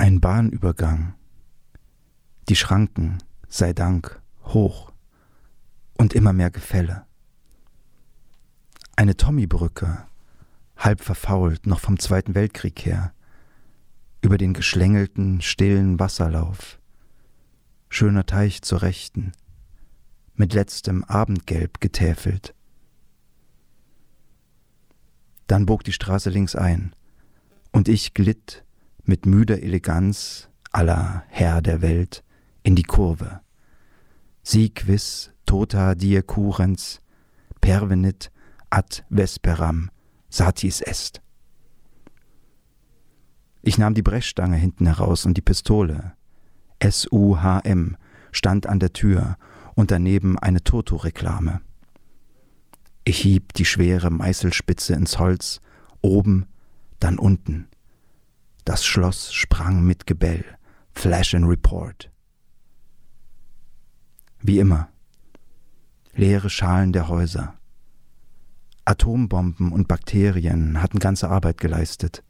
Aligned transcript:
Ein 0.00 0.18
Bahnübergang. 0.18 1.12
Die 2.48 2.56
Schranken, 2.56 3.18
sei 3.50 3.74
Dank, 3.74 4.22
hoch. 4.44 4.92
Und 5.98 6.14
immer 6.14 6.32
mehr 6.32 6.50
Gefälle. 6.50 7.04
Eine 8.96 9.18
Tommy-Brücke, 9.18 10.06
halb 10.78 11.02
verfault, 11.02 11.66
noch 11.66 11.80
vom 11.80 11.98
Zweiten 11.98 12.34
Weltkrieg 12.34 12.86
her, 12.86 13.12
über 14.22 14.38
den 14.38 14.54
geschlängelten, 14.54 15.42
stillen 15.42 16.00
Wasserlauf. 16.00 16.80
Schöner 17.90 18.24
Teich 18.24 18.62
zur 18.62 18.80
Rechten, 18.80 19.32
mit 20.32 20.54
letztem 20.54 21.04
Abendgelb 21.04 21.78
getäfelt. 21.78 22.54
Dann 25.46 25.66
bog 25.66 25.84
die 25.84 25.92
Straße 25.92 26.30
links 26.30 26.56
ein, 26.56 26.96
und 27.70 27.86
ich 27.86 28.14
glitt 28.14 28.64
mit 29.10 29.26
müder 29.26 29.60
Eleganz 29.60 30.48
aller 30.70 31.24
Herr 31.26 31.62
der 31.62 31.82
Welt 31.82 32.22
in 32.62 32.76
die 32.76 32.84
Kurve. 32.84 33.40
Si 34.44 34.68
quis 34.70 35.32
tota 35.46 35.96
die 35.96 36.22
curens, 36.22 37.00
pervenit 37.60 38.30
ad 38.70 39.02
vesperam 39.10 39.90
satis 40.28 40.80
est. 40.80 41.20
Ich 43.62 43.78
nahm 43.78 43.94
die 43.94 44.02
Brechstange 44.02 44.56
hinten 44.56 44.86
heraus 44.86 45.26
und 45.26 45.36
die 45.36 45.42
Pistole. 45.42 46.12
S-U-H-M 46.78 47.96
stand 48.30 48.68
an 48.68 48.78
der 48.78 48.92
Tür 48.92 49.36
und 49.74 49.90
daneben 49.90 50.38
eine 50.38 50.62
Toto-Reklame. 50.62 51.60
Ich 53.02 53.18
hieb 53.18 53.54
die 53.54 53.64
schwere 53.64 54.10
Meißelspitze 54.10 54.94
ins 54.94 55.18
Holz, 55.18 55.60
oben, 56.00 56.46
dann 57.00 57.18
unten. 57.18 57.69
Das 58.64 58.84
Schloss 58.84 59.32
sprang 59.32 59.84
mit 59.84 60.06
Gebell, 60.06 60.44
Flash 60.92 61.34
and 61.34 61.46
Report. 61.46 62.10
Wie 64.40 64.58
immer. 64.58 64.88
Leere 66.14 66.50
Schalen 66.50 66.92
der 66.92 67.08
Häuser. 67.08 67.54
Atombomben 68.84 69.72
und 69.72 69.88
Bakterien 69.88 70.82
hatten 70.82 70.98
ganze 70.98 71.28
Arbeit 71.28 71.58
geleistet. 71.58 72.24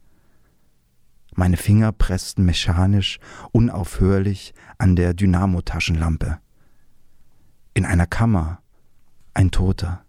Meine 1.34 1.56
Finger 1.56 1.92
pressten 1.92 2.44
mechanisch, 2.44 3.19
unaufhörlich 3.52 4.52
an 4.78 4.97
der 4.97 5.14
Dynamotaschenlampe. 5.14 6.38
In 7.72 7.86
einer 7.86 8.06
Kammer 8.06 8.60
ein 9.32 9.50
Toter. 9.50 10.04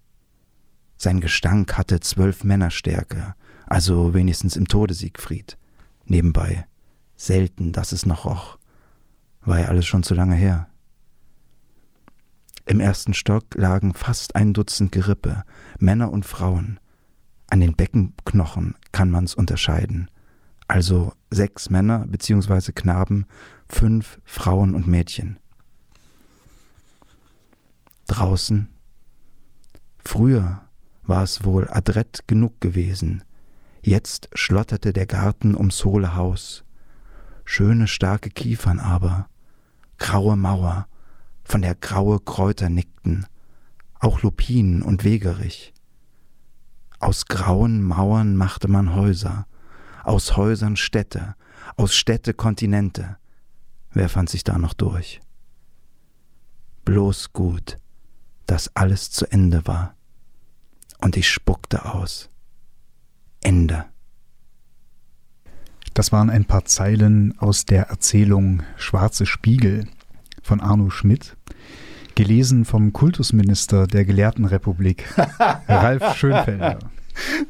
Sein 0.97 1.21
Gestank 1.21 1.77
hatte 1.77 1.99
zwölf 1.99 2.43
Männerstärke, 2.43 3.35
also 3.67 4.13
wenigstens 4.13 4.55
im 4.55 4.67
Todesiegfried. 4.67 5.57
Nebenbei, 6.11 6.65
selten, 7.15 7.71
dass 7.71 7.93
es 7.93 8.05
noch 8.05 8.25
roch. 8.25 8.57
War 9.45 9.61
ja 9.61 9.67
alles 9.69 9.85
schon 9.85 10.03
zu 10.03 10.13
lange 10.13 10.35
her. 10.35 10.67
Im 12.65 12.81
ersten 12.81 13.13
Stock 13.13 13.45
lagen 13.55 13.93
fast 13.93 14.35
ein 14.35 14.51
Dutzend 14.53 14.91
Gerippe, 14.91 15.45
Männer 15.79 16.11
und 16.11 16.25
Frauen. 16.25 16.81
An 17.49 17.61
den 17.61 17.77
Beckenknochen 17.77 18.75
kann 18.91 19.09
man's 19.09 19.35
unterscheiden. 19.35 20.11
Also 20.67 21.13
sechs 21.29 21.69
Männer 21.69 22.05
bzw. 22.07 22.73
Knaben, 22.73 23.25
fünf 23.69 24.19
Frauen 24.25 24.75
und 24.75 24.87
Mädchen. 24.87 25.39
Draußen. 28.07 28.67
Früher 30.03 30.61
war 31.03 31.23
es 31.23 31.45
wohl 31.45 31.69
adrett 31.69 32.27
genug 32.27 32.59
gewesen. 32.59 33.23
Jetzt 33.83 34.29
schlotterte 34.33 34.93
der 34.93 35.07
Garten 35.07 35.55
ums 35.55 35.83
hohle 35.85 36.15
Haus. 36.15 36.63
Schöne 37.45 37.87
starke 37.87 38.29
Kiefern 38.29 38.79
aber, 38.79 39.27
graue 39.97 40.35
Mauer, 40.35 40.87
von 41.43 41.61
der 41.61 41.75
graue 41.75 42.19
Kräuter 42.19 42.69
nickten, 42.69 43.25
auch 43.99 44.21
Lupinen 44.21 44.83
und 44.83 45.03
Wegerich. 45.03 45.73
Aus 46.99 47.25
grauen 47.25 47.81
Mauern 47.83 48.35
machte 48.35 48.67
man 48.67 48.95
Häuser, 48.95 49.47
aus 50.03 50.37
Häusern 50.37 50.77
Städte, 50.77 51.35
aus 51.75 51.95
Städte 51.95 52.35
Kontinente. 52.35 53.17
Wer 53.91 54.09
fand 54.09 54.29
sich 54.29 54.43
da 54.43 54.59
noch 54.59 54.73
durch? 54.73 55.19
Bloß 56.85 57.33
gut, 57.33 57.77
dass 58.45 58.75
alles 58.75 59.09
zu 59.09 59.25
Ende 59.31 59.65
war. 59.65 59.95
Und 60.99 61.17
ich 61.17 61.29
spuckte 61.29 61.85
aus. 61.85 62.30
Ende. 63.41 63.85
Das 65.93 66.11
waren 66.11 66.29
ein 66.29 66.45
paar 66.45 66.65
Zeilen 66.65 67.37
aus 67.37 67.65
der 67.65 67.87
Erzählung 67.89 68.63
Schwarze 68.77 69.25
Spiegel 69.25 69.87
von 70.41 70.61
Arno 70.61 70.89
Schmidt, 70.89 71.35
gelesen 72.15 72.65
vom 72.65 72.93
Kultusminister 72.93 73.87
der 73.87 74.05
Gelehrtenrepublik, 74.05 75.05
Ralf 75.67 76.15
Schönfelder. 76.15 76.79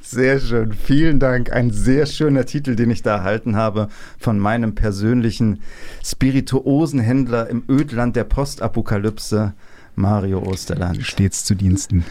Sehr 0.02 0.40
schön, 0.40 0.74
vielen 0.74 1.20
Dank. 1.20 1.52
Ein 1.52 1.72
sehr 1.72 2.06
schöner 2.06 2.46
Titel, 2.46 2.76
den 2.76 2.90
ich 2.90 3.04
da 3.04 3.18
erhalten 3.18 3.56
habe 3.56 3.90
von 4.18 4.40
meinem 4.40 4.76
persönlichen 4.76 5.62
Spirituosenhändler 6.04 7.48
im 7.48 7.64
Ödland 7.70 8.16
der 8.16 8.24
Postapokalypse, 8.24 9.54
Mario 9.96 10.40
Osterland. 10.40 11.04
Stets 11.04 11.44
zu 11.44 11.56
Diensten. 11.56 12.04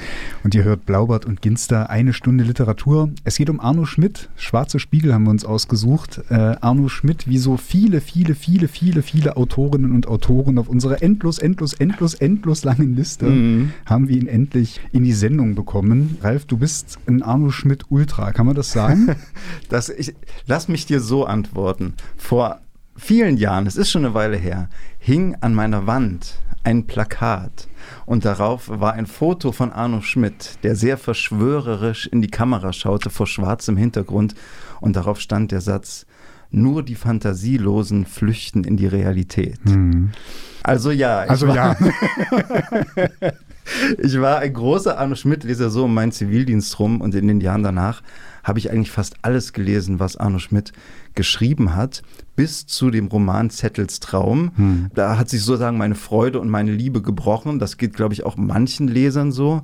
Und 0.45 0.55
ihr 0.55 0.65
hört 0.65 0.87
Blaubart 0.87 1.25
und 1.25 1.43
Ginster, 1.43 1.91
eine 1.91 2.13
Stunde 2.13 2.45
Literatur. 2.45 3.11
Es 3.25 3.37
geht 3.37 3.51
um 3.51 3.61
Arno 3.61 3.85
Schmidt. 3.85 4.29
Schwarze 4.37 4.79
Spiegel 4.79 5.13
haben 5.13 5.25
wir 5.25 5.31
uns 5.31 5.45
ausgesucht. 5.45 6.21
Äh, 6.29 6.57
Arno 6.61 6.89
Schmidt, 6.89 7.29
wie 7.29 7.39
so 7.39 7.57
viele, 7.57 8.01
viele, 8.01 8.35
viele, 8.35 8.69
viele, 8.69 9.03
viele 9.03 9.37
Autorinnen 9.37 9.93
und 9.93 10.07
Autoren 10.07 10.59
auf 10.59 10.69
unserer 10.69 11.03
endlos, 11.03 11.39
endlos, 11.39 11.73
endlos, 11.73 12.15
endlos 12.15 12.65
langen 12.65 12.95
Liste 12.95 13.27
mhm. 13.27 13.73
haben 13.87 14.09
wir 14.09 14.17
ihn 14.17 14.27
endlich 14.27 14.81
in 14.93 15.05
die 15.05 15.13
Sendung 15.13 15.55
bekommen. 15.55 16.19
Ralf, 16.23 16.45
du 16.47 16.59
bist 16.59 16.99
ein 17.07 17.23
Arno 17.23 17.51
Schmidt 17.51 17.85
Ultra. 17.91 18.33
Kann 18.33 18.47
man 18.47 18.55
das 18.55 18.73
sagen? 18.73 19.17
das, 19.69 19.89
ich, 19.89 20.15
lass 20.47 20.69
mich 20.69 20.87
dir 20.87 21.01
so 21.01 21.25
antworten. 21.25 21.95
Vor 22.17 22.61
vielen 22.97 23.37
Jahren, 23.37 23.67
es 23.67 23.77
ist 23.77 23.91
schon 23.91 24.05
eine 24.05 24.15
Weile 24.15 24.37
her, 24.37 24.69
hing 24.99 25.37
an 25.41 25.55
meiner 25.55 25.87
Wand 25.87 26.41
ein 26.65 26.87
Plakat 26.87 27.69
und 28.07 28.25
darauf 28.25 28.69
war 28.69 28.93
ein 28.93 29.07
Foto 29.07 29.53
von 29.53 29.73
Arno 29.73 30.03
Schmidt, 30.03 30.59
der 30.63 30.77
sehr 30.77 30.99
verschwörerisch 30.99 32.07
in 32.07 32.23
die 32.23 32.31
Kamera 32.31 32.73
schaute 32.73 33.11
vor 33.11 33.27
schwarzem 33.27 33.77
Hintergrund 33.77 34.35
und 34.81 34.97
darauf 34.97 35.21
stand 35.21 35.53
der 35.53 35.61
Satz, 35.61 36.07
nur 36.51 36.83
die 36.83 36.97
Fantasielosen 36.97 38.07
flüchten 38.07 38.65
in 38.65 38.77
die 38.77 38.87
Realität. 38.87 39.65
Mhm. 39.65 40.11
Also 40.63 40.91
ja. 40.91 41.21
Also 41.21 41.47
ja. 41.47 41.77
ich 43.99 44.21
war 44.21 44.41
ein 44.41 44.53
großer 44.53 44.99
Arno 44.99 45.15
Schmidt-Leser 45.15 45.71
so 45.71 45.85
um 45.85 45.95
meinen 45.95 46.13
Zivildienst 46.13 46.79
rum 46.79 47.01
und 47.01 47.15
in 47.15 47.29
den 47.29 47.41
Jahren 47.41 47.63
danach 47.63 48.03
habe 48.43 48.59
ich 48.59 48.71
eigentlich 48.71 48.91
fast 48.91 49.17
alles 49.23 49.53
gelesen, 49.53 50.01
was 50.01 50.17
Arno 50.17 50.39
Schmidt 50.39 50.73
geschrieben 51.15 51.75
hat, 51.75 52.03
bis 52.37 52.67
zu 52.67 52.91
dem 52.91 53.09
Roman 53.09 53.51
Zettels 53.51 54.01
Traum. 54.01 54.53
Hm. 54.57 54.91
Da 54.95 55.19
hat 55.19 55.29
sich 55.29 55.43
sozusagen 55.43 55.79
meine 55.79 55.95
Freude 55.95 56.41
und 56.41 56.49
meine 56.49 56.73
Liebe 56.73 57.03
gebrochen. 57.03 57.59
Das 57.59 57.77
geht, 57.77 57.95
glaube 57.95 58.15
ich, 58.15 58.25
auch 58.25 58.37
manchen 58.37 58.89
Lesern 58.89 59.33
so. 59.33 59.63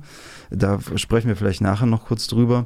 Da 0.49 0.79
sprechen 0.95 1.27
wir 1.27 1.35
vielleicht 1.35 1.61
nachher 1.61 1.87
noch 1.87 2.05
kurz 2.05 2.27
drüber. 2.27 2.65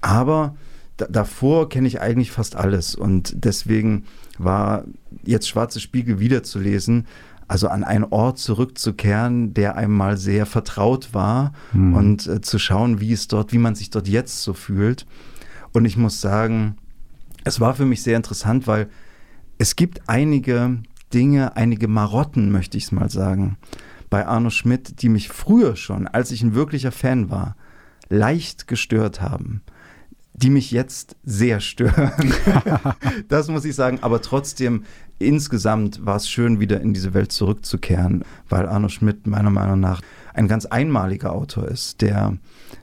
Aber 0.00 0.54
davor 0.96 1.68
kenne 1.68 1.86
ich 1.86 2.00
eigentlich 2.00 2.30
fast 2.30 2.56
alles 2.56 2.94
und 2.94 3.44
deswegen 3.44 4.04
war 4.38 4.84
jetzt 5.24 5.48
Schwarze 5.48 5.80
Spiegel 5.80 6.18
wiederzulesen, 6.18 7.06
also 7.46 7.68
an 7.68 7.82
einen 7.82 8.04
Ort 8.04 8.38
zurückzukehren, 8.38 9.54
der 9.54 9.76
einem 9.76 9.96
mal 9.96 10.18
sehr 10.18 10.44
vertraut 10.44 11.14
war 11.14 11.52
mhm. 11.72 11.94
und 11.94 12.26
äh, 12.26 12.40
zu 12.42 12.58
schauen, 12.58 13.00
wie 13.00 13.12
es 13.12 13.26
dort, 13.26 13.52
wie 13.52 13.58
man 13.58 13.74
sich 13.74 13.90
dort 13.90 14.06
jetzt 14.06 14.42
so 14.42 14.52
fühlt. 14.52 15.06
Und 15.72 15.86
ich 15.86 15.96
muss 15.96 16.20
sagen, 16.20 16.76
es 17.48 17.60
war 17.60 17.74
für 17.74 17.84
mich 17.84 18.02
sehr 18.02 18.16
interessant, 18.16 18.66
weil 18.66 18.88
es 19.58 19.74
gibt 19.76 20.08
einige 20.08 20.78
Dinge, 21.12 21.56
einige 21.56 21.88
Marotten, 21.88 22.52
möchte 22.52 22.76
ich 22.76 22.84
es 22.84 22.92
mal 22.92 23.10
sagen, 23.10 23.56
bei 24.10 24.26
Arno 24.26 24.50
Schmidt, 24.50 25.02
die 25.02 25.08
mich 25.08 25.28
früher 25.28 25.76
schon, 25.76 26.06
als 26.06 26.30
ich 26.30 26.42
ein 26.42 26.54
wirklicher 26.54 26.92
Fan 26.92 27.30
war, 27.30 27.56
leicht 28.08 28.68
gestört 28.68 29.20
haben 29.20 29.62
die 30.38 30.50
mich 30.50 30.70
jetzt 30.70 31.16
sehr 31.24 31.60
stören. 31.60 32.12
das 33.28 33.48
muss 33.48 33.64
ich 33.64 33.74
sagen. 33.74 33.98
Aber 34.02 34.22
trotzdem, 34.22 34.84
insgesamt 35.18 36.04
war 36.06 36.16
es 36.16 36.28
schön, 36.28 36.60
wieder 36.60 36.80
in 36.80 36.94
diese 36.94 37.12
Welt 37.14 37.32
zurückzukehren, 37.32 38.24
weil 38.48 38.66
Arno 38.66 38.88
Schmidt 38.88 39.26
meiner 39.26 39.50
Meinung 39.50 39.80
nach 39.80 40.00
ein 40.38 40.48
ganz 40.48 40.66
einmaliger 40.66 41.32
Autor 41.32 41.66
ist, 41.66 42.00
der, 42.00 42.36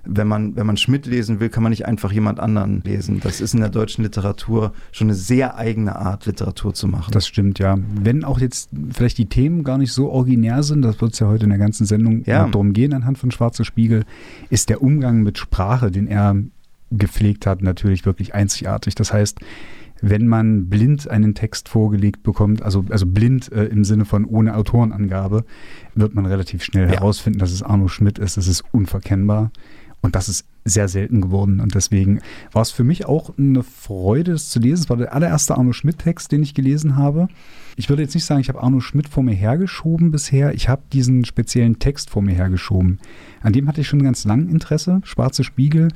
wenn 0.04 0.28
man, 0.28 0.56
wenn 0.56 0.68
man 0.68 0.78
Schmidt 0.78 1.06
lesen 1.06 1.40
will, 1.40 1.50
kann 1.50 1.64
man 1.64 1.70
nicht 1.70 1.86
einfach 1.86 2.12
jemand 2.12 2.40
anderen 2.40 2.82
lesen. 2.84 3.22
Das 3.24 3.40
ist 3.40 3.54
in 3.54 3.62
der 3.62 3.70
deutschen 3.70 4.04
Literatur 4.04 4.74
schon 4.92 5.08
eine 5.08 5.16
sehr 5.16 5.56
eigene 5.56 5.96
Art, 5.96 6.26
Literatur 6.26 6.74
zu 6.74 6.88
machen. 6.88 7.12
Das 7.12 7.26
stimmt, 7.26 7.60
ja. 7.60 7.78
Wenn 7.96 8.26
auch 8.26 8.40
jetzt 8.40 8.70
vielleicht 8.92 9.18
die 9.18 9.28
Themen 9.28 9.64
gar 9.64 9.78
nicht 9.78 9.94
so 9.94 10.10
originär 10.10 10.64
sind, 10.64 10.82
das 10.82 11.00
wird 11.00 11.14
es 11.14 11.20
ja 11.20 11.28
heute 11.28 11.46
in 11.46 11.50
der 11.50 11.60
ganzen 11.60 11.86
Sendung 11.86 12.24
ja. 12.26 12.46
darum 12.46 12.74
gehen, 12.74 12.94
anhand 12.94 13.18
von 13.18 13.32
Schwarze 13.32 13.64
Spiegel, 13.64 14.04
ist 14.50 14.70
der 14.70 14.82
Umgang 14.82 15.24
mit 15.24 15.38
Sprache, 15.38 15.92
den 15.92 16.08
er 16.08 16.36
gepflegt 16.92 17.48
hat, 17.48 17.62
natürlich 17.62 18.06
wirklich 18.06 18.36
einzigartig. 18.36 18.96
Das 18.96 19.14
heißt, 19.14 19.40
wenn 20.02 20.28
man 20.28 20.70
blind 20.70 21.10
einen 21.10 21.36
Text 21.36 21.70
vorgelegt 21.70 22.24
bekommt, 22.24 22.62
also, 22.62 22.86
also 22.90 23.06
blind 23.06 23.52
äh, 23.52 23.66
im 23.66 23.84
Sinne 23.84 24.06
von 24.06 24.26
ohne 24.26 24.56
Autorenangabe, 24.56 25.46
wird 25.94 26.16
man 26.16 26.26
relativ 26.26 26.64
schnell 26.64 26.88
ja. 26.88 27.00
herausfinden, 27.00 27.40
dass 27.40 27.52
es 27.52 27.64
Arno 27.64 27.88
Schmidt 27.88 28.20
ist. 28.20 28.38
Das 28.38 28.48
ist 28.48 28.64
unverkennbar. 28.72 29.52
Und 30.02 30.14
das 30.16 30.30
ist 30.30 30.46
sehr 30.66 30.88
selten 30.88 31.22
geworden. 31.22 31.60
Und 31.60 31.74
deswegen 31.74 32.20
war 32.52 32.62
es 32.62 32.72
für 32.72 32.84
mich 32.84 33.08
auch 33.08 33.36
eine 33.38 33.64
Freude, 33.64 34.34
es 34.34 34.50
zu 34.50 34.60
lesen. 34.60 34.84
Es 34.84 34.90
war 34.90 34.98
der 34.98 35.14
allererste 35.14 35.56
Arno 35.58 35.74
Schmidt-Text, 35.74 36.32
den 36.32 36.44
ich 36.44 36.54
gelesen 36.54 36.96
habe. 36.96 37.28
Ich 37.76 37.90
würde 37.90 38.04
jetzt 38.04 38.14
nicht 38.14 38.26
sagen, 38.26 38.42
ich 38.42 38.50
habe 38.50 38.62
Arno 38.62 38.82
Schmidt 38.82 39.10
vor 39.10 39.24
mir 39.24 39.34
hergeschoben 39.34 40.12
bisher. 40.12 40.54
Ich 40.54 40.70
habe 40.70 40.84
diesen 40.94 41.26
speziellen 41.26 41.80
Text 41.80 42.10
vor 42.12 42.22
mir 42.22 42.36
hergeschoben. 42.36 43.00
An 43.42 43.54
dem 43.54 43.68
hatte 43.68 43.82
ich 43.82 43.88
schon 43.88 44.04
ganz 44.04 44.26
lang 44.26 44.48
Interesse. 44.48 45.02
Schwarze 45.04 45.44
Spiegel. 45.44 45.90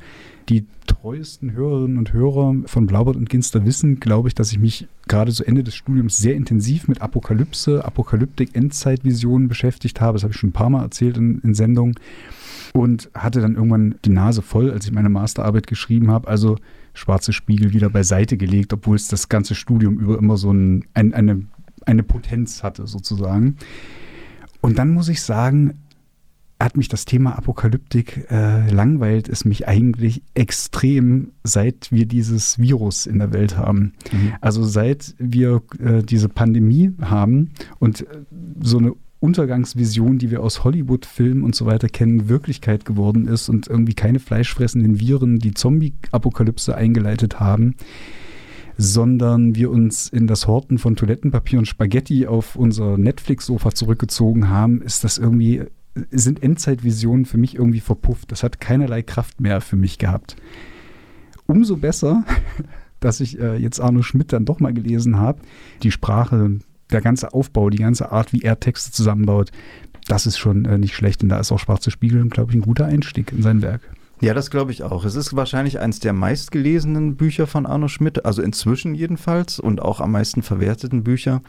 Die 0.50 0.66
treuesten 0.88 1.52
Hörerinnen 1.52 1.96
und 1.96 2.12
Hörer 2.12 2.56
von 2.66 2.88
Blaubart 2.88 3.14
und 3.14 3.30
Ginster 3.30 3.64
wissen, 3.64 4.00
glaube 4.00 4.26
ich, 4.26 4.34
dass 4.34 4.50
ich 4.50 4.58
mich 4.58 4.88
gerade 5.06 5.30
zu 5.30 5.44
Ende 5.44 5.62
des 5.62 5.76
Studiums 5.76 6.18
sehr 6.18 6.34
intensiv 6.34 6.88
mit 6.88 7.00
Apokalypse, 7.00 7.84
Apokalyptik, 7.84 8.56
Endzeitvisionen 8.56 9.46
beschäftigt 9.46 10.00
habe. 10.00 10.16
Das 10.16 10.24
habe 10.24 10.32
ich 10.32 10.40
schon 10.40 10.48
ein 10.48 10.52
paar 10.52 10.68
Mal 10.68 10.82
erzählt 10.82 11.16
in, 11.18 11.38
in 11.44 11.54
Sendungen 11.54 11.94
und 12.74 13.10
hatte 13.14 13.40
dann 13.40 13.54
irgendwann 13.54 13.94
die 14.04 14.10
Nase 14.10 14.42
voll, 14.42 14.72
als 14.72 14.86
ich 14.86 14.92
meine 14.92 15.08
Masterarbeit 15.08 15.68
geschrieben 15.68 16.10
habe. 16.10 16.26
Also 16.26 16.56
schwarze 16.94 17.32
Spiegel 17.32 17.72
wieder 17.72 17.88
beiseite 17.88 18.36
gelegt, 18.36 18.72
obwohl 18.72 18.96
es 18.96 19.06
das 19.06 19.28
ganze 19.28 19.54
Studium 19.54 20.00
über 20.00 20.18
immer 20.18 20.36
so 20.36 20.52
ein, 20.52 20.84
ein, 20.94 21.14
eine, 21.14 21.42
eine 21.86 22.02
Potenz 22.02 22.64
hatte, 22.64 22.88
sozusagen. 22.88 23.56
Und 24.60 24.78
dann 24.78 24.90
muss 24.90 25.08
ich 25.08 25.22
sagen, 25.22 25.74
hat 26.60 26.76
mich 26.76 26.88
das 26.88 27.06
Thema 27.06 27.36
Apokalyptik 27.36 28.26
äh, 28.30 28.70
langweilt 28.70 29.28
es 29.28 29.44
mich 29.44 29.66
eigentlich 29.66 30.22
extrem, 30.34 31.32
seit 31.42 31.90
wir 31.90 32.06
dieses 32.06 32.58
Virus 32.58 33.06
in 33.06 33.18
der 33.18 33.32
Welt 33.32 33.56
haben. 33.56 33.94
Mhm. 34.12 34.32
Also 34.40 34.64
seit 34.64 35.14
wir 35.18 35.62
äh, 35.78 36.02
diese 36.02 36.28
Pandemie 36.28 36.92
haben 37.00 37.50
und 37.78 38.02
äh, 38.02 38.06
so 38.60 38.78
eine 38.78 38.92
Untergangsvision, 39.20 40.18
die 40.18 40.30
wir 40.30 40.42
aus 40.42 40.64
Hollywood-Filmen 40.64 41.44
und 41.44 41.54
so 41.54 41.66
weiter 41.66 41.88
kennen, 41.88 42.28
Wirklichkeit 42.28 42.86
geworden 42.86 43.28
ist 43.28 43.48
und 43.48 43.68
irgendwie 43.68 43.94
keine 43.94 44.18
fleischfressenden 44.18 44.98
Viren 44.98 45.38
die 45.38 45.52
Zombie-Apokalypse 45.52 46.74
eingeleitet 46.74 47.38
haben, 47.38 47.76
sondern 48.78 49.54
wir 49.54 49.70
uns 49.70 50.08
in 50.08 50.26
das 50.26 50.46
Horten 50.46 50.78
von 50.78 50.96
Toilettenpapier 50.96 51.58
und 51.58 51.66
Spaghetti 51.66 52.26
auf 52.26 52.56
unser 52.56 52.96
Netflix-Sofa 52.96 53.72
zurückgezogen 53.74 54.48
haben, 54.48 54.80
ist 54.80 55.04
das 55.04 55.18
irgendwie, 55.18 55.64
sind 56.10 56.42
Endzeitvisionen 56.42 57.24
für 57.24 57.38
mich 57.38 57.56
irgendwie 57.56 57.80
verpufft. 57.80 58.32
Das 58.32 58.42
hat 58.42 58.60
keinerlei 58.60 59.02
Kraft 59.02 59.40
mehr 59.40 59.60
für 59.60 59.76
mich 59.76 59.98
gehabt. 59.98 60.36
Umso 61.46 61.76
besser, 61.76 62.24
dass 63.00 63.20
ich 63.20 63.38
äh, 63.40 63.56
jetzt 63.56 63.80
Arno 63.80 64.02
Schmidt 64.02 64.32
dann 64.32 64.44
doch 64.44 64.60
mal 64.60 64.72
gelesen 64.72 65.18
habe. 65.18 65.40
Die 65.82 65.90
Sprache 65.90 66.58
der 66.90 67.00
ganze 67.00 67.32
Aufbau, 67.34 67.70
die 67.70 67.78
ganze 67.78 68.12
Art, 68.12 68.32
wie 68.32 68.42
er 68.42 68.60
Texte 68.60 68.90
zusammenbaut, 68.92 69.50
das 70.08 70.26
ist 70.26 70.38
schon 70.38 70.64
äh, 70.64 70.78
nicht 70.78 70.94
schlecht. 70.94 71.22
Und 71.22 71.28
da 71.28 71.38
ist 71.38 71.52
auch 71.52 71.58
Schwarze 71.58 71.90
Spiegel, 71.90 72.28
glaube 72.28 72.50
ich, 72.50 72.56
ein 72.56 72.62
guter 72.62 72.86
Einstieg 72.86 73.32
in 73.32 73.42
sein 73.42 73.62
Werk. 73.62 73.82
Ja, 74.20 74.34
das 74.34 74.50
glaube 74.50 74.70
ich 74.70 74.82
auch. 74.82 75.04
Es 75.04 75.14
ist 75.14 75.34
wahrscheinlich 75.34 75.80
eines 75.80 75.98
der 75.98 76.12
meistgelesenen 76.12 77.16
Bücher 77.16 77.46
von 77.46 77.64
Arno 77.64 77.88
Schmidt, 77.88 78.26
also 78.26 78.42
inzwischen 78.42 78.94
jedenfalls 78.94 79.58
und 79.58 79.80
auch 79.80 80.00
am 80.00 80.12
meisten 80.12 80.42
verwerteten 80.42 81.04
Bücher. 81.04 81.42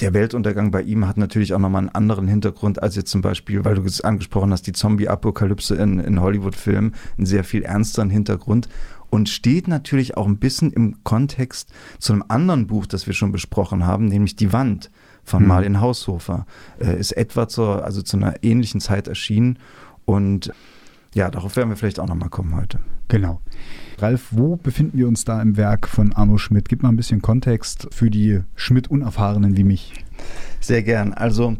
Der 0.00 0.12
Weltuntergang 0.12 0.70
bei 0.70 0.82
ihm 0.82 1.08
hat 1.08 1.16
natürlich 1.16 1.54
auch 1.54 1.58
nochmal 1.58 1.82
einen 1.82 1.94
anderen 1.94 2.28
Hintergrund 2.28 2.82
als 2.82 2.96
jetzt 2.96 3.10
zum 3.10 3.22
Beispiel, 3.22 3.64
weil 3.64 3.76
du 3.76 3.82
es 3.82 4.02
angesprochen 4.02 4.52
hast, 4.52 4.66
die 4.66 4.72
Zombie-Apokalypse 4.72 5.74
in, 5.74 6.00
in 6.00 6.20
Hollywood-Filmen, 6.20 6.94
einen 7.16 7.26
sehr 7.26 7.44
viel 7.44 7.62
ernsteren 7.62 8.10
Hintergrund 8.10 8.68
und 9.08 9.28
steht 9.30 9.68
natürlich 9.68 10.16
auch 10.16 10.26
ein 10.26 10.38
bisschen 10.38 10.72
im 10.72 11.02
Kontext 11.02 11.70
zu 11.98 12.12
einem 12.12 12.24
anderen 12.28 12.66
Buch, 12.66 12.86
das 12.86 13.06
wir 13.06 13.14
schon 13.14 13.32
besprochen 13.32 13.86
haben, 13.86 14.06
nämlich 14.06 14.36
Die 14.36 14.52
Wand 14.52 14.90
von 15.24 15.42
mhm. 15.42 15.48
Marlin 15.48 15.80
Haushofer. 15.80 16.46
Äh, 16.78 16.98
ist 16.98 17.12
etwa 17.12 17.48
zur, 17.48 17.84
also 17.84 18.02
zu 18.02 18.18
einer 18.18 18.42
ähnlichen 18.42 18.80
Zeit 18.80 19.08
erschienen 19.08 19.58
und 20.04 20.52
ja, 21.16 21.30
darauf 21.30 21.56
werden 21.56 21.70
wir 21.70 21.76
vielleicht 21.76 21.98
auch 21.98 22.06
nochmal 22.06 22.28
kommen 22.28 22.54
heute. 22.54 22.78
Genau. 23.08 23.40
Ralf, 23.98 24.28
wo 24.32 24.56
befinden 24.56 24.98
wir 24.98 25.08
uns 25.08 25.24
da 25.24 25.40
im 25.40 25.56
Werk 25.56 25.88
von 25.88 26.12
Arno 26.12 26.36
Schmidt? 26.36 26.68
Gib 26.68 26.82
mal 26.82 26.90
ein 26.90 26.96
bisschen 26.96 27.22
Kontext 27.22 27.88
für 27.90 28.10
die 28.10 28.42
Schmidt-Unerfahrenen 28.54 29.56
wie 29.56 29.64
mich. 29.64 29.94
Sehr 30.60 30.82
gern. 30.82 31.14
Also, 31.14 31.56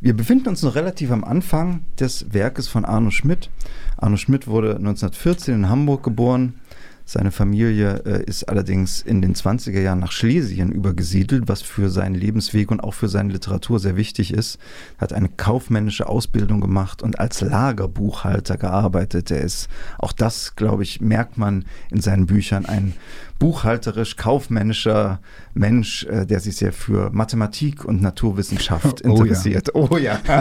wir 0.00 0.14
befinden 0.14 0.48
uns 0.48 0.62
noch 0.62 0.76
relativ 0.76 1.10
am 1.10 1.24
Anfang 1.24 1.84
des 1.98 2.32
Werkes 2.32 2.68
von 2.68 2.84
Arno 2.84 3.10
Schmidt. 3.10 3.50
Arno 3.96 4.16
Schmidt 4.16 4.46
wurde 4.46 4.76
1914 4.76 5.54
in 5.54 5.68
Hamburg 5.68 6.04
geboren, 6.04 6.60
seine 7.06 7.32
Familie 7.32 8.02
äh, 8.06 8.24
ist 8.24 8.44
allerdings 8.44 9.02
in 9.02 9.20
den 9.20 9.34
20er 9.34 9.80
Jahren 9.80 10.00
nach 10.00 10.12
Schlesien 10.12 10.72
übergesiedelt, 10.72 11.48
was 11.48 11.60
für 11.60 11.90
seinen 11.90 12.14
Lebensweg 12.14 12.70
und 12.70 12.82
auch 12.82 12.94
für 12.94 13.08
seine 13.08 13.32
Literatur 13.32 13.78
sehr 13.78 13.96
wichtig 13.96 14.32
ist. 14.32 14.58
Hat 14.96 15.12
eine 15.12 15.28
kaufmännische 15.28 16.08
Ausbildung 16.08 16.62
gemacht 16.62 17.02
und 17.02 17.18
als 17.20 17.42
Lagerbuchhalter 17.42 18.56
gearbeitet. 18.56 19.30
Er 19.30 19.42
ist, 19.42 19.68
auch 19.98 20.12
das, 20.12 20.56
glaube 20.56 20.82
ich, 20.82 21.02
merkt 21.02 21.36
man 21.36 21.66
in 21.90 22.00
seinen 22.00 22.24
Büchern, 22.24 22.64
ein 22.64 22.94
buchhalterisch-kaufmännischer 23.38 25.20
Mensch, 25.52 26.04
äh, 26.04 26.24
der 26.24 26.40
sich 26.40 26.56
sehr 26.56 26.72
für 26.72 27.10
Mathematik 27.10 27.84
und 27.84 28.00
Naturwissenschaft 28.00 29.00
interessiert. 29.02 29.74
Oh 29.74 29.98
ja. 29.98 30.20
Oh 30.26 30.40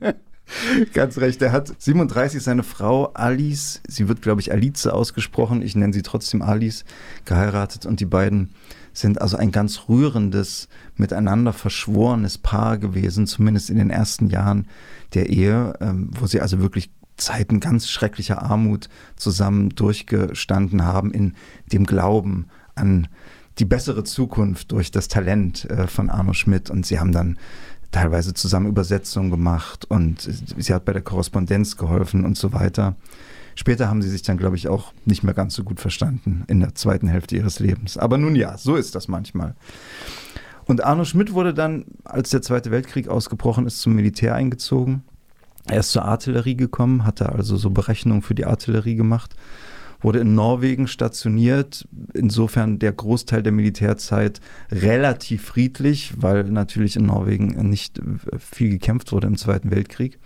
ja. 0.00 0.14
Ganz 0.92 1.18
recht. 1.18 1.40
Er 1.42 1.52
hat 1.52 1.72
37 1.80 2.42
seine 2.42 2.62
Frau 2.62 3.06
Alice, 3.14 3.80
sie 3.88 4.08
wird, 4.08 4.22
glaube 4.22 4.40
ich, 4.40 4.52
Alice 4.52 4.86
ausgesprochen, 4.86 5.62
ich 5.62 5.74
nenne 5.74 5.92
sie 5.92 6.02
trotzdem 6.02 6.42
Alice, 6.42 6.84
geheiratet. 7.24 7.86
Und 7.86 8.00
die 8.00 8.06
beiden 8.06 8.50
sind 8.92 9.20
also 9.20 9.36
ein 9.36 9.50
ganz 9.50 9.88
rührendes, 9.88 10.68
miteinander 10.96 11.52
verschworenes 11.52 12.38
Paar 12.38 12.78
gewesen, 12.78 13.26
zumindest 13.26 13.70
in 13.70 13.76
den 13.76 13.90
ersten 13.90 14.28
Jahren 14.28 14.68
der 15.14 15.30
Ehe, 15.30 15.74
ähm, 15.80 16.10
wo 16.12 16.26
sie 16.26 16.40
also 16.40 16.60
wirklich 16.60 16.90
Zeiten 17.16 17.60
ganz 17.60 17.88
schrecklicher 17.88 18.42
Armut 18.42 18.88
zusammen 19.16 19.70
durchgestanden 19.70 20.84
haben 20.84 21.12
in 21.12 21.34
dem 21.72 21.86
Glauben 21.86 22.46
an 22.74 23.08
die 23.58 23.64
bessere 23.64 24.02
Zukunft 24.02 24.72
durch 24.72 24.90
das 24.90 25.08
Talent 25.08 25.70
äh, 25.70 25.86
von 25.86 26.10
Arno 26.10 26.32
Schmidt. 26.32 26.70
Und 26.70 26.86
sie 26.86 26.98
haben 26.98 27.12
dann 27.12 27.38
teilweise 27.94 28.34
zusammen 28.34 28.66
Übersetzungen 28.66 29.30
gemacht 29.30 29.84
und 29.88 30.28
sie 30.58 30.74
hat 30.74 30.84
bei 30.84 30.92
der 30.92 31.02
Korrespondenz 31.02 31.76
geholfen 31.76 32.24
und 32.24 32.36
so 32.36 32.52
weiter. 32.52 32.96
Später 33.54 33.88
haben 33.88 34.02
sie 34.02 34.08
sich 34.08 34.22
dann, 34.22 34.36
glaube 34.36 34.56
ich, 34.56 34.66
auch 34.66 34.92
nicht 35.04 35.22
mehr 35.22 35.32
ganz 35.32 35.54
so 35.54 35.62
gut 35.62 35.78
verstanden 35.78 36.42
in 36.48 36.58
der 36.58 36.74
zweiten 36.74 37.06
Hälfte 37.06 37.36
ihres 37.36 37.60
Lebens. 37.60 37.96
Aber 37.96 38.18
nun 38.18 38.34
ja, 38.34 38.58
so 38.58 38.74
ist 38.74 38.96
das 38.96 39.06
manchmal. 39.06 39.54
Und 40.66 40.82
Arno 40.82 41.04
Schmidt 41.04 41.34
wurde 41.34 41.54
dann, 41.54 41.84
als 42.02 42.30
der 42.30 42.42
Zweite 42.42 42.72
Weltkrieg 42.72 43.06
ausgebrochen 43.06 43.64
ist, 43.64 43.80
zum 43.80 43.94
Militär 43.94 44.34
eingezogen. 44.34 45.04
Er 45.66 45.78
ist 45.78 45.92
zur 45.92 46.04
Artillerie 46.04 46.56
gekommen, 46.56 47.04
hatte 47.04 47.30
also 47.30 47.56
so 47.56 47.70
Berechnungen 47.70 48.22
für 48.22 48.34
die 48.34 48.44
Artillerie 48.44 48.96
gemacht 48.96 49.36
wurde 50.04 50.20
in 50.20 50.34
Norwegen 50.34 50.86
stationiert, 50.86 51.88
insofern 52.12 52.78
der 52.78 52.92
Großteil 52.92 53.42
der 53.42 53.52
Militärzeit 53.52 54.40
relativ 54.70 55.42
friedlich, 55.42 56.12
weil 56.18 56.44
natürlich 56.44 56.96
in 56.96 57.06
Norwegen 57.06 57.68
nicht 57.70 58.00
viel 58.38 58.68
gekämpft 58.68 59.12
wurde 59.12 59.26
im 59.26 59.38
Zweiten 59.38 59.70
Weltkrieg. 59.70 60.18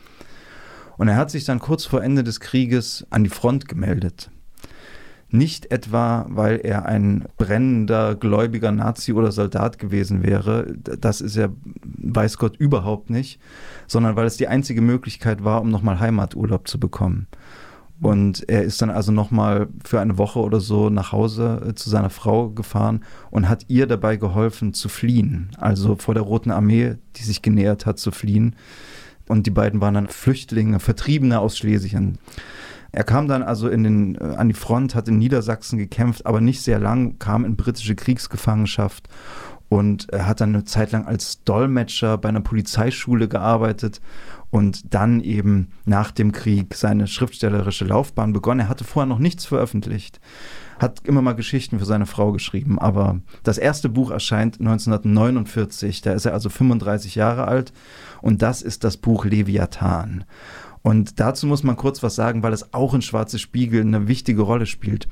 Und 0.97 1.06
er 1.06 1.16
hat 1.16 1.30
sich 1.30 1.44
dann 1.44 1.61
kurz 1.61 1.85
vor 1.85 2.02
Ende 2.02 2.25
des 2.25 2.40
Krieges 2.40 3.06
an 3.08 3.23
die 3.23 3.30
Front 3.30 3.68
gemeldet. 3.68 4.30
Nicht 5.30 5.70
etwa, 5.70 6.26
weil 6.28 6.56
er 6.64 6.87
ein 6.87 7.26
brennender, 7.37 8.16
gläubiger 8.16 8.73
Nazi 8.73 9.12
oder 9.12 9.30
Soldat 9.30 9.78
gewesen 9.78 10.25
wäre, 10.25 10.75
das 10.82 11.20
ist 11.20 11.37
er, 11.37 11.50
weiß 11.85 12.38
Gott, 12.38 12.56
überhaupt 12.56 13.11
nicht, 13.11 13.38
sondern 13.87 14.16
weil 14.16 14.26
es 14.26 14.38
die 14.38 14.49
einzige 14.49 14.80
Möglichkeit 14.80 15.44
war, 15.44 15.61
um 15.61 15.68
nochmal 15.70 16.00
Heimaturlaub 16.00 16.66
zu 16.66 16.80
bekommen. 16.80 17.28
Und 18.00 18.49
er 18.49 18.62
ist 18.62 18.81
dann 18.81 18.90
also 18.90 19.11
nochmal 19.11 19.69
für 19.85 20.00
eine 20.00 20.19
Woche 20.19 20.38
oder 20.38 20.61
so 20.61 20.88
nach 20.88 21.11
Hause 21.11 21.62
äh, 21.69 21.75
zu 21.75 21.90
seiner 21.90 22.11
Frau 22.11 22.50
gefahren 22.50 23.02
und 23.31 23.49
hat 23.49 23.64
ihr 23.69 23.87
dabei 23.87 24.17
geholfen 24.17 24.73
zu 24.73 24.88
fliehen. 24.88 25.50
Also 25.59 25.97
vor 25.97 26.14
der 26.14 26.23
Roten 26.23 26.52
Armee, 26.52 26.95
die 27.17 27.23
sich 27.23 27.43
genähert 27.43 27.87
hat, 27.87 27.99
zu 27.99 28.12
fliehen. 28.12 28.55
Und 29.26 29.47
die 29.47 29.50
beiden 29.50 29.81
waren 29.81 29.95
dann 29.95 30.09
Flüchtlinge, 30.09 30.78
Vertriebene 30.78 31.40
aus 31.40 31.59
Schlesien. 31.59 32.19
Er 32.93 33.05
kam 33.05 33.28
dann 33.28 33.43
also 33.43 33.69
in 33.69 33.83
den, 33.83 34.14
äh, 34.14 34.37
an 34.37 34.49
die 34.49 34.55
Front, 34.55 34.95
hat 34.95 35.09
in 35.09 35.19
Niedersachsen 35.19 35.78
gekämpft, 35.78 36.25
aber 36.25 36.40
nicht 36.40 36.62
sehr 36.62 36.78
lang, 36.78 37.19
kam 37.19 37.45
in 37.45 37.57
britische 37.57 37.95
Kriegsgefangenschaft 37.95 39.09
und 39.68 40.10
er 40.10 40.26
hat 40.26 40.40
dann 40.40 40.54
eine 40.54 40.64
Zeit 40.64 40.92
lang 40.92 41.06
als 41.06 41.44
Dolmetscher 41.44 42.18
bei 42.18 42.28
einer 42.28 42.40
Polizeischule 42.40 43.28
gearbeitet 43.28 44.00
und 44.50 44.94
dann 44.94 45.20
eben 45.20 45.68
nach 45.84 46.10
dem 46.10 46.32
Krieg 46.32 46.75
seine 46.75 47.06
schriftstellerische 47.06 47.84
Laufbahn 47.84 48.32
begonnen. 48.32 48.60
Er 48.60 48.68
hatte 48.68 48.84
vorher 48.84 49.06
noch 49.06 49.18
nichts 49.18 49.44
veröffentlicht, 49.44 50.20
hat 50.78 51.06
immer 51.06 51.20
mal 51.20 51.34
Geschichten 51.34 51.78
für 51.78 51.84
seine 51.84 52.06
Frau 52.06 52.32
geschrieben, 52.32 52.78
aber 52.78 53.20
das 53.42 53.58
erste 53.58 53.88
Buch 53.90 54.10
erscheint 54.10 54.58
1949, 54.58 56.00
da 56.00 56.12
ist 56.12 56.25
er 56.25 56.32
also 56.32 56.48
35 56.48 57.14
Jahre 57.14 57.46
alt 57.46 57.72
und 58.22 58.40
das 58.40 58.62
ist 58.62 58.84
das 58.84 58.96
Buch 58.96 59.26
Leviathan. 59.26 60.25
Und 60.80 61.20
dazu 61.20 61.46
muss 61.46 61.64
man 61.64 61.76
kurz 61.76 62.02
was 62.02 62.14
sagen, 62.14 62.42
weil 62.42 62.52
es 62.52 62.72
auch 62.72 62.94
in 62.94 63.02
Schwarze 63.02 63.38
Spiegel 63.38 63.82
eine 63.82 64.08
wichtige 64.08 64.42
Rolle 64.42 64.64
spielt. 64.64 65.08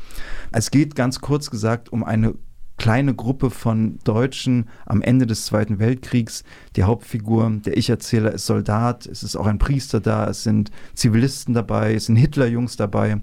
Es 0.52 0.70
geht 0.70 0.94
ganz 0.94 1.20
kurz 1.20 1.50
gesagt 1.50 1.90
um 1.90 2.04
eine 2.04 2.34
kleine 2.76 3.14
Gruppe 3.14 3.50
von 3.50 3.98
Deutschen 4.04 4.68
am 4.84 5.02
Ende 5.02 5.26
des 5.26 5.46
Zweiten 5.46 5.78
Weltkriegs. 5.78 6.44
Die 6.76 6.84
Hauptfigur, 6.84 7.50
der 7.64 7.76
Ich-Erzähler, 7.76 8.32
ist 8.32 8.46
Soldat, 8.46 9.06
es 9.06 9.22
ist 9.22 9.36
auch 9.36 9.46
ein 9.46 9.58
Priester 9.58 10.00
da, 10.00 10.28
es 10.28 10.42
sind 10.42 10.70
Zivilisten 10.94 11.54
dabei, 11.54 11.94
es 11.94 12.06
sind 12.06 12.16
Hitlerjungs 12.16 12.76
dabei, 12.76 13.20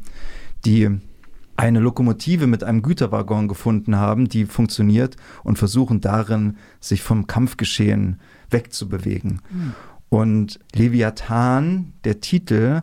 die 0.65 0.89
eine 1.55 1.79
Lokomotive 1.79 2.47
mit 2.47 2.63
einem 2.63 2.81
Güterwaggon 2.81 3.47
gefunden 3.47 3.95
haben, 3.95 4.27
die 4.27 4.45
funktioniert 4.45 5.17
und 5.43 5.59
versuchen 5.59 6.01
darin, 6.01 6.57
sich 6.79 7.03
vom 7.03 7.27
Kampfgeschehen 7.27 8.19
wegzubewegen. 8.49 9.41
Mhm. 9.51 9.73
Und 10.09 10.59
Leviathan, 10.73 11.93
der 12.03 12.21
Titel, 12.21 12.81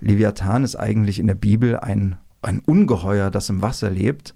Leviathan 0.00 0.64
ist 0.64 0.76
eigentlich 0.76 1.18
in 1.18 1.26
der 1.26 1.34
Bibel 1.34 1.76
ein, 1.76 2.16
ein 2.42 2.60
Ungeheuer, 2.60 3.30
das 3.30 3.50
im 3.50 3.62
Wasser 3.62 3.90
lebt. 3.90 4.34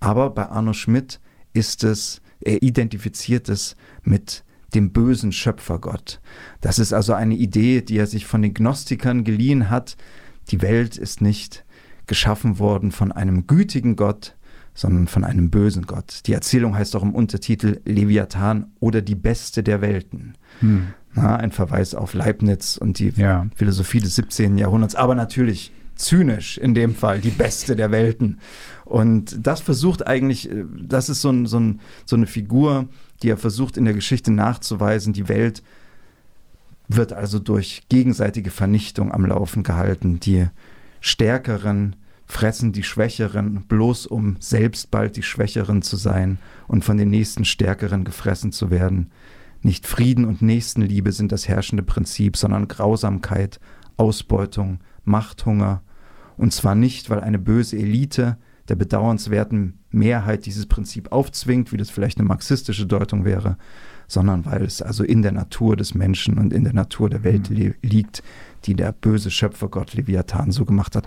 Aber 0.00 0.30
bei 0.30 0.48
Arno 0.48 0.72
Schmidt 0.72 1.20
ist 1.52 1.84
es, 1.84 2.20
er 2.40 2.62
identifiziert 2.62 3.48
es 3.48 3.76
mit 4.02 4.44
dem 4.74 4.92
bösen 4.92 5.32
Schöpfergott. 5.32 6.20
Das 6.60 6.78
ist 6.78 6.92
also 6.92 7.12
eine 7.12 7.34
Idee, 7.34 7.82
die 7.82 7.98
er 7.98 8.06
sich 8.06 8.26
von 8.26 8.42
den 8.42 8.54
Gnostikern 8.54 9.24
geliehen 9.24 9.70
hat. 9.70 9.96
Die 10.50 10.62
Welt 10.62 10.96
ist 10.96 11.20
nicht 11.20 11.64
geschaffen 12.06 12.58
worden 12.58 12.90
von 12.90 13.12
einem 13.12 13.46
gütigen 13.46 13.96
Gott, 13.96 14.34
sondern 14.74 15.06
von 15.06 15.24
einem 15.24 15.50
bösen 15.50 15.86
Gott. 15.86 16.20
Die 16.26 16.32
Erzählung 16.32 16.76
heißt 16.76 16.96
auch 16.96 17.02
im 17.02 17.14
Untertitel 17.14 17.80
Leviathan 17.84 18.72
oder 18.80 19.02
die 19.02 19.14
beste 19.14 19.62
der 19.62 19.80
Welten. 19.80 20.34
Hm. 20.60 20.88
Na, 21.14 21.36
ein 21.36 21.52
Verweis 21.52 21.94
auf 21.94 22.14
Leibniz 22.14 22.78
und 22.78 22.98
die 22.98 23.10
ja. 23.10 23.46
Philosophie 23.54 24.00
des 24.00 24.16
17. 24.16 24.56
Jahrhunderts, 24.56 24.94
aber 24.94 25.14
natürlich 25.14 25.72
zynisch 25.94 26.56
in 26.56 26.74
dem 26.74 26.94
Fall, 26.94 27.20
die 27.20 27.30
beste 27.30 27.76
der 27.76 27.90
Welten. 27.90 28.40
Und 28.84 29.46
das 29.46 29.60
versucht 29.60 30.06
eigentlich, 30.06 30.50
äh, 30.50 30.64
das 30.80 31.08
ist 31.08 31.20
so, 31.20 31.30
ein, 31.30 31.46
so, 31.46 31.58
ein, 31.58 31.80
so 32.04 32.16
eine 32.16 32.26
Figur, 32.26 32.88
die 33.22 33.30
er 33.30 33.36
versucht 33.36 33.76
in 33.76 33.84
der 33.84 33.94
Geschichte 33.94 34.30
nachzuweisen, 34.30 35.12
die 35.12 35.28
Welt 35.28 35.62
wird 36.88 37.12
also 37.12 37.38
durch 37.38 37.82
gegenseitige 37.88 38.50
Vernichtung 38.50 39.12
am 39.12 39.24
Laufen 39.24 39.62
gehalten. 39.62 40.20
Die 40.20 40.46
Stärkeren 41.00 41.96
fressen 42.26 42.72
die 42.72 42.82
Schwächeren, 42.82 43.64
bloß 43.68 44.06
um 44.06 44.36
selbst 44.40 44.90
bald 44.90 45.16
die 45.16 45.22
Schwächeren 45.22 45.82
zu 45.82 45.96
sein 45.96 46.38
und 46.66 46.84
von 46.84 46.96
den 46.96 47.10
nächsten 47.10 47.44
Stärkeren 47.44 48.04
gefressen 48.04 48.52
zu 48.52 48.70
werden. 48.70 49.10
Nicht 49.62 49.86
Frieden 49.86 50.24
und 50.24 50.42
Nächstenliebe 50.42 51.12
sind 51.12 51.30
das 51.30 51.46
herrschende 51.46 51.82
Prinzip, 51.82 52.36
sondern 52.36 52.68
Grausamkeit, 52.68 53.60
Ausbeutung, 53.96 54.80
Machthunger. 55.04 55.82
Und 56.36 56.52
zwar 56.52 56.74
nicht, 56.74 57.10
weil 57.10 57.20
eine 57.20 57.38
böse 57.38 57.76
Elite 57.76 58.38
der 58.68 58.76
bedauernswerten 58.76 59.78
Mehrheit 59.90 60.46
dieses 60.46 60.66
Prinzip 60.66 61.10
aufzwingt, 61.12 61.72
wie 61.72 61.76
das 61.76 61.90
vielleicht 61.90 62.18
eine 62.18 62.28
marxistische 62.28 62.86
Deutung 62.86 63.24
wäre, 63.24 63.56
sondern 64.06 64.44
weil 64.44 64.62
es 64.62 64.82
also 64.82 65.04
in 65.04 65.22
der 65.22 65.32
Natur 65.32 65.76
des 65.76 65.94
Menschen 65.94 66.38
und 66.38 66.52
in 66.52 66.64
der 66.64 66.72
Natur 66.72 67.10
der 67.10 67.24
Welt 67.24 67.50
mhm. 67.50 67.74
liegt, 67.82 68.22
die 68.64 68.74
der 68.74 68.92
böse 68.92 69.30
Schöpfergott 69.30 69.94
Leviathan 69.94 70.52
so 70.52 70.64
gemacht 70.64 70.96
hat. 70.96 71.06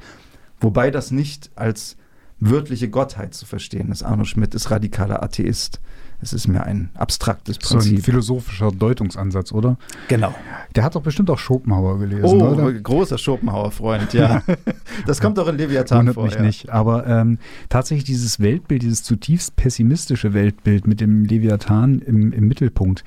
Wobei 0.60 0.92
das 0.92 1.12
nicht 1.12 1.52
als 1.56 1.98
wörtliche 2.40 2.90
Gottheit 2.90 3.34
zu 3.34 3.46
verstehen 3.46 3.92
ist. 3.92 4.04
Arno 4.04 4.26
Schmidt 4.26 4.56
ist 4.56 4.72
radikaler 4.72 5.24
Atheist. 5.24 5.80
Es 6.22 6.34
ist 6.34 6.48
mir 6.48 6.64
ein 6.64 6.90
abstraktes 6.96 7.58
Prinzip. 7.58 7.92
So 7.92 7.96
ein 7.96 8.02
philosophischer 8.02 8.72
Deutungsansatz, 8.72 9.52
oder? 9.52 9.78
Genau. 10.08 10.34
Der 10.76 10.84
hat 10.84 10.96
doch 10.96 11.02
bestimmt 11.02 11.30
auch 11.30 11.38
Schopenhauer 11.38 12.00
gelesen, 12.00 12.42
oh, 12.42 12.54
oder? 12.54 12.72
großer 12.72 13.18
Schopenhauer-Freund, 13.18 14.14
ja. 14.14 14.42
das 15.06 15.20
kommt 15.20 15.38
doch 15.38 15.48
in 15.48 15.58
Leviathan 15.58 16.00
Wundert 16.00 16.16
vor. 16.16 16.26
mich 16.26 16.36
ja. 16.36 16.42
nicht. 16.42 16.70
Aber 16.70 17.06
ähm, 17.06 17.38
tatsächlich 17.70 18.06
dieses 18.06 18.40
Weltbild, 18.40 18.82
dieses 18.82 19.04
zutiefst 19.04 19.56
pessimistische 19.56 20.34
Weltbild 20.34 20.88
mit 20.88 21.02
dem 21.02 21.26
Leviathan 21.26 22.00
im, 22.00 22.32
im 22.32 22.48
Mittelpunkt, 22.48 23.04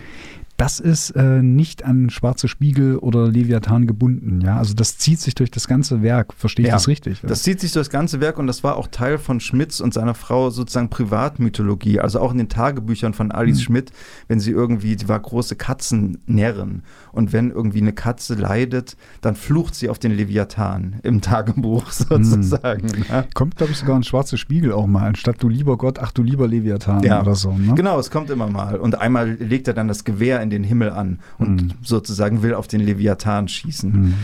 das 0.59 0.81
ist 0.81 1.11
äh, 1.11 1.41
nicht 1.41 1.85
an 1.85 2.11
Schwarze 2.11 2.49
Spiegel 2.49 2.99
oder 2.99 3.29
Leviathan 3.29 3.87
gebunden. 3.87 4.41
Ja, 4.41 4.57
also 4.59 4.75
das 4.75 4.99
zieht 4.99 5.21
sich 5.21 5.37
durch 5.37 5.53
das 5.53 5.69
ganze 5.69 6.03
Werk. 6.03 6.35
Verstehe 6.35 6.65
ich 6.65 6.71
ja, 6.71 6.75
das 6.75 6.89
richtig? 6.89 7.21
Das 7.23 7.45
zieht 7.45 7.61
sich 7.61 7.71
durch 7.71 7.87
das 7.87 7.93
ganze 7.93 8.21
Werk 8.21 8.39
und 8.39 8.49
das 8.49 8.65
war 8.65 8.77
auch 8.77 8.89
Teil 8.89 9.19
von 9.19 9.39
Schmidts 9.39 9.81
und 9.81 9.95
seiner 9.95 10.15
Frau 10.15 10.51
sozusagen 10.51 10.91
Privatmythologie. 10.91 12.01
Also 12.01 12.19
auch 12.19 12.33
in 12.33 12.39
den 12.39 12.49
Tagebüchern 12.49 13.15
von 13.15 13.31
Alice 13.31 13.59
mhm. 13.59 13.63
Schmidt, 13.63 13.93
wenn 14.27 14.41
sie 14.41 14.51
irgendwie, 14.51 14.97
die 14.97 15.09
war 15.09 15.21
große 15.21 15.55
Katzennärrin 15.55 16.83
und 17.13 17.33
wenn 17.33 17.53
irgendwie 17.53 17.81
eine 17.81 17.93
Katze 17.93 18.35
leidet, 18.35 18.97
dann 19.21 19.37
flucht 19.37 19.77
sie 19.77 19.89
auf 19.89 20.01
den 20.01 20.11
Leviathan 20.11 20.97
im 21.05 21.21
Tagebuch 21.21 21.89
sozusagen. 21.93 22.89
Mhm. 22.89 23.05
Ja. 23.09 23.25
Kommt, 23.33 23.59
glaube 23.59 23.71
ich, 23.71 23.79
sogar 23.79 23.95
ein 23.95 24.03
Schwarze 24.03 24.37
Spiegel 24.37 24.73
auch 24.73 24.89
mal, 24.89 25.07
anstatt 25.07 25.41
du 25.41 25.49
lieber 25.49 25.79
Gott, 25.79 26.01
ach 26.01 26.11
du 26.11 26.25
lieber 26.25 26.49
Leviathan 26.49 27.05
ja. 27.05 27.21
oder 27.21 27.37
so. 27.37 27.53
Ne? 27.53 27.75
Genau, 27.77 28.01
es 28.01 28.11
kommt 28.11 28.29
immer 28.31 28.49
mal. 28.49 28.75
Und 28.77 29.01
einmal 29.01 29.31
legt 29.35 29.69
er 29.69 29.75
dann 29.75 29.87
das 29.87 30.03
Gewehr 30.03 30.43
in 30.43 30.48
in 30.49 30.63
den 30.63 30.65
Himmel 30.65 30.91
an 30.91 31.21
und 31.39 31.63
mhm. 31.63 31.73
sozusagen 31.83 32.43
will 32.43 32.55
auf 32.55 32.67
den 32.67 32.81
Leviathan 32.81 33.49
schießen. 33.49 33.93
Mhm. 33.93 34.15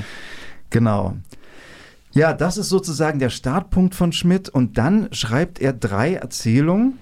Genau. 0.71 1.17
Ja, 2.13 2.33
das 2.33 2.57
ist 2.57 2.69
sozusagen 2.69 3.19
der 3.19 3.31
Startpunkt 3.31 3.95
von 3.95 4.13
Schmidt 4.13 4.49
und 4.49 4.79
dann 4.79 5.09
schreibt 5.13 5.61
er 5.61 5.73
drei 5.73 6.15
Erzählungen, 6.15 6.95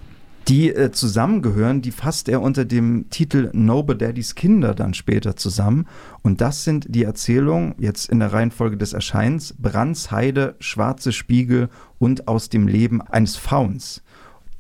die 0.49 0.75
äh, 0.75 0.91
zusammengehören, 0.91 1.83
die 1.83 1.93
fasst 1.93 2.29
er 2.29 2.43
unter 2.43 2.65
dem 2.65 3.09
Titel 3.11 3.51
Nobody's 3.53 4.35
Kinder 4.35 4.75
dann 4.75 4.95
später 4.95 5.37
zusammen. 5.37 5.87
Und 6.23 6.41
das 6.41 6.65
sind 6.65 6.87
die 6.89 7.05
Erzählungen, 7.05 7.75
jetzt 7.79 8.09
in 8.09 8.19
der 8.19 8.33
Reihenfolge 8.33 8.77
des 8.77 8.93
Erscheins, 8.93 9.55
Brandsheide, 9.59 10.57
Schwarze 10.59 11.13
Spiegel 11.13 11.69
und 11.99 12.27
Aus 12.27 12.49
dem 12.49 12.67
Leben 12.67 13.01
eines 13.03 13.37
Fauns. 13.37 14.03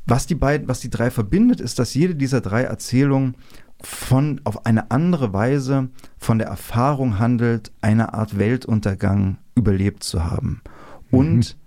Was 0.06 0.26
die 0.26 0.34
beiden, 0.34 0.68
was 0.68 0.80
die 0.80 0.90
drei 0.90 1.10
verbindet, 1.10 1.60
ist, 1.60 1.78
dass 1.78 1.94
jede 1.94 2.14
dieser 2.14 2.40
drei 2.40 2.62
Erzählungen 2.62 3.36
von 3.82 4.40
auf 4.44 4.66
eine 4.66 4.90
andere 4.90 5.32
Weise 5.32 5.88
von 6.18 6.38
der 6.38 6.48
Erfahrung 6.48 7.18
handelt, 7.18 7.72
eine 7.80 8.14
Art 8.14 8.38
Weltuntergang 8.38 9.38
überlebt 9.54 10.02
zu 10.02 10.24
haben 10.24 10.62
und 11.10 11.36
mhm. 11.36 11.60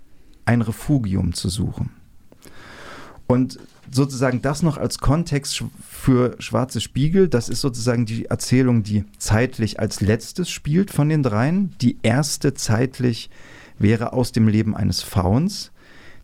ein 0.44 0.62
Refugium 0.62 1.34
zu 1.34 1.48
suchen. 1.48 1.90
Und 3.26 3.58
sozusagen 3.90 4.42
das 4.42 4.62
noch 4.62 4.76
als 4.76 4.98
Kontext 4.98 5.64
für 5.88 6.36
Schwarze 6.38 6.80
Spiegel, 6.80 7.28
das 7.28 7.48
ist 7.48 7.60
sozusagen 7.60 8.06
die 8.06 8.26
Erzählung, 8.26 8.82
die 8.82 9.04
zeitlich 9.18 9.80
als 9.80 10.00
letztes 10.00 10.50
spielt 10.50 10.90
von 10.90 11.08
den 11.08 11.22
dreien. 11.22 11.74
Die 11.80 11.98
erste 12.02 12.54
zeitlich 12.54 13.30
wäre 13.78 14.12
aus 14.12 14.32
dem 14.32 14.48
Leben 14.48 14.76
eines 14.76 15.02
Fauns. 15.02 15.72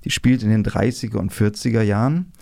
Die 0.04 0.10
spielt 0.10 0.42
in 0.42 0.50
den 0.50 0.64
30er 0.64 1.16
und 1.16 1.32
40er 1.32 1.82
Jahren. 1.82 2.32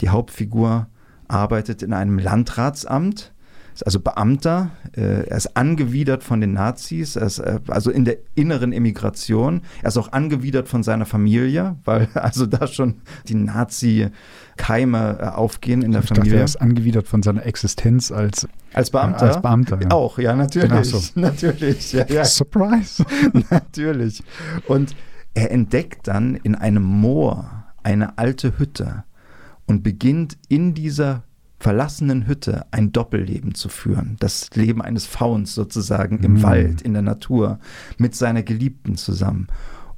Die 0.00 0.10
Hauptfigur 0.10 0.88
arbeitet 1.28 1.82
in 1.82 1.92
einem 1.92 2.18
Landratsamt, 2.18 3.32
ist 3.78 3.86
also 3.86 4.00
Beamter, 4.00 4.70
äh, 4.96 5.28
er 5.28 5.36
ist 5.36 5.56
angewidert 5.56 6.24
von 6.24 6.40
den 6.40 6.52
Nazis, 6.52 7.14
er 7.14 7.26
ist 7.26 7.38
äh, 7.38 7.60
also 7.68 7.90
in 7.90 8.04
der 8.04 8.16
inneren 8.34 8.72
Emigration, 8.72 9.62
er 9.82 9.88
ist 9.88 9.96
auch 9.96 10.12
angewidert 10.12 10.68
von 10.68 10.82
seiner 10.82 11.06
Familie, 11.06 11.76
weil 11.84 12.08
also 12.14 12.46
da 12.46 12.66
schon 12.66 12.96
die 13.28 13.36
Nazi-Keime 13.36 15.18
äh, 15.20 15.24
aufgehen 15.26 15.82
in 15.82 15.92
der 15.92 16.02
ich 16.02 16.08
Familie. 16.08 16.30
Dachte, 16.30 16.38
er 16.40 16.44
ist 16.44 16.56
angewidert 16.56 17.06
von 17.06 17.22
seiner 17.22 17.46
Existenz 17.46 18.10
als 18.10 18.48
als 18.74 18.90
Beamter? 18.90 19.22
als 19.22 19.40
Beamter, 19.40 19.78
ja. 19.80 19.90
Auch, 19.90 20.18
ja, 20.18 20.34
natürlich. 20.34 20.88
So. 20.88 21.00
Natürlich, 21.20 21.92
ja, 21.92 22.06
ja. 22.06 22.24
Surprise. 22.24 23.04
natürlich. 23.50 24.22
Und 24.66 24.94
er 25.34 25.50
entdeckt 25.50 26.06
dann 26.06 26.34
in 26.34 26.54
einem 26.54 26.82
Moor 26.82 27.64
eine 27.82 28.18
alte 28.18 28.58
Hütte 28.58 29.04
und 29.68 29.84
beginnt 29.84 30.36
in 30.48 30.74
dieser 30.74 31.22
verlassenen 31.60 32.26
Hütte 32.26 32.66
ein 32.70 32.92
Doppelleben 32.92 33.54
zu 33.54 33.68
führen. 33.68 34.16
Das 34.18 34.50
Leben 34.54 34.80
eines 34.80 35.06
Fauns 35.06 35.54
sozusagen 35.54 36.18
im 36.22 36.34
mhm. 36.34 36.42
Wald, 36.42 36.82
in 36.82 36.94
der 36.94 37.02
Natur, 37.02 37.60
mit 37.98 38.14
seiner 38.14 38.42
Geliebten 38.42 38.96
zusammen. 38.96 39.48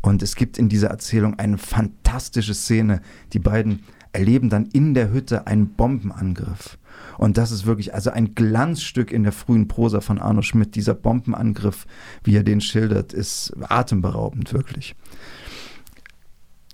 Und 0.03 0.23
es 0.23 0.35
gibt 0.35 0.59
in 0.59 0.69
dieser 0.69 0.89
Erzählung 0.89 1.39
eine 1.39 1.59
fantastische 1.59 2.55
Szene. 2.55 3.01
Die 3.33 3.39
beiden 3.39 3.85
erleben 4.13 4.49
dann 4.49 4.67
in 4.67 4.95
der 4.95 5.13
Hütte 5.13 5.47
einen 5.47 5.75
Bombenangriff. 5.75 6.79
Und 7.19 7.37
das 7.37 7.53
ist 7.53 7.67
wirklich 7.67 7.95
also 7.95 8.11
ein 8.11 8.35
Glanzstück 8.35 9.13
in 9.13 9.23
der 9.23 9.33
frühen 9.33 9.69
Prosa 9.69 10.01
von 10.01 10.19
Arno 10.19 10.43
Schmidt. 10.43 10.75
Dieser 10.75 10.95
Bombenangriff, 10.95 11.87
wie 12.25 12.37
er 12.37 12.43
den 12.43 12.61
schildert, 12.61 13.13
ist 13.13 13.53
atemberaubend, 13.61 14.53
wirklich. 14.53 14.97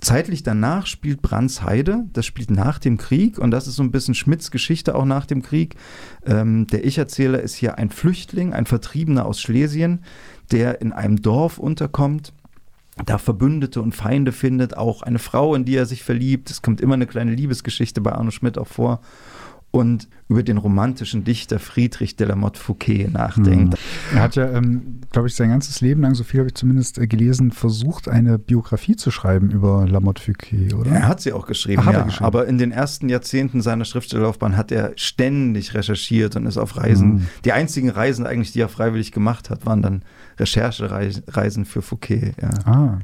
Zeitlich 0.07 0.45
danach 0.45 0.87
spielt 0.87 1.21
Brandsheide, 1.21 2.05
das 2.13 2.27
spielt 2.27 2.49
nach 2.49 2.79
dem 2.79 2.97
Krieg 2.97 3.41
und 3.41 3.51
das 3.51 3.67
ist 3.67 3.75
so 3.75 3.83
ein 3.83 3.91
bisschen 3.91 4.15
Schmidts 4.15 4.53
Geschichte 4.53 4.95
auch 4.95 5.05
nach 5.05 5.27
dem 5.27 5.43
Krieg. 5.43 5.75
Ähm, 6.25 6.69
der 6.69 6.85
Ich-Erzähler 6.85 7.41
ist 7.41 7.57
hier 7.57 7.77
ein 7.77 7.91
Flüchtling, 7.91 8.53
ein 8.53 8.67
Vertriebener 8.67 9.27
aus 9.27 9.41
Schlesien, 9.41 10.05
der 10.53 10.81
in 10.81 10.93
einem 10.93 11.21
Dorf 11.21 11.59
unterkommt, 11.59 12.33
da 13.05 13.19
Verbündete 13.19 13.83
und 13.83 13.97
Feinde 13.97 14.31
findet, 14.31 14.77
auch 14.77 15.03
eine 15.03 15.19
Frau, 15.19 15.57
in 15.57 15.65
die 15.65 15.75
er 15.75 15.87
sich 15.87 16.05
verliebt. 16.05 16.53
Es 16.53 16.63
kommt 16.63 16.81
immer 16.81 16.95
eine 16.95 17.09
kleine 17.09 17.35
Liebesgeschichte 17.35 18.01
bei 18.01 18.13
Arno 18.13 18.31
Schmidt 18.31 18.59
auch 18.59 18.69
vor 18.69 19.01
und 19.70 20.08
über 20.28 20.42
den 20.42 20.56
romantischen 20.56 21.23
Dichter 21.23 21.58
Friedrich 21.58 22.16
de 22.16 22.26
la 22.26 22.35
Motte 22.35 22.58
Fouquet 22.58 23.08
nachdenkt. 23.12 23.75
Mhm. 23.75 24.16
Er 24.16 24.23
hat 24.23 24.35
ja, 24.35 24.50
ähm, 24.50 25.00
glaube 25.12 25.28
ich, 25.28 25.35
sein 25.35 25.50
ganzes 25.50 25.80
Leben 25.80 26.00
lang, 26.02 26.14
so 26.14 26.25
viel 26.25 26.40
habe 26.40 26.49
ich 26.49 26.54
zumindest 26.54 26.99
äh, 26.99 27.06
gelesen, 27.06 27.52
versucht, 27.52 28.08
eine 28.08 28.38
Biografie 28.38 28.96
zu 28.96 29.11
schreiben 29.11 29.50
über 29.50 29.87
Lamotte 29.87 30.23
Fouquet, 30.23 30.75
oder? 30.75 30.90
Er 30.90 31.08
hat 31.08 31.20
sie 31.20 31.32
auch 31.32 31.46
geschrieben, 31.46 31.82
Ach, 31.85 31.92
ja. 31.92 32.02
geschrieben. 32.02 32.25
Aber 32.25 32.46
in 32.46 32.58
den 32.58 32.73
ersten 32.73 33.08
Jahrzehnten 33.08 33.61
seiner 33.61 33.85
Schriftstellerlaufbahn 33.85 34.56
hat 34.56 34.73
er 34.73 34.92
ständig 34.96 35.75
recherchiert 35.75 36.37
und 36.37 36.46
ist 36.46 36.58
auf 36.58 36.76
Reisen. 36.76 37.08
Mhm. 37.08 37.26
Die 37.44 37.52
einzigen 37.52 37.90
Reisen 37.90 38.26
eigentlich, 38.26 38.52
die 38.52 38.61
er 38.61 38.68
freiwillig 38.68 39.12
gemacht 39.12 39.50
hat, 39.50 39.66
waren 39.66 39.82
dann 39.82 40.02
Recherchereisen 40.38 41.64
für 41.64 41.82
Fouquet. 41.82 42.32
Ja. 42.40 42.50
Ah. 42.64 42.99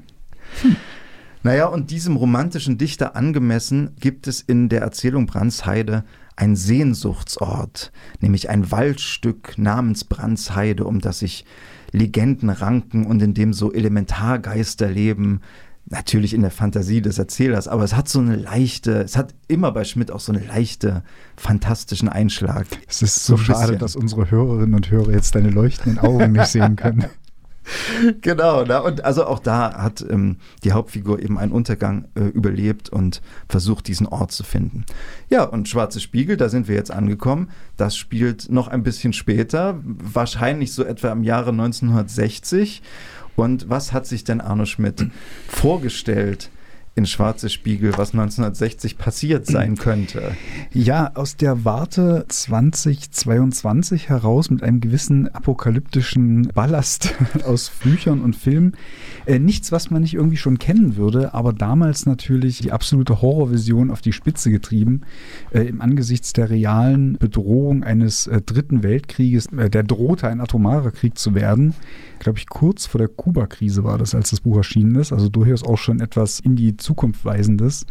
Naja, 1.44 1.66
und 1.66 1.90
diesem 1.90 2.16
romantischen 2.16 2.78
Dichter 2.78 3.16
angemessen 3.16 3.96
gibt 3.98 4.26
es 4.28 4.40
in 4.40 4.68
der 4.68 4.82
Erzählung 4.82 5.26
Brandsheide 5.26 6.04
ein 6.36 6.56
Sehnsuchtsort, 6.56 7.92
nämlich 8.20 8.48
ein 8.50 8.70
Waldstück 8.70 9.58
namens 9.58 10.04
Brandsheide, 10.04 10.84
um 10.84 11.00
das 11.00 11.18
sich 11.20 11.44
Legenden 11.92 12.50
ranken 12.50 13.04
und 13.06 13.20
in 13.22 13.34
dem 13.34 13.52
so 13.52 13.72
Elementargeister 13.72 14.88
leben. 14.88 15.40
Natürlich 15.86 16.32
in 16.32 16.42
der 16.42 16.52
Fantasie 16.52 17.02
des 17.02 17.18
Erzählers, 17.18 17.66
aber 17.66 17.82
es 17.82 17.94
hat 17.96 18.08
so 18.08 18.20
eine 18.20 18.36
leichte, 18.36 19.02
es 19.02 19.16
hat 19.16 19.34
immer 19.48 19.72
bei 19.72 19.82
Schmidt 19.84 20.12
auch 20.12 20.20
so 20.20 20.32
eine 20.32 20.42
leichte, 20.44 21.02
fantastischen 21.36 22.08
Einschlag. 22.08 22.66
Es 22.86 23.02
ist 23.02 23.26
so, 23.26 23.36
So 23.36 23.42
schade, 23.42 23.60
bisschen. 23.72 23.78
dass 23.80 23.96
unsere 23.96 24.30
Hörerinnen 24.30 24.74
und 24.74 24.90
Hörer 24.90 25.10
jetzt 25.12 25.34
deine 25.34 25.50
leuchtenden 25.50 25.98
Augen 25.98 26.32
nicht 26.32 26.46
sehen 26.46 26.76
können. 26.76 27.06
Genau, 28.20 28.64
na, 28.64 28.78
und 28.78 29.04
also 29.04 29.26
auch 29.26 29.38
da 29.38 29.74
hat 29.76 30.04
ähm, 30.08 30.36
die 30.64 30.72
Hauptfigur 30.72 31.22
eben 31.22 31.38
einen 31.38 31.52
Untergang 31.52 32.06
äh, 32.14 32.24
überlebt 32.24 32.88
und 32.88 33.22
versucht, 33.48 33.86
diesen 33.88 34.06
Ort 34.06 34.32
zu 34.32 34.44
finden. 34.44 34.84
Ja, 35.28 35.44
und 35.44 35.68
Schwarze 35.68 36.00
Spiegel, 36.00 36.36
da 36.36 36.48
sind 36.48 36.68
wir 36.68 36.74
jetzt 36.74 36.90
angekommen. 36.90 37.50
Das 37.76 37.96
spielt 37.96 38.50
noch 38.50 38.68
ein 38.68 38.82
bisschen 38.82 39.12
später, 39.12 39.80
wahrscheinlich 39.84 40.72
so 40.72 40.84
etwa 40.84 41.10
im 41.12 41.22
Jahre 41.22 41.50
1960. 41.50 42.82
Und 43.36 43.70
was 43.70 43.92
hat 43.92 44.06
sich 44.06 44.24
denn 44.24 44.40
Arno 44.40 44.66
Schmidt 44.66 45.06
vorgestellt 45.48 46.50
in 46.94 47.06
Schwarze 47.06 47.48
Spiegel, 47.48 47.92
was 47.96 48.12
1960 48.12 48.98
passiert 48.98 49.46
sein 49.46 49.76
könnte? 49.76 50.36
Ja, 50.72 51.12
aus 51.14 51.36
der 51.36 51.64
Warte 51.64 52.26
2022 52.28 54.10
heraus 54.10 54.50
mit 54.50 54.62
einem 54.62 54.80
gewissen 54.80 55.28
apokalyptischen 55.28 56.48
Ballast 56.54 57.14
aus 57.44 57.70
Büchern 57.70 58.20
und 58.20 58.36
Filmen. 58.36 58.76
Äh, 59.26 59.38
nichts, 59.38 59.72
was 59.72 59.90
man 59.90 60.02
nicht 60.02 60.14
irgendwie 60.14 60.36
schon 60.36 60.58
kennen 60.58 60.96
würde, 60.96 61.34
aber 61.34 61.52
damals 61.52 62.06
natürlich 62.06 62.58
die 62.58 62.72
absolute 62.72 63.22
Horrorvision 63.22 63.90
auf 63.90 64.00
die 64.00 64.12
Spitze 64.12 64.50
getrieben. 64.50 65.02
Äh, 65.52 65.62
Im 65.62 65.80
Angesichts 65.80 66.32
der 66.32 66.50
realen 66.50 67.18
Bedrohung 67.18 67.84
eines 67.84 68.26
äh, 68.26 68.40
dritten 68.40 68.82
Weltkrieges, 68.82 69.46
äh, 69.46 69.70
der 69.70 69.82
drohte 69.82 70.28
ein 70.28 70.40
atomarer 70.40 70.90
Krieg 70.90 71.18
zu 71.18 71.34
werden. 71.34 71.74
Glaube 72.18 72.38
ich, 72.38 72.48
kurz 72.48 72.86
vor 72.86 72.98
der 72.98 73.08
Kuba-Krise 73.08 73.84
war 73.84 73.98
das, 73.98 74.14
als 74.14 74.30
das 74.30 74.40
Buch 74.40 74.56
erschienen 74.56 74.96
ist. 74.96 75.12
Also 75.12 75.28
durchaus 75.28 75.64
auch 75.64 75.78
schon 75.78 76.00
etwas 76.00 76.40
in 76.40 76.56
die 76.56 76.76
Zukunft 76.76 77.24
weisendes. 77.24 77.86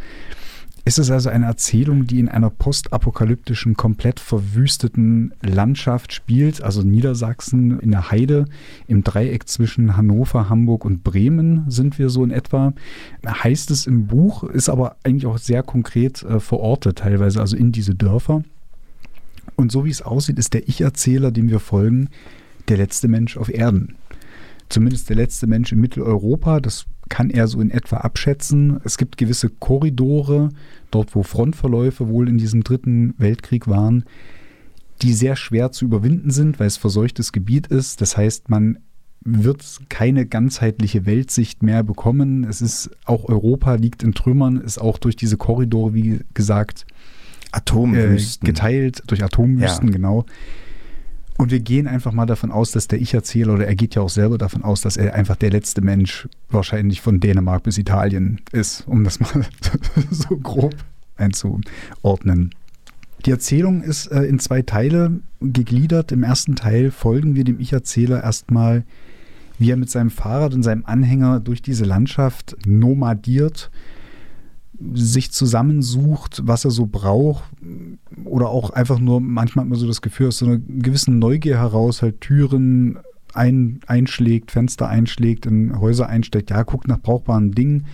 Ist 0.83 0.97
es 0.97 1.11
also 1.11 1.29
eine 1.29 1.45
Erzählung, 1.45 2.07
die 2.07 2.19
in 2.19 2.27
einer 2.27 2.49
postapokalyptischen, 2.49 3.75
komplett 3.75 4.19
verwüsteten 4.19 5.31
Landschaft 5.41 6.11
spielt, 6.11 6.63
also 6.63 6.81
Niedersachsen 6.81 7.79
in 7.79 7.91
der 7.91 8.09
Heide, 8.09 8.45
im 8.87 9.03
Dreieck 9.03 9.47
zwischen 9.47 9.95
Hannover, 9.95 10.49
Hamburg 10.49 10.83
und 10.83 11.03
Bremen 11.03 11.65
sind 11.69 11.99
wir 11.99 12.09
so 12.09 12.23
in 12.23 12.31
etwa. 12.31 12.73
Heißt 13.23 13.69
es 13.69 13.85
im 13.85 14.07
Buch, 14.07 14.43
ist 14.43 14.69
aber 14.69 14.95
eigentlich 15.03 15.27
auch 15.27 15.37
sehr 15.37 15.61
konkret 15.61 16.23
äh, 16.23 16.39
verortet, 16.39 16.97
teilweise 16.97 17.41
also 17.41 17.55
in 17.55 17.71
diese 17.71 17.93
Dörfer. 17.93 18.43
Und 19.55 19.71
so 19.71 19.85
wie 19.85 19.91
es 19.91 20.01
aussieht, 20.01 20.39
ist 20.39 20.55
der 20.55 20.67
Ich-Erzähler, 20.67 21.31
dem 21.31 21.49
wir 21.49 21.59
folgen, 21.59 22.09
der 22.69 22.77
letzte 22.77 23.07
Mensch 23.07 23.37
auf 23.37 23.53
Erden. 23.53 23.95
Zumindest 24.69 25.09
der 25.09 25.17
letzte 25.17 25.45
Mensch 25.45 25.71
in 25.71 25.79
Mitteleuropa. 25.79 26.59
Das 26.59 26.85
kann 27.11 27.29
er 27.29 27.47
so 27.47 27.61
in 27.61 27.69
etwa 27.69 27.97
abschätzen. 27.97 28.79
Es 28.85 28.97
gibt 28.97 29.17
gewisse 29.17 29.49
Korridore, 29.49 30.49
dort 30.89 31.13
wo 31.13 31.21
Frontverläufe 31.21 32.07
wohl 32.07 32.27
in 32.27 32.37
diesem 32.39 32.63
dritten 32.63 33.13
Weltkrieg 33.19 33.67
waren, 33.67 34.05
die 35.01 35.13
sehr 35.13 35.35
schwer 35.35 35.71
zu 35.71 35.85
überwinden 35.85 36.31
sind, 36.31 36.59
weil 36.59 36.67
es 36.67 36.77
verseuchtes 36.77 37.31
Gebiet 37.33 37.67
ist. 37.67 38.01
Das 38.01 38.15
heißt, 38.17 38.49
man 38.49 38.79
wird 39.23 39.63
keine 39.89 40.25
ganzheitliche 40.25 41.05
Weltsicht 41.05 41.61
mehr 41.61 41.83
bekommen. 41.83 42.43
Es 42.45 42.61
ist 42.61 42.89
auch 43.05 43.25
Europa 43.25 43.75
liegt 43.75 44.01
in 44.03 44.13
Trümmern, 44.13 44.57
ist 44.57 44.79
auch 44.79 44.97
durch 44.97 45.15
diese 45.15 45.37
Korridore, 45.37 45.93
wie 45.93 46.21
gesagt, 46.33 46.85
äh, 46.87 47.57
Atomwüsten. 47.57 48.45
geteilt 48.45 49.03
durch 49.07 49.23
Atomwüsten, 49.23 49.89
Ja. 49.89 49.93
genau. 49.93 50.25
Und 51.37 51.51
wir 51.51 51.59
gehen 51.59 51.87
einfach 51.87 52.11
mal 52.11 52.25
davon 52.25 52.51
aus, 52.51 52.71
dass 52.71 52.87
der 52.87 53.01
Ich-Erzähler, 53.01 53.53
oder 53.53 53.67
er 53.67 53.75
geht 53.75 53.95
ja 53.95 54.01
auch 54.01 54.09
selber 54.09 54.37
davon 54.37 54.63
aus, 54.63 54.81
dass 54.81 54.97
er 54.97 55.15
einfach 55.15 55.35
der 55.35 55.49
letzte 55.49 55.81
Mensch 55.81 56.27
wahrscheinlich 56.49 57.01
von 57.01 57.19
Dänemark 57.19 57.63
bis 57.63 57.77
Italien 57.77 58.41
ist, 58.51 58.87
um 58.87 59.03
das 59.03 59.19
mal 59.19 59.45
so 60.11 60.37
grob 60.37 60.75
einzuordnen. 61.17 62.51
Die 63.25 63.31
Erzählung 63.31 63.83
ist 63.83 64.07
äh, 64.07 64.23
in 64.23 64.39
zwei 64.39 64.61
Teile 64.61 65.19
gegliedert. 65.39 66.11
Im 66.11 66.23
ersten 66.23 66.55
Teil 66.55 66.91
folgen 66.91 67.35
wir 67.35 67.43
dem 67.43 67.59
Ich-Erzähler 67.59 68.23
erstmal, 68.23 68.83
wie 69.59 69.69
er 69.69 69.77
mit 69.77 69.91
seinem 69.91 70.09
Fahrrad 70.09 70.53
und 70.53 70.63
seinem 70.63 70.85
Anhänger 70.85 71.39
durch 71.39 71.61
diese 71.61 71.85
Landschaft 71.85 72.57
nomadiert, 72.65 73.69
sich 74.93 75.31
zusammensucht, 75.31 76.41
was 76.45 76.65
er 76.65 76.71
so 76.71 76.85
braucht 76.85 77.43
oder 78.25 78.49
auch 78.49 78.71
einfach 78.71 78.99
nur, 78.99 79.21
manchmal 79.21 79.65
hat 79.65 79.69
man 79.69 79.79
so 79.79 79.87
das 79.87 80.01
Gefühl, 80.01 80.27
aus 80.27 80.37
so 80.37 80.45
einer 80.45 80.57
gewissen 80.57 81.19
Neugier 81.19 81.57
heraus 81.57 82.01
halt 82.01 82.21
Türen 82.21 82.99
ein, 83.33 83.79
einschlägt, 83.87 84.51
Fenster 84.51 84.87
einschlägt, 84.87 85.45
in 85.45 85.79
Häuser 85.79 86.07
einsteckt, 86.07 86.49
ja, 86.49 86.63
guckt 86.63 86.87
nach 86.87 86.99
brauchbaren 86.99 87.51
Dingen, 87.51 87.85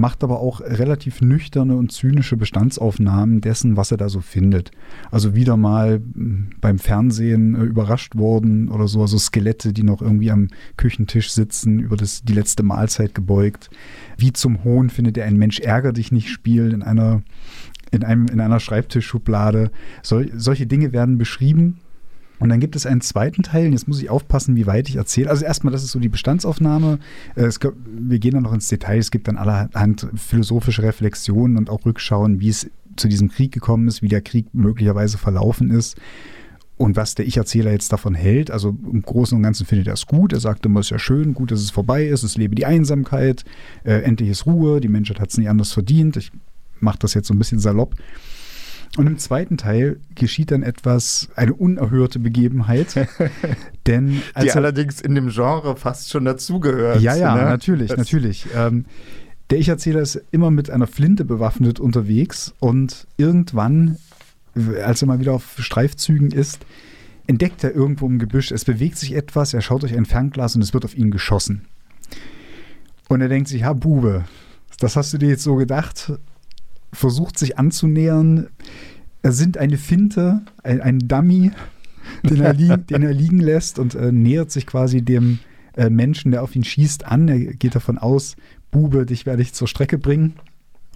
macht 0.00 0.24
aber 0.24 0.40
auch 0.40 0.62
relativ 0.62 1.20
nüchterne 1.20 1.76
und 1.76 1.92
zynische 1.92 2.38
Bestandsaufnahmen 2.38 3.42
dessen, 3.42 3.76
was 3.76 3.90
er 3.90 3.98
da 3.98 4.08
so 4.08 4.20
findet. 4.20 4.70
Also 5.10 5.34
wieder 5.34 5.58
mal 5.58 6.00
mh, 6.00 6.54
beim 6.60 6.78
Fernsehen 6.78 7.54
äh, 7.54 7.64
überrascht 7.64 8.16
worden 8.16 8.70
oder 8.70 8.88
so, 8.88 9.02
also 9.02 9.18
Skelette, 9.18 9.74
die 9.74 9.82
noch 9.82 10.00
irgendwie 10.00 10.30
am 10.30 10.48
Küchentisch 10.78 11.30
sitzen, 11.30 11.78
über 11.78 11.98
das, 11.98 12.22
die 12.22 12.32
letzte 12.32 12.62
Mahlzeit 12.62 13.14
gebeugt. 13.14 13.68
Wie 14.16 14.32
zum 14.32 14.64
Hohn 14.64 14.88
findet 14.88 15.18
er 15.18 15.26
ein 15.26 15.36
Mensch 15.36 15.60
ärger 15.60 15.92
dich 15.92 16.10
nicht 16.10 16.30
Spiel 16.30 16.72
in 16.72 16.82
einer, 16.82 17.22
in 17.90 18.02
einem, 18.02 18.26
in 18.26 18.40
einer 18.40 18.58
Schreibtischschublade. 18.58 19.70
Sol, 20.02 20.30
solche 20.34 20.66
Dinge 20.66 20.92
werden 20.92 21.18
beschrieben. 21.18 21.78
Und 22.40 22.48
dann 22.48 22.58
gibt 22.58 22.74
es 22.74 22.86
einen 22.86 23.02
zweiten 23.02 23.42
Teil, 23.42 23.66
und 23.66 23.72
jetzt 23.72 23.86
muss 23.86 24.02
ich 24.02 24.10
aufpassen, 24.10 24.56
wie 24.56 24.66
weit 24.66 24.88
ich 24.88 24.96
erzähle. 24.96 25.30
Also 25.30 25.44
erstmal, 25.44 25.72
das 25.72 25.84
ist 25.84 25.92
so 25.92 26.00
die 26.00 26.08
Bestandsaufnahme. 26.08 26.98
Äh, 27.36 27.44
Es, 27.44 27.60
wir 27.60 28.18
gehen 28.18 28.32
dann 28.32 28.42
noch 28.42 28.54
ins 28.54 28.68
Detail. 28.68 28.98
Es 28.98 29.10
gibt 29.10 29.28
dann 29.28 29.36
allerhand 29.36 30.08
philosophische 30.16 30.82
Reflexionen 30.82 31.56
und 31.56 31.70
auch 31.70 31.84
Rückschauen, 31.84 32.40
wie 32.40 32.48
es 32.48 32.68
zu 32.96 33.08
diesem 33.08 33.28
Krieg 33.28 33.52
gekommen 33.52 33.86
ist, 33.86 34.02
wie 34.02 34.08
der 34.08 34.22
Krieg 34.22 34.46
möglicherweise 34.52 35.18
verlaufen 35.18 35.70
ist 35.70 35.96
und 36.76 36.96
was 36.96 37.14
der 37.14 37.26
Ich-Erzähler 37.26 37.72
jetzt 37.72 37.92
davon 37.92 38.14
hält. 38.14 38.50
Also 38.50 38.70
im 38.70 39.02
Großen 39.02 39.36
und 39.36 39.42
Ganzen 39.42 39.66
findet 39.66 39.86
er 39.86 39.94
es 39.94 40.06
gut. 40.06 40.32
Er 40.32 40.40
sagt 40.40 40.64
immer, 40.64 40.80
es 40.80 40.86
ist 40.86 40.90
ja 40.90 40.98
schön, 40.98 41.34
gut, 41.34 41.50
dass 41.50 41.60
es 41.60 41.70
vorbei 41.70 42.06
ist, 42.06 42.22
es 42.22 42.38
lebe 42.38 42.54
die 42.54 42.64
Einsamkeit, 42.64 43.44
äh, 43.84 44.00
endlich 44.00 44.30
ist 44.30 44.46
Ruhe, 44.46 44.80
die 44.80 44.88
Menschheit 44.88 45.20
hat 45.20 45.30
es 45.30 45.36
nicht 45.36 45.50
anders 45.50 45.72
verdient. 45.72 46.16
Ich 46.16 46.32
mache 46.80 46.98
das 46.98 47.12
jetzt 47.12 47.28
so 47.28 47.34
ein 47.34 47.38
bisschen 47.38 47.58
salopp. 47.58 47.94
Und 48.96 49.06
im 49.06 49.18
zweiten 49.18 49.56
Teil 49.56 50.00
geschieht 50.16 50.50
dann 50.50 50.62
etwas, 50.64 51.28
eine 51.36 51.54
unerhörte 51.54 52.18
Begebenheit. 52.18 52.94
denn 53.86 54.20
die 54.40 54.48
er- 54.48 54.56
allerdings 54.56 55.00
in 55.00 55.14
dem 55.14 55.28
Genre 55.28 55.76
fast 55.76 56.10
schon 56.10 56.24
dazugehört. 56.24 57.00
ja, 57.00 57.14
ja, 57.14 57.34
ne? 57.36 57.42
natürlich, 57.44 57.88
Das- 57.88 57.98
natürlich. 57.98 58.46
Ähm, 58.56 58.84
der 59.50 59.58
Ich-Erzähler 59.58 60.00
ist 60.00 60.20
immer 60.30 60.50
mit 60.50 60.70
einer 60.70 60.86
Flinte 60.86 61.24
bewaffnet 61.24 61.80
unterwegs 61.80 62.54
und 62.60 63.06
irgendwann, 63.16 63.96
als 64.84 65.02
er 65.02 65.08
mal 65.08 65.18
wieder 65.20 65.32
auf 65.32 65.56
Streifzügen 65.58 66.30
ist, 66.30 66.60
entdeckt 67.26 67.62
er 67.64 67.74
irgendwo 67.74 68.06
im 68.06 68.18
Gebüsch, 68.18 68.50
es 68.52 68.64
bewegt 68.64 68.96
sich 68.98 69.14
etwas, 69.14 69.52
er 69.54 69.60
schaut 69.60 69.82
durch 69.82 69.96
ein 69.96 70.06
Fernglas 70.06 70.54
und 70.56 70.62
es 70.62 70.72
wird 70.74 70.84
auf 70.84 70.96
ihn 70.96 71.10
geschossen. 71.10 71.62
Und 73.08 73.20
er 73.20 73.28
denkt 73.28 73.48
sich, 73.48 73.64
ha, 73.64 73.72
Bube, 73.72 74.24
das 74.78 74.94
hast 74.96 75.12
du 75.12 75.18
dir 75.18 75.28
jetzt 75.30 75.42
so 75.42 75.56
gedacht, 75.56 76.12
versucht 76.92 77.38
sich 77.38 77.58
anzunähern, 77.58 78.48
er 79.22 79.32
sind 79.32 79.58
eine 79.58 79.76
Finte, 79.76 80.42
ein, 80.62 80.80
ein 80.80 80.98
Dummy, 81.00 81.52
den 82.22 82.40
er, 82.40 82.54
liegen, 82.54 82.86
den 82.86 83.02
er 83.02 83.12
liegen 83.12 83.40
lässt 83.40 83.78
und 83.78 83.94
äh, 83.94 84.12
nähert 84.12 84.50
sich 84.50 84.66
quasi 84.66 85.02
dem 85.02 85.38
äh, 85.76 85.90
Menschen, 85.90 86.30
der 86.32 86.42
auf 86.42 86.56
ihn 86.56 86.64
schießt, 86.64 87.06
an. 87.06 87.28
Er 87.28 87.38
geht 87.38 87.74
davon 87.74 87.98
aus, 87.98 88.36
Bube, 88.70 89.06
dich 89.06 89.26
werde 89.26 89.42
ich 89.42 89.52
zur 89.52 89.68
Strecke 89.68 89.98
bringen. 89.98 90.34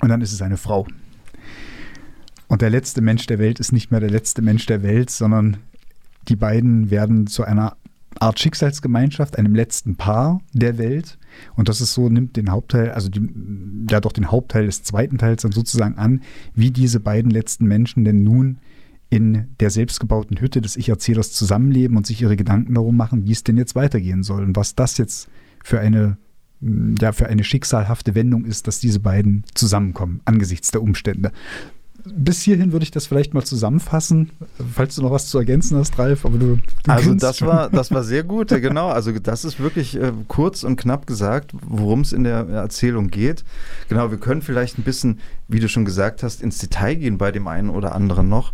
Und 0.01 0.09
dann 0.09 0.21
ist 0.21 0.33
es 0.33 0.43
eine 0.43 0.57
Frau. 0.57 0.87
Und 2.49 2.63
der 2.63 2.71
letzte 2.71 3.01
Mensch 3.01 3.27
der 3.27 3.39
Welt 3.39 3.61
ist 3.61 3.73
nicht 3.73 3.91
mehr 3.91 4.01
der 4.01 4.11
letzte 4.11 4.43
Mensch 4.43 4.67
der 4.67 4.83
Welt, 4.83 5.11
sondern 5.11 5.59
die 6.29 6.37
beiden 6.37 6.91
werden 6.91 7.27
zu 7.27 7.45
einer 7.45 7.77
Art 8.21 8.39
Schicksalsgemeinschaft, 8.41 9.39
einem 9.39 9.55
letzten 9.55 9.97
Paar 9.97 10.41
der 10.53 10.79
Welt. 10.79 11.19
Und 11.57 11.69
das 11.69 11.81
ist 11.81 11.95
so, 11.95 12.09
nimmt 12.09 12.37
den 12.37 12.51
Hauptteil, 12.51 12.93
also 12.93 13.09
die, 13.09 13.29
ja 13.91 14.01
doch 14.01 14.13
den 14.13 14.31
Hauptteil 14.31 14.67
des 14.67 14.83
zweiten 14.83 15.19
Teils 15.19 15.43
dann 15.43 15.53
sozusagen 15.53 15.99
an, 15.99 16.23
wie 16.55 16.71
diese 16.71 17.01
beiden 17.01 17.31
letzten 17.31 17.67
Menschen 17.67 18.05
denn 18.05 18.23
nun 18.23 18.59
in 19.11 19.49
der 19.61 19.71
selbstgebauten 19.71 20.41
Hütte 20.41 20.61
des 20.61 20.77
Ich-Erzählers 20.77 21.33
zusammenleben 21.33 21.97
und 21.97 22.07
sich 22.07 22.23
ihre 22.23 22.37
Gedanken 22.37 22.75
darum 22.75 22.97
machen, 22.97 23.27
wie 23.27 23.33
es 23.33 23.45
denn 23.45 23.57
jetzt 23.57 23.75
weitergehen 23.75 24.23
soll 24.23 24.43
und 24.43 24.57
was 24.57 24.75
das 24.75 24.99
jetzt 24.99 25.29
für 25.63 25.79
eine, 25.79 26.17
ja, 27.01 27.13
für 27.13 27.27
eine 27.27 27.45
schicksalhafte 27.45 28.15
Wendung 28.15 28.45
ist, 28.45 28.67
dass 28.67 28.81
diese 28.81 29.01
beiden 29.01 29.45
zusammenkommen 29.55 30.21
angesichts 30.25 30.71
der 30.71 30.83
Umstände 30.83 31.31
bis 32.05 32.43
hierhin 32.43 32.73
würde 32.73 32.85
ich 32.85 32.91
das 32.91 33.07
vielleicht 33.07 33.35
mal 33.35 33.45
zusammenfassen, 33.45 34.31
falls 34.75 34.97
du 34.97 35.03
noch 35.03 35.11
was 35.11 35.27
zu 35.29 35.39
ergänzen 35.39 35.79
hast, 35.79 35.99
Ralf. 35.99 36.25
Aber 36.27 36.39
du, 36.39 36.57
du 36.57 36.91
also 36.91 37.15
das 37.15 37.41
war, 37.43 37.71
das 37.71 37.91
war 37.91 38.03
sehr 38.03 38.23
gut, 38.23 38.49
genau. 38.61 38.89
Also 38.89 39.13
das 39.13 39.45
ist 39.45 39.59
wirklich 39.59 39.97
äh, 39.97 40.13
kurz 40.29 40.65
und 40.65 40.77
knapp 40.77 41.07
gesagt, 41.07 41.53
worum 41.67 42.01
es 42.01 42.13
in 42.13 42.25
der 42.25 42.49
Erzählung 42.49 43.09
geht. 43.09 43.45
Genau, 43.89 44.11
wir 44.11 44.19
können 44.19 44.43
vielleicht 44.43 44.79
ein 44.79 44.83
bisschen, 44.83 45.21
wie 45.49 45.61
du 45.61 45.69
schon 45.69 45.85
gesagt 45.85 46.23
hast, 46.23 46.43
ins 46.43 46.59
Detail 46.59 46.97
gehen 46.97 47.19
bei 47.19 47.33
dem 47.33 47.49
einen 47.49 47.71
oder 47.71 47.95
anderen 47.95 48.29
noch. 48.29 48.53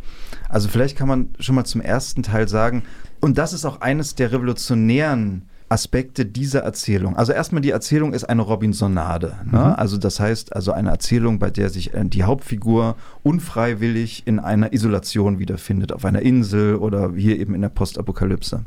Also 0.49 0.69
vielleicht 0.69 0.97
kann 0.97 1.09
man 1.09 1.31
schon 1.41 1.55
mal 1.55 1.65
zum 1.65 1.81
ersten 1.81 2.23
Teil 2.23 2.49
sagen, 2.49 2.83
und 3.21 3.37
das 3.37 3.53
ist 3.53 3.65
auch 3.65 3.81
eines 3.81 4.15
der 4.15 4.33
revolutionären 4.33 5.43
Aspekte 5.71 6.27
dieser 6.27 6.61
Erzählung. 6.61 7.17
Also 7.17 7.33
erstmal 7.33 7.63
die 7.63 7.71
Erzählung 7.71 8.13
ist 8.13 8.25
eine 8.25 8.43
Robinsonade. 8.43 9.37
Ne? 9.45 9.59
Mhm. 9.59 9.75
Also 9.77 9.99
das 9.99 10.19
heißt 10.19 10.55
also 10.55 10.73
eine 10.73 10.91
Erzählung, 10.91 11.39
bei 11.39 11.51
der 11.51 11.71
sich 11.71 11.95
äh, 11.95 12.05
die 12.05 12.25
Hauptfigur 12.25 12.97
unfreiwillig 13.23 14.27
in 14.27 14.41
einer 14.41 14.73
Isolation 14.73 15.39
wiederfindet, 15.39 15.93
auf 15.93 16.05
einer 16.05 16.23
Insel 16.23 16.75
oder 16.75 17.13
hier 17.15 17.39
eben 17.39 17.55
in 17.55 17.61
der 17.63 17.69
Postapokalypse. 17.69 18.65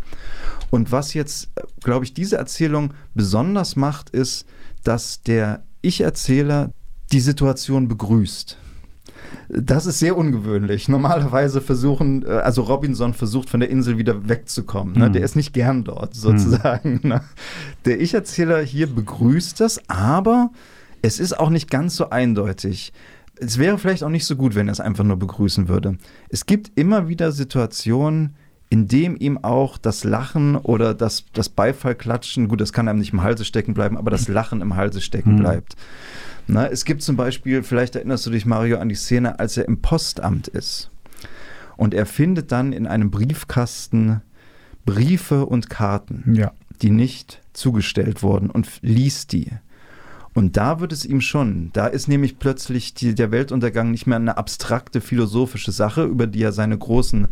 Und 0.72 0.94
was 0.94 1.14
jetzt, 1.14 1.50
glaube 1.84 2.06
ich, 2.06 2.14
diese 2.14 2.38
Erzählung 2.38 2.94
besonders 3.14 3.76
macht, 3.76 4.10
ist, 4.10 4.46
dass 4.84 5.22
der 5.22 5.64
Ich-Erzähler 5.82 6.72
die 7.12 7.20
Situation 7.20 7.90
begrüßt. 7.90 8.58
Das 9.50 9.86
ist 9.86 10.00
sehr 10.00 10.18
ungewöhnlich. 10.18 10.90
Normalerweise 10.90 11.62
versuchen, 11.62 12.26
äh, 12.26 12.30
also 12.30 12.64
Robinson 12.64 13.14
versucht 13.14 13.50
von 13.50 13.60
der 13.60 13.70
Insel 13.70 13.98
wieder 13.98 14.28
wegzukommen. 14.28 14.98
Ne? 14.98 15.10
Mhm. 15.10 15.14
Der 15.14 15.24
ist 15.24 15.36
nicht 15.36 15.54
gern 15.54 15.84
dort 15.84 16.16
sozusagen. 16.16 17.00
Mhm. 17.04 17.10
Ne? 17.10 17.22
Der 17.86 18.02
Ich-Erzähler 18.02 18.62
hier 18.62 18.88
begrüßt 18.88 19.60
das, 19.60 19.82
aber 19.88 20.52
es 21.02 21.20
ist 21.20 21.40
auch 21.40 21.50
nicht 21.50 21.70
ganz 21.70 21.96
so 21.96 22.10
eindeutig. 22.10 22.94
Es 23.36 23.58
wäre 23.58 23.78
vielleicht 23.78 24.04
auch 24.04 24.10
nicht 24.10 24.26
so 24.26 24.36
gut, 24.36 24.56
wenn 24.56 24.68
er 24.68 24.74
es 24.74 24.80
einfach 24.80 25.04
nur 25.04 25.18
begrüßen 25.18 25.68
würde. 25.68 25.98
Es 26.30 26.46
gibt 26.46 26.72
immer 26.76 27.08
wieder 27.08 27.32
Situationen, 27.32 28.36
in 28.74 28.88
dem 28.88 29.16
ihm 29.20 29.38
auch 29.38 29.78
das 29.78 30.04
Lachen 30.04 30.56
oder 30.56 30.96
das, 30.96 31.26
das 31.34 31.48
Beifallklatschen, 31.48 32.48
gut, 32.48 32.60
das 32.60 32.74
kann 32.74 32.88
einem 32.88 32.98
nicht 32.98 33.14
im 33.14 33.22
Halse 33.22 33.46
stecken 33.46 33.76
bleiben, 33.76 34.00
aber 34.00 34.10
das 34.10 34.28
Lachen 34.28 34.62
im 34.62 34.76
Halse 34.76 35.00
stecken 35.00 35.34
mhm. 35.34 35.42
bleibt. 35.42 35.76
Na, 36.48 36.66
es 36.66 36.84
gibt 36.84 37.04
zum 37.04 37.16
Beispiel, 37.16 37.62
vielleicht 37.62 37.96
erinnerst 37.96 38.26
du 38.26 38.32
dich, 38.32 38.48
Mario, 38.48 38.80
an 38.80 38.90
die 38.90 38.96
Szene, 38.96 39.38
als 39.38 39.58
er 39.58 39.68
im 39.68 39.84
Postamt 39.84 40.48
ist. 40.48 40.90
Und 41.78 41.94
er 41.94 42.08
findet 42.08 42.52
dann 42.52 42.74
in 42.74 42.88
einem 42.88 43.12
Briefkasten 43.12 44.24
Briefe 44.88 45.46
und 45.46 45.70
Karten, 45.70 46.34
ja. 46.34 46.52
die 46.82 46.90
nicht 46.90 47.42
zugestellt 47.54 48.24
wurden 48.24 48.50
und 48.50 48.68
liest 48.82 49.34
die. 49.34 49.52
Und 50.34 50.58
da 50.58 50.80
wird 50.80 50.92
es 50.92 51.06
ihm 51.06 51.22
schon, 51.22 51.70
da 51.74 51.88
ist 51.88 52.08
nämlich 52.08 52.40
plötzlich 52.40 52.94
die, 52.94 53.14
der 53.14 53.32
Weltuntergang 53.32 53.92
nicht 53.92 54.08
mehr 54.08 54.18
eine 54.18 54.38
abstrakte 54.38 55.00
philosophische 55.00 55.72
Sache, 55.72 56.04
über 56.04 56.26
die 56.26 56.42
er 56.42 56.52
seine 56.52 56.78
großen 56.78 57.28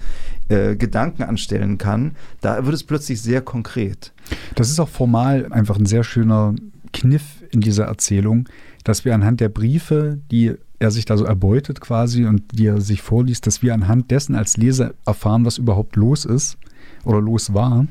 äh, 0.50 0.76
Gedanken 0.76 1.24
anstellen 1.24 1.78
kann. 1.78 2.16
Da 2.42 2.64
wird 2.64 2.76
es 2.76 2.84
plötzlich 2.84 3.22
sehr 3.22 3.42
konkret. 3.42 4.14
Das 4.56 4.70
ist 4.70 4.80
auch 4.80 4.90
formal 4.90 5.52
einfach 5.52 5.78
ein 5.78 5.88
sehr 5.88 6.04
schöner 6.04 6.54
Kniff 6.94 7.24
in 7.52 7.62
dieser 7.62 7.86
Erzählung, 7.86 8.48
dass 8.84 9.06
wir 9.06 9.16
anhand 9.16 9.40
der 9.40 9.50
Briefe, 9.50 10.20
die 10.30 10.56
er 10.80 10.92
sich 10.92 11.06
da 11.06 11.18
so 11.18 11.26
erbeutet 11.26 11.80
quasi 11.80 12.26
und 12.26 12.44
die 12.54 12.66
er 12.66 12.82
sich 12.82 13.02
vorliest, 13.02 13.46
dass 13.46 13.62
wir 13.62 13.74
anhand 13.74 14.10
dessen 14.12 14.36
als 14.36 14.58
Leser 14.58 14.94
erfahren, 15.06 15.46
was 15.46 15.58
überhaupt 15.58 15.96
los 15.96 16.26
ist 16.26 16.58
oder 17.04 17.22
los 17.22 17.54
war. 17.54 17.86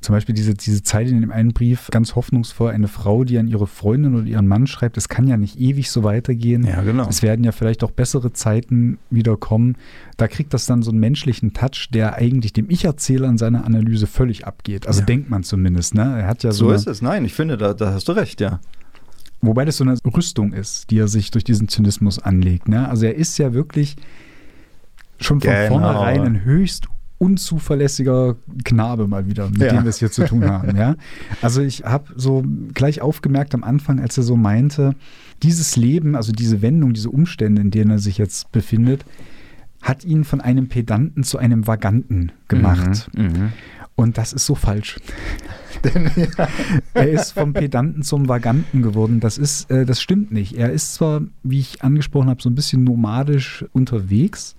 Zum 0.00 0.14
Beispiel 0.14 0.34
diese, 0.34 0.54
diese 0.54 0.82
Zeile 0.82 1.10
in 1.10 1.20
dem 1.20 1.30
einen 1.30 1.52
Brief, 1.52 1.88
ganz 1.90 2.14
hoffnungsvoll, 2.14 2.70
eine 2.70 2.88
Frau, 2.88 3.24
die 3.24 3.36
an 3.36 3.48
ihre 3.48 3.66
Freundin 3.66 4.14
oder 4.14 4.24
ihren 4.24 4.48
Mann 4.48 4.66
schreibt, 4.66 4.96
es 4.96 5.10
kann 5.10 5.28
ja 5.28 5.36
nicht 5.36 5.60
ewig 5.60 5.90
so 5.90 6.02
weitergehen. 6.04 6.64
Ja, 6.64 6.80
genau. 6.80 7.06
Es 7.06 7.22
werden 7.22 7.44
ja 7.44 7.52
vielleicht 7.52 7.84
auch 7.84 7.90
bessere 7.90 8.32
Zeiten 8.32 8.98
wieder 9.10 9.36
kommen. 9.36 9.76
Da 10.16 10.26
kriegt 10.26 10.54
das 10.54 10.64
dann 10.64 10.82
so 10.82 10.90
einen 10.90 11.00
menschlichen 11.00 11.52
Touch, 11.52 11.88
der 11.92 12.14
eigentlich 12.14 12.54
dem 12.54 12.70
Ich-Erzähler 12.70 13.28
in 13.28 13.36
seiner 13.36 13.66
Analyse 13.66 14.06
völlig 14.06 14.46
abgeht. 14.46 14.86
Also 14.86 15.00
ja. 15.00 15.06
denkt 15.06 15.28
man 15.28 15.42
zumindest. 15.42 15.94
Ne? 15.94 16.20
Er 16.20 16.26
hat 16.26 16.42
ja 16.44 16.52
so, 16.52 16.68
so 16.68 16.72
ist 16.72 16.86
es. 16.86 17.02
Nein, 17.02 17.26
ich 17.26 17.34
finde, 17.34 17.58
da, 17.58 17.74
da 17.74 17.92
hast 17.92 18.08
du 18.08 18.12
recht, 18.12 18.40
ja. 18.40 18.60
Wobei 19.42 19.66
das 19.66 19.76
so 19.76 19.84
eine 19.84 19.96
Rüstung 20.04 20.52
ist, 20.54 20.90
die 20.90 20.98
er 20.98 21.08
sich 21.08 21.30
durch 21.30 21.44
diesen 21.44 21.68
Zynismus 21.68 22.18
anlegt. 22.18 22.68
Ne? 22.68 22.88
Also 22.88 23.06
er 23.06 23.14
ist 23.14 23.38
ja 23.38 23.52
wirklich 23.52 23.96
schon 25.18 25.40
von 25.40 25.50
genau. 25.50 25.68
vornherein 25.68 26.22
ein 26.22 26.44
höchst 26.44 26.88
unzuverlässiger 27.20 28.36
Knabe 28.64 29.06
mal 29.06 29.26
wieder, 29.26 29.50
mit 29.50 29.60
ja. 29.60 29.74
dem 29.74 29.84
wir 29.84 29.90
es 29.90 29.98
hier 29.98 30.10
zu 30.10 30.24
tun 30.24 30.48
haben. 30.48 30.74
Ja? 30.76 30.96
Also 31.42 31.60
ich 31.60 31.84
habe 31.84 32.06
so 32.16 32.42
gleich 32.72 33.02
aufgemerkt 33.02 33.54
am 33.54 33.62
Anfang, 33.62 34.00
als 34.00 34.16
er 34.16 34.22
so 34.22 34.36
meinte, 34.36 34.94
dieses 35.42 35.76
Leben, 35.76 36.16
also 36.16 36.32
diese 36.32 36.62
Wendung, 36.62 36.94
diese 36.94 37.10
Umstände, 37.10 37.60
in 37.60 37.70
denen 37.70 37.90
er 37.90 37.98
sich 37.98 38.16
jetzt 38.16 38.50
befindet, 38.52 39.04
hat 39.82 40.02
ihn 40.02 40.24
von 40.24 40.40
einem 40.40 40.68
Pedanten 40.68 41.22
zu 41.22 41.36
einem 41.36 41.66
Vaganten 41.66 42.32
gemacht. 42.48 43.10
Mhm, 43.14 43.24
mh. 43.24 43.52
Und 43.96 44.16
das 44.16 44.32
ist 44.32 44.46
so 44.46 44.54
falsch. 44.54 44.98
Denn, 45.84 46.10
ja. 46.16 46.48
Er 46.94 47.10
ist 47.10 47.32
vom 47.32 47.52
Pedanten 47.52 48.02
zum 48.02 48.28
Vaganten 48.28 48.80
geworden. 48.80 49.20
Das 49.20 49.36
ist, 49.36 49.70
äh, 49.70 49.84
das 49.84 50.00
stimmt 50.00 50.32
nicht. 50.32 50.56
Er 50.56 50.72
ist 50.72 50.94
zwar, 50.94 51.20
wie 51.42 51.60
ich 51.60 51.82
angesprochen 51.82 52.30
habe, 52.30 52.40
so 52.40 52.48
ein 52.48 52.54
bisschen 52.54 52.82
nomadisch 52.82 53.66
unterwegs, 53.72 54.56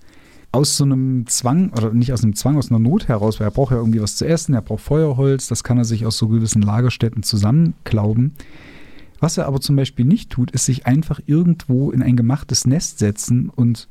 aus 0.52 0.78
so 0.78 0.84
einem 0.84 1.26
Zwang, 1.28 1.72
oder 1.72 1.94
nicht 1.94 2.12
aus 2.12 2.24
einem 2.24 2.36
Zwang, 2.36 2.58
aus 2.58 2.70
einer 2.70 2.80
Not 2.80 3.08
heraus, 3.08 3.40
weil 3.40 3.48
er 3.48 3.52
braucht 3.52 3.72
ja 3.72 3.78
irgendwie 3.78 4.02
was 4.02 4.18
zu 4.18 4.28
essen, 4.28 4.54
er 4.54 4.62
braucht 4.62 4.84
Feuerholz, 4.84 5.48
das 5.48 5.64
kann 5.64 5.78
er 5.78 5.86
sich 5.86 6.06
aus 6.06 6.18
so 6.18 6.28
gewissen 6.28 6.62
Lagerstätten 6.62 7.24
zusammenklauben. 7.24 8.34
Was 9.20 9.38
er 9.38 9.46
aber 9.46 9.62
zum 9.62 9.76
Beispiel 9.76 10.06
nicht 10.06 10.30
tut, 10.32 10.52
ist 10.52 10.66
sich 10.66 10.88
einfach 10.88 11.22
irgendwo 11.26 11.92
in 11.92 12.02
ein 12.02 12.18
gemachtes 12.18 12.66
Nest 12.66 13.00
setzen 13.00 13.50
und 13.50 13.88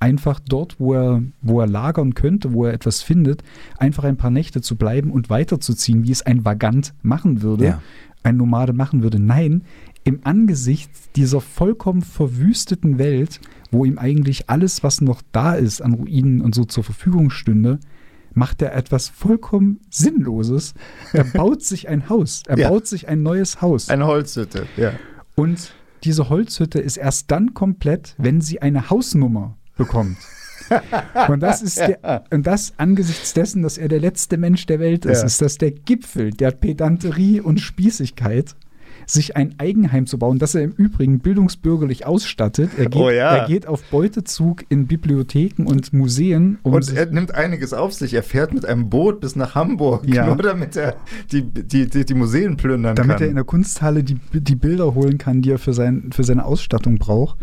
einfach 0.00 0.40
dort, 0.40 0.80
wo 0.80 0.94
er, 0.94 1.22
wo 1.40 1.60
er 1.60 1.68
lagern 1.68 2.14
könnte, 2.14 2.52
wo 2.52 2.66
er 2.66 2.74
etwas 2.74 3.00
findet, 3.00 3.44
einfach 3.78 4.02
ein 4.04 4.16
paar 4.16 4.32
Nächte 4.32 4.60
zu 4.60 4.76
bleiben 4.76 5.12
und 5.12 5.30
weiterzuziehen, 5.30 6.02
wie 6.02 6.10
es 6.10 6.22
ein 6.22 6.44
Vagant 6.44 6.92
machen 7.02 7.42
würde, 7.42 7.64
ja. 7.64 7.82
ein 8.24 8.36
Nomade 8.36 8.72
machen 8.72 9.04
würde. 9.04 9.20
Nein, 9.20 9.62
im 10.02 10.18
Angesicht 10.24 10.90
dieser 11.14 11.40
vollkommen 11.40 12.02
verwüsteten 12.02 12.98
Welt, 12.98 13.40
wo 13.72 13.84
ihm 13.84 13.98
eigentlich 13.98 14.48
alles, 14.48 14.84
was 14.84 15.00
noch 15.00 15.22
da 15.32 15.54
ist, 15.54 15.80
an 15.80 15.94
Ruinen 15.94 16.40
und 16.40 16.54
so 16.54 16.64
zur 16.64 16.84
Verfügung 16.84 17.30
stünde, 17.30 17.80
macht 18.34 18.62
er 18.62 18.74
etwas 18.74 19.08
vollkommen 19.08 19.80
Sinnloses. 19.90 20.74
Er 21.12 21.24
baut 21.32 21.62
sich 21.62 21.88
ein 21.88 22.08
Haus. 22.08 22.42
Er 22.46 22.58
ja. 22.58 22.68
baut 22.68 22.86
sich 22.86 23.08
ein 23.08 23.22
neues 23.22 23.60
Haus. 23.60 23.88
Eine 23.88 24.06
Holzhütte, 24.06 24.66
ja. 24.76 24.92
Und 25.34 25.72
diese 26.04 26.28
Holzhütte 26.28 26.78
ist 26.80 26.98
erst 26.98 27.30
dann 27.30 27.54
komplett, 27.54 28.14
wenn 28.18 28.40
sie 28.40 28.60
eine 28.60 28.90
Hausnummer 28.90 29.56
bekommt. 29.76 30.18
Und 31.28 31.40
das 31.40 31.60
ist 31.60 31.78
der, 31.78 32.24
und 32.30 32.46
das 32.46 32.74
angesichts 32.78 33.34
dessen, 33.34 33.62
dass 33.62 33.76
er 33.76 33.88
der 33.88 34.00
letzte 34.00 34.38
Mensch 34.38 34.64
der 34.64 34.80
Welt 34.80 35.04
ist, 35.04 35.20
ja. 35.20 35.26
ist 35.26 35.42
das 35.42 35.58
der 35.58 35.70
Gipfel 35.70 36.30
der 36.30 36.52
Pedanterie 36.52 37.40
und 37.40 37.60
Spießigkeit 37.60 38.54
sich 39.06 39.36
ein 39.36 39.54
Eigenheim 39.58 40.06
zu 40.06 40.18
bauen, 40.18 40.38
das 40.38 40.54
er 40.54 40.62
im 40.62 40.72
Übrigen 40.72 41.20
bildungsbürgerlich 41.20 42.06
ausstattet. 42.06 42.70
Er 42.76 42.86
geht, 42.86 43.00
oh 43.00 43.10
ja. 43.10 43.36
er 43.36 43.46
geht 43.46 43.66
auf 43.66 43.82
Beutezug 43.84 44.64
in 44.68 44.86
Bibliotheken 44.86 45.64
und 45.66 45.92
Museen. 45.92 46.58
Um 46.62 46.74
und 46.74 46.92
er 46.92 47.06
nimmt 47.06 47.34
einiges 47.34 47.72
auf 47.72 47.92
sich. 47.92 48.14
Er 48.14 48.22
fährt 48.22 48.54
mit 48.54 48.64
einem 48.64 48.90
Boot 48.90 49.20
bis 49.20 49.36
nach 49.36 49.54
Hamburg, 49.54 50.06
ja. 50.06 50.26
nur 50.26 50.36
damit 50.36 50.76
er 50.76 50.96
die, 51.30 51.42
die, 51.42 51.88
die, 51.88 52.04
die 52.04 52.14
Museen 52.14 52.56
plündern 52.56 52.94
damit 52.94 52.96
kann. 52.96 53.08
Damit 53.08 53.20
er 53.22 53.28
in 53.28 53.34
der 53.36 53.44
Kunsthalle 53.44 54.04
die, 54.04 54.18
die 54.32 54.56
Bilder 54.56 54.94
holen 54.94 55.18
kann, 55.18 55.42
die 55.42 55.50
er 55.50 55.58
für, 55.58 55.72
sein, 55.72 56.10
für 56.12 56.24
seine 56.24 56.44
Ausstattung 56.44 56.98
braucht. 56.98 57.38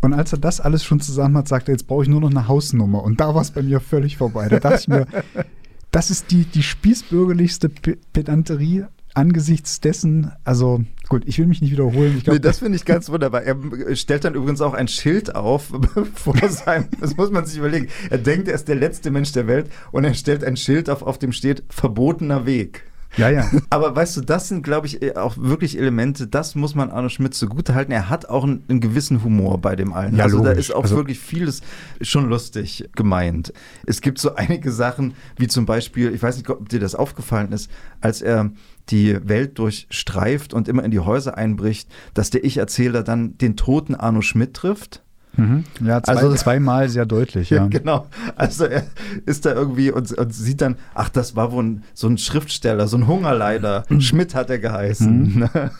Und 0.00 0.12
als 0.12 0.32
er 0.32 0.38
das 0.38 0.60
alles 0.60 0.84
schon 0.84 1.00
zusammen 1.00 1.36
hat, 1.36 1.48
sagt 1.48 1.68
er, 1.68 1.72
jetzt 1.72 1.86
brauche 1.86 2.02
ich 2.02 2.08
nur 2.08 2.20
noch 2.20 2.30
eine 2.30 2.48
Hausnummer. 2.48 3.02
Und 3.02 3.20
da 3.20 3.34
war 3.34 3.42
es 3.42 3.50
bei 3.50 3.62
mir 3.62 3.80
völlig 3.80 4.16
vorbei. 4.16 4.48
Da 4.48 4.60
dachte 4.60 4.78
ich 4.80 4.88
mir, 4.88 5.06
das 5.90 6.10
ist 6.10 6.30
die, 6.30 6.44
die 6.44 6.62
spießbürgerlichste 6.62 7.68
Pedanterie 8.12 8.84
angesichts 9.16 9.80
dessen, 9.80 10.30
also 10.44 10.84
gut, 11.08 11.22
ich 11.24 11.38
will 11.38 11.46
mich 11.46 11.62
nicht 11.62 11.70
wiederholen. 11.70 12.20
Glaub, 12.22 12.34
nee, 12.34 12.40
das 12.40 12.58
finde 12.58 12.76
ich 12.76 12.84
ganz 12.84 13.08
wunderbar. 13.08 13.42
Er 13.42 13.56
stellt 13.96 14.24
dann 14.24 14.34
übrigens 14.34 14.60
auch 14.60 14.74
ein 14.74 14.88
Schild 14.88 15.34
auf 15.34 15.72
vor 16.14 16.36
seinem, 16.48 16.88
das 17.00 17.16
muss 17.16 17.30
man 17.30 17.46
sich 17.46 17.58
überlegen. 17.58 17.88
Er 18.10 18.18
denkt, 18.18 18.46
er 18.46 18.54
ist 18.54 18.68
der 18.68 18.76
letzte 18.76 19.10
Mensch 19.10 19.32
der 19.32 19.46
Welt 19.46 19.70
und 19.90 20.04
er 20.04 20.12
stellt 20.12 20.44
ein 20.44 20.56
Schild 20.56 20.90
auf, 20.90 21.02
auf 21.02 21.18
dem 21.18 21.32
steht 21.32 21.64
verbotener 21.70 22.44
Weg. 22.44 22.84
Ja, 23.16 23.30
ja. 23.30 23.50
Aber 23.70 23.96
weißt 23.96 24.18
du, 24.18 24.20
das 24.20 24.48
sind, 24.48 24.62
glaube 24.62 24.86
ich, 24.86 25.02
äh, 25.02 25.14
auch 25.14 25.36
wirklich 25.38 25.78
Elemente, 25.78 26.26
das 26.26 26.54
muss 26.54 26.74
man 26.74 26.90
Arno 26.90 27.08
Schmidt 27.08 27.34
zugutehalten. 27.34 27.92
Er 27.92 28.10
hat 28.10 28.28
auch 28.28 28.44
einen, 28.44 28.64
einen 28.68 28.80
gewissen 28.80 29.24
Humor 29.24 29.58
bei 29.58 29.76
dem 29.76 29.92
allen. 29.92 30.16
Ja, 30.16 30.24
also 30.24 30.38
logisch. 30.38 30.52
da 30.52 30.58
ist 30.58 30.74
auch 30.74 30.82
also, 30.82 30.96
wirklich 30.96 31.18
vieles 31.18 31.62
schon 32.00 32.28
lustig 32.28 32.90
gemeint. 32.94 33.52
Es 33.86 34.00
gibt 34.00 34.18
so 34.18 34.34
einige 34.36 34.70
Sachen, 34.70 35.14
wie 35.38 35.48
zum 35.48 35.64
Beispiel, 35.64 36.12
ich 36.12 36.22
weiß 36.22 36.36
nicht, 36.36 36.50
ob 36.50 36.68
dir 36.68 36.80
das 36.80 36.94
aufgefallen 36.94 37.52
ist, 37.52 37.70
als 38.00 38.20
er 38.20 38.50
die 38.90 39.16
Welt 39.28 39.58
durchstreift 39.58 40.54
und 40.54 40.68
immer 40.68 40.84
in 40.84 40.90
die 40.90 41.00
Häuser 41.00 41.36
einbricht, 41.36 41.88
dass 42.14 42.30
der 42.30 42.44
Ich-Erzähler 42.44 43.02
dann 43.02 43.36
den 43.38 43.56
toten 43.56 43.94
Arno 43.94 44.22
Schmidt 44.22 44.54
trifft 44.54 45.02
Mhm. 45.36 45.64
Ja, 45.84 46.02
zwei, 46.02 46.14
also, 46.14 46.34
zweimal 46.34 46.88
sehr 46.88 47.06
deutlich, 47.06 47.50
ja. 47.56 47.66
genau. 47.66 48.06
Also 48.36 48.64
er 48.64 48.84
ist 49.24 49.44
da 49.46 49.52
irgendwie 49.52 49.90
und, 49.90 50.12
und, 50.12 50.34
sieht 50.34 50.60
dann, 50.60 50.76
ach, 50.94 51.08
das 51.08 51.36
war 51.36 51.52
wohl 51.52 51.80
so 51.94 52.08
ein 52.08 52.18
Schriftsteller, 52.18 52.88
so 52.88 52.96
ein 52.96 53.06
Hungerleider. 53.06 53.84
Mhm. 53.88 54.00
Schmidt 54.00 54.34
hat 54.34 54.50
er 54.50 54.58
geheißen. 54.58 55.38
Mhm. 55.38 55.48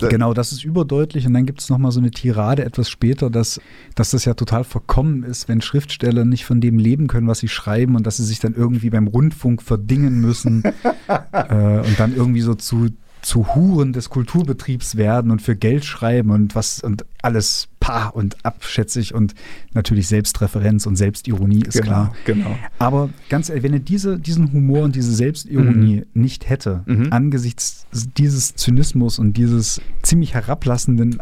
Genau, 0.00 0.34
das 0.34 0.52
ist 0.52 0.64
überdeutlich. 0.64 1.26
Und 1.26 1.34
dann 1.34 1.46
gibt 1.46 1.60
es 1.60 1.70
nochmal 1.70 1.90
so 1.90 2.00
eine 2.00 2.10
Tirade 2.10 2.64
etwas 2.64 2.88
später, 2.90 3.30
dass, 3.30 3.60
dass 3.94 4.10
das 4.10 4.24
ja 4.24 4.34
total 4.34 4.64
verkommen 4.64 5.22
ist, 5.22 5.48
wenn 5.48 5.60
Schriftsteller 5.60 6.24
nicht 6.24 6.44
von 6.44 6.60
dem 6.60 6.78
leben 6.78 7.06
können, 7.06 7.26
was 7.26 7.38
sie 7.38 7.48
schreiben 7.48 7.96
und 7.96 8.06
dass 8.06 8.18
sie 8.18 8.24
sich 8.24 8.40
dann 8.40 8.54
irgendwie 8.54 8.90
beim 8.90 9.06
Rundfunk 9.06 9.62
verdingen 9.62 10.20
müssen 10.20 10.62
äh, 11.32 11.78
und 11.78 11.98
dann 11.98 12.14
irgendwie 12.14 12.42
so 12.42 12.54
zu 12.54 12.88
zu 13.24 13.54
Huren 13.54 13.92
des 13.92 14.10
Kulturbetriebs 14.10 14.96
werden 14.96 15.30
und 15.30 15.40
für 15.40 15.56
Geld 15.56 15.84
schreiben 15.84 16.30
und 16.30 16.54
was 16.54 16.80
und 16.80 17.04
alles 17.24 17.68
paar 17.80 18.14
und 18.14 18.44
abschätzig 18.44 19.14
und 19.14 19.34
natürlich 19.72 20.08
Selbstreferenz 20.08 20.86
und 20.86 20.96
Selbstironie 20.96 21.62
ist 21.62 21.74
genau, 21.74 21.86
klar. 21.86 22.14
Genau. 22.24 22.56
Aber 22.78 23.10
ganz 23.28 23.48
ehrlich, 23.48 23.64
wenn 23.64 23.72
er 23.72 23.80
diese, 23.80 24.18
diesen 24.18 24.52
Humor 24.52 24.84
und 24.84 24.94
diese 24.94 25.12
Selbstironie 25.12 26.04
mhm. 26.12 26.22
nicht 26.22 26.48
hätte, 26.48 26.82
mhm. 26.86 27.08
angesichts 27.10 27.86
dieses 28.16 28.54
Zynismus 28.54 29.18
und 29.18 29.36
dieses 29.36 29.80
ziemlich 30.02 30.34
herablassenden 30.34 31.20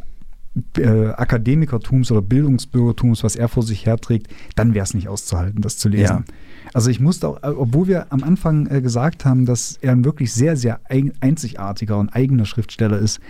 äh, 0.76 1.08
Akademikertums 1.08 2.10
oder 2.10 2.20
Bildungsbürgertums, 2.20 3.24
was 3.24 3.36
er 3.36 3.48
vor 3.48 3.62
sich 3.62 3.86
herträgt, 3.86 4.28
dann 4.54 4.74
wäre 4.74 4.84
es 4.84 4.92
nicht 4.92 5.08
auszuhalten, 5.08 5.62
das 5.62 5.78
zu 5.78 5.88
lesen. 5.88 6.24
Ja. 6.26 6.34
Also 6.74 6.90
ich 6.90 7.00
musste 7.00 7.28
auch, 7.28 7.38
obwohl 7.42 7.88
wir 7.88 8.12
am 8.12 8.22
Anfang 8.22 8.66
äh, 8.66 8.80
gesagt 8.80 9.24
haben, 9.24 9.46
dass 9.46 9.78
er 9.80 9.92
ein 9.92 10.04
wirklich 10.04 10.32
sehr, 10.32 10.56
sehr 10.56 10.80
einzigartiger 11.20 11.98
und 11.98 12.10
eigener 12.10 12.44
Schriftsteller 12.44 12.98
ist, 12.98 13.20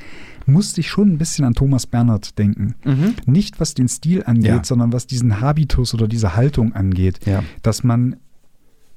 musste 0.47 0.81
ich 0.81 0.89
schon 0.89 1.13
ein 1.13 1.19
bisschen 1.19 1.45
an 1.45 1.55
Thomas 1.55 1.87
Bernhard 1.87 2.39
denken. 2.39 2.75
Mhm. 2.85 3.15
Nicht 3.27 3.61
was 3.61 3.75
den 3.75 3.89
Stil 3.89 4.25
angeht, 4.25 4.45
ja. 4.45 4.65
sondern 4.65 4.93
was 4.93 5.07
diesen 5.07 5.41
Habitus 5.41 5.95
oder 5.95 6.09
diese 6.09 6.37
Haltung 6.37 6.73
angeht. 6.75 7.21
Ja. 7.27 7.43
Dass 7.63 7.85
man 7.85 8.17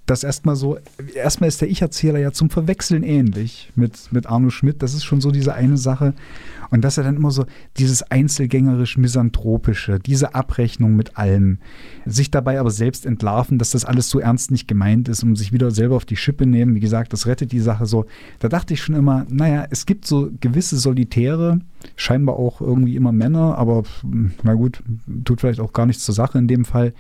das 0.06 0.24
erstmal 0.24 0.56
so, 0.56 0.78
erstmal 1.16 1.48
ist 1.48 1.62
der 1.62 1.70
Ich-Erzähler 1.70 2.20
ja 2.20 2.32
zum 2.32 2.50
Verwechseln 2.50 3.04
ähnlich 3.04 3.72
mit, 3.76 4.12
mit 4.12 4.28
Arno 4.28 4.50
Schmidt. 4.52 4.84
Das 4.84 4.94
ist 4.94 5.04
schon 5.04 5.20
so 5.20 5.32
diese 5.32 5.54
eine 5.54 5.78
Sache. 5.78 6.14
Und 6.70 6.82
dass 6.82 6.98
er 6.98 7.04
dann 7.04 7.16
immer 7.16 7.32
so 7.32 7.46
dieses 7.78 8.04
einzelgängerisch-misanthropische, 8.04 10.00
diese 10.00 10.36
Abrechnung 10.36 10.96
mit 10.96 11.18
allem, 11.18 11.60
sich 12.06 12.32
dabei 12.32 12.60
aber 12.60 12.72
selbst 12.72 13.06
entlarven, 13.06 13.58
dass 13.58 13.72
das 13.72 13.86
alles 13.86 14.10
so 14.10 14.20
ernst 14.20 14.52
nicht 14.52 14.68
gemeint 14.68 15.08
ist 15.10 15.24
und 15.24 15.36
sich 15.36 15.54
wieder 15.54 15.72
selber 15.72 15.96
auf 15.96 16.06
die 16.06 16.18
Schippe 16.18 16.46
nehmen. 16.46 16.76
Wie 16.76 16.80
gesagt, 16.80 17.14
das 17.14 17.28
rettet 17.28 17.52
die 17.52 17.60
Sache 17.60 17.86
so. 17.86 18.06
Da 18.40 18.50
dachte 18.50 18.74
ich 18.74 18.82
schon 18.84 18.96
immer, 18.96 19.26
naja, 19.30 19.66
es 19.70 19.86
gibt 19.86 20.06
so 20.06 20.30
gewisse 20.40 20.78
Solitäre, 20.78 21.62
scheinbar 21.96 22.38
auch 22.38 22.62
irgendwie 22.62 22.96
immer 22.96 23.12
Männer, 23.12 23.58
aber 23.58 23.84
na 24.44 24.54
gut, 24.54 24.84
tut 25.24 25.42
vielleicht 25.42 25.60
auch 25.60 25.74
gar 25.74 25.86
nichts 25.86 26.04
zur 26.04 26.16
Sache 26.16 26.38
in 26.38 26.48
dem 26.48 26.66
Fall 26.66 26.94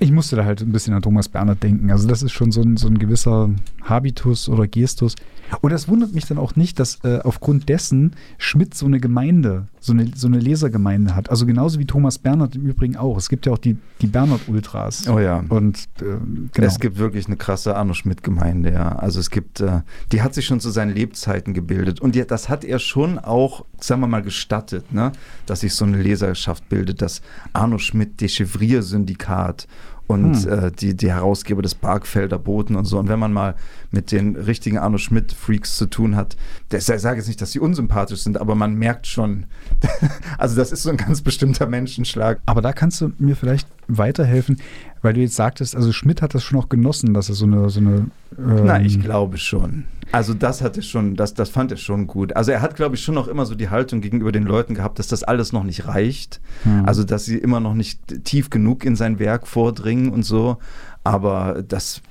ich 0.00 0.12
musste 0.12 0.36
da 0.36 0.44
halt 0.44 0.60
ein 0.60 0.72
bisschen 0.72 0.94
an 0.94 1.02
Thomas 1.02 1.28
Bernhard 1.28 1.62
denken. 1.62 1.90
Also 1.90 2.06
das 2.06 2.22
ist 2.22 2.32
schon 2.32 2.52
so 2.52 2.62
ein, 2.62 2.76
so 2.76 2.86
ein 2.86 2.98
gewisser 2.98 3.50
Habitus 3.82 4.48
oder 4.48 4.68
Gestus. 4.68 5.16
Und 5.60 5.72
das 5.72 5.88
wundert 5.88 6.12
mich 6.12 6.26
dann 6.26 6.38
auch 6.38 6.56
nicht, 6.56 6.78
dass 6.78 7.02
äh, 7.04 7.20
aufgrund 7.24 7.68
dessen 7.68 8.14
Schmidt 8.36 8.74
so 8.74 8.86
eine 8.86 9.00
Gemeinde, 9.00 9.66
so 9.80 9.92
eine, 9.92 10.10
so 10.14 10.26
eine 10.26 10.38
Lesergemeinde 10.38 11.16
hat. 11.16 11.30
Also 11.30 11.46
genauso 11.46 11.78
wie 11.78 11.86
Thomas 11.86 12.18
Bernhard 12.18 12.54
im 12.54 12.66
Übrigen 12.66 12.96
auch. 12.96 13.16
Es 13.16 13.28
gibt 13.28 13.46
ja 13.46 13.52
auch 13.52 13.58
die, 13.58 13.76
die 14.00 14.06
Bernhard-Ultras. 14.06 15.08
Oh 15.08 15.18
ja. 15.18 15.42
Und 15.48 15.88
äh, 16.00 16.04
genau. 16.52 16.66
Es 16.66 16.78
gibt 16.78 16.98
wirklich 16.98 17.26
eine 17.26 17.36
krasse 17.36 17.76
Arno 17.76 17.94
Schmidt-Gemeinde, 17.94 18.72
ja. 18.72 18.92
Also 18.96 19.20
es 19.20 19.30
gibt, 19.30 19.60
äh, 19.60 19.80
die 20.12 20.22
hat 20.22 20.34
sich 20.34 20.46
schon 20.46 20.60
zu 20.60 20.70
seinen 20.70 20.94
Lebzeiten 20.94 21.54
gebildet. 21.54 22.00
Und 22.00 22.14
die, 22.14 22.24
das 22.26 22.48
hat 22.48 22.64
er 22.64 22.78
schon 22.78 23.18
auch, 23.18 23.64
sagen 23.80 24.02
wir 24.02 24.06
mal, 24.06 24.22
gestattet, 24.22 24.92
ne? 24.92 25.12
dass 25.46 25.60
sich 25.60 25.74
so 25.74 25.86
eine 25.86 26.00
Leserschaft 26.00 26.68
bildet, 26.68 27.00
das 27.00 27.22
Arno 27.52 27.78
Schmidt 27.78 28.20
Dechiffrier-Syndikat 28.20 29.66
und 30.08 30.36
hm. 30.36 30.52
äh, 30.52 30.72
die, 30.72 30.96
die 30.96 31.12
Herausgeber 31.12 31.62
des 31.62 31.74
Barkfelder 31.74 32.38
Boten 32.38 32.76
und 32.76 32.86
so. 32.86 32.98
Und 32.98 33.08
wenn 33.08 33.18
man 33.18 33.32
mal 33.32 33.54
mit 33.90 34.10
den 34.10 34.36
richtigen 34.36 34.78
Arno 34.78 34.96
Schmidt-Freaks 34.96 35.76
zu 35.76 35.86
tun 35.86 36.16
hat, 36.16 36.36
der, 36.70 36.78
ich 36.78 36.84
sage 36.84 37.18
jetzt 37.18 37.28
nicht, 37.28 37.40
dass 37.40 37.52
sie 37.52 37.60
unsympathisch 37.60 38.20
sind, 38.20 38.40
aber 38.40 38.54
man 38.54 38.74
merkt 38.74 39.06
schon, 39.06 39.44
also 40.38 40.56
das 40.56 40.72
ist 40.72 40.82
so 40.82 40.90
ein 40.90 40.96
ganz 40.96 41.20
bestimmter 41.20 41.66
Menschenschlag. 41.66 42.40
Aber 42.46 42.62
da 42.62 42.72
kannst 42.72 43.02
du 43.02 43.12
mir 43.18 43.36
vielleicht 43.36 43.68
weiterhelfen, 43.86 44.60
weil 45.02 45.12
du 45.12 45.20
jetzt 45.20 45.36
sagtest, 45.36 45.76
also 45.76 45.92
Schmidt 45.92 46.22
hat 46.22 46.34
das 46.34 46.42
schon 46.42 46.58
auch 46.58 46.70
genossen, 46.70 47.12
dass 47.12 47.28
er 47.28 47.34
so 47.34 47.44
eine. 47.44 47.68
So 47.68 47.80
eine 47.80 48.06
ähm 48.38 48.64
Na, 48.64 48.80
ich 48.80 49.00
glaube 49.00 49.36
schon. 49.36 49.84
Also 50.12 50.34
das 50.34 50.62
hat 50.62 50.76
er 50.76 50.82
schon, 50.82 51.16
das, 51.16 51.34
das 51.34 51.50
fand 51.50 51.70
er 51.70 51.76
schon 51.76 52.06
gut. 52.06 52.34
Also 52.36 52.50
er 52.50 52.60
hat, 52.60 52.76
glaube 52.76 52.96
ich, 52.96 53.02
schon 53.02 53.14
noch 53.14 53.28
immer 53.28 53.46
so 53.46 53.54
die 53.54 53.68
Haltung 53.68 54.00
gegenüber 54.00 54.32
den 54.32 54.44
Leuten 54.44 54.74
gehabt, 54.74 54.98
dass 54.98 55.08
das 55.08 55.22
alles 55.22 55.52
noch 55.52 55.64
nicht 55.64 55.86
reicht. 55.86 56.40
Hm. 56.62 56.84
Also 56.86 57.04
dass 57.04 57.24
sie 57.24 57.38
immer 57.38 57.60
noch 57.60 57.74
nicht 57.74 58.24
tief 58.24 58.50
genug 58.50 58.84
in 58.84 58.96
sein 58.96 59.18
Werk 59.18 59.46
vordringen 59.46 60.10
und 60.10 60.22
so. 60.22 60.58
Aber 61.04 61.62
das. 61.66 62.02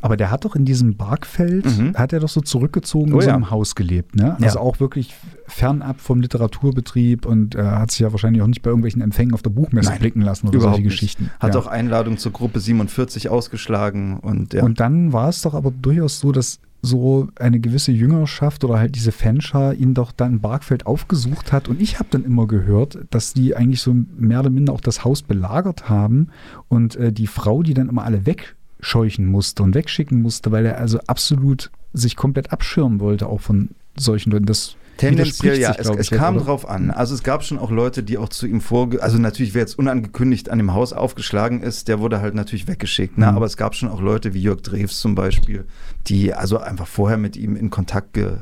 Aber 0.00 0.16
der 0.16 0.30
hat 0.30 0.44
doch 0.44 0.56
in 0.56 0.64
diesem 0.64 0.96
Barkfeld, 0.96 1.66
mhm. 1.66 1.94
hat 1.94 2.12
er 2.14 2.20
doch 2.20 2.28
so 2.28 2.40
zurückgezogen 2.40 3.12
oh, 3.12 3.18
in 3.18 3.26
seinem 3.26 3.42
ja. 3.42 3.50
Haus 3.50 3.74
gelebt, 3.74 4.16
ne? 4.16 4.36
Also 4.40 4.58
ja. 4.58 4.64
auch 4.64 4.80
wirklich 4.80 5.14
fernab 5.46 6.00
vom 6.00 6.22
Literaturbetrieb 6.22 7.26
und 7.26 7.54
äh, 7.54 7.62
hat 7.62 7.90
sich 7.90 8.00
ja 8.00 8.12
wahrscheinlich 8.12 8.42
auch 8.42 8.46
nicht 8.46 8.62
bei 8.62 8.70
irgendwelchen 8.70 9.02
Empfängen 9.02 9.34
auf 9.34 9.42
der 9.42 9.50
Buchmesse 9.50 9.90
Nein, 9.90 9.98
blicken 9.98 10.22
lassen 10.22 10.48
oder 10.48 10.60
solche 10.60 10.80
nicht. 10.80 10.90
Geschichten. 10.90 11.30
Hat 11.38 11.54
ja. 11.54 11.60
auch 11.60 11.66
Einladung 11.66 12.16
zur 12.16 12.32
Gruppe 12.32 12.60
47 12.60 13.28
ausgeschlagen 13.28 14.20
und 14.20 14.54
ja. 14.54 14.62
Und 14.62 14.80
dann 14.80 15.12
war 15.12 15.28
es 15.28 15.42
doch 15.42 15.52
aber 15.52 15.70
durchaus 15.70 16.18
so, 16.20 16.32
dass 16.32 16.60
so 16.86 17.28
eine 17.38 17.60
gewisse 17.60 17.92
Jüngerschaft 17.92 18.64
oder 18.64 18.78
halt 18.78 18.94
diese 18.94 19.12
Fanschar 19.12 19.74
ihn 19.74 19.94
doch 19.94 20.12
dann 20.12 20.34
in 20.34 20.40
Barkfeld 20.40 20.86
aufgesucht 20.86 21.52
hat. 21.52 21.68
Und 21.68 21.80
ich 21.80 21.98
habe 21.98 22.08
dann 22.10 22.24
immer 22.24 22.46
gehört, 22.46 22.98
dass 23.10 23.34
die 23.34 23.54
eigentlich 23.54 23.82
so 23.82 23.94
mehr 24.16 24.40
oder 24.40 24.50
minder 24.50 24.72
auch 24.72 24.80
das 24.80 25.04
Haus 25.04 25.22
belagert 25.22 25.88
haben 25.88 26.28
und 26.68 26.96
äh, 26.96 27.12
die 27.12 27.26
Frau, 27.26 27.62
die 27.62 27.74
dann 27.74 27.88
immer 27.88 28.04
alle 28.04 28.24
wegscheuchen 28.24 29.26
musste 29.26 29.62
und 29.62 29.74
wegschicken 29.74 30.22
musste, 30.22 30.52
weil 30.52 30.64
er 30.64 30.78
also 30.78 30.98
absolut 31.06 31.70
sich 31.92 32.16
komplett 32.16 32.52
abschirmen 32.52 33.00
wollte, 33.00 33.26
auch 33.28 33.40
von 33.40 33.70
solchen 33.96 34.30
Leuten. 34.30 34.46
Das 34.46 34.76
Tendenziell 34.96 35.58
ja, 35.58 35.74
es, 35.76 35.88
es 35.88 36.10
kam 36.10 36.36
jetzt, 36.36 36.46
drauf 36.46 36.68
an. 36.68 36.90
Also 36.90 37.14
es 37.14 37.22
gab 37.22 37.44
schon 37.44 37.58
auch 37.58 37.70
Leute, 37.70 38.02
die 38.02 38.18
auch 38.18 38.28
zu 38.28 38.46
ihm 38.46 38.60
vorge... 38.60 39.02
Also 39.02 39.18
natürlich, 39.18 39.54
wer 39.54 39.60
jetzt 39.60 39.78
unangekündigt 39.78 40.48
an 40.48 40.58
dem 40.58 40.72
Haus 40.72 40.92
aufgeschlagen 40.92 41.62
ist, 41.62 41.88
der 41.88 42.00
wurde 42.00 42.20
halt 42.20 42.34
natürlich 42.34 42.66
weggeschickt. 42.66 43.18
Ne? 43.18 43.30
Mhm. 43.30 43.36
Aber 43.36 43.46
es 43.46 43.56
gab 43.56 43.74
schon 43.74 43.90
auch 43.90 44.00
Leute 44.00 44.32
wie 44.32 44.40
Jörg 44.40 44.62
Drews 44.62 44.98
zum 44.98 45.14
Beispiel, 45.14 45.66
die 46.06 46.32
also 46.32 46.58
einfach 46.58 46.86
vorher 46.86 47.18
mit 47.18 47.36
ihm 47.36 47.56
in 47.56 47.70
Kontakt 47.70 48.14
ge 48.14 48.38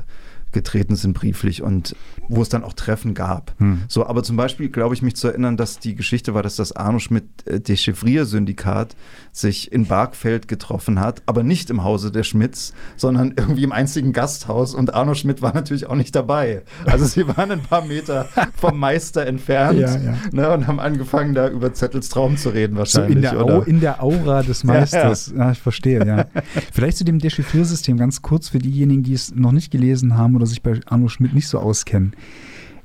getreten 0.55 0.95
sind 0.95 1.13
brieflich 1.13 1.61
und 1.61 1.95
wo 2.27 2.41
es 2.41 2.49
dann 2.49 2.63
auch 2.63 2.73
Treffen 2.73 3.13
gab. 3.13 3.53
Hm. 3.59 3.83
So, 3.87 4.07
aber 4.07 4.23
zum 4.23 4.37
Beispiel 4.37 4.69
glaube 4.69 4.95
ich 4.95 5.03
mich 5.03 5.15
zu 5.15 5.27
erinnern, 5.27 5.57
dass 5.57 5.77
die 5.77 5.95
Geschichte 5.95 6.33
war, 6.33 6.41
dass 6.41 6.55
das 6.55 6.71
Arno 6.71 6.97
Schmidt 6.97 7.25
äh, 7.45 7.59
Dechiffrier-Syndikat 7.59 8.95
sich 9.31 9.71
in 9.71 9.85
Barkfeld 9.85 10.47
getroffen 10.47 10.99
hat, 10.99 11.21
aber 11.25 11.43
nicht 11.43 11.69
im 11.69 11.83
Hause 11.83 12.09
der 12.09 12.23
Schmidts, 12.23 12.73
sondern 12.95 13.31
irgendwie 13.37 13.63
im 13.63 13.71
einzigen 13.71 14.13
Gasthaus 14.13 14.73
und 14.73 14.93
Arno 14.93 15.13
Schmidt 15.13 15.41
war 15.41 15.53
natürlich 15.53 15.87
auch 15.87 15.95
nicht 15.95 16.15
dabei. 16.15 16.63
Also 16.85 17.05
sie 17.05 17.27
waren 17.27 17.51
ein 17.51 17.61
paar 17.61 17.85
Meter 17.85 18.27
vom 18.55 18.79
Meister 18.79 19.27
entfernt 19.27 19.79
ja, 19.79 19.97
ja. 19.97 20.17
Ne, 20.31 20.49
und 20.51 20.67
haben 20.67 20.79
angefangen, 20.79 21.35
da 21.35 21.49
über 21.49 21.73
Zettels 21.73 22.09
Traum 22.09 22.37
zu 22.37 22.49
reden 22.49 22.77
wahrscheinlich. 22.77 23.29
So 23.29 23.37
in, 23.37 23.37
der 23.37 23.45
oder? 23.45 23.67
in 23.67 23.79
der 23.81 24.01
Aura 24.01 24.41
des 24.41 24.63
Meisters. 24.63 25.33
Ja, 25.35 25.51
ich 25.51 25.59
verstehe, 25.59 26.05
ja. 26.07 26.25
Vielleicht 26.71 26.97
zu 26.97 27.03
dem 27.03 27.19
Dechiffriersystem 27.19 27.97
ganz 27.97 28.21
kurz 28.21 28.49
für 28.49 28.59
diejenigen, 28.59 29.03
die 29.03 29.13
es 29.13 29.35
noch 29.35 29.51
nicht 29.51 29.69
gelesen 29.69 30.17
haben 30.17 30.35
oder 30.35 30.44
oder 30.45 30.49
sich 30.49 30.61
bei 30.61 30.79
Arno 30.85 31.07
Schmidt 31.07 31.33
nicht 31.33 31.47
so 31.47 31.59
auskennen. 31.59 32.15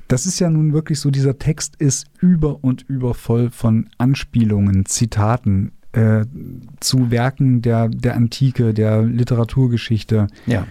Das 0.07 0.25
ist 0.25 0.39
ja 0.39 0.49
nun 0.49 0.73
wirklich 0.73 0.99
so, 0.99 1.09
dieser 1.09 1.39
Text 1.39 1.75
ist 1.77 2.07
über 2.19 2.63
und 2.63 2.83
über 2.89 3.13
voll 3.13 3.49
von 3.49 3.89
Anspielungen, 3.97 4.85
Zitaten 4.85 5.71
äh, 5.93 6.25
zu 6.79 7.11
Werken 7.11 7.61
der, 7.61 7.87
der 7.87 8.15
Antike, 8.15 8.73
der 8.73 9.03
Literaturgeschichte. 9.03 10.27
Ja 10.45 10.67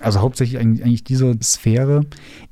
also 0.00 0.20
hauptsächlich 0.20 0.60
eigentlich, 0.60 1.04
dieser 1.04 1.34
Sphäre. 1.42 2.02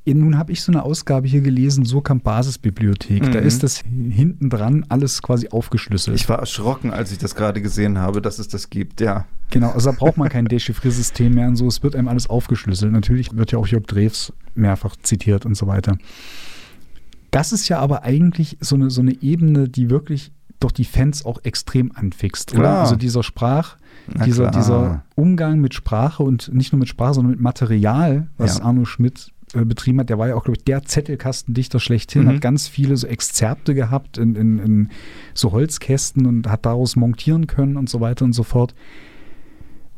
Nun 0.05 0.37
habe 0.37 0.51
ich 0.51 0.61
so 0.61 0.71
eine 0.71 0.83
Ausgabe 0.83 1.27
hier 1.27 1.41
gelesen, 1.41 1.85
so 1.85 2.01
kam 2.01 2.19
Basisbibliothek. 2.21 3.27
Mhm. 3.27 3.31
Da 3.31 3.39
ist 3.39 3.63
das 3.63 3.79
hinten 3.79 4.49
dran 4.49 4.85
alles 4.89 5.21
quasi 5.21 5.49
aufgeschlüsselt. 5.49 6.15
Ich 6.15 6.27
war 6.29 6.39
erschrocken, 6.39 6.91
als 6.91 7.11
ich 7.11 7.17
das 7.17 7.35
gerade 7.35 7.61
gesehen 7.61 7.97
habe, 7.97 8.21
dass 8.21 8.39
es 8.39 8.47
das 8.47 8.69
gibt, 8.69 9.01
ja. 9.01 9.25
Genau, 9.49 9.69
also 9.71 9.91
da 9.91 9.95
braucht 9.97 10.17
man 10.17 10.29
kein 10.29 10.45
Dechiffriersystem 10.45 11.33
mehr 11.33 11.47
und 11.47 11.55
so. 11.55 11.67
Es 11.67 11.81
wird 11.81 11.95
einem 11.95 12.09
alles 12.09 12.29
aufgeschlüsselt. 12.29 12.91
Natürlich 12.91 13.35
wird 13.35 13.51
ja 13.51 13.59
auch 13.59 13.67
Jörg 13.67 13.85
Drews 13.85 14.33
mehrfach 14.55 14.95
zitiert 14.97 15.45
und 15.45 15.55
so 15.55 15.67
weiter. 15.67 15.97
Das 17.31 17.51
ist 17.53 17.69
ja 17.69 17.79
aber 17.79 18.03
eigentlich 18.03 18.57
so 18.59 18.75
eine, 18.75 18.89
so 18.89 19.01
eine 19.01 19.21
Ebene, 19.21 19.69
die 19.69 19.89
wirklich 19.89 20.31
doch 20.59 20.71
die 20.71 20.85
Fans 20.85 21.25
auch 21.25 21.39
extrem 21.43 21.91
anfixt, 21.93 22.53
oder? 22.55 22.79
Also 22.79 22.95
dieser 22.95 23.23
Sprach, 23.23 23.77
dieser, 24.25 24.51
dieser 24.51 25.03
Umgang 25.15 25.59
mit 25.59 25.73
Sprache 25.73 26.23
und 26.23 26.53
nicht 26.53 26.71
nur 26.71 26.79
mit 26.79 26.89
Sprache, 26.89 27.15
sondern 27.15 27.31
mit 27.31 27.41
Material, 27.41 28.27
was 28.37 28.59
ja. 28.59 28.63
Arno 28.63 28.85
Schmidt 28.85 29.31
äh, 29.53 29.63
betrieben 29.63 29.99
hat, 29.99 30.09
der 30.09 30.17
war 30.17 30.27
ja 30.27 30.35
auch, 30.35 30.43
glaube 30.43 30.57
ich, 30.57 30.63
der 30.63 30.83
Zettelkastendichter 30.83 31.79
schlechthin, 31.79 32.23
mhm. 32.23 32.29
hat 32.29 32.41
ganz 32.41 32.67
viele 32.67 32.97
so 32.97 33.07
Exzerpte 33.07 33.73
gehabt 33.73 34.17
in, 34.17 34.35
in, 34.35 34.59
in 34.59 34.89
so 35.33 35.51
Holzkästen 35.51 36.25
und 36.25 36.47
hat 36.49 36.65
daraus 36.65 36.95
montieren 36.95 37.47
können 37.47 37.77
und 37.77 37.89
so 37.89 38.01
weiter 38.01 38.25
und 38.25 38.33
so 38.33 38.43
fort. 38.43 38.73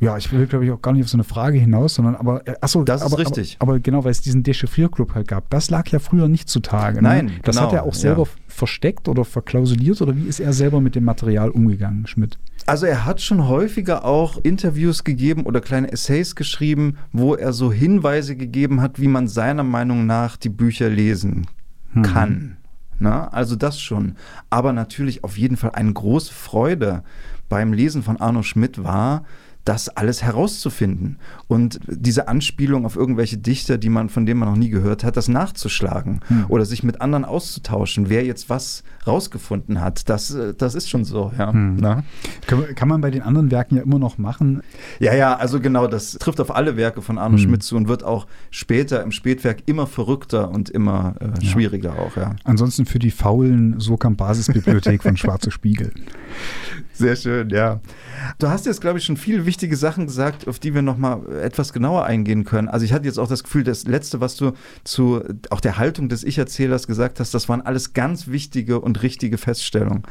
Ja, 0.00 0.16
ich 0.16 0.32
will, 0.32 0.46
glaube 0.46 0.64
ich, 0.64 0.70
auch 0.70 0.80
gar 0.80 0.92
nicht 0.92 1.02
auf 1.02 1.10
so 1.10 1.16
eine 1.16 1.24
Frage 1.24 1.58
hinaus, 1.58 1.94
sondern 1.94 2.16
aber, 2.16 2.46
äh, 2.48 2.54
achso, 2.60 2.84
Das 2.84 3.02
ist 3.02 3.06
aber, 3.06 3.18
richtig. 3.18 3.56
Aber, 3.60 3.72
aber 3.72 3.80
genau, 3.80 4.02
weil 4.02 4.10
es 4.10 4.22
diesen 4.22 4.42
Dechiffrierclub 4.42 5.14
halt 5.14 5.28
gab, 5.28 5.50
das 5.50 5.68
lag 5.68 5.88
ja 5.88 5.98
früher 5.98 6.26
nicht 6.26 6.48
zutage. 6.48 7.02
Nein, 7.02 7.26
ne? 7.26 7.32
Das 7.42 7.56
genau, 7.56 7.66
hat 7.68 7.74
er 7.74 7.84
auch 7.84 7.94
selber 7.94 8.22
ja. 8.22 8.28
versteckt 8.48 9.08
oder 9.08 9.26
verklausuliert 9.26 10.00
oder 10.00 10.16
wie 10.16 10.24
ist 10.24 10.40
er 10.40 10.54
selber 10.54 10.80
mit 10.80 10.94
dem 10.94 11.04
Material 11.04 11.50
umgegangen, 11.50 12.06
Schmidt? 12.06 12.38
Also 12.66 12.86
er 12.86 13.04
hat 13.04 13.20
schon 13.20 13.46
häufiger 13.46 14.04
auch 14.04 14.38
Interviews 14.42 15.04
gegeben 15.04 15.44
oder 15.44 15.60
kleine 15.60 15.92
Essays 15.92 16.34
geschrieben, 16.34 16.96
wo 17.12 17.34
er 17.34 17.52
so 17.52 17.70
Hinweise 17.70 18.36
gegeben 18.36 18.80
hat, 18.80 19.00
wie 19.00 19.08
man 19.08 19.28
seiner 19.28 19.64
Meinung 19.64 20.06
nach 20.06 20.36
die 20.36 20.48
Bücher 20.50 20.88
lesen 20.88 21.46
Hm. 21.92 22.02
kann. 22.02 22.56
Na, 22.98 23.28
also 23.28 23.56
das 23.56 23.80
schon. 23.80 24.16
Aber 24.50 24.72
natürlich 24.72 25.24
auf 25.24 25.38
jeden 25.38 25.56
Fall 25.56 25.70
eine 25.70 25.92
große 25.92 26.32
Freude 26.32 27.02
beim 27.48 27.72
Lesen 27.72 28.02
von 28.02 28.18
Arno 28.18 28.42
Schmidt 28.42 28.84
war, 28.84 29.24
das 29.70 29.88
alles 29.88 30.20
herauszufinden 30.24 31.18
und 31.46 31.78
diese 31.86 32.26
Anspielung 32.26 32.84
auf 32.84 32.96
irgendwelche 32.96 33.38
Dichter, 33.38 33.78
die 33.78 33.88
man 33.88 34.08
von 34.08 34.26
denen 34.26 34.40
man 34.40 34.48
noch 34.48 34.56
nie 34.56 34.68
gehört 34.68 35.04
hat, 35.04 35.16
das 35.16 35.28
nachzuschlagen 35.28 36.20
Hm. 36.26 36.46
oder 36.48 36.64
sich 36.64 36.82
mit 36.82 37.00
anderen 37.00 37.24
auszutauschen, 37.24 38.08
wer 38.10 38.24
jetzt 38.24 38.50
was 38.50 38.82
rausgefunden 39.06 39.80
hat. 39.80 40.08
Das, 40.08 40.34
äh, 40.34 40.54
das 40.58 40.74
ist 40.74 40.90
schon 40.90 41.04
so, 41.04 41.30
ja. 41.38 41.52
Hm. 41.52 41.78
Kann, 42.48 42.74
kann 42.74 42.88
man 42.88 43.00
bei 43.00 43.12
den 43.12 43.22
anderen 43.22 43.52
Werken 43.52 43.76
ja 43.76 43.82
immer 43.84 44.00
noch 44.00 44.18
machen. 44.18 44.62
Ja, 44.98 45.14
ja, 45.14 45.36
also 45.36 45.60
genau, 45.60 45.86
das 45.86 46.12
trifft 46.14 46.40
auf 46.40 46.52
alle 46.52 46.76
Werke 46.76 47.00
von 47.00 47.16
Arno 47.18 47.36
Hm. 47.36 47.44
Schmidt 47.44 47.62
zu 47.62 47.76
und 47.76 47.86
wird 47.86 48.02
auch 48.02 48.26
später 48.50 49.04
im 49.04 49.12
Spätwerk 49.12 49.58
immer 49.66 49.86
verrückter 49.86 50.50
und 50.50 50.68
immer 50.68 51.14
äh, 51.20 51.26
Ja. 51.40 51.48
schwieriger 51.48 51.96
auch, 51.96 52.16
ja. 52.16 52.34
Ansonsten 52.42 52.86
für 52.86 52.98
die 52.98 53.12
faulen 53.12 53.78
Sokam 53.78 54.16
Basisbibliothek 54.16 55.02
von 55.04 55.16
Schwarze 55.16 55.52
Spiegel. 55.52 55.92
Sehr 57.00 57.16
schön, 57.16 57.48
ja. 57.48 57.80
Du 58.38 58.48
hast 58.48 58.66
jetzt, 58.66 58.82
glaube 58.82 58.98
ich, 58.98 59.04
schon 59.04 59.16
viele 59.16 59.46
wichtige 59.46 59.74
Sachen 59.74 60.06
gesagt, 60.06 60.46
auf 60.46 60.58
die 60.58 60.74
wir 60.74 60.82
nochmal 60.82 61.20
etwas 61.42 61.72
genauer 61.72 62.04
eingehen 62.04 62.44
können. 62.44 62.68
Also 62.68 62.84
ich 62.84 62.92
hatte 62.92 63.06
jetzt 63.06 63.18
auch 63.18 63.26
das 63.28 63.42
Gefühl, 63.42 63.64
das 63.64 63.84
Letzte, 63.84 64.20
was 64.20 64.36
du 64.36 64.52
zu 64.84 65.22
auch 65.48 65.60
der 65.60 65.78
Haltung 65.78 66.10
des 66.10 66.24
Ich-Erzählers 66.24 66.86
gesagt 66.86 67.18
hast, 67.18 67.32
das 67.32 67.48
waren 67.48 67.62
alles 67.62 67.94
ganz 67.94 68.28
wichtige 68.28 68.80
und 68.80 69.02
richtige 69.02 69.38
Feststellungen. 69.38 70.02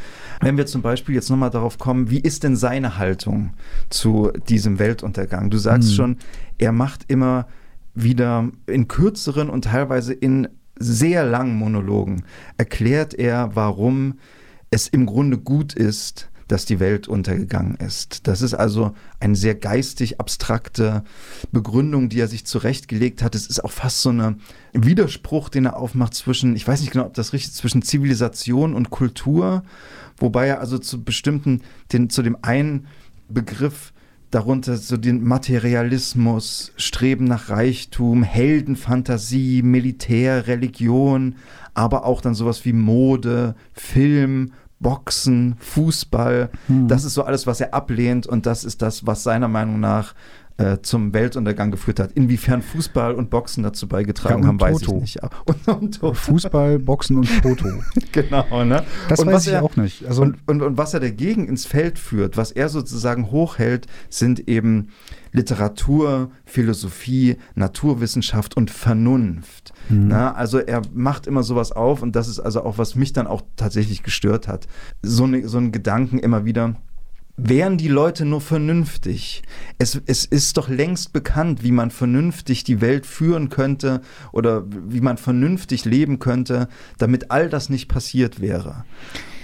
Wenn 0.42 0.58
wir 0.58 0.66
zum 0.66 0.82
Beispiel 0.82 1.14
jetzt 1.14 1.30
nochmal 1.30 1.52
darauf 1.52 1.78
kommen, 1.78 2.10
wie 2.10 2.20
ist 2.20 2.44
denn 2.44 2.56
seine 2.56 2.98
Haltung 2.98 3.54
zu 3.90 4.32
diesem 4.50 4.80
Weltuntergang? 4.80 5.52
Du 5.52 5.58
sagst 5.60 5.90
Hm. 5.90 5.96
schon, 5.96 6.18
er 6.58 6.72
macht 6.72 7.06
immer 7.08 7.48
wieder 7.94 8.50
in 8.66 8.88
kürzeren 8.88 9.50
und 9.52 9.66
teilweise 9.66 10.14
in 10.14 10.48
sehr 10.80 11.24
langen 11.24 11.56
Monologen 11.56 12.24
erklärt 12.58 13.14
er, 13.14 13.56
warum 13.56 14.16
es 14.72 14.88
im 14.88 15.06
Grunde 15.06 15.38
gut 15.38 15.74
ist, 15.74 16.30
dass 16.50 16.66
die 16.66 16.80
Welt 16.80 17.08
untergegangen 17.08 17.76
ist. 17.76 18.28
Das 18.28 18.42
ist 18.42 18.56
also 18.56 18.94
eine 19.20 19.36
sehr 19.36 19.56
geistig 19.56 20.20
abstrakte 20.20 21.04
Begründung, 21.52 22.10
die 22.10 22.20
er 22.20 22.28
sich 22.28 22.46
zurechtgelegt 22.46 23.22
hat. 23.22 23.36
Es 23.36 23.48
ist 23.48 23.64
auch 23.64 23.72
fast 23.72 24.02
so 24.02 24.10
ein 24.10 24.42
Widerspruch, 24.74 25.50
den 25.50 25.66
er 25.66 25.78
aufmacht 25.78 26.16
zwischen, 26.16 26.56
ich 26.56 26.68
weiß 26.68 26.82
nicht 26.82 26.92
genau, 26.92 27.06
ob 27.06 27.14
das 27.14 27.34
richtig 27.34 27.52
ist, 27.52 27.58
zwischen 27.58 27.84
Zivilisation 27.84 28.74
und 28.74 28.90
Kultur, 28.90 29.64
wobei 30.18 30.48
er 30.48 30.60
also 30.60 30.80
zu 30.80 31.04
bestimmten, 31.04 31.62
den, 31.94 32.10
zu 32.10 32.24
dem 32.24 32.38
einen 32.42 32.88
Begriff 33.30 33.94
darunter 34.32 34.78
so 34.78 34.98
den 34.98 35.24
Materialismus, 35.24 36.72
Streben 36.78 37.26
nach 37.26 37.50
Reichtum, 37.50 38.24
Heldenfantasie, 38.24 39.62
Militär, 39.62 40.48
Religion, 40.48 41.36
aber 41.74 42.06
auch 42.06 42.22
dann 42.22 42.36
sowas 42.36 42.66
wie 42.66 42.74
Mode, 42.74 43.56
Film, 43.74 44.52
Boxen, 44.80 45.56
Fußball. 45.60 46.50
Hm. 46.68 46.88
Das 46.88 47.04
ist 47.04 47.14
so 47.14 47.24
alles, 47.24 47.48
was 47.48 47.62
er 47.62 47.74
ablehnt 47.74 48.28
und 48.28 48.46
das 48.46 48.64
ist 48.64 48.82
das, 48.82 49.06
was 49.06 49.24
seiner 49.24 49.48
Meinung 49.48 49.80
nach 49.80 50.14
äh, 50.60 50.82
zum 50.82 51.14
Weltuntergang 51.14 51.72
geführt 51.72 52.02
hat. 52.02 52.12
Inwiefern 52.12 52.62
Fußball 52.62 53.16
und 53.16 53.30
Boxen 53.30 53.64
dazu 53.64 53.88
beigetragen 53.88 54.42
Ja, 54.42 54.48
haben, 54.50 54.60
weiß 54.60 54.82
ich 54.82 54.88
Toto. 54.88 55.00
nicht. 55.00 55.20
Und, 55.46 55.68
und 55.68 56.00
Toto. 56.00 56.14
Fußball, 56.14 56.80
Boxen 56.80 57.18
und 57.18 57.30
Foto. 57.30 57.66
genau, 58.12 58.66
ne? 58.66 58.84
Das 59.08 59.20
und 59.20 59.28
weiß 59.28 59.36
was 59.36 59.48
ich 59.48 59.54
er, 59.54 59.64
auch 59.64 59.76
nicht. 59.78 60.06
Also, 60.06 60.24
und, 60.24 60.62
und, 60.62 60.78
was 60.78 60.94
er 60.94 61.00
dagegen 61.00 61.48
ins 61.48 61.66
Feld 61.66 61.98
führt, 61.98 62.36
was 62.36 62.52
er 62.52 62.68
sozusagen 62.70 63.32
hochhält, 63.32 63.88
sind 64.10 64.48
eben 64.50 64.90
Literatur, 65.32 66.32
Philosophie, 66.46 67.38
Naturwissenschaft 67.56 68.58
und 68.58 68.70
Vernunft. 68.72 69.74
Mhm. 69.90 70.08
Na, 70.10 70.34
also 70.34 70.60
er 70.60 70.82
macht 70.94 71.28
immer 71.28 71.44
sowas 71.44 71.72
auf 71.72 72.02
und 72.02 72.16
das 72.16 72.28
ist 72.28 72.40
also 72.40 72.64
auch, 72.64 72.78
was 72.78 72.96
mich 72.96 73.14
dann 73.14 73.28
auch 73.28 73.44
tatsächlich 73.56 74.04
gestört 74.04 74.48
hat. 74.48 74.68
So, 75.02 75.28
ne, 75.28 75.48
so 75.48 75.58
ein 75.58 75.72
Gedanken 75.72 76.20
immer 76.20 76.46
wieder. 76.46 76.76
Wären 77.42 77.78
die 77.78 77.88
Leute 77.88 78.26
nur 78.26 78.42
vernünftig? 78.42 79.44
Es, 79.78 80.00
es 80.06 80.26
ist 80.26 80.58
doch 80.58 80.68
längst 80.70 81.14
bekannt, 81.14 81.64
wie 81.64 81.72
man 81.72 81.92
vernünftig 81.92 82.64
die 82.64 82.82
Welt 82.82 83.06
führen 83.06 83.50
könnte 83.50 84.02
oder 84.32 84.66
wie 84.88 85.02
man 85.02 85.18
vernünftig 85.18 85.86
leben 85.86 86.20
könnte, 86.20 86.68
damit 86.98 87.32
all 87.32 87.50
das 87.50 87.70
nicht 87.70 87.88
passiert 87.88 88.42
wäre. 88.42 88.84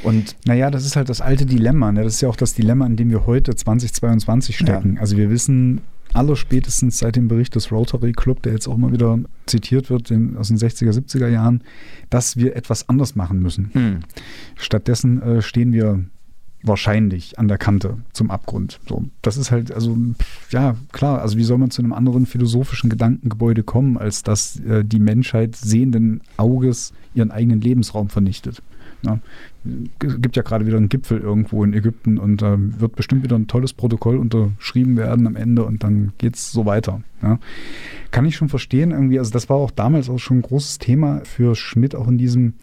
Und 0.03 0.35
Naja, 0.45 0.69
das 0.69 0.85
ist 0.85 0.95
halt 0.95 1.09
das 1.09 1.21
alte 1.21 1.45
Dilemma. 1.45 1.91
Ne? 1.91 2.03
Das 2.03 2.15
ist 2.15 2.21
ja 2.21 2.29
auch 2.29 2.35
das 2.35 2.53
Dilemma, 2.53 2.85
in 2.85 2.95
dem 2.95 3.09
wir 3.09 3.25
heute 3.25 3.55
2022 3.55 4.57
stecken. 4.57 4.97
Also 4.99 5.17
wir 5.17 5.29
wissen 5.29 5.81
allerspätestens 6.13 6.99
seit 6.99 7.15
dem 7.15 7.27
Bericht 7.27 7.55
des 7.55 7.71
Rotary 7.71 8.13
Club, 8.13 8.41
der 8.43 8.53
jetzt 8.53 8.67
auch 8.67 8.77
mal 8.77 8.91
wieder 8.91 9.19
zitiert 9.45 9.89
wird 9.89 10.09
den, 10.09 10.37
aus 10.37 10.47
den 10.47 10.57
60er, 10.57 10.91
70er 10.91 11.27
Jahren, 11.27 11.63
dass 12.09 12.37
wir 12.37 12.55
etwas 12.55 12.87
anders 12.87 13.15
machen 13.15 13.39
müssen. 13.39 13.69
hm, 13.73 13.99
Stattdessen 14.55 15.21
äh, 15.21 15.41
stehen 15.41 15.73
wir 15.73 16.05
wahrscheinlich 16.67 17.39
an 17.39 17.47
der 17.47 17.57
Kante 17.57 17.97
zum 18.13 18.31
Abgrund. 18.31 18.79
So, 18.87 19.05
das 19.21 19.37
ist 19.37 19.51
halt, 19.51 19.71
also, 19.71 19.97
ja, 20.49 20.75
klar, 20.91 21.21
also 21.21 21.37
wie 21.37 21.43
soll 21.43 21.57
man 21.57 21.71
zu 21.71 21.81
einem 21.81 21.93
anderen 21.93 22.25
philosophischen 22.25 22.89
Gedankengebäude 22.89 23.63
kommen, 23.63 23.97
als 23.97 24.23
dass 24.23 24.59
äh, 24.59 24.83
die 24.83 24.99
Menschheit 24.99 25.55
sehenden 25.55 26.21
Auges 26.37 26.93
ihren 27.13 27.31
eigenen 27.31 27.61
Lebensraum 27.61 28.09
vernichtet. 28.09 28.61
Ja, 29.03 29.19
es 30.03 30.21
gibt 30.21 30.35
ja 30.35 30.41
gerade 30.41 30.65
wieder 30.65 30.77
einen 30.77 30.89
Gipfel 30.89 31.19
irgendwo 31.19 31.63
in 31.63 31.73
Ägypten 31.73 32.17
und 32.17 32.41
da 32.41 32.57
wird 32.57 32.95
bestimmt 32.95 33.23
wieder 33.23 33.35
ein 33.35 33.47
tolles 33.47 33.73
Protokoll 33.73 34.17
unterschrieben 34.17 34.97
werden 34.97 35.27
am 35.27 35.35
Ende 35.35 35.63
und 35.63 35.83
dann 35.83 36.13
geht 36.17 36.35
es 36.35 36.51
so 36.51 36.65
weiter. 36.65 37.01
Ja. 37.21 37.39
Kann 38.11 38.25
ich 38.25 38.35
schon 38.35 38.49
verstehen 38.49 38.91
irgendwie, 38.91 39.19
also 39.19 39.31
das 39.31 39.49
war 39.49 39.57
auch 39.57 39.71
damals 39.71 40.09
auch 40.09 40.17
schon 40.17 40.39
ein 40.39 40.43
großes 40.43 40.79
Thema 40.79 41.21
für 41.23 41.55
Schmidt 41.55 41.95
auch 41.95 42.07
in 42.07 42.17
diesem 42.17 42.53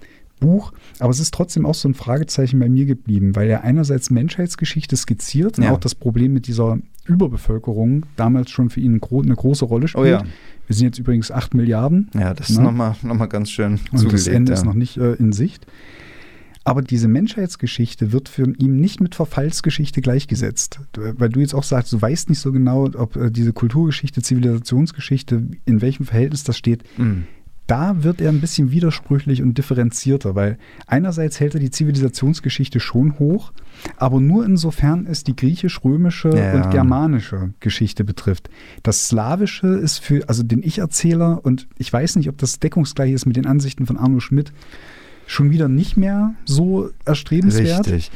Buch, 0.42 0.72
aber 0.98 1.10
es 1.10 1.20
ist 1.20 1.32
trotzdem 1.32 1.64
auch 1.64 1.74
so 1.74 1.88
ein 1.88 1.94
Fragezeichen 1.94 2.58
bei 2.58 2.68
mir 2.68 2.84
geblieben, 2.84 3.34
weil 3.34 3.48
er 3.48 3.62
einerseits 3.64 4.10
Menschheitsgeschichte 4.10 4.96
skizziert 4.96 5.56
und 5.58 5.64
Ja. 5.64 5.72
auch 5.72 5.80
das 5.80 5.94
Problem 5.94 6.34
mit 6.34 6.46
dieser 6.46 6.78
Überbevölkerung 7.06 8.04
damals 8.16 8.50
schon 8.50 8.68
für 8.68 8.80
ihn 8.80 9.00
eine 9.00 9.34
große 9.34 9.64
Rolle 9.64 9.88
spielt. 9.88 10.04
Oh 10.04 10.08
ja. 10.08 10.22
Wir 10.66 10.76
sind 10.76 10.86
jetzt 10.86 10.98
übrigens 10.98 11.30
8 11.30 11.54
Milliarden 11.54 12.10
ja, 12.14 12.34
das 12.34 12.50
ist 12.50 12.56
Na? 12.56 12.64
nochmal 12.64 12.96
noch 13.02 13.16
mal 13.16 13.26
ganz 13.26 13.50
schön 13.50 13.80
und 13.92 14.12
das. 14.12 14.26
Ende 14.26 14.52
ja. 14.52 14.58
ist 14.58 14.64
noch 14.64 14.74
nicht 14.74 14.96
äh, 14.98 15.14
in 15.14 15.32
Sicht. 15.32 15.66
Aber 16.64 16.80
diese 16.82 17.08
Menschheitsgeschichte 17.08 18.12
wird 18.12 18.28
für 18.28 18.44
ihn 18.56 18.76
nicht 18.76 19.00
mit 19.00 19.16
Verfallsgeschichte 19.16 20.00
gleichgesetzt. 20.00 20.80
Weil 20.96 21.28
du 21.28 21.40
jetzt 21.40 21.54
auch 21.54 21.64
sagst, 21.64 21.92
du 21.92 22.00
weißt 22.00 22.28
nicht 22.28 22.38
so 22.38 22.52
genau, 22.52 22.88
ob 22.94 23.16
äh, 23.16 23.30
diese 23.32 23.52
Kulturgeschichte, 23.52 24.22
Zivilisationsgeschichte, 24.22 25.48
in 25.64 25.80
welchem 25.80 26.06
Verhältnis 26.06 26.44
das 26.44 26.56
steht. 26.56 26.84
Hm. 26.96 27.24
Da 27.68 28.02
wird 28.02 28.20
er 28.20 28.28
ein 28.30 28.40
bisschen 28.40 28.70
widersprüchlich 28.72 29.40
und 29.40 29.56
differenzierter, 29.56 30.34
weil 30.34 30.58
einerseits 30.86 31.38
hält 31.40 31.54
er 31.54 31.60
die 31.60 31.70
Zivilisationsgeschichte 31.70 32.80
schon 32.80 33.18
hoch, 33.18 33.52
aber 33.96 34.20
nur 34.20 34.44
insofern 34.44 35.06
es 35.06 35.22
die 35.24 35.36
griechisch-römische 35.36 36.30
Ja. 36.36 36.54
und 36.54 36.70
germanische 36.70 37.54
Geschichte 37.60 38.04
betrifft. 38.04 38.50
Das 38.82 39.06
Slawische 39.08 39.68
ist 39.68 39.98
für, 39.98 40.28
also 40.28 40.42
den 40.42 40.62
Ich-Erzähler, 40.62 41.40
und 41.44 41.68
ich 41.78 41.92
weiß 41.92 42.16
nicht, 42.16 42.28
ob 42.28 42.36
das 42.38 42.58
deckungsgleich 42.58 43.12
ist 43.12 43.26
mit 43.26 43.36
den 43.36 43.46
Ansichten 43.46 43.86
von 43.86 43.96
Arno 43.96 44.20
Schmidt, 44.20 44.52
schon 45.26 45.50
wieder 45.50 45.68
nicht 45.68 45.96
mehr 45.96 46.34
so 46.44 46.90
erstrebenswert. 47.04 47.86
Richtig. 47.86 48.10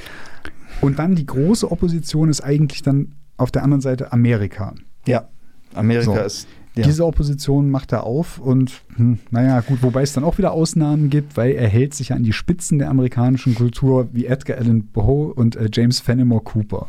Und 0.80 0.98
dann 0.98 1.14
die 1.14 1.24
große 1.24 1.70
Opposition 1.70 2.28
ist 2.28 2.42
eigentlich 2.42 2.82
dann 2.82 3.12
auf 3.38 3.50
der 3.52 3.62
anderen 3.62 3.80
Seite 3.80 4.12
Amerika. 4.12 4.74
Ja, 5.06 5.28
Amerika 5.74 6.04
So. 6.14 6.18
ist. 6.20 6.48
Ja. 6.76 6.84
Diese 6.84 7.06
Opposition 7.06 7.70
macht 7.70 7.92
er 7.92 8.04
auf 8.04 8.38
und 8.38 8.82
hm, 8.96 9.18
naja, 9.30 9.60
gut, 9.60 9.82
wobei 9.82 10.02
es 10.02 10.12
dann 10.12 10.24
auch 10.24 10.36
wieder 10.36 10.52
Ausnahmen 10.52 11.08
gibt, 11.08 11.36
weil 11.36 11.52
er 11.52 11.68
hält 11.68 11.94
sich 11.94 12.10
ja 12.10 12.16
an 12.16 12.22
die 12.22 12.32
Spitzen 12.34 12.78
der 12.78 12.90
amerikanischen 12.90 13.54
Kultur 13.54 14.08
wie 14.12 14.26
Edgar 14.26 14.58
Allan 14.58 14.86
Poe 14.92 15.32
und 15.32 15.56
äh, 15.56 15.68
James 15.72 16.00
Fenimore 16.00 16.42
Cooper. 16.44 16.86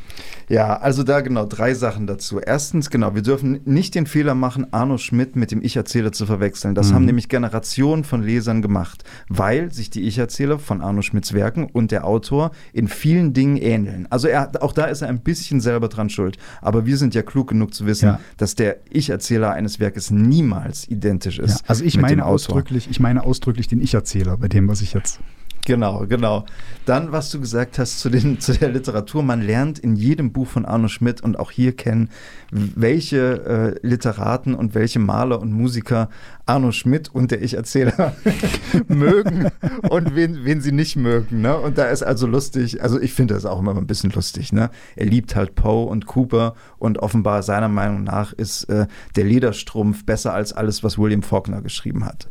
Ja, 0.50 0.78
also 0.78 1.04
da 1.04 1.22
genau 1.22 1.46
drei 1.46 1.74
Sachen 1.74 2.06
dazu. 2.06 2.40
Erstens, 2.40 2.90
genau, 2.90 3.16
wir 3.16 3.22
dürfen 3.22 3.60
nicht 3.66 3.96
den 3.96 4.08
Fehler 4.08 4.36
machen, 4.36 4.68
Arno 4.72 4.98
Schmidt 4.98 5.36
mit 5.38 5.52
dem 5.52 5.62
Ich-Erzähler 5.62 6.12
zu 6.12 6.26
verwechseln. 6.26 6.76
Das 6.76 6.90
Mhm. 6.90 6.96
haben 6.96 7.06
nämlich 7.06 7.30
Generationen 7.30 8.04
von 8.04 8.24
Lesern 8.24 8.62
gemacht, 8.62 9.04
weil 9.30 9.72
sich 9.74 9.90
die 9.90 10.02
Ich-Erzähler 10.02 10.60
von 10.60 10.82
Arno 10.82 11.02
Schmidts 11.02 11.34
Werken 11.34 11.66
und 11.66 11.92
der 11.92 12.06
Autor 12.06 12.52
in 12.74 12.88
vielen 12.90 13.34
Dingen 13.34 13.56
ähneln. 13.58 14.08
Also 14.10 14.28
er, 14.28 14.52
auch 14.62 14.74
da 14.74 14.86
ist 14.86 15.02
er 15.02 15.08
ein 15.10 15.20
bisschen 15.20 15.62
selber 15.62 15.88
dran 15.88 16.10
schuld. 16.10 16.38
Aber 16.62 16.86
wir 16.86 16.98
sind 16.98 17.16
ja 17.16 17.22
klug 17.22 17.48
genug 17.50 17.74
zu 17.74 17.86
wissen, 17.86 18.06
Ja. 18.08 18.20
dass 18.38 18.56
der 18.56 18.78
Ich-Erzähler 18.90 19.52
eines 19.52 19.77
Werkes 19.80 20.12
niemals 20.12 20.88
identisch 20.88 21.40
ist. 21.40 21.62
Ja, 21.62 21.66
also 21.68 21.84
ich 21.84 21.98
meine 21.98 22.26
ausdrücklich, 22.26 22.88
ich 22.90 23.00
meine 23.00 23.24
ausdrücklich 23.24 23.68
den 23.68 23.82
Ich-Erzähler 23.82 24.38
bei 24.38 24.48
dem, 24.48 24.68
was 24.68 24.82
ich 24.82 24.94
jetzt 24.94 25.20
Genau, 25.68 26.06
genau. 26.08 26.46
Dann, 26.86 27.12
was 27.12 27.30
du 27.30 27.42
gesagt 27.42 27.78
hast 27.78 28.00
zu, 28.00 28.10
den, 28.10 28.40
zu 28.40 28.54
der 28.54 28.70
Literatur, 28.70 29.22
man 29.22 29.42
lernt 29.42 29.80
in 29.80 29.98
jedem 29.98 30.32
Buch 30.32 30.48
von 30.48 30.64
Arno 30.64 30.88
Schmidt 30.88 31.20
und 31.20 31.38
auch 31.38 31.52
hier 31.52 31.76
kennen, 31.76 32.10
welche 32.52 33.76
äh, 33.84 33.86
Literaten 33.86 34.56
und 34.56 34.76
welche 34.76 35.00
Maler 35.00 35.42
und 35.42 35.52
Musiker 35.52 36.08
Arno 36.46 36.72
Schmidt 36.72 37.14
und 37.14 37.32
der 37.32 37.42
Ich-Erzähler 37.42 38.16
mögen 38.88 39.52
und 39.90 40.16
wen, 40.16 40.46
wen 40.46 40.62
sie 40.62 40.72
nicht 40.72 40.96
mögen. 40.96 41.42
Ne? 41.42 41.58
Und 41.58 41.78
da 41.78 41.88
ist 41.88 42.02
also 42.02 42.28
lustig, 42.28 42.82
also 42.82 42.98
ich 43.02 43.14
finde 43.14 43.34
das 43.34 43.46
auch 43.46 43.60
immer 43.60 43.76
ein 43.76 43.88
bisschen 43.88 44.12
lustig. 44.12 44.54
Ne? 44.54 44.70
Er 44.96 45.08
liebt 45.08 45.36
halt 45.36 45.56
Poe 45.56 45.86
und 45.88 46.06
Cooper 46.06 46.56
und 46.78 47.00
offenbar 47.00 47.44
seiner 47.44 47.68
Meinung 47.68 48.06
nach 48.06 48.32
ist 48.32 48.64
äh, 48.70 48.88
der 49.18 49.26
Lederstrumpf 49.26 50.06
besser 50.06 50.34
als 50.34 50.54
alles, 50.54 50.82
was 50.82 50.98
William 50.98 51.24
Faulkner 51.24 51.62
geschrieben 51.62 52.06
hat. 52.06 52.30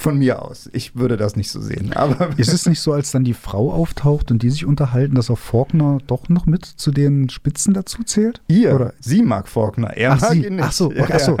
Von 0.00 0.16
mir 0.16 0.40
aus. 0.40 0.70
Ich 0.72 0.96
würde 0.96 1.18
das 1.18 1.36
nicht 1.36 1.50
so 1.50 1.60
sehen. 1.60 1.92
Aber 1.94 2.30
ist 2.38 2.54
es 2.54 2.64
nicht 2.64 2.80
so, 2.80 2.94
als 2.94 3.10
dann 3.10 3.22
die 3.22 3.34
Frau 3.34 3.70
auftaucht 3.70 4.30
und 4.30 4.42
die 4.42 4.48
sich 4.48 4.64
unterhalten, 4.64 5.14
dass 5.14 5.30
auch 5.30 5.38
Faulkner 5.38 5.98
doch 6.06 6.30
noch 6.30 6.46
mit 6.46 6.64
zu 6.64 6.90
den 6.90 7.28
Spitzen 7.28 7.74
dazu 7.74 8.02
zählt? 8.02 8.40
Ihr, 8.48 8.74
Oder? 8.74 8.94
sie 8.98 9.20
mag 9.20 9.46
Faulkner, 9.46 9.88
er 9.88 10.12
ach, 10.12 10.20
mag 10.22 10.30
sie. 10.32 10.46
ihn 10.46 10.56
nicht. 10.56 10.64
Ach 10.64 10.72
so, 10.72 10.86
okay, 10.86 11.04
ach 11.12 11.20
so. 11.20 11.36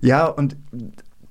ja, 0.00 0.26
und 0.36 0.56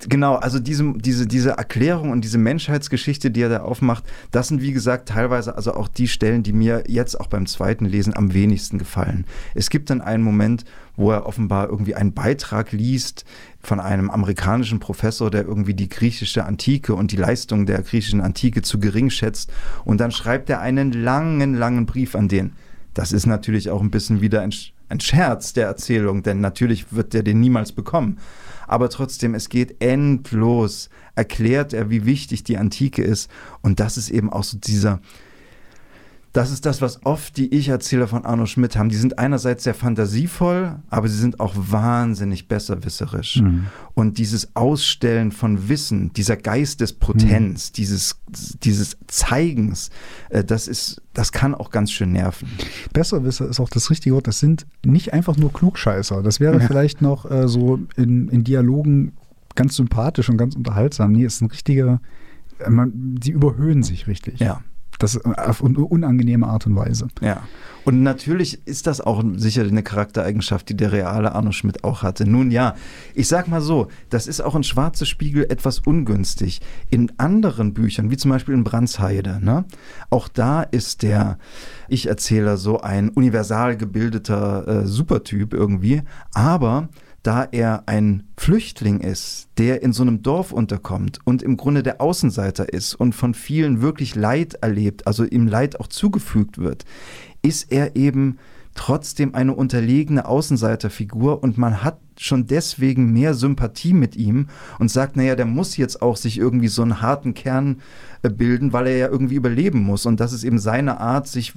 genau, 0.10 0.36
also 0.36 0.60
diese, 0.60 0.94
diese, 0.96 1.28
diese 1.28 1.52
Erklärung 1.52 2.12
und 2.12 2.24
diese 2.24 2.38
Menschheitsgeschichte, 2.38 3.32
die 3.32 3.42
er 3.42 3.50
da 3.50 3.62
aufmacht, 3.62 4.04
das 4.32 4.48
sind 4.48 4.62
wie 4.62 4.74
gesagt 4.74 5.10
teilweise 5.10 5.56
also 5.56 5.74
auch 5.74 5.88
die 5.88 6.08
Stellen, 6.08 6.44
die 6.44 6.54
mir 6.54 6.84
jetzt 6.88 7.20
auch 7.20 7.28
beim 7.28 7.46
zweiten 7.46 7.86
Lesen 7.86 8.16
am 8.16 8.34
wenigsten 8.34 8.78
gefallen. 8.78 9.26
Es 9.56 9.70
gibt 9.70 9.90
dann 9.90 10.02
einen 10.02 10.24
Moment, 10.24 10.66
wo 10.96 11.12
er 11.12 11.26
offenbar 11.26 11.70
irgendwie 11.70 11.96
einen 11.96 12.14
Beitrag 12.14 12.72
liest 12.72 13.26
von 13.62 13.80
einem 13.80 14.10
amerikanischen 14.10 14.80
Professor, 14.80 15.32
der 15.32 15.44
irgendwie 15.44 15.74
die 15.74 15.90
griechische 15.90 16.46
Antike 16.46 16.94
und 16.94 17.12
die 17.12 17.18
Leistung 17.18 17.66
der 17.66 17.82
griechischen 17.82 18.22
Antike 18.22 18.62
zu 18.62 18.80
gering 18.80 19.10
schätzt. 19.10 19.52
Und 19.86 20.00
dann 20.00 20.12
schreibt 20.12 20.50
er 20.50 20.60
einen 20.60 20.92
langen, 20.92 21.56
langen 21.56 21.86
Brief 21.86 22.16
an 22.16 22.28
den. 22.28 22.54
Das 22.94 23.12
ist 23.12 23.26
natürlich 23.26 23.70
auch 23.70 23.82
ein 23.82 23.90
bisschen 23.90 24.22
wieder 24.22 24.42
ein, 24.42 24.54
ein 24.90 25.00
Scherz 25.00 25.54
der 25.54 25.66
Erzählung, 25.66 26.22
denn 26.22 26.42
natürlich 26.42 26.94
wird 26.94 27.14
der 27.14 27.24
den 27.24 27.40
niemals 27.40 27.72
bekommen 27.72 28.20
aber 28.68 28.90
trotzdem, 28.90 29.36
es 29.36 29.50
geht 29.50 29.82
endlos. 29.82 30.90
Erklärt 31.16 31.74
er, 31.74 31.90
wie 31.90 32.06
wichtig 32.06 32.44
die 32.44 32.58
Antike 32.58 33.04
ist. 33.04 33.30
Und 33.62 33.80
das 33.80 33.98
ist 33.98 34.10
eben 34.10 34.32
auch 34.32 34.44
so 34.44 34.58
dieser, 34.58 35.00
das 36.34 36.50
ist 36.50 36.66
das, 36.66 36.82
was 36.82 37.06
oft 37.06 37.38
die 37.38 37.54
Ich-Erzähler 37.54 38.08
von 38.08 38.26
Arno 38.26 38.48
Schmidt 38.48 38.76
haben. 38.76 38.90
Die 38.90 38.96
sind 38.96 39.20
einerseits 39.20 39.64
sehr 39.64 39.76
fantasievoll, 39.76 40.80
aber 40.90 41.08
sie 41.08 41.18
sind 41.18 41.40
auch 41.40 41.54
wahnsinnig 41.56 42.48
besserwisserisch. 42.48 43.42
Mhm. 43.42 43.68
Und 43.94 44.18
dieses 44.18 44.56
Ausstellen 44.56 45.32
von 45.32 45.70
Wissen, 45.70 46.12
dieser 46.14 46.36
Geist 46.36 46.82
des 46.82 46.94
Potenz, 46.94 47.70
mhm. 47.70 47.74
dieses, 47.76 48.16
dieses 48.64 48.98
Zeigens, 49.06 49.92
äh, 50.30 50.44
das 50.44 50.68
ist, 50.68 51.04
das 51.14 51.32
kann 51.32 51.54
auch 51.54 51.70
ganz 51.70 51.92
schön 51.92 52.12
nerven. 52.12 52.50
Besserwisser 52.94 53.48
ist 53.48 53.60
auch 53.60 53.70
das 53.70 53.92
richtige 53.92 54.16
Wort. 54.16 54.26
Das 54.26 54.40
sind 54.40 54.66
nicht 54.84 55.14
einfach 55.14 55.38
nur 55.38 55.54
Klugscheißer. 55.54 56.24
Das 56.24 56.40
wäre 56.40 56.60
ja. 56.60 56.66
vielleicht 56.66 57.04
noch 57.04 57.30
äh, 57.30 57.48
so 57.48 57.80
in, 57.96 58.28
in 58.30 58.44
Dialogen 58.44 59.14
ganz 59.54 59.76
sympathisch 59.76 60.30
und 60.30 60.38
ganz 60.38 60.56
unterhaltsam. 60.56 61.12
Nee, 61.12 61.26
es 61.26 61.36
ist 61.36 61.42
ein 61.42 61.52
richtiger, 61.52 62.02
äh, 62.58 62.72
man, 62.72 63.20
sie 63.24 63.30
überhöhen 63.30 63.84
sich 63.84 64.08
richtig. 64.08 64.40
Ja. 64.40 64.62
Das 65.04 65.18
auf 65.26 65.64
eine 65.64 65.80
unangenehme 65.80 66.48
Art 66.48 66.66
und 66.66 66.78
Weise. 66.78 67.08
Ja. 67.20 67.42
Und 67.84 68.04
natürlich 68.04 68.66
ist 68.66 68.88
das 68.88 69.02
auch 69.02 69.22
sicher 69.36 69.64
eine 69.64 69.84
Charaktereigenschaft, 69.84 70.70
die 70.70 70.78
der 70.78 70.94
reale 70.94 71.36
Arno 71.36 71.52
Schmidt 71.52 71.84
auch 71.84 72.02
hatte. 72.02 72.26
Nun 72.26 72.52
ja, 72.52 72.76
ich 73.14 73.28
sag 73.28 73.50
mal 73.50 73.60
so, 73.60 73.90
das 74.10 74.28
ist 74.28 74.40
auch 74.40 74.56
in 74.56 74.64
Schwarze 74.64 75.06
Spiegel 75.06 75.46
etwas 75.50 75.80
ungünstig. 75.80 76.62
In 76.90 77.12
anderen 77.18 77.74
Büchern, 77.74 78.10
wie 78.10 78.18
zum 78.18 78.32
Beispiel 78.32 78.54
in 78.54 78.64
Brandsheide, 78.64 79.44
ne, 79.44 79.66
auch 80.10 80.30
da 80.30 80.64
ist 80.64 81.04
der 81.04 81.38
Ich-Erzähler 81.90 82.56
so 82.56 82.80
ein 82.80 83.10
universal 83.10 83.76
gebildeter 83.76 84.68
äh, 84.68 84.88
Supertyp 84.88 85.54
irgendwie, 85.54 86.04
aber 86.34 86.88
da 87.24 87.48
er 87.50 87.84
ein 87.88 88.24
Flüchtling 88.38 89.00
ist, 89.00 89.48
der 89.58 89.82
in 89.82 89.94
so 89.94 90.04
einem 90.04 90.22
Dorf 90.22 90.52
unterkommt 90.52 91.20
und 91.24 91.42
im 91.42 91.56
Grunde 91.56 91.82
der 91.82 92.02
Außenseiter 92.02 92.72
ist 92.72 92.96
und 92.96 93.14
von 93.14 93.34
vielen 93.34 93.82
wirklich 93.82 94.16
Leid 94.16 94.56
erlebt, 94.56 95.08
also 95.08 95.24
ihm 95.24 95.48
Leid 95.48 95.80
auch 95.80 95.88
zugefügt 95.88 96.58
wird, 96.58 96.84
ist 97.42 97.72
er 97.72 97.96
eben 97.96 98.38
trotzdem 98.76 99.36
eine 99.36 99.54
unterlegene 99.54 100.26
Außenseiterfigur 100.26 101.42
und 101.42 101.58
man 101.58 101.84
hat 101.84 102.03
schon 102.18 102.48
deswegen 102.48 103.12
mehr 103.14 103.34
Sympathie 103.34 103.94
mit 103.94 104.16
ihm 104.16 104.48
und 104.80 104.90
sagt, 104.90 105.16
naja, 105.16 105.36
der 105.36 105.46
muss 105.46 105.78
jetzt 105.78 106.02
auch 106.02 106.18
sich 106.18 106.38
irgendwie 106.38 106.68
so 106.68 106.82
einen 106.82 107.02
harten 107.02 107.34
Kern 107.34 107.82
äh, 108.24 108.30
bilden, 108.30 108.74
weil 108.74 108.88
er 108.88 108.98
ja 108.98 109.08
irgendwie 109.08 109.36
überleben 109.36 109.84
muss. 109.84 110.06
Und 110.06 110.20
das 110.20 110.34
ist 110.34 110.44
eben 110.44 110.60
seine 110.60 111.00
Art, 111.00 111.28
sich 111.28 111.54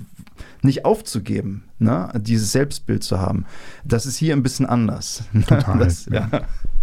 nicht 0.63 0.85
aufzugeben, 0.85 1.65
ne? 1.79 2.11
dieses 2.19 2.53
Selbstbild 2.53 3.03
zu 3.03 3.21
haben. 3.21 3.45
Das 3.85 4.07
ist 4.07 4.17
hier 4.17 4.35
ein 4.35 4.43
bisschen 4.43 4.67
anders. 4.67 5.25
Total. 5.47 5.79
Das, 5.79 6.07
ja. 6.07 6.29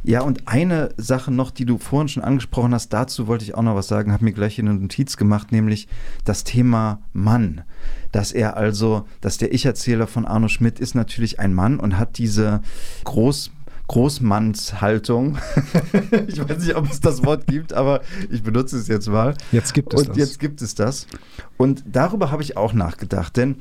ja, 0.04 0.22
und 0.22 0.48
eine 0.48 0.90
Sache 0.98 1.32
noch, 1.32 1.52
die 1.52 1.66
du 1.66 1.78
vorhin 1.78 2.08
schon 2.08 2.24
angesprochen 2.24 2.74
hast, 2.74 2.90
dazu 2.94 3.28
wollte 3.28 3.44
ich 3.44 3.56
auch 3.56 3.62
noch 3.62 3.76
was 3.76 3.88
sagen, 3.88 4.12
habe 4.12 4.24
mir 4.24 4.34
gleich 4.34 4.60
eine 4.60 4.74
Notiz 4.74 5.18
gemacht, 5.18 5.52
nämlich 5.52 5.88
das 6.24 6.44
Thema 6.44 7.02
Mann. 7.12 7.62
Dass 8.12 8.32
er 8.32 8.58
also, 8.58 9.08
dass 9.22 9.38
der 9.38 9.54
Ich-Erzähler 9.54 10.08
von 10.08 10.26
Arno 10.26 10.48
Schmidt 10.48 10.80
ist 10.80 10.96
natürlich 10.96 11.40
ein 11.40 11.54
Mann 11.54 11.80
und 11.80 11.98
hat 11.98 12.18
diese 12.18 12.62
Groß- 13.06 13.50
Großmannshaltung. 13.94 15.38
ich 16.28 16.40
weiß 16.40 16.58
nicht, 16.66 16.76
ob 16.76 16.90
es 16.90 17.00
das 17.00 17.24
Wort 17.24 17.46
gibt, 17.46 17.74
aber 17.74 18.02
ich 18.32 18.42
benutze 18.42 18.76
es 18.76 18.88
jetzt 18.88 19.08
mal. 19.08 19.36
Jetzt 19.52 19.76
gibt 19.76 19.94
es 19.94 20.02
Und 20.02 20.10
das. 20.10 20.18
jetzt 20.18 20.40
gibt 20.40 20.64
es 20.64 20.74
das. 20.74 21.06
Und 21.58 21.84
darüber 21.86 22.32
habe 22.32 22.42
ich 22.42 22.58
auch 22.58 22.74
nachgedacht, 22.74 23.38
denn 23.38 23.58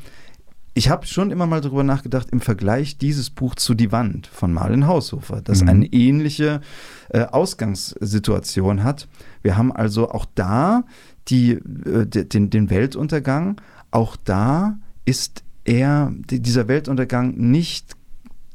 ich 0.72 0.88
habe 0.88 1.06
schon 1.06 1.30
immer 1.30 1.46
mal 1.46 1.60
darüber 1.60 1.84
nachgedacht, 1.84 2.30
im 2.30 2.40
Vergleich 2.40 2.96
dieses 2.96 3.28
Buch 3.28 3.56
zu 3.56 3.74
Die 3.74 3.92
Wand 3.92 4.26
von 4.26 4.54
Marlin 4.54 4.86
Haushofer, 4.86 5.42
das 5.42 5.60
mhm. 5.60 5.68
eine 5.68 5.86
ähnliche 5.88 6.62
äh, 7.10 7.24
Ausgangssituation 7.24 8.84
hat. 8.84 9.08
Wir 9.42 9.58
haben 9.58 9.70
also 9.70 10.12
auch 10.12 10.24
da 10.34 10.84
die, 11.28 11.50
äh, 11.50 12.06
den, 12.06 12.48
den 12.48 12.70
Weltuntergang, 12.70 13.60
auch 13.90 14.16
da 14.16 14.78
ist 15.04 15.44
er, 15.64 16.10
dieser 16.30 16.68
Weltuntergang 16.68 17.36
nicht 17.36 17.96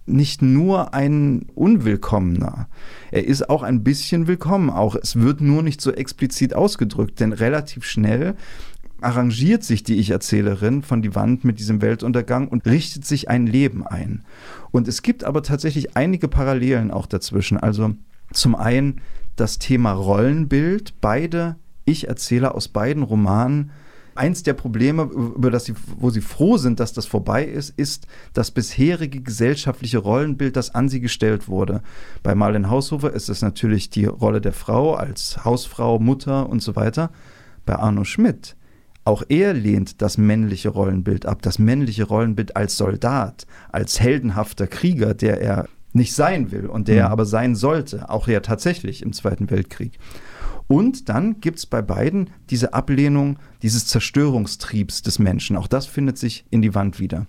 nicht 0.07 0.41
nur 0.41 0.93
ein 0.93 1.47
unwillkommener. 1.55 2.67
Er 3.11 3.25
ist 3.25 3.49
auch 3.49 3.63
ein 3.63 3.83
bisschen 3.83 4.27
willkommen. 4.27 4.69
Auch 4.69 4.95
es 4.95 5.17
wird 5.17 5.41
nur 5.41 5.63
nicht 5.63 5.81
so 5.81 5.91
explizit 5.91 6.53
ausgedrückt, 6.53 7.19
denn 7.19 7.33
relativ 7.33 7.85
schnell 7.85 8.35
arrangiert 9.01 9.63
sich 9.63 9.83
die 9.83 9.97
Ich-Erzählerin 9.97 10.81
von 10.81 11.01
die 11.01 11.13
Wand 11.13 11.43
mit 11.43 11.59
diesem 11.59 11.81
Weltuntergang 11.81 12.47
und 12.47 12.65
richtet 12.65 13.05
sich 13.05 13.29
ein 13.29 13.45
Leben 13.45 13.85
ein. 13.85 14.23
Und 14.71 14.87
es 14.87 15.01
gibt 15.01 15.23
aber 15.23 15.43
tatsächlich 15.43 15.95
einige 15.95 16.27
Parallelen 16.27 16.89
auch 16.89 17.05
dazwischen. 17.05 17.57
Also 17.57 17.93
zum 18.33 18.55
einen 18.55 19.01
das 19.35 19.59
Thema 19.59 19.91
Rollenbild. 19.91 20.95
Beide 20.99 21.57
Ich-Erzähler 21.85 22.55
aus 22.55 22.67
beiden 22.67 23.03
Romanen 23.03 23.71
eins 24.17 24.43
der 24.43 24.53
Probleme, 24.53 25.03
über 25.03 25.51
das 25.51 25.65
sie, 25.65 25.73
wo 25.97 26.09
sie 26.09 26.21
froh 26.21 26.57
sind, 26.57 26.79
dass 26.79 26.93
das 26.93 27.05
vorbei 27.05 27.45
ist, 27.45 27.73
ist 27.77 28.07
das 28.33 28.51
bisherige 28.51 29.21
gesellschaftliche 29.21 29.99
Rollenbild, 29.99 30.55
das 30.55 30.73
an 30.73 30.89
sie 30.89 30.99
gestellt 30.99 31.47
wurde. 31.47 31.81
Bei 32.23 32.35
Marlen 32.35 32.69
Haushofer 32.69 33.13
ist 33.13 33.29
es 33.29 33.41
natürlich 33.41 33.89
die 33.89 34.05
Rolle 34.05 34.41
der 34.41 34.53
Frau 34.53 34.95
als 34.95 35.45
Hausfrau, 35.45 35.99
Mutter 35.99 36.49
und 36.49 36.61
so 36.61 36.75
weiter. 36.75 37.11
Bei 37.65 37.75
Arno 37.75 38.03
Schmidt 38.03 38.55
auch 39.07 39.23
er 39.29 39.53
lehnt 39.53 40.01
das 40.01 40.17
männliche 40.17 40.67
Rollenbild 40.67 41.25
ab, 41.25 41.41
das 41.41 41.59
männliche 41.59 42.03
Rollenbild 42.03 42.57
als 42.57 42.75
Soldat, 42.75 43.47
als 43.71 44.01
heldenhafter 44.01 44.67
Krieger, 44.67 45.13
der 45.13 45.39
er 45.39 45.69
nicht 45.93 46.13
sein 46.13 46.51
will 46.51 46.65
und 46.65 46.89
der 46.89 46.95
mhm. 46.95 46.99
er 46.99 47.09
aber 47.11 47.25
sein 47.25 47.55
sollte, 47.55 48.09
auch 48.09 48.27
ja 48.27 48.41
tatsächlich 48.41 49.01
im 49.01 49.13
Zweiten 49.13 49.49
Weltkrieg. 49.49 49.97
Und 50.67 51.09
dann 51.09 51.39
gibt 51.39 51.59
es 51.59 51.65
bei 51.65 51.81
beiden 51.81 52.29
diese 52.49 52.73
Ablehnung 52.73 53.39
dieses 53.61 53.87
Zerstörungstriebs 53.87 55.01
des 55.01 55.19
Menschen. 55.19 55.55
Auch 55.55 55.67
das 55.67 55.85
findet 55.85 56.17
sich 56.17 56.45
in 56.49 56.61
die 56.61 56.75
Wand 56.75 56.99
wieder. 56.99 57.25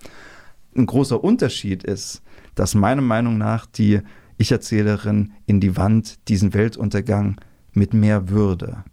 Ein 0.76 0.86
großer 0.86 1.22
Unterschied 1.22 1.84
ist, 1.84 2.22
dass 2.54 2.74
meiner 2.74 3.02
Meinung 3.02 3.38
nach 3.38 3.66
die 3.66 4.00
Ich-Erzählerin 4.36 5.32
in 5.46 5.60
die 5.60 5.76
Wand 5.76 6.18
diesen 6.28 6.54
Weltuntergang 6.54 7.40
mit 7.72 7.94
mehr 7.94 8.28
Würde 8.28 8.84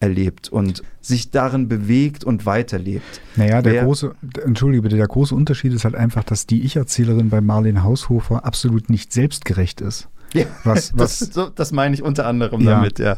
erlebt 0.00 0.48
und 0.48 0.82
sich 1.00 1.30
darin 1.30 1.68
bewegt 1.68 2.24
und 2.24 2.46
weiterlebt. 2.46 3.20
Naja, 3.36 3.62
der 3.62 3.72
Wer, 3.72 3.84
große, 3.84 4.14
entschuldige 4.44 4.82
bitte, 4.82 4.96
der 4.96 5.08
große 5.08 5.34
Unterschied 5.34 5.72
ist 5.72 5.84
halt 5.84 5.94
einfach, 5.94 6.22
dass 6.24 6.46
die 6.46 6.62
Ich-Erzählerin 6.62 7.30
bei 7.30 7.40
Marlene 7.40 7.82
Haushofer 7.82 8.44
absolut 8.44 8.90
nicht 8.90 9.12
selbstgerecht 9.12 9.80
ist. 9.80 10.08
Ja, 10.34 10.44
was, 10.64 10.92
was, 10.96 11.18
das, 11.18 11.34
so, 11.34 11.48
das 11.48 11.72
meine 11.72 11.94
ich 11.94 12.02
unter 12.02 12.26
anderem 12.26 12.60
ja. 12.60 12.76
damit, 12.76 12.98
ja. 12.98 13.16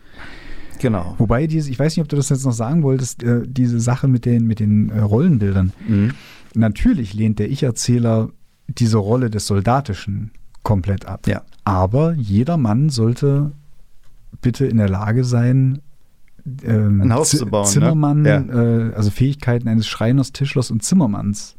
Genau. 0.80 1.14
Wobei, 1.18 1.46
diese, 1.46 1.70
ich 1.70 1.78
weiß 1.78 1.96
nicht, 1.96 2.02
ob 2.02 2.08
du 2.08 2.16
das 2.16 2.30
jetzt 2.30 2.44
noch 2.44 2.52
sagen 2.52 2.82
wolltest, 2.82 3.22
äh, 3.22 3.42
diese 3.46 3.78
Sache 3.80 4.08
mit 4.08 4.24
den, 4.24 4.46
mit 4.46 4.58
den 4.60 4.90
äh, 4.90 5.00
Rollenbildern. 5.00 5.72
Mhm. 5.86 6.12
Natürlich 6.54 7.14
lehnt 7.14 7.38
der 7.38 7.50
Ich-Erzähler 7.50 8.30
diese 8.68 8.96
Rolle 8.98 9.30
des 9.30 9.46
Soldatischen 9.46 10.32
komplett 10.62 11.06
ab. 11.06 11.26
Ja. 11.26 11.42
Aber 11.64 12.14
jeder 12.14 12.56
Mann 12.56 12.88
sollte 12.90 13.52
bitte 14.42 14.66
in 14.66 14.78
der 14.78 14.88
Lage 14.88 15.24
sein, 15.24 15.80
ähm, 16.64 17.02
Ein 17.02 17.12
Haus 17.12 17.30
Z- 17.30 17.40
zu 17.40 17.46
bauen, 17.46 17.64
ne? 17.64 17.70
Zimmermann, 17.70 18.24
Ja. 18.24 18.38
äh, 18.40 18.92
also 18.94 19.10
Fähigkeiten 19.10 19.68
eines 19.68 19.86
Schreiners, 19.86 20.32
Tischlers 20.32 20.70
und 20.70 20.82
Zimmermanns 20.82 21.56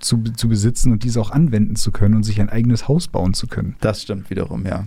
zu, 0.00 0.22
zu 0.22 0.48
besitzen 0.48 0.92
und 0.92 1.04
diese 1.04 1.20
auch 1.20 1.30
anwenden 1.30 1.76
zu 1.76 1.90
können 1.92 2.14
und 2.14 2.22
sich 2.22 2.40
ein 2.40 2.48
eigenes 2.48 2.88
Haus 2.88 3.08
bauen 3.08 3.34
zu 3.34 3.46
können. 3.46 3.76
Das 3.80 4.02
stimmt 4.02 4.30
wiederum, 4.30 4.64
ja. 4.66 4.86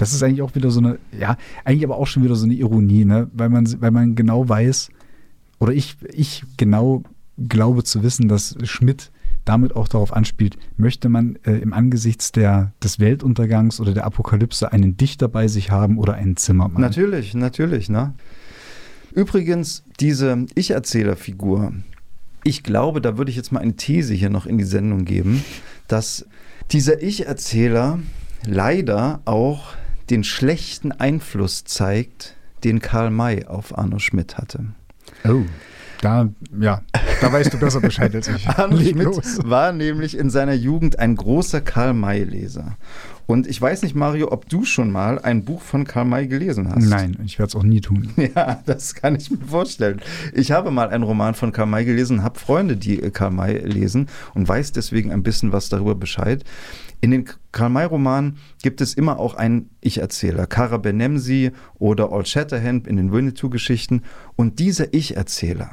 Das 0.00 0.14
ist 0.14 0.22
eigentlich 0.22 0.40
auch 0.40 0.54
wieder 0.54 0.70
so 0.70 0.80
eine, 0.80 0.98
ja, 1.12 1.36
eigentlich 1.62 1.84
aber 1.84 1.98
auch 1.98 2.06
schon 2.06 2.24
wieder 2.24 2.34
so 2.34 2.46
eine 2.46 2.54
Ironie, 2.54 3.04
ne? 3.04 3.30
Weil 3.34 3.50
man, 3.50 3.68
weil 3.82 3.90
man 3.90 4.14
genau 4.14 4.48
weiß, 4.48 4.88
oder 5.58 5.74
ich, 5.74 5.98
ich 6.10 6.42
genau 6.56 7.02
glaube 7.36 7.84
zu 7.84 8.02
wissen, 8.02 8.26
dass 8.26 8.56
Schmidt 8.62 9.12
damit 9.44 9.76
auch 9.76 9.88
darauf 9.88 10.14
anspielt, 10.14 10.56
möchte 10.78 11.10
man 11.10 11.36
äh, 11.44 11.52
im 11.58 11.74
Angesichts 11.74 12.32
der, 12.32 12.72
des 12.82 12.98
Weltuntergangs 12.98 13.78
oder 13.78 13.92
der 13.92 14.06
Apokalypse 14.06 14.72
einen 14.72 14.96
Dichter 14.96 15.28
bei 15.28 15.48
sich 15.48 15.70
haben 15.70 15.98
oder 15.98 16.14
einen 16.14 16.38
Zimmermann? 16.38 16.80
Natürlich, 16.80 17.34
natürlich, 17.34 17.90
ne? 17.90 18.14
Übrigens, 19.12 19.84
diese 19.98 20.46
Ich-Erzähler-Figur, 20.54 21.74
ich 22.42 22.62
glaube, 22.62 23.02
da 23.02 23.18
würde 23.18 23.30
ich 23.30 23.36
jetzt 23.36 23.52
mal 23.52 23.60
eine 23.60 23.76
These 23.76 24.14
hier 24.14 24.30
noch 24.30 24.46
in 24.46 24.56
die 24.56 24.64
Sendung 24.64 25.04
geben, 25.04 25.44
dass 25.88 26.24
dieser 26.70 27.02
Ich-Erzähler 27.02 27.98
leider 28.46 29.20
auch 29.26 29.74
den 30.10 30.24
schlechten 30.24 30.92
Einfluss 30.92 31.64
zeigt, 31.64 32.34
den 32.64 32.80
Karl 32.80 33.10
May 33.10 33.46
auf 33.46 33.76
Arno 33.76 33.98
Schmidt 33.98 34.36
hatte. 34.36 34.66
Oh, 35.24 35.42
da, 36.00 36.28
ja, 36.58 36.82
da 37.20 37.32
weißt 37.32 37.52
du 37.52 37.58
besser 37.58 37.80
Bescheid 37.80 38.14
als 38.14 38.28
ich. 38.28 38.48
Arno 38.58 38.78
Schmidt 38.78 39.48
war 39.48 39.72
nämlich 39.72 40.16
in 40.16 40.30
seiner 40.30 40.54
Jugend 40.54 40.98
ein 40.98 41.14
großer 41.14 41.60
Karl 41.60 41.94
May-Leser. 41.94 42.76
Und 43.30 43.46
ich 43.46 43.62
weiß 43.62 43.82
nicht, 43.82 43.94
Mario, 43.94 44.32
ob 44.32 44.48
du 44.48 44.64
schon 44.64 44.90
mal 44.90 45.20
ein 45.20 45.44
Buch 45.44 45.62
von 45.62 45.84
Karl 45.84 46.04
May 46.04 46.26
gelesen 46.26 46.68
hast. 46.68 46.88
Nein, 46.88 47.16
ich 47.24 47.38
werde 47.38 47.50
es 47.50 47.54
auch 47.54 47.62
nie 47.62 47.80
tun. 47.80 48.10
Ja, 48.34 48.60
das 48.66 48.94
kann 48.96 49.14
ich 49.14 49.30
mir 49.30 49.38
vorstellen. 49.38 50.00
Ich 50.34 50.50
habe 50.50 50.72
mal 50.72 50.88
einen 50.88 51.04
Roman 51.04 51.34
von 51.34 51.52
Karl 51.52 51.68
May 51.68 51.84
gelesen, 51.84 52.24
habe 52.24 52.40
Freunde, 52.40 52.76
die 52.76 53.00
äh, 53.00 53.10
Karl 53.10 53.30
May 53.30 53.58
lesen 53.58 54.08
und 54.34 54.48
weiß 54.48 54.72
deswegen 54.72 55.12
ein 55.12 55.22
bisschen 55.22 55.52
was 55.52 55.68
darüber 55.68 55.94
Bescheid. 55.94 56.44
In 57.00 57.12
den 57.12 57.24
Karl 57.52 57.70
May-Romanen 57.70 58.38
gibt 58.62 58.80
es 58.80 58.94
immer 58.94 59.20
auch 59.20 59.34
einen 59.34 59.70
Ich-Erzähler, 59.80 60.48
Kara 60.48 60.78
Benemsi 60.78 61.52
oder 61.78 62.10
Old 62.10 62.26
Shatterhand 62.26 62.88
in 62.88 62.96
den 62.96 63.12
Winnetou-Geschichten. 63.12 64.02
Und 64.34 64.58
dieser 64.58 64.92
Ich-Erzähler 64.92 65.70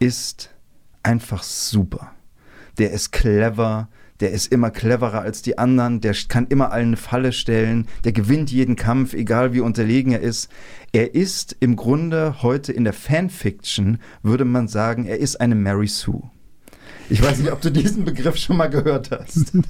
ist 0.00 0.50
einfach 1.02 1.42
super. 1.42 2.12
Der 2.76 2.90
ist 2.90 3.10
clever, 3.10 3.88
der 4.20 4.32
ist 4.32 4.52
immer 4.52 4.70
cleverer 4.70 5.20
als 5.20 5.42
die 5.42 5.58
anderen, 5.58 6.00
der 6.00 6.14
kann 6.28 6.46
immer 6.48 6.72
allen 6.72 6.88
eine 6.88 6.96
Falle 6.96 7.32
stellen, 7.32 7.86
der 8.04 8.12
gewinnt 8.12 8.50
jeden 8.50 8.76
Kampf, 8.76 9.14
egal 9.14 9.52
wie 9.52 9.60
unterlegen 9.60 10.12
er 10.12 10.20
ist. 10.20 10.50
Er 10.92 11.14
ist 11.14 11.56
im 11.60 11.76
Grunde 11.76 12.42
heute 12.42 12.72
in 12.72 12.84
der 12.84 12.92
Fanfiction, 12.92 13.98
würde 14.22 14.44
man 14.44 14.68
sagen, 14.68 15.06
er 15.06 15.18
ist 15.18 15.40
eine 15.40 15.54
Mary 15.54 15.88
Sue. 15.88 16.22
Ich 17.10 17.22
weiß 17.22 17.38
nicht, 17.38 17.52
ob 17.52 17.60
du 17.60 17.70
diesen 17.70 18.04
Begriff 18.04 18.36
schon 18.36 18.56
mal 18.56 18.68
gehört 18.68 19.10
hast. 19.10 19.52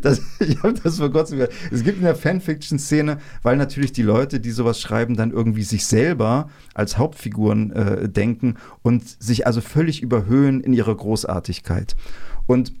Das, 0.00 0.22
ich 0.38 0.62
habe 0.62 0.74
das 0.82 0.98
vor 0.98 1.10
kurzem 1.10 1.38
gehört. 1.38 1.52
Es 1.70 1.82
gibt 1.82 1.98
in 1.98 2.04
der 2.04 2.14
Fanfiction-Szene, 2.14 3.18
weil 3.42 3.56
natürlich 3.56 3.92
die 3.92 4.02
Leute, 4.02 4.38
die 4.38 4.52
sowas 4.52 4.80
schreiben, 4.80 5.16
dann 5.16 5.32
irgendwie 5.32 5.64
sich 5.64 5.84
selber 5.84 6.48
als 6.74 6.96
Hauptfiguren 6.96 7.72
äh, 7.72 8.08
denken 8.08 8.54
und 8.82 9.02
sich 9.22 9.46
also 9.46 9.60
völlig 9.60 10.00
überhöhen 10.00 10.60
in 10.60 10.72
ihrer 10.72 10.94
Großartigkeit. 10.94 11.96
Und 12.46 12.72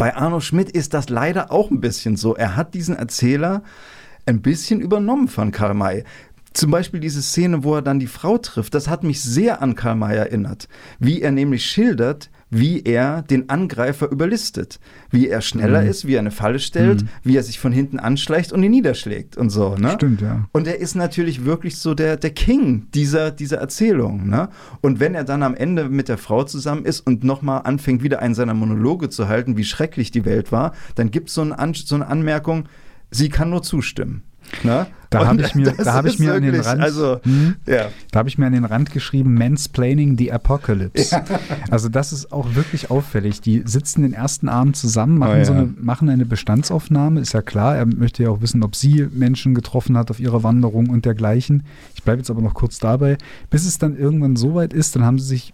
bei 0.00 0.16
Arno 0.16 0.40
Schmidt 0.40 0.70
ist 0.70 0.94
das 0.94 1.10
leider 1.10 1.52
auch 1.52 1.70
ein 1.70 1.82
bisschen 1.82 2.16
so. 2.16 2.34
Er 2.34 2.56
hat 2.56 2.72
diesen 2.72 2.96
Erzähler 2.96 3.62
ein 4.24 4.40
bisschen 4.40 4.80
übernommen 4.80 5.28
von 5.28 5.52
Karl 5.52 5.74
May. 5.74 6.04
Zum 6.54 6.70
Beispiel 6.70 7.00
diese 7.00 7.20
Szene, 7.20 7.64
wo 7.64 7.74
er 7.74 7.82
dann 7.82 8.00
die 8.00 8.06
Frau 8.06 8.38
trifft, 8.38 8.72
das 8.72 8.88
hat 8.88 9.02
mich 9.04 9.20
sehr 9.20 9.60
an 9.60 9.74
Karl 9.74 9.96
May 9.96 10.16
erinnert. 10.16 10.68
Wie 11.00 11.20
er 11.20 11.32
nämlich 11.32 11.66
schildert, 11.66 12.30
wie 12.50 12.82
er 12.82 13.22
den 13.22 13.48
Angreifer 13.48 14.10
überlistet. 14.10 14.80
Wie 15.10 15.28
er 15.28 15.40
schneller 15.40 15.82
Mhm. 15.82 15.88
ist, 15.88 16.06
wie 16.06 16.14
er 16.14 16.18
eine 16.20 16.30
Falle 16.32 16.58
stellt, 16.58 17.02
Mhm. 17.02 17.08
wie 17.22 17.36
er 17.36 17.42
sich 17.42 17.58
von 17.60 17.72
hinten 17.72 17.98
anschleicht 17.98 18.52
und 18.52 18.62
ihn 18.62 18.72
niederschlägt 18.72 19.36
und 19.36 19.50
so. 19.50 19.76
Ne? 19.76 19.92
Stimmt, 19.92 20.20
ja. 20.20 20.46
Und 20.52 20.66
er 20.66 20.80
ist 20.80 20.96
natürlich 20.96 21.44
wirklich 21.44 21.76
so 21.76 21.94
der, 21.94 22.16
der 22.16 22.30
King 22.30 22.88
dieser, 22.92 23.30
dieser 23.30 23.58
Erzählung. 23.58 24.28
Ne? 24.28 24.48
Und 24.80 24.98
wenn 25.00 25.14
er 25.14 25.24
dann 25.24 25.42
am 25.42 25.54
Ende 25.54 25.88
mit 25.88 26.08
der 26.08 26.18
Frau 26.18 26.44
zusammen 26.44 26.84
ist 26.84 27.00
und 27.00 27.22
nochmal 27.24 27.62
anfängt, 27.64 28.02
wieder 28.02 28.20
einen 28.20 28.34
seiner 28.34 28.54
Monologe 28.54 29.08
zu 29.10 29.28
halten, 29.28 29.56
wie 29.56 29.64
schrecklich 29.64 30.10
die 30.10 30.24
Welt 30.24 30.50
war, 30.52 30.72
dann 30.96 31.10
gibt 31.10 31.30
so 31.30 31.42
es 31.44 31.92
eine 31.92 32.06
Anmerkung, 32.08 32.64
sie 33.10 33.28
kann 33.28 33.50
nur 33.50 33.62
zustimmen. 33.62 34.24
Ne? 34.64 34.86
Da 35.10 35.26
habe 35.26 35.42
ich 35.42 35.54
mir, 35.56 35.72
da 35.76 35.92
habe 35.92 36.08
ich 36.08 36.20
mir 36.20 36.34
an 36.34 36.42
den 36.42 36.54
Rand, 36.60 36.80
Also, 36.80 37.18
Hm? 37.24 37.56
ja. 37.66 37.88
da 38.12 38.18
habe 38.20 38.28
ich 38.28 38.38
mir 38.38 38.46
an 38.46 38.52
den 38.52 38.64
Rand 38.64 38.92
geschrieben, 38.92 39.34
Mansplaining 39.34 40.16
the 40.16 40.30
Apocalypse. 40.30 41.20
Also 41.68 41.88
das 41.88 42.12
ist 42.12 42.30
auch 42.32 42.54
wirklich 42.54 42.90
auffällig. 42.92 43.40
Die 43.40 43.62
sitzen 43.64 44.02
den 44.02 44.12
ersten 44.12 44.48
Abend 44.48 44.76
zusammen, 44.76 45.18
machen, 45.18 45.32
Oh 45.32 45.36
ja. 45.38 45.44
so 45.44 45.52
eine, 45.52 45.68
machen 45.80 46.08
eine 46.08 46.26
Bestandsaufnahme, 46.26 47.20
ist 47.20 47.32
ja 47.32 47.42
klar. 47.42 47.76
Er 47.76 47.86
möchte 47.86 48.22
ja 48.22 48.30
auch 48.30 48.40
wissen, 48.40 48.62
ob 48.62 48.76
sie 48.76 49.08
Menschen 49.12 49.54
getroffen 49.56 49.96
hat 49.98 50.10
auf 50.12 50.20
ihrer 50.20 50.44
Wanderung 50.44 50.90
und 50.90 51.04
dergleichen. 51.04 51.64
Ich 51.96 52.04
bleibe 52.04 52.18
jetzt 52.18 52.30
aber 52.30 52.40
noch 52.42 52.54
kurz 52.54 52.78
dabei. 52.78 53.18
Bis 53.50 53.66
es 53.66 53.78
dann 53.78 53.96
irgendwann 53.96 54.36
so 54.36 54.54
weit 54.54 54.72
ist, 54.72 54.94
dann 54.94 55.04
haben 55.04 55.18
sie 55.18 55.26
sich 55.26 55.52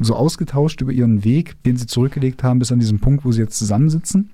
so 0.00 0.14
ausgetauscht 0.16 0.80
über 0.80 0.92
ihren 0.92 1.24
Weg, 1.24 1.54
den 1.64 1.76
sie 1.76 1.86
zurückgelegt 1.86 2.42
haben, 2.42 2.58
bis 2.58 2.72
an 2.72 2.78
diesen 2.80 2.98
Punkt, 3.00 3.24
wo 3.24 3.30
sie 3.32 3.40
jetzt 3.42 3.58
zusammensitzen. 3.58 4.30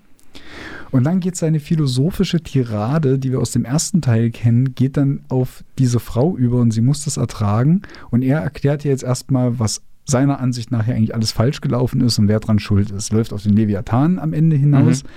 Und 0.94 1.02
dann 1.04 1.18
geht 1.18 1.34
seine 1.36 1.58
philosophische 1.58 2.40
Tirade, 2.40 3.18
die 3.18 3.32
wir 3.32 3.40
aus 3.40 3.50
dem 3.50 3.64
ersten 3.64 4.00
Teil 4.00 4.30
kennen, 4.30 4.76
geht 4.76 4.96
dann 4.96 5.22
auf 5.28 5.64
diese 5.78 5.98
Frau 5.98 6.36
über 6.36 6.58
und 6.60 6.70
sie 6.70 6.80
muss 6.82 7.04
das 7.04 7.16
ertragen. 7.16 7.82
Und 8.10 8.22
er 8.22 8.38
erklärt 8.40 8.84
ihr 8.84 8.92
jetzt 8.92 9.02
erstmal, 9.02 9.58
was 9.58 9.82
seiner 10.04 10.38
Ansicht 10.38 10.70
nach 10.70 10.86
ja 10.86 10.94
eigentlich 10.94 11.12
alles 11.14 11.32
falsch 11.32 11.60
gelaufen 11.60 12.00
ist 12.00 12.18
und 12.20 12.28
wer 12.28 12.38
dran 12.38 12.60
schuld 12.60 12.92
ist. 12.92 13.12
Läuft 13.12 13.32
auf 13.32 13.42
den 13.42 13.54
Leviathan 13.56 14.20
am 14.20 14.32
Ende 14.32 14.54
hinaus. 14.54 15.02
Mhm. 15.02 15.08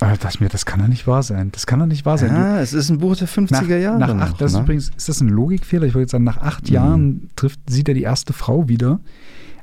Aber 0.00 0.12
ich 0.12 0.20
dachte 0.20 0.40
mir, 0.44 0.48
das 0.48 0.64
kann 0.64 0.78
doch 0.78 0.86
nicht 0.86 1.08
wahr 1.08 1.24
sein. 1.24 1.48
Das 1.50 1.66
kann 1.66 1.80
doch 1.80 1.86
nicht 1.86 2.06
wahr 2.06 2.16
sein. 2.18 2.28
Du- 2.30 2.36
ja, 2.36 2.60
es 2.60 2.72
ist 2.72 2.88
ein 2.88 2.98
Buch 2.98 3.16
der 3.16 3.26
50er 3.26 3.78
Jahre. 3.78 3.98
nach 3.98 4.14
acht, 4.14 4.40
das 4.40 4.52
ist 4.52 4.58
ne? 4.58 4.62
übrigens, 4.62 4.92
ist 4.96 5.08
das 5.08 5.20
ein 5.20 5.28
Logikfehler? 5.28 5.86
Ich 5.86 5.94
wollte 5.94 6.02
jetzt 6.04 6.12
sagen, 6.12 6.22
nach 6.22 6.38
acht 6.38 6.68
Mhm. 6.68 6.74
Jahren 6.74 7.30
trifft, 7.34 7.58
sieht 7.68 7.88
er 7.88 7.94
die 7.94 8.02
erste 8.02 8.32
Frau 8.32 8.68
wieder. 8.68 9.00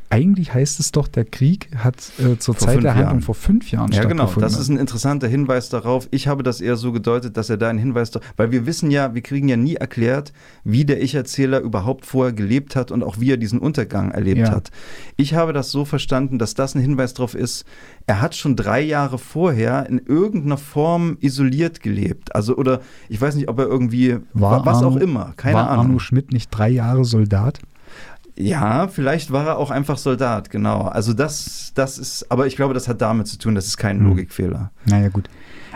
Eigentlich 0.10 0.54
heißt 0.54 0.80
es 0.80 0.92
doch, 0.92 1.08
der 1.08 1.26
Krieg 1.26 1.70
hat 1.76 1.96
äh, 2.20 2.38
zur 2.38 2.56
Vor 2.56 2.68
Zeit 2.68 2.84
der 2.84 2.92
Handlung 2.92 3.08
Jahren. 3.10 3.22
vor 3.22 3.36
fünf 3.36 3.72
Jahren 3.72 3.92
Ja, 3.92 4.04
genau. 4.04 4.24
stattgefunden. 4.28 4.42
Das 4.52 4.60
ist 4.60 4.70
ein 4.70 4.78
interessanter 4.78 5.28
Hinweis 5.28 5.70
darauf. 5.70 6.08
Ich 6.12 6.28
habe 6.28 6.44
das 6.44 6.62
eher 6.62 6.76
so 6.78 6.92
gedeutet, 6.92 7.38
dass 7.38 7.50
er 7.50 7.58
da 7.58 7.70
einen 7.70 7.80
Hinweis, 7.80 8.12
dar- 8.12 8.22
weil 8.38 8.52
wir 8.52 8.66
wissen 8.66 8.92
ja, 8.92 9.14
wir 9.16 9.22
kriegen 9.22 9.48
ja 9.50 9.58
nie 9.58 9.76
erklärt, 9.76 10.32
wie 10.64 10.86
der 10.86 11.02
Ich-Erzähler 11.02 11.60
überhaupt 11.60 12.06
vorher 12.06 12.34
gelebt 12.34 12.76
hat 12.76 12.92
und 12.92 13.04
auch 13.04 13.20
wie 13.20 13.32
er 13.32 13.38
diesen 13.38 13.60
Untergang 13.60 14.12
erlebt 14.12 14.40
Ja. 14.42 14.52
hat. 14.52 14.70
Ich 15.18 15.34
habe 15.34 15.54
das 15.54 15.72
so 15.72 15.86
verstanden, 15.86 16.38
dass 16.40 16.54
das 16.54 16.76
ein 16.76 16.82
Hinweis 16.82 17.14
darauf 17.16 17.34
ist, 17.34 17.66
er 18.06 18.22
hat 18.22 18.36
schon 18.36 18.56
drei 18.56 18.82
Jahre 18.82 19.18
vorher 19.18 19.88
in 19.90 19.98
irgendeiner 20.00 20.58
Form 20.58 21.18
isoliert 21.20 21.82
gelebt. 21.82 22.36
Also, 22.36 22.56
oder 22.56 22.82
ich 23.10 23.20
weiß 23.20 23.36
nicht, 23.36 23.50
ob 23.50 23.58
er 23.60 23.66
irgendwie, 23.66 24.18
War 24.34 24.66
was 24.66 24.78
Arno- 24.78 24.88
auch 24.90 24.96
immer, 24.98 25.34
keine 25.36 25.56
War 25.56 25.70
Ahnung. 25.72 25.86
Arno 25.88 26.00
Schmidt 26.00 26.32
nicht 26.32 26.50
drei 26.52 26.70
Jahre 26.70 27.04
Soldat? 27.06 27.60
Ja, 28.38 28.88
vielleicht 28.90 29.32
war 29.32 29.48
er 29.48 29.58
auch 29.58 29.72
einfach 29.72 29.98
Soldat, 29.98 30.50
genau. 30.50 30.82
Also 30.82 31.14
das, 31.14 31.72
das 31.74 31.98
ist, 31.98 32.30
aber 32.32 32.48
ich 32.48 32.56
glaube, 32.56 32.74
das 32.74 32.88
hat 32.88 33.02
damit 33.02 33.28
zu 33.28 33.38
tun, 33.38 33.56
das 33.56 33.68
ist 33.68 33.78
kein 33.78 34.00
Hm. 34.00 34.08
Logikfehler. 34.08 34.72
Naja, 34.86 35.10
gut. 35.10 35.30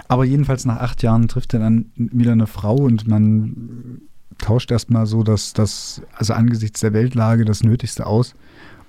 Aber 0.08 0.26
jedenfalls 0.26 0.66
nach 0.66 0.80
acht 0.80 1.02
Jahren 1.04 1.28
trifft 1.28 1.54
er 1.54 1.60
dann 1.60 1.92
wieder 1.96 2.32
eine 2.34 2.48
Frau 2.48 2.76
und 2.76 3.08
man 3.08 4.02
tauscht 4.40 4.72
erstmal 4.72 5.06
so 5.06 5.24
das, 5.24 5.54
das, 5.54 6.02
also 6.16 6.34
angesichts 6.34 6.80
der 6.82 6.94
Weltlage 6.94 7.46
das 7.46 7.64
Nötigste 7.64 8.06
aus. 8.06 8.34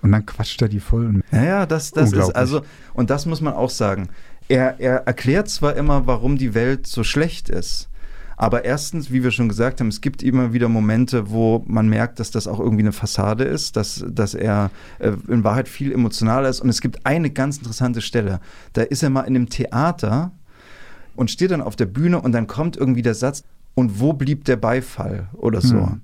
Und 0.02 0.12
dann 0.12 0.24
quatscht 0.24 0.62
er 0.62 0.68
die 0.68 0.80
voll. 0.80 1.06
Und 1.06 1.22
Ja, 1.30 1.44
ja, 1.44 1.66
das, 1.66 1.90
das 1.90 2.12
ist 2.12 2.30
also, 2.34 2.62
und 2.94 3.10
das 3.10 3.26
muss 3.26 3.42
man 3.42 3.52
auch 3.52 3.68
sagen. 3.68 4.08
Er, 4.48 4.80
er 4.80 5.06
erklärt 5.06 5.48
zwar 5.50 5.76
immer, 5.76 6.06
warum 6.06 6.38
die 6.38 6.54
Welt 6.54 6.86
so 6.86 7.04
schlecht 7.04 7.50
ist, 7.50 7.90
aber 8.41 8.64
erstens, 8.64 9.12
wie 9.12 9.22
wir 9.22 9.32
schon 9.32 9.51
gesagt 9.51 9.80
haben, 9.80 9.88
es 9.88 10.01
gibt 10.01 10.22
immer 10.22 10.55
wieder 10.55 10.70
Momente, 10.70 11.30
wo 11.30 11.62
man 11.66 11.91
merkt, 11.91 12.20
dass 12.20 12.30
das 12.30 12.47
auch 12.47 12.59
irgendwie 12.59 12.84
eine 12.84 12.93
Fassade 12.93 13.45
ist, 13.45 13.76
dass, 13.76 14.03
dass 14.09 14.32
er 14.32 14.70
äh, 14.99 15.12
in 15.28 15.45
Wahrheit 15.45 15.68
viel 15.68 15.93
emotionaler 15.93 16.49
ist. 16.49 16.61
Und 16.61 16.70
es 16.70 16.80
gibt 16.80 17.05
eine 17.05 17.28
ganz 17.28 17.59
interessante 17.59 18.01
Stelle. 18.01 18.41
Da 18.72 18.80
ist 18.80 19.03
er 19.03 19.11
mal 19.11 19.24
in 19.24 19.36
einem 19.36 19.51
Theater 19.51 20.32
und 21.16 21.30
steht 21.30 21.51
dann 21.51 21.61
auf 21.61 21.76
der 21.76 21.84
Bühne 21.84 22.18
und 22.18 22.32
dann 22.32 22.47
kommt 22.47 22.78
irgendwie 22.78 23.03
der 23.03 23.12
Satz, 23.12 23.45
und 23.74 24.01
wo 24.01 24.14
blieb 24.14 24.47
der 24.47 24.57
Beifall 24.57 25.28
oder 25.34 25.61
so. 25.61 25.76
Hm. 25.76 26.01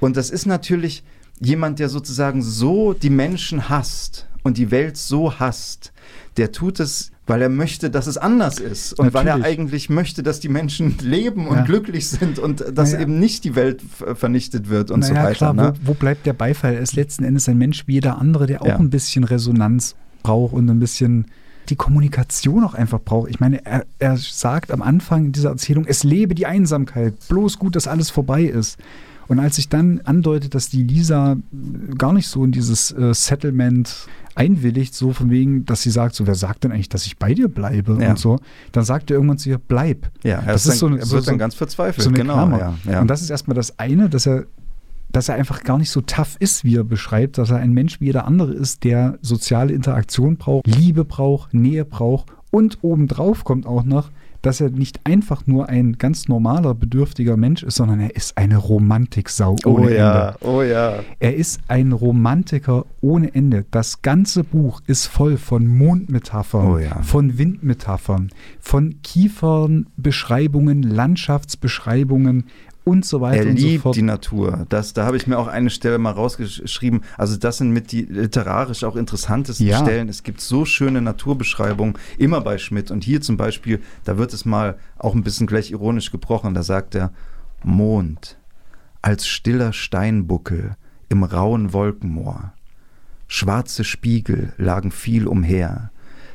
Und 0.00 0.16
das 0.16 0.30
ist 0.30 0.46
natürlich 0.46 1.04
jemand, 1.40 1.78
der 1.78 1.90
sozusagen 1.90 2.40
so 2.40 2.94
die 2.94 3.10
Menschen 3.10 3.68
hasst 3.68 4.26
und 4.42 4.56
die 4.56 4.70
Welt 4.70 4.96
so 4.96 5.38
hasst, 5.38 5.92
der 6.38 6.52
tut 6.52 6.80
es, 6.80 7.12
weil 7.26 7.42
er 7.42 7.48
möchte, 7.48 7.90
dass 7.90 8.06
es 8.06 8.16
anders 8.18 8.58
ist 8.60 8.92
und 8.98 9.12
weil 9.12 9.26
er 9.26 9.36
Natürlich. 9.38 9.58
eigentlich 9.58 9.90
möchte, 9.90 10.22
dass 10.22 10.38
die 10.40 10.48
Menschen 10.48 10.96
leben 11.02 11.48
und 11.48 11.56
Ja. 11.56 11.62
glücklich 11.64 12.08
sind 12.08 12.38
und 12.38 12.64
dass 12.72 12.92
Naja. 12.92 13.02
eben 13.02 13.18
nicht 13.18 13.44
die 13.44 13.54
Welt 13.56 13.82
vernichtet 14.14 14.68
wird 14.68 14.90
und 14.90 15.02
so 15.04 15.12
naja, 15.12 15.24
weiter. 15.26 15.34
klar, 15.36 15.54
ne? 15.54 15.72
wo, 15.82 15.88
wo 15.90 15.94
bleibt 15.94 16.24
der 16.26 16.32
Beifall? 16.34 16.74
Er 16.74 16.80
ist 16.80 16.94
letzten 16.94 17.24
Endes 17.24 17.48
ein 17.48 17.58
Mensch 17.58 17.86
wie 17.86 17.94
jeder 17.94 18.18
andere, 18.18 18.46
der 18.46 18.62
auch 18.62 18.66
Ja. 18.66 18.76
ein 18.78 18.90
bisschen 18.90 19.24
Resonanz 19.24 19.94
braucht 20.22 20.52
und 20.52 20.68
ein 20.70 20.78
bisschen 20.78 21.26
die 21.68 21.76
Kommunikation 21.76 22.62
auch 22.62 22.74
einfach 22.74 23.00
braucht. 23.00 23.28
Ich 23.28 23.40
meine, 23.40 23.64
er, 23.66 23.84
er 23.98 24.16
sagt 24.16 24.70
am 24.70 24.82
Anfang 24.82 25.32
dieser 25.32 25.50
Erzählung, 25.50 25.84
es 25.88 26.04
lebe 26.04 26.36
die 26.36 26.46
Einsamkeit, 26.46 27.14
bloß 27.28 27.58
gut, 27.58 27.74
dass 27.74 27.88
alles 27.88 28.08
vorbei 28.10 28.44
ist. 28.44 28.78
Und 29.26 29.40
als 29.40 29.58
ich 29.58 29.68
dann 29.68 30.00
andeutet, 30.04 30.54
dass 30.54 30.68
die 30.68 30.84
Lisa 30.84 31.36
gar 31.98 32.12
nicht 32.12 32.28
so 32.28 32.44
in 32.44 32.52
dieses 32.52 32.92
äh, 32.92 33.12
Settlement 33.12 34.06
einwilligt, 34.36 34.94
so 34.94 35.12
von 35.12 35.30
wegen, 35.30 35.64
dass 35.64 35.82
sie 35.82 35.90
sagt, 35.90 36.14
so 36.14 36.26
wer 36.26 36.34
sagt 36.36 36.62
denn 36.64 36.70
eigentlich, 36.72 36.88
dass 36.88 37.06
ich 37.06 37.18
bei 37.18 37.34
dir 37.34 37.48
bleibe 37.48 37.98
Ja. 38.00 38.10
und 38.10 38.18
so, 38.18 38.38
dann 38.72 38.84
sagt 38.84 39.10
er 39.10 39.16
irgendwann 39.16 39.38
zu 39.38 39.48
ihr, 39.48 39.58
bleib. 39.58 40.10
Ja, 40.22 40.40
er 40.40 40.52
das 40.52 40.66
ist 40.66 40.78
so, 40.78 40.88
dann, 40.88 40.98
eine- 40.98 41.06
so, 41.06 41.14
wird 41.16 41.24
so, 41.24 41.30
dann 41.30 41.38
ganz 41.38 41.54
verzweifelt. 41.54 42.02
so 42.04 42.10
eine 42.10 42.18
genau, 42.18 42.34
Klammer. 42.34 42.58
Ja, 42.58 42.74
ja. 42.92 43.00
Und 43.00 43.08
das 43.08 43.22
ist 43.22 43.30
erstmal 43.30 43.54
das 43.56 43.78
eine, 43.78 44.08
dass 44.08 44.26
er 44.26 44.44
dass 45.12 45.28
er 45.30 45.36
einfach 45.36 45.62
gar 45.62 45.78
nicht 45.78 45.90
so 45.90 46.00
tough 46.02 46.36
ist, 46.40 46.64
wie 46.64 46.76
er 46.76 46.84
beschreibt, 46.84 47.38
dass 47.38 47.50
er 47.50 47.56
ein 47.58 47.72
Mensch 47.72 48.00
wie 48.00 48.06
jeder 48.06 48.26
andere 48.26 48.52
ist, 48.52 48.82
der 48.84 49.18
soziale 49.22 49.72
Interaktion 49.72 50.36
braucht, 50.36 50.66
Liebe 50.66 51.04
braucht, 51.04 51.54
Nähe 51.54 51.84
braucht 51.86 52.26
und 52.50 52.78
obendrauf 52.82 53.44
kommt 53.44 53.66
auch 53.66 53.84
noch, 53.84 54.10
dass 54.42 54.60
er 54.60 54.70
nicht 54.70 55.00
einfach 55.04 55.46
nur 55.46 55.68
ein 55.68 55.94
ganz 55.98 56.28
normaler, 56.28 56.74
bedürftiger 56.74 57.36
Mensch 57.36 57.62
ist, 57.62 57.76
sondern 57.76 58.00
er 58.00 58.14
ist 58.14 58.36
eine 58.38 58.56
Romantiksau 58.56 59.56
oh 59.64 59.70
ohne 59.70 59.94
ja, 59.96 60.28
Ende. 60.30 60.38
oh 60.46 60.62
ja. 60.62 60.94
Er 61.18 61.34
ist 61.36 61.60
ein 61.68 61.92
Romantiker 61.92 62.84
ohne 63.00 63.34
Ende. 63.34 63.64
Das 63.70 64.02
ganze 64.02 64.44
Buch 64.44 64.80
ist 64.86 65.06
voll 65.06 65.36
von 65.36 65.66
Mondmetaphern, 65.66 66.66
Oh 66.66 66.78
ja. 66.78 67.02
von 67.02 67.38
Windmetaphern, 67.38 68.30
von 68.60 68.96
Kiefernbeschreibungen, 69.02 70.82
Landschaftsbeschreibungen 70.82 72.44
und 72.86 73.04
so 73.04 73.20
weiter 73.20 73.42
Er 73.42 73.50
und 73.50 73.58
so 73.58 73.66
liebt 73.66 73.82
fort. 73.82 73.96
die 73.96 74.02
Natur. 74.02 74.64
Das, 74.68 74.92
da 74.92 75.04
habe 75.04 75.16
ich 75.16 75.26
mir 75.26 75.38
auch 75.38 75.48
eine 75.48 75.70
Stelle 75.70 75.98
mal 75.98 76.12
rausgeschrieben. 76.12 77.02
Also 77.18 77.36
das 77.36 77.58
sind 77.58 77.70
mit 77.72 77.90
die 77.90 78.02
literarisch 78.02 78.84
auch 78.84 78.94
interessantesten 78.94 79.66
Ja. 79.66 79.78
Stellen. 79.80 80.08
Es 80.08 80.22
gibt 80.22 80.40
so 80.40 80.64
schöne 80.64 81.02
Naturbeschreibungen, 81.02 81.98
immer 82.16 82.40
bei 82.40 82.58
Schmidt. 82.58 82.92
Und 82.92 83.02
hier 83.02 83.20
zum 83.20 83.36
Beispiel, 83.36 83.82
da 84.04 84.18
wird 84.18 84.32
es 84.32 84.44
mal 84.44 84.78
auch 84.98 85.14
ein 85.16 85.24
bisschen 85.24 85.48
gleich 85.48 85.72
ironisch 85.72 86.12
gebrochen. 86.12 86.54
Da 86.54 86.62
sagt 86.62 86.94
er, 86.94 87.12
Mond 87.64 88.38
als 89.02 89.26
stiller 89.26 89.72
Steinbuckel 89.72 90.76
im 91.08 91.24
rauen 91.24 91.72
Wolkenmoor. 91.72 92.52
Schwarze 93.28 93.82
Spiegel 93.82 94.52
lagen 94.58 94.92
viel 94.92 95.26
umher. 95.26 95.90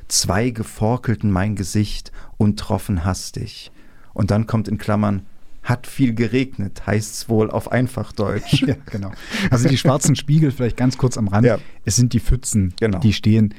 Zweige 0.10 0.64
forkelten 0.66 1.32
mein 1.32 1.56
Gesicht 1.56 2.12
und 2.38 2.60
troffen 2.60 3.06
hastig. 3.06 3.72
Und 4.14 4.32
dann 4.32 4.48
kommt 4.48 4.68
in 4.68 4.78
Klammern, 4.78 5.26
hat 5.64 5.86
viel 5.88 6.14
geregnet, 6.16 6.84
heißt's 6.88 7.30
wohl 7.30 7.52
auf 7.52 7.72
Einfachdeutsch. 7.72 8.64
Ja, 8.68 8.76
genau. 8.90 9.12
Also 9.50 9.70
die 9.70 9.78
schwarzen 9.78 10.16
Spiegel, 10.16 10.52
vielleicht 10.52 10.78
ganz 10.78 10.98
kurz 10.98 11.18
am 11.18 11.28
Rand, 11.28 11.46
Ja. 11.46 11.58
es 11.86 11.96
sind 11.96 12.14
die 12.14 12.20
Pfützen, 12.20 12.74
Genau. 12.80 13.00
die 13.00 13.14
stehen. 13.14 13.54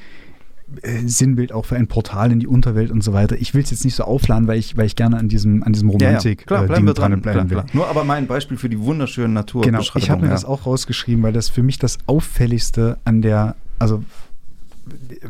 äh, 0.81 1.05
Sinnbild 1.07 1.51
auch 1.51 1.65
für 1.65 1.75
ein 1.75 1.87
Portal 1.87 2.31
in 2.31 2.39
die 2.39 2.47
Unterwelt 2.47 2.89
und 2.89 3.03
so 3.03 3.13
weiter. 3.13 3.35
Ich 3.37 3.53
will 3.53 3.61
es 3.61 3.69
jetzt 3.69 3.85
nicht 3.85 3.93
so 3.95 4.05
aufladen, 4.05 4.47
weil 4.47 4.57
ich, 4.57 4.75
weil 4.75 4.85
ich 4.87 4.95
gerne 4.95 5.17
an 5.17 5.29
diesem, 5.29 5.61
an 5.61 5.71
diesem 5.73 5.89
Romantik 5.89 6.47
klar, 6.47 6.63
äh, 6.63 6.67
bleiben 6.67 6.79
Ding 6.81 6.87
wir 6.87 6.93
dran. 6.95 7.21
bleiben 7.21 7.47
Klar, 7.47 7.49
will. 7.49 7.57
klar. 7.57 7.65
Nur 7.73 7.87
aber 7.89 8.03
mal 8.03 8.15
ein 8.15 8.25
Beispiel 8.27 8.57
für 8.57 8.69
die 8.69 8.79
wunderschönen 8.79 9.33
Natur. 9.33 9.61
Genau, 9.61 9.81
ich 9.81 10.09
habe 10.09 10.21
mir 10.21 10.27
ja. 10.27 10.33
das 10.33 10.45
auch 10.45 10.65
rausgeschrieben, 10.65 11.21
weil 11.23 11.33
das 11.33 11.49
für 11.49 11.61
mich 11.63 11.77
das 11.77 11.99
auffälligste 12.07 12.97
an 13.05 13.21
der, 13.21 13.55
also 13.77 14.03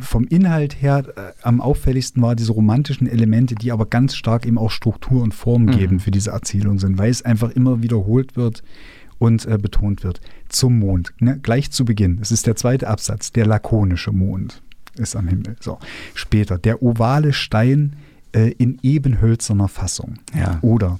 vom 0.00 0.24
Inhalt 0.24 0.80
her 0.82 1.04
äh, 1.16 1.32
am 1.42 1.60
auffälligsten 1.60 2.20
war 2.22 2.34
diese 2.34 2.52
romantischen 2.52 3.06
Elemente, 3.06 3.54
die 3.54 3.72
aber 3.72 3.86
ganz 3.86 4.16
stark 4.16 4.46
eben 4.46 4.58
auch 4.58 4.70
Struktur 4.70 5.22
und 5.22 5.34
Form 5.34 5.64
Mhm. 5.64 5.70
geben 5.70 6.00
für 6.00 6.10
diese 6.10 6.30
Erzählung 6.30 6.78
sind, 6.78 6.98
weil 6.98 7.10
es 7.10 7.22
einfach 7.22 7.50
immer 7.50 7.82
wiederholt 7.82 8.36
wird 8.36 8.62
und 9.18 9.46
äh, 9.46 9.56
betont 9.58 10.02
wird. 10.04 10.20
Zum 10.48 10.78
Mond, 10.80 11.12
ne? 11.20 11.38
gleich 11.42 11.70
zu 11.70 11.84
Beginn, 11.84 12.18
es 12.20 12.32
ist 12.32 12.46
der 12.46 12.56
zweite 12.56 12.88
Absatz, 12.88 13.32
der 13.32 13.46
lakonische 13.46 14.12
Mond 14.12 14.62
ist 14.96 15.16
am 15.16 15.28
Himmel. 15.28 15.56
So, 15.60 15.78
später, 16.14 16.58
der 16.58 16.82
ovale 16.82 17.32
Stein 17.32 17.96
äh, 18.32 18.50
in 18.58 18.78
ebenhölzerner 18.82 19.68
Fassung. 19.68 20.18
Ja. 20.36 20.58
Oder 20.62 20.98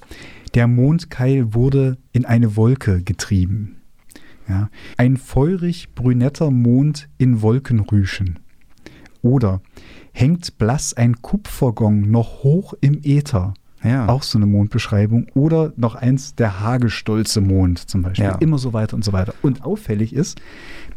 der 0.53 0.67
Mondkeil 0.67 1.53
wurde 1.53 1.97
in 2.13 2.25
eine 2.25 2.55
Wolke 2.55 3.01
getrieben. 3.03 3.77
Ja. 4.47 4.69
Ein 4.97 5.17
feurig 5.17 5.89
brünetter 5.95 6.51
Mond 6.51 7.09
in 7.17 7.41
Wolkenrüschen. 7.41 8.39
Oder 9.25 9.61
hängt 10.11 10.59
blass 10.59 10.93
ein 10.93 11.23
Kupfergong 11.23 12.11
noch 12.11 12.43
hoch 12.43 12.75
im 12.79 12.99
Äther. 13.03 13.55
Ja. 13.83 14.07
Auch 14.07 14.21
so 14.21 14.37
eine 14.37 14.45
Mondbeschreibung. 14.45 15.25
Oder 15.33 15.73
noch 15.77 15.95
eins, 15.95 16.35
der 16.35 16.59
hagestolze 16.59 17.41
Mond 17.41 17.89
zum 17.89 18.03
Beispiel. 18.03 18.25
Ja. 18.25 18.35
Immer 18.35 18.59
so 18.59 18.71
weiter 18.71 18.95
und 18.95 19.03
so 19.03 19.13
weiter. 19.13 19.33
Und 19.41 19.65
auffällig 19.65 20.13
ist, 20.13 20.39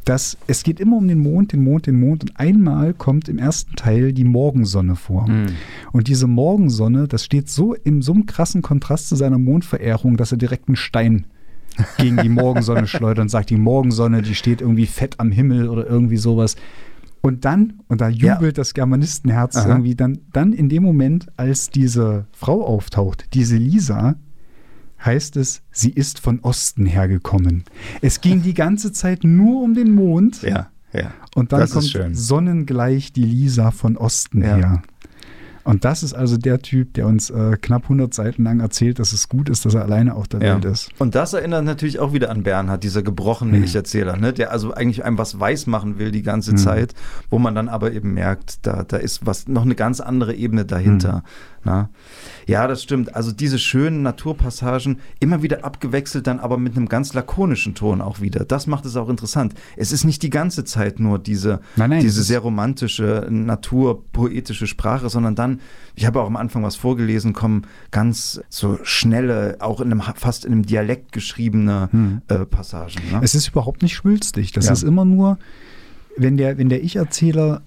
dass 0.04 0.36
es 0.46 0.62
geht 0.62 0.78
immer 0.78 0.96
um 0.96 1.08
den 1.08 1.20
Mond, 1.20 1.52
den 1.52 1.64
Mond, 1.64 1.86
den 1.86 1.98
Mond. 1.98 2.22
Und 2.22 2.38
einmal 2.38 2.92
kommt 2.92 3.30
im 3.30 3.38
ersten 3.38 3.76
Teil 3.76 4.12
die 4.12 4.24
Morgensonne 4.24 4.94
vor. 4.94 5.26
Mhm. 5.26 5.46
Und 5.92 6.08
diese 6.08 6.26
Morgensonne, 6.26 7.08
das 7.08 7.24
steht 7.24 7.48
so 7.48 7.72
in 7.72 8.02
so 8.02 8.12
einem 8.12 8.26
krassen 8.26 8.60
Kontrast 8.60 9.08
zu 9.08 9.16
seiner 9.16 9.38
Mondverehrung, 9.38 10.18
dass 10.18 10.32
er 10.32 10.38
direkt 10.38 10.68
einen 10.68 10.76
Stein 10.76 11.24
gegen 11.96 12.18
die 12.18 12.28
Morgensonne 12.28 12.86
schleudert 12.88 13.22
und 13.22 13.30
sagt, 13.30 13.48
die 13.48 13.56
Morgensonne, 13.56 14.20
die 14.20 14.34
steht 14.34 14.60
irgendwie 14.60 14.86
fett 14.86 15.14
am 15.18 15.32
Himmel 15.32 15.70
oder 15.70 15.86
irgendwie 15.86 16.18
sowas. 16.18 16.56
Und 17.28 17.44
dann, 17.44 17.74
und 17.88 18.00
da 18.00 18.08
jubelt 18.08 18.56
das 18.56 18.72
Germanistenherz 18.72 19.54
Aha. 19.56 19.68
irgendwie, 19.68 19.94
dann, 19.94 20.18
dann 20.32 20.54
in 20.54 20.70
dem 20.70 20.82
Moment, 20.82 21.28
als 21.36 21.68
diese 21.68 22.26
Frau 22.32 22.64
auftaucht, 22.64 23.34
diese 23.34 23.56
Lisa, 23.56 24.16
heißt 25.04 25.36
es, 25.36 25.60
sie 25.70 25.90
ist 25.90 26.20
von 26.20 26.40
Osten 26.40 26.86
hergekommen. 26.86 27.64
Es 28.00 28.22
ging 28.22 28.40
die 28.42 28.54
ganze 28.54 28.92
Zeit 28.92 29.24
nur 29.24 29.62
um 29.62 29.74
den 29.74 29.94
Mond. 29.94 30.40
Ja, 30.42 30.70
ja. 30.94 31.10
Und 31.34 31.52
dann 31.52 31.60
Das 31.60 31.72
kommt 31.72 32.16
sonnengleich 32.16 33.12
die 33.12 33.24
Lisa 33.24 33.72
von 33.72 33.98
Osten 33.98 34.40
Ja. 34.40 34.56
her. 34.56 34.82
Und 35.68 35.84
das 35.84 36.02
ist 36.02 36.14
also 36.14 36.36
der 36.36 36.60
Typ, 36.60 36.94
der 36.94 37.06
uns 37.06 37.30
äh, 37.30 37.56
knapp 37.60 37.84
100 37.84 38.12
Seiten 38.14 38.44
lang 38.44 38.60
erzählt, 38.60 38.98
dass 38.98 39.12
es 39.12 39.28
gut 39.28 39.48
ist, 39.48 39.64
dass 39.66 39.74
er 39.74 39.82
alleine 39.82 40.14
auf 40.14 40.26
der 40.28 40.40
Ja. 40.42 40.54
Welt 40.54 40.64
ist. 40.64 40.90
Und 40.98 41.14
das 41.14 41.32
erinnert 41.34 41.64
natürlich 41.64 41.98
auch 41.98 42.12
wieder 42.12 42.30
an 42.30 42.42
Bernhard, 42.42 42.82
dieser 42.84 43.02
gebrochene 43.02 43.58
Mhm. 43.58 43.64
Ich-Erzähler, 43.64 44.16
ne? 44.16 44.32
der 44.32 44.50
also 44.50 44.72
eigentlich 44.72 45.04
einem 45.04 45.18
was 45.18 45.38
weiß 45.38 45.66
machen 45.66 45.98
will 45.98 46.10
die 46.10 46.22
ganze 46.22 46.52
Mhm. 46.52 46.56
Zeit, 46.56 46.94
wo 47.30 47.38
man 47.38 47.54
dann 47.54 47.68
aber 47.68 47.92
eben 47.92 48.14
merkt, 48.14 48.66
da, 48.66 48.82
da 48.82 48.96
ist 48.96 49.26
was 49.26 49.46
noch 49.48 49.62
eine 49.62 49.74
ganz 49.74 50.00
andere 50.00 50.34
Ebene 50.34 50.64
dahinter. 50.64 51.16
Mhm. 51.18 51.22
Na? 51.68 51.90
Ja, 52.46 52.66
das 52.66 52.82
stimmt. 52.82 53.14
Also 53.14 53.30
diese 53.30 53.58
schönen 53.58 54.00
Naturpassagen, 54.02 55.00
immer 55.20 55.42
wieder 55.42 55.64
abgewechselt, 55.66 56.26
dann 56.26 56.38
aber 56.40 56.56
mit 56.56 56.76
einem 56.76 56.88
ganz 56.88 57.12
lakonischen 57.12 57.74
Ton 57.74 58.00
auch 58.00 58.20
wieder. 58.22 58.46
Das 58.46 58.66
macht 58.66 58.86
es 58.86 58.96
auch 58.96 59.10
interessant. 59.10 59.52
Es 59.76 59.92
ist 59.92 60.04
nicht 60.04 60.22
die 60.22 60.30
ganze 60.30 60.64
Zeit 60.64 60.98
nur 60.98 61.18
diese, 61.18 61.60
Nein, 61.76 61.90
nein, 61.90 62.00
diese 62.00 62.22
sehr 62.22 62.38
romantische, 62.38 63.26
naturpoetische 63.30 64.66
Sprache, 64.66 65.10
sondern 65.10 65.34
dann, 65.34 65.60
ich 65.94 66.06
habe 66.06 66.20
auch 66.22 66.26
am 66.26 66.36
Anfang 66.36 66.62
was 66.62 66.76
vorgelesen, 66.76 67.34
kommen 67.34 67.62
ganz 67.90 68.40
so 68.48 68.78
schnelle, 68.82 69.56
auch 69.60 69.80
in 69.82 69.92
einem 69.92 70.02
fast 70.16 70.46
in 70.46 70.52
einem 70.52 70.64
Dialekt 70.64 71.12
geschriebene 71.12 71.88
Hm. 71.90 72.22
äh, 72.28 72.46
Passagen. 72.46 72.94
Ne? 73.12 73.20
Es 73.22 73.34
ist 73.34 73.48
überhaupt 73.48 73.82
nicht 73.82 73.94
schwülstig. 73.94 74.52
Das 74.52 74.66
Ja. 74.66 74.72
ist 74.72 74.84
immer 74.84 75.04
nur, 75.04 75.38
wenn 76.16 76.38
der, 76.38 76.56
wenn 76.56 76.70
der 76.70 76.82
Ich-Erzähler 76.82 77.60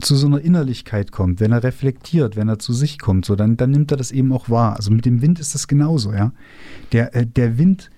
zu 0.00 0.16
so 0.16 0.26
einer 0.26 0.40
Innerlichkeit 0.40 1.12
kommt, 1.12 1.40
wenn 1.40 1.52
er 1.52 1.62
reflektiert, 1.62 2.36
wenn 2.36 2.48
er 2.48 2.58
zu 2.58 2.72
sich 2.72 2.98
kommt, 2.98 3.24
so, 3.24 3.36
dann, 3.36 3.56
dann 3.56 3.70
nimmt 3.70 3.90
er 3.90 3.96
das 3.96 4.12
eben 4.12 4.32
auch 4.32 4.48
wahr. 4.50 4.76
Also 4.76 4.90
mit 4.90 5.04
dem 5.06 5.22
Wind 5.22 5.38
ist 5.40 5.54
das 5.54 5.68
genauso, 5.68 6.12
ja. 6.12 6.32
Der, 6.92 7.14
äh, 7.14 7.26
der 7.26 7.58
Wind, 7.58 7.90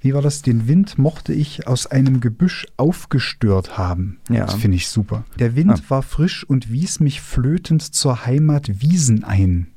wie 0.00 0.14
war 0.14 0.22
das? 0.22 0.42
Den 0.42 0.66
Wind 0.66 0.98
mochte 0.98 1.32
ich 1.32 1.66
aus 1.68 1.86
einem 1.86 2.20
Gebüsch 2.20 2.66
aufgestört 2.76 3.78
haben. 3.78 4.18
Ja. 4.28 4.46
Das 4.46 4.54
finde 4.54 4.76
ich 4.76 4.88
super. 4.88 5.24
Der 5.38 5.54
Wind 5.54 5.78
Ja. 5.78 5.90
war 5.90 6.02
frisch 6.02 6.44
und 6.44 6.72
wies 6.72 6.98
mich 7.00 7.20
flötend 7.20 7.82
zur 7.82 8.26
Heimat 8.26 8.82
Wiesen 8.82 9.22
ein. 9.24 9.68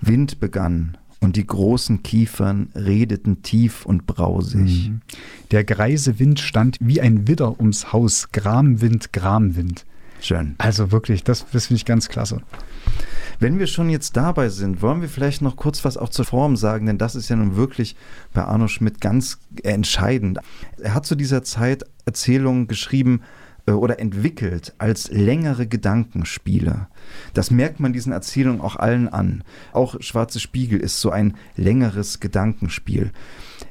Wind 0.00 0.40
begann 0.40 0.96
und 1.20 1.36
die 1.36 1.46
großen 1.46 2.02
Kiefern 2.02 2.68
redeten 2.74 3.42
tief 3.42 3.86
und 3.86 4.06
brausig. 4.06 4.90
Mhm. 4.90 5.00
Der 5.50 5.64
greise 5.64 6.18
Wind 6.18 6.40
stand 6.40 6.76
wie 6.80 7.00
ein 7.00 7.26
Widder 7.26 7.58
ums 7.58 7.92
Haus, 7.92 8.28
Gramwind, 8.32 9.12
Gramwind. 9.12 9.84
Schön. 10.24 10.54
Also 10.56 10.90
wirklich, 10.90 11.22
das, 11.22 11.44
das 11.52 11.66
finde 11.66 11.76
ich 11.76 11.84
ganz 11.84 12.08
klasse. 12.08 12.40
Wenn 13.40 13.58
wir 13.58 13.66
schon 13.66 13.90
jetzt 13.90 14.16
dabei 14.16 14.48
sind, 14.48 14.80
wollen 14.80 15.02
wir 15.02 15.10
vielleicht 15.10 15.42
noch 15.42 15.56
kurz 15.56 15.84
was 15.84 15.98
auch 15.98 16.08
zur 16.08 16.24
Form 16.24 16.56
sagen, 16.56 16.86
denn 16.86 16.96
das 16.96 17.14
ist 17.14 17.28
ja 17.28 17.36
nun 17.36 17.56
wirklich 17.56 17.94
bei 18.32 18.42
Arno 18.42 18.66
Schmidt 18.66 19.02
ganz 19.02 19.38
entscheidend. 19.62 20.38
Er 20.80 20.94
hat 20.94 21.04
zu 21.04 21.14
dieser 21.14 21.42
Zeit 21.42 21.84
Erzählungen 22.06 22.68
geschrieben 22.68 23.20
äh, 23.66 23.72
oder 23.72 23.98
entwickelt 24.00 24.72
als 24.78 25.10
längere 25.10 25.66
Gedankenspiele. 25.66 26.86
Das 27.34 27.50
merkt 27.50 27.78
man 27.78 27.92
diesen 27.92 28.12
Erzählungen 28.12 28.62
auch 28.62 28.76
allen 28.76 29.08
an. 29.08 29.44
Auch 29.74 30.00
Schwarze 30.00 30.40
Spiegel 30.40 30.80
ist 30.80 31.02
so 31.02 31.10
ein 31.10 31.36
längeres 31.54 32.20
Gedankenspiel. 32.20 33.12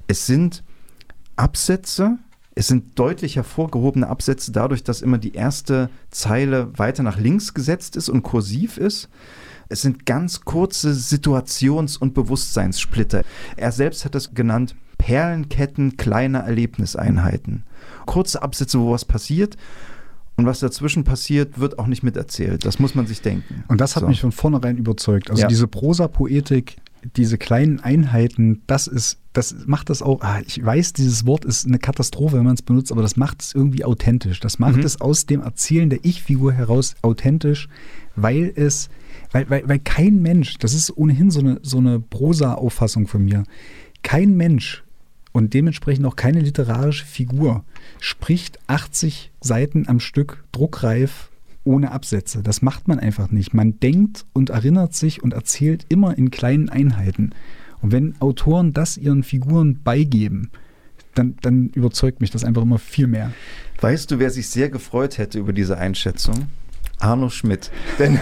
Es 0.05 0.27
sind 0.27 0.63
Absätze, 1.35 2.19
es 2.55 2.67
sind 2.67 2.97
deutlich 2.99 3.35
hervorgehobene 3.35 4.07
Absätze 4.07 4.51
dadurch, 4.51 4.83
dass 4.83 5.01
immer 5.01 5.17
die 5.17 5.33
erste 5.33 5.89
Zeile 6.11 6.77
weiter 6.77 7.03
nach 7.03 7.19
links 7.19 7.53
gesetzt 7.53 7.95
ist 7.95 8.09
und 8.09 8.21
kursiv 8.23 8.77
ist. 8.77 9.09
Es 9.69 9.81
sind 9.81 10.05
ganz 10.05 10.41
kurze 10.41 10.91
Situations- 10.93 11.97
und 11.97 12.13
Bewusstseinssplitter. 12.13 13.23
Er 13.57 13.71
selbst 13.71 14.05
hat 14.05 14.13
das 14.13 14.33
genannt 14.33 14.75
Perlenketten 14.99 15.97
kleiner 15.97 16.39
Erlebniseinheiten. 16.41 17.63
Kurze 18.05 18.41
Absätze, 18.41 18.79
wo 18.79 18.91
was 18.91 19.03
passiert 19.05 19.57
und 20.35 20.45
was 20.45 20.59
dazwischen 20.59 21.03
passiert, 21.03 21.59
wird 21.59 21.79
auch 21.79 21.87
nicht 21.87 22.03
miterzählt. 22.03 22.65
Das 22.65 22.79
muss 22.79 22.95
man 22.95 23.07
sich 23.07 23.21
denken. 23.21 23.63
Und 23.67 23.81
das 23.81 23.95
hat 23.95 24.01
So. 24.01 24.07
mich 24.09 24.21
von 24.21 24.31
vornherein 24.31 24.77
überzeugt. 24.77 25.29
Also 25.29 25.41
Ja. 25.41 25.47
diese 25.47 25.67
Prosa-Poetik 25.67 26.77
diese 27.15 27.37
kleinen 27.37 27.79
Einheiten, 27.79 28.61
das 28.67 28.87
ist, 28.87 29.19
das 29.33 29.55
macht 29.65 29.89
das 29.89 30.01
auch, 30.01 30.21
ah, 30.21 30.41
ich 30.45 30.63
weiß, 30.63 30.93
dieses 30.93 31.25
Wort 31.25 31.43
ist 31.45 31.65
eine 31.65 31.79
Katastrophe, 31.79 32.37
wenn 32.37 32.45
man 32.45 32.53
es 32.53 32.61
benutzt, 32.61 32.91
aber 32.91 33.01
das 33.01 33.17
macht 33.17 33.41
es 33.41 33.53
irgendwie 33.55 33.83
authentisch. 33.83 34.39
Das 34.39 34.59
macht 34.59 34.77
Mhm. 34.77 34.83
es 34.83 35.01
aus 35.01 35.25
dem 35.25 35.41
Erzählen 35.41 35.89
der 35.89 35.99
Ich-Figur 36.03 36.53
heraus 36.53 36.95
authentisch, 37.01 37.67
weil 38.15 38.51
es, 38.55 38.89
weil, 39.31 39.49
weil, 39.49 39.67
weil 39.67 39.79
kein 39.79 40.21
Mensch, 40.21 40.57
das 40.59 40.73
ist 40.73 40.95
ohnehin 40.95 41.31
so 41.31 41.39
eine, 41.39 41.59
so 41.63 41.77
eine 41.79 41.99
Prosa-Auffassung 41.99 43.07
von 43.07 43.25
mir, 43.25 43.43
kein 44.03 44.35
Mensch 44.37 44.83
und 45.31 45.53
dementsprechend 45.55 46.05
auch 46.05 46.15
keine 46.15 46.39
literarische 46.41 47.05
Figur 47.05 47.63
spricht 47.99 48.59
80 48.67 49.31
Seiten 49.41 49.87
am 49.87 49.99
Stück 49.99 50.43
druckreif 50.51 51.29
ohne 51.63 51.91
Absätze. 51.91 52.43
Das 52.43 52.61
macht 52.61 52.87
man 52.87 52.99
einfach 52.99 53.31
nicht. 53.31 53.53
Man 53.53 53.79
denkt 53.79 54.25
und 54.33 54.49
erinnert 54.49 54.93
sich 54.93 55.23
und 55.23 55.33
erzählt 55.33 55.85
immer 55.89 56.17
in 56.17 56.31
kleinen 56.31 56.69
Einheiten. 56.69 57.31
Und 57.81 57.91
wenn 57.91 58.19
Autoren 58.21 58.73
das 58.73 58.97
ihren 58.97 59.23
Figuren 59.23 59.81
beigeben, 59.83 60.51
dann, 61.15 61.35
dann 61.41 61.69
überzeugt 61.69 62.21
mich 62.21 62.31
das 62.31 62.43
einfach 62.43 62.63
immer 62.63 62.79
viel 62.79 63.07
mehr. 63.07 63.31
Weißt 63.81 64.09
du, 64.09 64.19
wer 64.19 64.29
sich 64.29 64.49
sehr 64.49 64.69
gefreut 64.69 65.17
hätte 65.17 65.39
über 65.39 65.53
diese 65.53 65.77
Einschätzung? 65.77 66.47
Arno 67.03 67.29
Schmidt. 67.29 67.69
Denn 67.99 68.19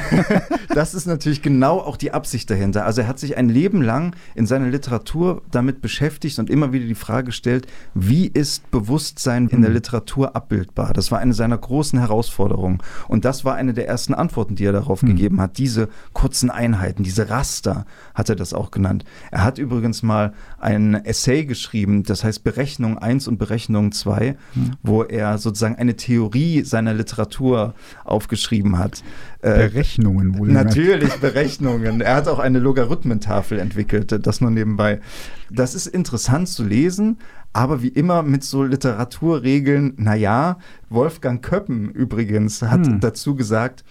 das 0.69 0.93
ist 0.93 1.05
natürlich 1.05 1.41
genau 1.41 1.79
auch 1.79 1.97
die 1.97 2.11
Absicht 2.11 2.49
dahinter. 2.49 2.85
Also 2.85 3.01
er 3.01 3.07
hat 3.07 3.19
sich 3.19 3.37
ein 3.37 3.47
Leben 3.47 3.81
lang 3.81 4.15
in 4.35 4.47
seiner 4.47 4.67
Literatur 4.67 5.43
damit 5.51 5.81
beschäftigt 5.81 6.39
und 6.39 6.49
immer 6.49 6.73
wieder 6.73 6.85
die 6.85 6.95
Frage 6.95 7.25
gestellt, 7.25 7.67
wie 7.93 8.27
ist 8.27 8.69
Bewusstsein 8.71 9.47
in 9.47 9.61
der 9.61 9.71
Literatur 9.71 10.35
abbildbar? 10.35 10.93
Das 10.93 11.11
war 11.11 11.19
eine 11.19 11.33
seiner 11.33 11.57
großen 11.57 11.99
Herausforderungen. 11.99 12.79
Und 13.07 13.23
das 13.23 13.45
war 13.45 13.55
eine 13.55 13.73
der 13.73 13.87
ersten 13.87 14.13
Antworten, 14.13 14.55
die 14.55 14.65
er 14.65 14.73
darauf 14.73 15.01
gegeben 15.01 15.39
hat. 15.39 15.57
Diese 15.57 15.87
kurzen 16.13 16.49
Einheiten, 16.49 17.03
diese 17.03 17.29
Raster 17.29 17.85
hat 18.15 18.29
er 18.29 18.35
das 18.35 18.53
auch 18.53 18.71
genannt. 18.71 19.05
Er 19.29 19.43
hat 19.43 19.59
übrigens 19.59 20.01
mal 20.01 20.33
ein 20.59 20.95
Essay 20.95 21.45
geschrieben, 21.45 22.03
das 22.03 22.23
heißt 22.23 22.43
Berechnung 22.43 22.97
1 22.97 23.27
und 23.27 23.37
Berechnung 23.37 23.91
2, 23.91 24.35
wo 24.81 25.03
er 25.03 25.37
sozusagen 25.37 25.75
eine 25.75 25.95
Theorie 25.95 26.63
seiner 26.63 26.93
Literatur 26.93 27.75
aufgeschrieben 28.03 28.70
hat. 28.77 29.03
Äh, 29.41 29.69
Berechnungen 29.69 30.37
wohl. 30.37 30.49
Natürlich 30.49 31.13
Berechnungen. 31.15 32.01
Er 32.01 32.15
hat 32.15 32.27
auch 32.27 32.39
eine 32.39 32.59
Logarithmentafel 32.59 33.59
entwickelt, 33.59 34.25
das 34.25 34.41
nur 34.41 34.51
nebenbei. 34.51 34.99
Das 35.49 35.75
ist 35.75 35.87
interessant 35.87 36.47
zu 36.49 36.63
lesen, 36.63 37.17
aber 37.53 37.81
wie 37.81 37.89
immer 37.89 38.23
mit 38.23 38.43
so 38.43 38.63
Literaturregeln, 38.63 39.93
naja, 39.97 40.57
Wolfgang 40.89 41.43
Köppen 41.43 41.89
übrigens 41.91 42.61
hat 42.61 42.85
Hm. 42.85 42.99
dazu 42.99 43.35
gesagt, 43.35 43.83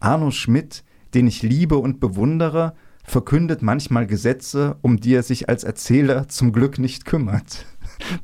Arno 0.00 0.30
Schmidt, 0.30 0.84
den 1.14 1.26
ich 1.26 1.42
liebe 1.42 1.76
und 1.76 2.00
bewundere, 2.00 2.74
verkündet 3.04 3.62
manchmal 3.62 4.06
Gesetze, 4.06 4.76
um 4.82 4.98
die 4.98 5.14
er 5.14 5.22
sich 5.22 5.48
als 5.48 5.62
Erzähler 5.62 6.28
zum 6.28 6.52
Glück 6.52 6.78
nicht 6.78 7.04
kümmert. 7.04 7.66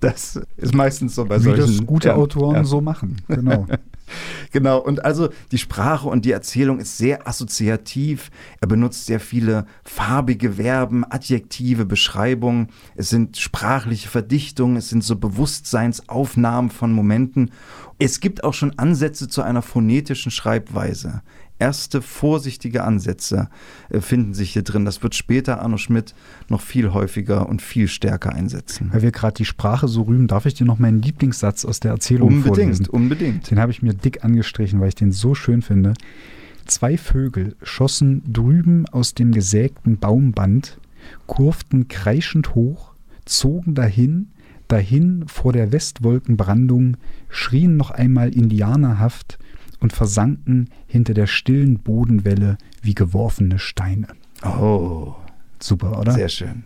Das 0.00 0.40
ist 0.56 0.74
meistens 0.74 1.14
so 1.14 1.24
bei 1.24 1.38
Wie 1.38 1.44
solchen 1.44 1.76
das 1.78 1.86
gute 1.86 2.08
ja, 2.08 2.14
Autoren 2.16 2.56
ja. 2.56 2.64
so 2.64 2.80
machen. 2.80 3.22
Genau. 3.28 3.66
Genau, 4.52 4.78
und 4.78 5.04
also 5.04 5.28
die 5.52 5.58
Sprache 5.58 6.08
und 6.08 6.24
die 6.24 6.32
Erzählung 6.32 6.80
ist 6.80 6.98
sehr 6.98 7.28
assoziativ. 7.28 8.30
Er 8.60 8.66
benutzt 8.66 9.06
sehr 9.06 9.20
viele 9.20 9.66
farbige 9.84 10.52
Verben, 10.52 11.04
Adjektive, 11.08 11.84
Beschreibungen. 11.84 12.68
Es 12.96 13.10
sind 13.10 13.36
sprachliche 13.36 14.08
Verdichtungen, 14.08 14.76
es 14.76 14.88
sind 14.88 15.04
so 15.04 15.16
Bewusstseinsaufnahmen 15.16 16.70
von 16.70 16.92
Momenten. 16.92 17.52
Es 17.98 18.20
gibt 18.20 18.42
auch 18.42 18.54
schon 18.54 18.78
Ansätze 18.78 19.28
zu 19.28 19.42
einer 19.42 19.62
phonetischen 19.62 20.32
Schreibweise. 20.32 21.22
Erste 21.60 22.00
vorsichtige 22.00 22.84
Ansätze 22.84 23.50
äh, 23.90 24.00
finden 24.00 24.32
sich 24.32 24.54
hier 24.54 24.62
drin. 24.62 24.86
Das 24.86 25.02
wird 25.02 25.14
später 25.14 25.60
Arno 25.60 25.76
Schmidt 25.76 26.14
noch 26.48 26.62
viel 26.62 26.94
häufiger 26.94 27.48
und 27.50 27.60
viel 27.60 27.86
stärker 27.86 28.32
einsetzen. 28.32 28.88
Weil 28.92 29.02
wir 29.02 29.12
gerade 29.12 29.34
die 29.34 29.44
Sprache 29.44 29.86
so 29.86 30.02
rühmen, 30.02 30.26
darf 30.26 30.46
ich 30.46 30.54
dir 30.54 30.64
noch 30.64 30.78
meinen 30.78 31.02
Lieblingssatz 31.02 31.66
aus 31.66 31.78
der 31.78 31.90
Erzählung 31.90 32.42
vorlesen? 32.42 32.86
Unbedingt, 32.86 32.88
unbedingt. 32.88 33.50
Den 33.50 33.60
habe 33.60 33.72
ich 33.72 33.82
mir 33.82 33.92
dick 33.92 34.24
angestrichen, 34.24 34.80
weil 34.80 34.88
ich 34.88 34.94
den 34.94 35.12
so 35.12 35.34
schön 35.34 35.60
finde. 35.60 35.92
Zwei 36.64 36.96
Vögel 36.96 37.56
schossen 37.62 38.22
drüben 38.32 38.86
aus 38.86 39.12
dem 39.12 39.32
gesägten 39.32 39.98
Baumband, 39.98 40.78
kurften 41.26 41.88
kreischend 41.88 42.54
hoch, 42.54 42.94
zogen 43.26 43.74
dahin, 43.74 44.28
dahin 44.66 45.24
vor 45.26 45.52
der 45.52 45.72
Westwolkenbrandung, 45.72 46.96
schrien 47.28 47.76
noch 47.76 47.90
einmal 47.90 48.34
indianerhaft 48.34 49.38
und 49.80 49.92
versanken 49.92 50.70
hinter 50.86 51.14
der 51.14 51.26
stillen 51.26 51.78
Bodenwelle 51.78 52.58
wie 52.82 52.94
geworfene 52.94 53.58
Steine. 53.58 54.08
Oh. 54.44 55.14
Super, 55.58 55.98
oder? 55.98 56.12
Sehr 56.12 56.28
schön. 56.28 56.64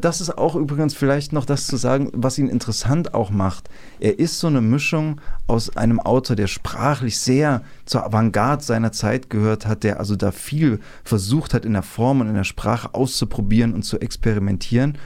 Das 0.00 0.20
ist 0.20 0.38
auch 0.38 0.54
übrigens 0.54 0.94
vielleicht 0.94 1.32
noch 1.32 1.44
das 1.44 1.66
zu 1.66 1.76
sagen, 1.76 2.10
was 2.12 2.38
ihn 2.38 2.48
interessant 2.48 3.14
auch 3.14 3.30
macht. 3.30 3.68
Er 3.98 4.20
ist 4.20 4.38
so 4.38 4.46
eine 4.46 4.60
Mischung 4.60 5.20
aus 5.48 5.76
einem 5.76 5.98
Autor, 5.98 6.36
der 6.36 6.46
sprachlich 6.46 7.18
sehr 7.18 7.62
zur 7.84 8.06
Avantgarde 8.06 8.62
seiner 8.62 8.92
Zeit 8.92 9.28
gehört 9.28 9.66
hat, 9.66 9.82
der 9.82 9.98
also 9.98 10.14
da 10.14 10.30
viel 10.30 10.78
versucht 11.02 11.52
hat 11.52 11.64
in 11.64 11.72
der 11.72 11.82
Form 11.82 12.20
und 12.20 12.28
in 12.28 12.34
der 12.34 12.44
Sprache 12.44 12.94
auszuprobieren 12.94 13.74
und 13.74 13.82
zu 13.82 13.98
experimentieren 13.98 14.96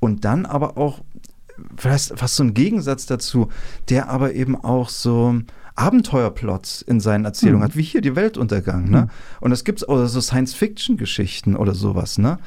und 0.00 0.26
dann 0.26 0.44
aber 0.44 0.76
auch 0.76 1.00
vielleicht 1.76 2.18
fast 2.18 2.36
so 2.36 2.44
ein 2.44 2.52
Gegensatz 2.52 3.06
dazu, 3.06 3.48
der 3.88 4.10
aber 4.10 4.34
eben 4.34 4.54
auch 4.54 4.90
so 4.90 5.40
Abenteuerplots 5.74 6.82
in 6.82 7.00
seinen 7.00 7.24
Erzählungen 7.24 7.60
Mhm. 7.60 7.64
hat, 7.64 7.76
wie 7.76 7.82
hier 7.82 8.00
die 8.00 8.14
Weltuntergang. 8.16 8.90
Ne? 8.90 9.08
Und 9.40 9.50
das 9.50 9.64
gibt 9.64 9.80
es 9.82 9.88
auch 9.88 10.06
so 10.06 10.20
Science-Fiction-Geschichten 10.20 11.56
oder 11.56 11.74
sowas, 11.74 12.18
ne? 12.18 12.38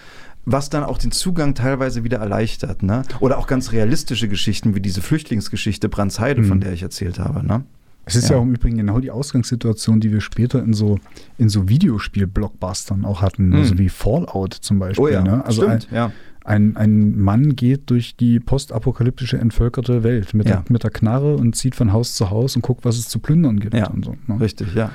was 0.47 0.69
dann 0.69 0.83
auch 0.83 0.99
den 0.99 1.11
Zugang 1.11 1.55
teilweise 1.55 2.03
wieder 2.03 2.19
erleichtert. 2.19 2.83
Ne? 2.83 3.01
Oder 3.19 3.39
auch 3.39 3.47
ganz 3.47 3.71
realistische 3.71 4.27
Geschichten 4.27 4.75
wie 4.75 4.79
diese 4.81 5.01
Flüchtlingsgeschichte 5.01 5.89
Brandsheide, 5.89 6.43
von 6.43 6.57
Mhm. 6.57 6.61
der 6.61 6.73
ich 6.73 6.83
erzählt 6.83 7.17
habe. 7.17 7.45
Ne? 7.45 7.63
Es 8.07 8.15
ist 8.15 8.25
ja. 8.29 8.33
Ja. 8.35 8.37
auch 8.37 8.43
im 8.43 8.53
Übrigen 8.53 8.77
genau 8.77 8.99
die 8.99 9.09
Ausgangssituation, 9.09 9.99
die 9.99 10.11
wir 10.11 10.21
später 10.21 10.61
in 10.61 10.73
so, 10.73 10.99
in 11.39 11.49
so 11.49 11.67
Videospiel-Blockbustern 11.67 13.05
auch 13.05 13.23
hatten, 13.23 13.49
Mhm. 13.49 13.55
also 13.55 13.77
wie 13.79 13.89
Fallout 13.89 14.53
zum 14.53 14.77
Beispiel. 14.77 15.21
ne? 15.23 15.43
Also 15.45 15.65
ein, 15.65 15.81
stimmt. 15.81 15.93
ja. 15.95 16.11
Ein, 16.45 16.77
ein 16.77 17.19
Mann 17.19 17.55
geht 17.55 17.89
durch 17.89 18.15
die 18.15 18.39
postapokalyptische 18.39 19.37
entvölkerte 19.37 20.03
Welt 20.03 20.33
mit, 20.33 20.47
Ja. 20.47 20.57
der, 20.57 20.65
mit 20.71 20.83
der 20.83 20.91
Knarre 20.91 21.35
und 21.35 21.55
zieht 21.55 21.75
von 21.75 21.91
Haus 21.91 22.13
zu 22.15 22.29
Haus 22.29 22.55
und 22.55 22.61
guckt, 22.61 22.85
was 22.85 22.97
es 22.97 23.09
zu 23.09 23.19
plündern 23.19 23.59
gibt. 23.59 23.73
Ja, 23.73 23.91
so, 24.03 24.15
ne? 24.27 24.39
Richtig, 24.39 24.73
ja. 24.75 24.91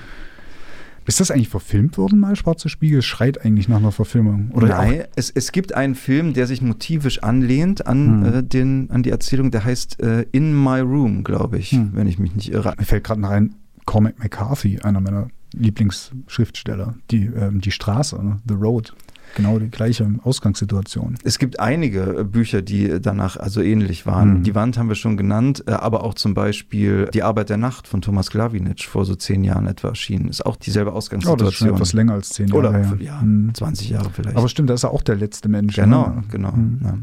Ist 1.07 1.19
das 1.19 1.31
eigentlich 1.33 1.49
verfilmt 1.49 1.99
worden 1.99 2.21
mal, 2.21 2.37
Schwarze 2.37 2.69
Spiegel? 2.69 3.03
Schreit 3.03 3.45
eigentlich 3.45 3.69
nach 3.69 3.79
einer 3.79 3.91
Verfilmung. 3.91 4.51
Oder 4.53 4.69
Nein, 4.69 5.05
es, 5.17 5.31
es 5.31 5.51
gibt 5.51 5.75
einen 5.75 5.97
Film, 5.97 6.35
der 6.35 6.47
sich 6.47 6.63
motivisch 6.63 7.23
anlehnt 7.23 7.87
an, 7.87 8.25
Hm. 8.25 8.35
äh, 8.35 8.43
den, 8.45 8.91
an 8.91 9.03
die 9.03 9.11
Erzählung, 9.11 9.51
der 9.51 9.65
heißt 9.65 10.01
äh, 10.03 10.27
In 10.31 10.53
My 10.63 10.81
Room, 10.81 11.25
glaube 11.25 11.59
ich, 11.59 11.73
Hm. 11.73 11.91
wenn 11.95 12.07
ich 12.07 12.19
mich 12.21 12.35
nicht 12.37 12.53
irre. 12.53 12.75
Mir 12.79 12.85
fällt 12.85 13.03
gerade 13.05 13.21
noch 13.21 13.31
ein, 13.31 13.55
Cormac 13.87 14.19
McCarthy, 14.21 14.79
einer 14.81 15.01
meiner 15.01 15.29
Lieblingsschriftsteller. 15.55 16.95
Die, 17.11 17.25
ähm, 17.27 17.61
die 17.61 17.71
Straße, 17.73 18.23
ne? 18.25 18.37
The 18.47 18.55
Road. 18.55 18.95
Genau 19.37 19.59
die 19.59 19.71
gleiche 19.71 20.11
Ausgangssituation. 20.23 21.17
Es 21.25 21.39
gibt 21.39 21.61
einige 21.61 22.19
äh, 22.19 22.25
Bücher, 22.25 22.63
die 22.63 22.89
äh, 22.91 23.01
danach 23.01 23.37
also 23.37 23.61
ähnlich 23.63 24.07
waren. 24.07 24.39
Mhm. 24.39 24.43
Die 24.43 24.55
Wand 24.55 24.77
haben 24.79 24.89
wir 24.89 24.97
schon 24.97 25.17
genannt, 25.17 25.65
äh, 25.67 25.73
aber 25.73 26.03
auch 26.05 26.15
zum 26.15 26.35
Beispiel 26.35 27.09
Die 27.15 27.23
Arbeit 27.23 27.49
der 27.51 27.57
Nacht 27.57 27.87
von 27.87 28.01
Thomas 28.03 28.31
Glawinitsch 28.31 28.87
vor 28.87 29.05
so 29.05 29.15
zehn 29.15 29.45
Jahren 29.45 29.67
etwa 29.67 29.89
erschienen. 29.89 30.29
Ist 30.29 30.45
auch 30.45 30.57
dieselbe 30.57 30.91
Oh, 30.91 30.95
das 30.95 31.05
ist 31.05 31.11
schon 31.11 31.21
Ausgangssituation. 31.21 31.75
etwas 31.75 31.93
länger 31.93 32.13
als 32.15 32.29
zehn 32.31 32.49
Jahre. 32.49 32.59
Oder 32.59 32.73
her. 32.73 32.97
ja, 33.01 33.21
Mhm. 33.23 33.55
20 33.55 33.91
Jahre 33.91 34.11
vielleicht. 34.11 34.37
Aber 34.37 34.49
stimmt, 34.49 34.71
da 34.71 34.75
ist 34.75 34.85
er 34.85 34.91
auch 34.91 35.03
der 35.03 35.17
letzte 35.17 35.49
Mensch. 35.49 35.77
genau, 35.77 36.09
ne? 36.09 36.25
genau. 36.31 36.53
Mhm. 36.53 36.81
Ja. 36.83 36.99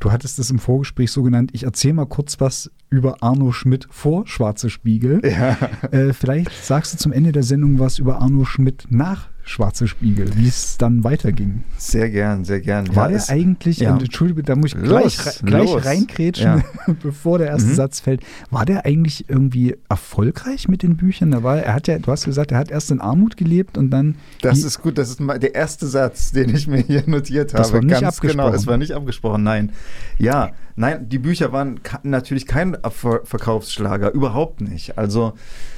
Du 0.00 0.10
hattest 0.10 0.38
es 0.38 0.50
im 0.50 0.58
Vorgespräch 0.58 1.10
so 1.12 1.22
genannt. 1.22 1.50
Ich 1.52 1.64
erzähle 1.64 1.92
mal 1.94 2.06
kurz 2.06 2.40
was 2.40 2.70
über 2.88 3.22
Arno 3.22 3.52
Schmidt 3.52 3.86
vor 3.90 4.26
Schwarze 4.26 4.70
Spiegel. 4.70 5.20
Ja. 5.24 5.56
Äh, 5.92 6.12
vielleicht 6.14 6.50
sagst 6.64 6.94
du 6.94 6.98
zum 6.98 7.12
Ende 7.12 7.32
der 7.32 7.42
Sendung 7.42 7.78
was 7.78 7.98
über 7.98 8.20
Arno 8.20 8.44
Schmidt 8.46 8.86
nach 8.88 9.28
Schwarze 9.50 9.88
Spiegel, 9.88 10.30
wie 10.36 10.46
es 10.46 10.78
dann 10.78 11.02
weiterging. 11.02 11.64
Sehr 11.76 12.08
gern, 12.08 12.44
sehr 12.44 12.60
gern. 12.60 12.88
War 12.94 13.04
ja, 13.04 13.08
der 13.08 13.16
es- 13.18 13.28
eigentlich, 13.30 13.78
ja. 13.78 13.92
und 13.92 14.02
entschuldige, 14.02 14.42
da 14.44 14.54
muss 14.54 14.66
ich 14.72 14.74
Los, 14.74 14.88
gleich, 15.22 15.38
gleich 15.44 15.70
los. 15.72 15.84
reinkrätschen, 15.84 16.62
Ja. 16.86 16.94
bevor 17.02 17.38
der 17.38 17.48
erste 17.48 17.70
Mhm. 17.70 17.74
Satz 17.74 18.00
fällt. 18.00 18.22
War 18.50 18.64
der 18.64 18.84
eigentlich 18.86 19.28
irgendwie 19.28 19.76
erfolgreich 19.88 20.68
mit 20.68 20.82
den 20.84 20.96
Büchern? 20.96 21.32
Da 21.32 21.42
war, 21.42 21.58
er 21.58 21.74
hat 21.74 21.88
ja, 21.88 21.98
du 21.98 22.10
hast 22.12 22.24
gesagt, 22.24 22.52
er 22.52 22.58
hat 22.58 22.70
erst 22.70 22.90
in 22.92 23.00
Armut 23.00 23.36
gelebt 23.36 23.76
und 23.76 23.90
dann. 23.90 24.14
Das 24.40 24.62
ist 24.62 24.80
gut, 24.82 24.96
das 24.98 25.10
ist 25.10 25.20
mal 25.20 25.38
der 25.38 25.54
erste 25.54 25.86
Satz, 25.88 26.30
den 26.32 26.54
ich 26.54 26.66
mir 26.68 26.78
hier 26.80 27.02
notiert 27.06 27.52
habe. 27.52 27.62
Das 27.62 27.72
war 27.72 27.80
nicht 27.80 27.90
Ganz 28.00 28.16
abgesprochen. 28.16 28.46
Genau, 28.46 28.56
es 28.56 28.66
war 28.68 28.76
nicht 28.76 28.92
abgesprochen, 28.92 29.42
nein. 29.42 29.72
Ja, 30.18 30.50
nein, 30.76 31.08
die 31.08 31.18
Bücher 31.18 31.52
waren 31.52 31.80
natürlich 32.04 32.46
kein 32.46 32.76
Verkaufsschlager, 33.24 34.12
überhaupt 34.12 34.60
nicht. 34.60 34.96
Also 34.98 35.34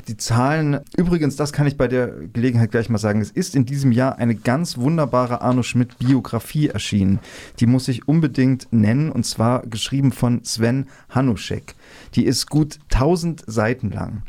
die 0.08 0.16
Zahlen, 0.16 0.80
übrigens, 0.96 1.36
das 1.36 1.52
kann 1.52 1.66
ich 1.66 1.76
bei 1.76 1.88
der 1.88 2.08
Gelegenheit 2.32 2.70
gleich 2.70 2.88
mal 2.88 2.98
sagen, 2.98 3.20
es 3.20 3.30
ist 3.30 3.54
in 3.54 3.64
diesem 3.64 3.92
Jahr 3.92 4.18
eine 4.18 4.34
ganz 4.34 4.78
wunderbare 4.78 5.40
Arno 5.40 5.62
Schmidt 5.62 5.98
Biografie 5.98 6.68
erschienen. 6.68 7.20
Die 7.60 7.66
muss 7.66 7.88
ich 7.88 8.08
unbedingt 8.08 8.68
nennen 8.70 9.10
und 9.10 9.24
zwar 9.24 9.66
geschrieben 9.66 10.12
von 10.12 10.44
Sven 10.44 10.86
Hanuschek. 11.10 11.74
Die 12.14 12.24
ist 12.24 12.48
gut 12.50 12.78
1000 12.92 13.44
Seiten 13.46 13.90
lang. 13.90 14.22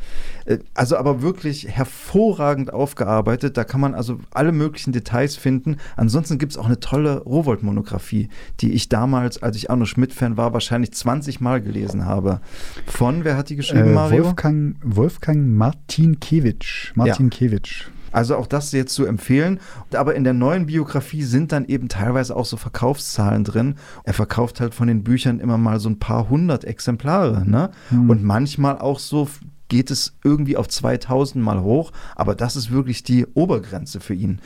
Äh, 0.46 0.60
also 0.74 0.98
aber 0.98 1.22
wirklich 1.22 1.68
hervorragend 1.70 2.72
aufgearbeitet. 2.72 3.58
Da 3.58 3.64
kann 3.64 3.82
man 3.82 3.94
also 3.96 4.20
alle 4.32 4.52
möglichen 4.52 4.92
Details 4.92 5.36
finden. 5.36 5.78
Ansonsten 5.96 6.38
gibt 6.38 6.52
es 6.54 6.58
auch 6.58 6.66
eine 6.66 6.80
tolle 6.80 7.20
Rowold-Monographie, 7.24 8.30
die 8.60 8.74
ich 8.74 8.90
damals, 8.90 9.42
als 9.42 9.56
ich 9.58 9.70
Arno 9.70 9.86
Schmidt-Fan 9.86 10.38
war, 10.38 10.54
wahrscheinlich 10.54 10.94
20 10.94 11.42
Mal 11.42 11.62
gelesen 11.62 12.06
habe. 12.06 12.42
Von, 12.86 13.24
wer 13.24 13.38
hat 13.38 13.50
die 13.50 13.56
geschrieben, 13.56 13.90
Äh, 13.92 13.94
Mario? 13.94 14.26
Wolfgang, 14.26 14.76
Wolfgang 14.84 15.48
Martinkiewicz. 15.68 16.92
Martinkiewicz. 16.96 17.86
Also 18.14 18.38
auch 18.38 18.48
das 18.48 18.72
jetzt 18.72 18.94
zu 18.94 19.06
empfehlen. 19.06 19.60
Aber 19.94 20.16
in 20.16 20.24
der 20.24 20.34
neuen 20.34 20.68
Biografie 20.68 21.24
sind 21.24 21.52
dann 21.52 21.66
eben 21.66 21.90
teilweise 21.90 22.36
auch 22.36 22.46
so 22.46 22.58
Verkaufszahlen 22.58 23.44
drin. 23.44 23.76
Er 24.04 24.14
verkauft 24.14 24.62
halt 24.62 24.76
von 24.76 24.88
den 24.88 25.04
Büchern 25.04 25.40
immer 25.40 25.58
mal 25.58 25.80
so 25.80 25.90
ein 25.90 26.00
paar 26.00 26.30
hundert 26.30 26.64
Exemplare. 26.64 27.44
Ne? 27.50 27.72
Hm. 27.90 28.10
Und 28.10 28.24
manchmal 28.24 28.78
auch 28.78 29.00
so 29.00 29.28
geht 29.68 29.90
es 29.90 30.16
irgendwie 30.24 30.56
auf 30.56 30.68
2000 30.68 31.44
mal 31.44 31.62
hoch. 31.62 31.92
Aber 32.16 32.36
das 32.36 32.56
ist 32.56 32.70
wirklich 32.70 33.02
die 33.02 33.26
Obergrenze 33.26 34.00
für 34.00 34.14
ihn. 34.14 34.40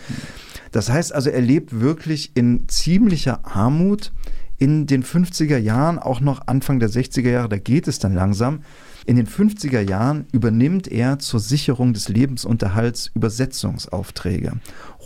Das 0.71 0.89
heißt 0.89 1.13
also, 1.13 1.29
er 1.29 1.41
lebt 1.41 1.81
wirklich 1.81 2.31
in 2.35 2.69
ziemlicher 2.69 3.41
Armut. 3.43 4.13
In 4.59 4.87
den 4.87 5.03
50er 5.03 5.57
Jahren, 5.57 5.99
auch 5.99 6.19
noch 6.19 6.47
Anfang 6.47 6.79
der 6.79 6.89
60er 6.89 7.29
Jahre, 7.29 7.49
da 7.49 7.59
geht 7.59 7.87
es 7.87 7.99
dann 7.99 8.15
langsam. 8.15 8.61
In 9.07 9.15
den 9.15 9.25
50er 9.25 9.79
Jahren 9.79 10.25
übernimmt 10.33 10.89
er 10.89 11.17
zur 11.17 11.39
Sicherung 11.39 11.93
des 11.93 12.09
Lebensunterhalts 12.09 13.09
Übersetzungsaufträge. 13.15 14.51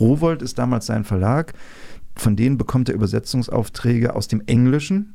Rowold 0.00 0.42
ist 0.42 0.58
damals 0.58 0.86
sein 0.86 1.04
Verlag. 1.04 1.52
Von 2.16 2.34
denen 2.34 2.58
bekommt 2.58 2.88
er 2.88 2.96
Übersetzungsaufträge 2.96 4.16
aus 4.16 4.26
dem 4.26 4.42
Englischen. 4.46 5.14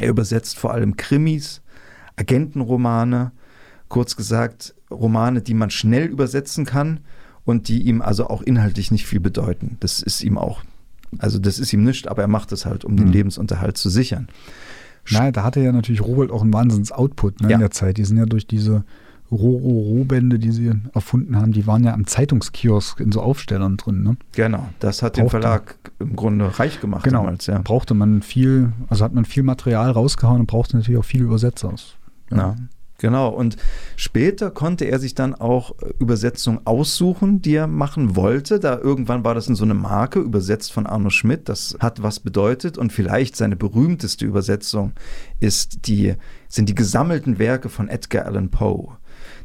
Er 0.00 0.10
übersetzt 0.10 0.56
vor 0.58 0.72
allem 0.72 0.96
Krimis, 0.96 1.60
Agentenromane, 2.14 3.32
kurz 3.88 4.14
gesagt 4.14 4.76
Romane, 4.92 5.42
die 5.42 5.54
man 5.54 5.70
schnell 5.70 6.06
übersetzen 6.06 6.64
kann 6.64 7.00
und 7.44 7.66
die 7.66 7.82
ihm 7.82 8.00
also 8.00 8.28
auch 8.28 8.42
inhaltlich 8.42 8.92
nicht 8.92 9.06
viel 9.06 9.20
bedeuten. 9.20 9.76
Das 9.80 10.00
ist 10.00 10.22
ihm 10.22 10.38
auch, 10.38 10.62
also 11.18 11.40
das 11.40 11.58
ist 11.58 11.72
ihm 11.72 11.82
nicht, 11.82 12.06
aber 12.06 12.22
er 12.22 12.28
macht 12.28 12.52
es 12.52 12.64
halt, 12.64 12.84
um 12.84 12.96
den 12.96 13.08
Mhm. 13.08 13.12
Lebensunterhalt 13.12 13.76
zu 13.76 13.90
sichern. 13.90 14.28
Nein, 15.10 15.32
da 15.32 15.42
hatte 15.44 15.60
ja 15.60 15.72
natürlich 15.72 16.02
Rowold 16.02 16.30
auch 16.30 16.42
einen 16.42 16.52
Wahnsinns-Output 16.52 17.40
ne, 17.42 17.48
Ja. 17.50 17.54
in 17.54 17.60
der 17.60 17.70
Zeit. 17.70 17.96
Die 17.96 18.04
sind 18.04 18.16
ja 18.18 18.26
durch 18.26 18.46
diese 18.46 18.84
Roro-Rohbände, 19.32 20.38
die 20.38 20.50
sie 20.50 20.72
erfunden 20.92 21.36
haben, 21.36 21.52
die 21.52 21.66
waren 21.66 21.84
ja 21.84 21.94
am 21.94 22.06
Zeitungskiosk 22.06 23.00
in 23.00 23.12
so 23.12 23.20
Aufstellern 23.22 23.76
drin. 23.76 24.02
Ne? 24.02 24.16
Genau, 24.32 24.68
das 24.80 25.02
hat 25.02 25.16
den 25.16 25.24
Brauchte- 25.24 25.40
Verlag 25.40 25.76
im 25.98 26.16
Grunde 26.16 26.58
reich 26.58 26.80
gemacht 26.80 27.04
Genau. 27.04 27.20
damals, 27.20 27.46
ja. 27.46 27.60
Brauchte 27.62 27.94
man 27.94 28.22
viel, 28.22 28.72
also 28.88 29.04
hat 29.04 29.14
man 29.14 29.24
viel 29.24 29.42
Material 29.44 29.90
rausgehauen 29.92 30.40
und 30.40 30.46
brauchte 30.46 30.76
natürlich 30.76 30.98
auch 30.98 31.04
viele 31.04 31.24
Übersetzer. 31.24 31.72
Ja, 32.32 32.56
genau. 33.00 33.30
Und 33.30 33.56
später 33.96 34.50
konnte 34.52 34.84
er 34.84 35.00
sich 35.00 35.16
dann 35.16 35.34
auch 35.34 35.72
äh, 35.82 35.92
Übersetzungen 35.98 36.60
aussuchen, 36.64 37.42
die 37.42 37.54
er 37.54 37.66
machen 37.66 38.14
wollte. 38.14 38.60
Da 38.60 38.78
irgendwann 38.78 39.24
war 39.24 39.34
das 39.34 39.48
in 39.48 39.56
so 39.56 39.64
eine 39.64 39.74
Marke, 39.74 40.20
übersetzt 40.20 40.72
von 40.72 40.86
Arno 40.86 41.10
Schmidt. 41.10 41.48
Das 41.48 41.76
hat 41.80 42.02
was 42.02 42.20
bedeutet. 42.20 42.78
Und 42.78 42.92
vielleicht 42.92 43.34
seine 43.34 43.56
berühmteste 43.56 44.24
Übersetzung 44.24 44.92
ist 45.40 45.88
die, 45.88 46.14
sind 46.48 46.68
die 46.68 46.74
gesammelten 46.74 47.38
Werke 47.38 47.68
von 47.68 47.88
Edgar 47.88 48.26
Allan 48.26 48.50
Poe, 48.50 48.96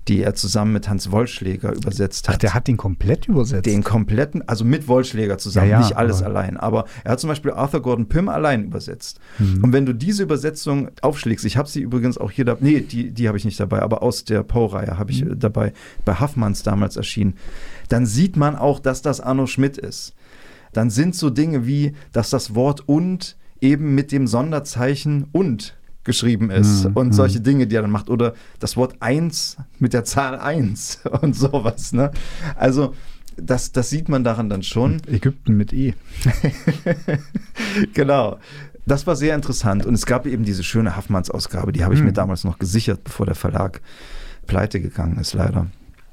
die 0.08 0.22
er 0.22 0.36
zusammen 0.36 0.72
mit 0.74 0.88
Hans 0.88 1.10
Wollschläger 1.12 1.74
übersetzt 1.74 2.28
hat. 2.28 2.36
Ach, 2.36 2.40
der 2.40 2.54
hat 2.54 2.68
den 2.68 2.78
komplett 2.78 3.28
übersetzt. 3.28 3.66
Den 3.66 3.84
kompletten, 3.84 4.48
also 4.48 4.64
mit 4.64 4.88
Wollschläger 4.88 5.38
zusammen, 5.40 5.70
Ja, 5.70 5.80
ja, 5.80 5.86
nicht 5.86 5.98
alles 5.98 6.22
aber- 6.22 6.28
allein. 6.40 6.58
Aber 6.58 6.86
er 7.04 7.14
hat 7.14 7.20
zum 7.20 7.28
Beispiel 7.30 7.52
Arthur 7.52 7.82
Gordon 7.82 8.08
Pym 8.08 8.30
allein 8.30 8.66
übersetzt. 8.66 9.20
Mhm. 9.40 9.64
Und 9.64 9.74
wenn 9.74 9.86
du 9.88 9.94
diese 9.94 10.22
Übersetzung 10.24 10.90
aufschlägst, 11.02 11.44
ich 11.46 11.58
habe 11.58 11.68
sie 11.68 11.82
übrigens 11.82 12.18
auch 12.20 12.30
hier, 12.30 12.46
da, 12.46 12.56
nee, 12.60 12.82
die, 12.82 13.12
die 13.12 13.28
habe 13.28 13.38
ich 13.38 13.46
nicht 13.46 13.60
dabei, 13.60 13.82
aber 13.82 14.04
aus 14.04 14.26
der 14.26 14.44
Poe-Reihe 14.44 14.98
habe 15.00 15.12
ich 15.12 15.24
Mhm. 15.26 15.32
äh, 15.32 15.36
dabei, 15.38 15.74
bei 16.06 16.20
Huffmanns 16.20 16.62
damals 16.62 16.98
erschienen, 16.98 17.34
dann 17.90 18.06
sieht 18.06 18.38
man 18.38 18.56
auch, 18.56 18.80
dass 18.80 19.02
das 19.02 19.22
Arno 19.22 19.48
Schmidt 19.48 19.78
ist. 19.78 20.14
Dann 20.74 20.90
sind 20.90 21.16
so 21.16 21.30
Dinge 21.30 21.66
wie, 21.66 21.94
dass 22.12 22.30
das 22.30 22.54
Wort 22.54 22.88
und 22.88 23.38
eben 23.62 23.96
mit 23.96 24.12
dem 24.12 24.28
Sonderzeichen 24.28 25.28
und 25.32 25.76
geschrieben 26.06 26.50
ist 26.50 26.86
Mhm, 26.86 26.94
und 26.94 27.08
mhm. 27.08 27.14
solche 27.14 27.42
Dinge, 27.42 27.68
die 27.68 27.76
er 27.76 27.82
dann 27.82 27.92
macht. 27.92 28.10
Oder 28.10 28.34
das 28.60 28.78
Wort 28.78 28.96
1 29.02 29.58
mit 29.80 29.94
der 29.94 30.06
Zahl 30.06 30.40
1 30.40 31.02
und 31.22 31.36
sowas. 31.36 31.92
Ne? 31.94 32.12
Also 32.56 32.94
das, 33.38 33.72
das 33.74 33.90
sieht 33.90 34.08
man 34.08 34.24
daran 34.24 34.50
dann 34.50 34.64
schon. 34.64 35.02
Ägypten 35.08 35.58
mit 35.58 35.74
E. 35.74 35.94
genau. 37.94 38.38
Das 38.86 39.08
war 39.08 39.16
sehr 39.16 39.36
interessant. 39.36 39.86
Und 39.86 39.96
es 39.96 40.06
gab 40.06 40.26
eben 40.28 40.44
diese 40.46 40.64
schöne 40.64 40.96
Haffmanns-Ausgabe, 40.96 41.72
die 41.72 41.84
habe 41.84 41.94
ich 41.96 42.00
Hm. 42.00 42.08
mir 42.08 42.14
damals 42.14 42.44
noch 42.44 42.60
gesichert, 42.60 43.04
bevor 43.04 43.26
der 43.26 43.36
Verlag 43.36 43.82
pleite 44.46 44.80
gegangen 44.80 45.18
ist, 45.18 45.34
leider. 45.34 45.68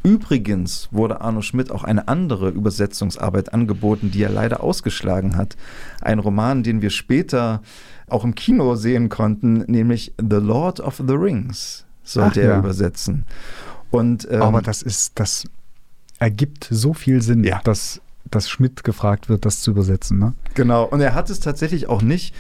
Übrigens 0.05 0.89
wurde 0.91 1.21
Arno 1.21 1.43
Schmidt 1.43 1.71
auch 1.71 1.85
eine 1.85 2.09
andere 2.09 2.49
Übersetzungsarbeit 2.49 3.53
angeboten, 3.55 4.11
die 4.11 4.23
er 4.23 4.31
leider 4.31 4.63
ausgeschlagen 4.63 5.37
hat. 5.37 5.57
Ein 6.01 6.19
Roman, 6.19 6.63
den 6.65 6.83
wir 6.83 6.91
später 6.91 7.61
auch 8.13 8.25
im 8.25 8.35
Kino 8.35 8.75
sehen 8.77 9.09
konnten, 9.09 9.65
nämlich 9.67 10.13
The 10.19 10.37
Lord 10.37 10.81
of 10.81 11.03
the 11.07 11.15
Rings 11.15 11.85
sollte 12.05 12.41
Ach 12.41 12.45
er 12.45 12.51
ja. 12.51 12.59
übersetzen. 12.59 13.25
Und, 13.91 14.27
ähm, 14.31 14.43
Aber 14.43 14.63
das 14.63 14.83
ist, 14.83 15.13
das 15.21 15.45
ergibt 16.19 16.69
so 16.71 16.95
viel 16.95 17.21
Sinn, 17.23 17.45
Ja. 17.45 17.61
dass, 17.65 18.01
dass 18.31 18.49
Schmidt 18.49 18.85
gefragt 18.85 19.29
wird, 19.29 19.45
das 19.45 19.61
zu 19.61 19.71
übersetzen. 19.73 20.19
Ne? 20.19 20.35
Genau, 20.55 20.85
und 20.85 21.01
er 21.01 21.15
hat 21.15 21.29
es 21.31 21.41
tatsächlich 21.41 21.89
auch 21.89 22.03
nicht, 22.03 22.35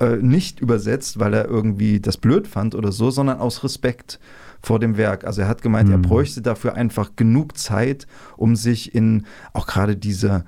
äh, 0.00 0.16
nicht 0.16 0.60
übersetzt, 0.60 1.18
weil 1.18 1.34
er 1.34 1.46
irgendwie 1.46 2.00
das 2.00 2.16
blöd 2.16 2.46
fand 2.46 2.74
oder 2.74 2.92
so, 2.92 3.10
sondern 3.10 3.38
aus 3.38 3.64
Respekt 3.64 4.18
vor 4.60 4.78
dem 4.80 4.96
Werk. 4.96 5.24
Also 5.24 5.42
er 5.42 5.48
hat 5.48 5.62
gemeint, 5.62 5.88
er 5.88 5.98
Mhm. 5.98 6.02
bräuchte 6.02 6.42
dafür 6.42 6.74
einfach 6.74 7.12
genug 7.16 7.56
Zeit, 7.56 8.06
um 8.36 8.56
sich 8.56 8.94
in 8.94 9.24
auch 9.52 9.66
gerade 9.68 9.96
diese 9.96 10.44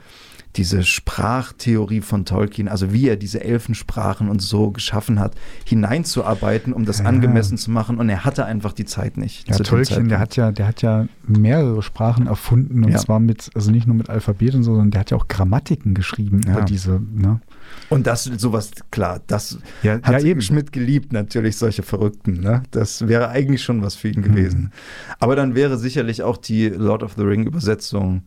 diese 0.57 0.83
Sprachtheorie 0.83 2.01
von 2.01 2.25
Tolkien, 2.25 2.69
also 2.69 2.93
wie 2.93 3.09
er 3.09 3.17
diese 3.17 3.43
Elfensprachen 3.45 4.29
und 4.29 4.43
so 4.43 4.71
geschaffen 4.71 5.21
hat, 5.21 5.35
hineinzuarbeiten, 5.65 6.73
um 6.73 6.85
das 6.85 6.99
Ja. 7.01 7.05
angemessen 7.07 7.57
zu 7.57 7.71
machen. 7.71 7.99
Und 7.99 8.09
er 8.09 8.25
hatte 8.25 8.45
einfach 8.47 8.73
die 8.73 8.85
Zeit 8.85 9.17
nicht. 9.17 9.49
Ja, 9.49 9.57
Tolkien, 9.59 10.09
der 10.09 10.19
hat 10.19 10.37
ja, 10.37 10.51
der 10.53 10.67
hat 10.67 10.83
ja 10.83 11.07
mehrere 11.27 11.83
Sprachen 11.83 12.27
erfunden 12.27 12.85
und 12.85 12.91
Ja. 12.93 12.99
zwar 12.99 13.21
mit, 13.21 13.51
also 13.55 13.71
nicht 13.71 13.87
nur 13.87 13.97
mit 13.97 14.11
Alphabet 14.11 14.55
und 14.55 14.63
so, 14.65 14.73
sondern 14.73 14.91
der 14.91 15.01
hat 15.01 15.11
ja 15.11 15.17
auch 15.17 15.29
Grammatiken 15.29 15.95
geschrieben 15.95 16.41
Ja. 16.47 16.53
über 16.53 16.63
diese, 16.63 17.01
ne? 17.01 17.41
Und 17.89 18.07
das, 18.09 18.25
sowas, 18.25 18.73
klar, 18.91 19.21
das 19.29 19.59
Ja, 19.83 19.95
hat 20.03 20.23
ja, 20.23 20.29
eben. 20.29 20.41
Schmidt 20.41 20.73
geliebt, 20.73 21.13
natürlich 21.13 21.57
solche 21.57 21.83
Verrückten. 21.85 22.41
Ne? 22.41 22.65
Das 22.73 23.07
wäre 23.07 23.29
eigentlich 23.29 23.63
schon 23.63 23.83
was 23.83 23.95
für 23.95 24.09
ihn 24.09 24.23
gewesen. 24.23 24.73
Aber 25.21 25.37
dann 25.37 25.55
wäre 25.55 25.79
sicherlich 25.79 26.23
auch 26.25 26.37
die 26.37 26.69
Lord 26.69 27.05
of 27.05 27.15
the 27.17 27.23
Ring 27.23 27.47
Übersetzung 27.47 28.23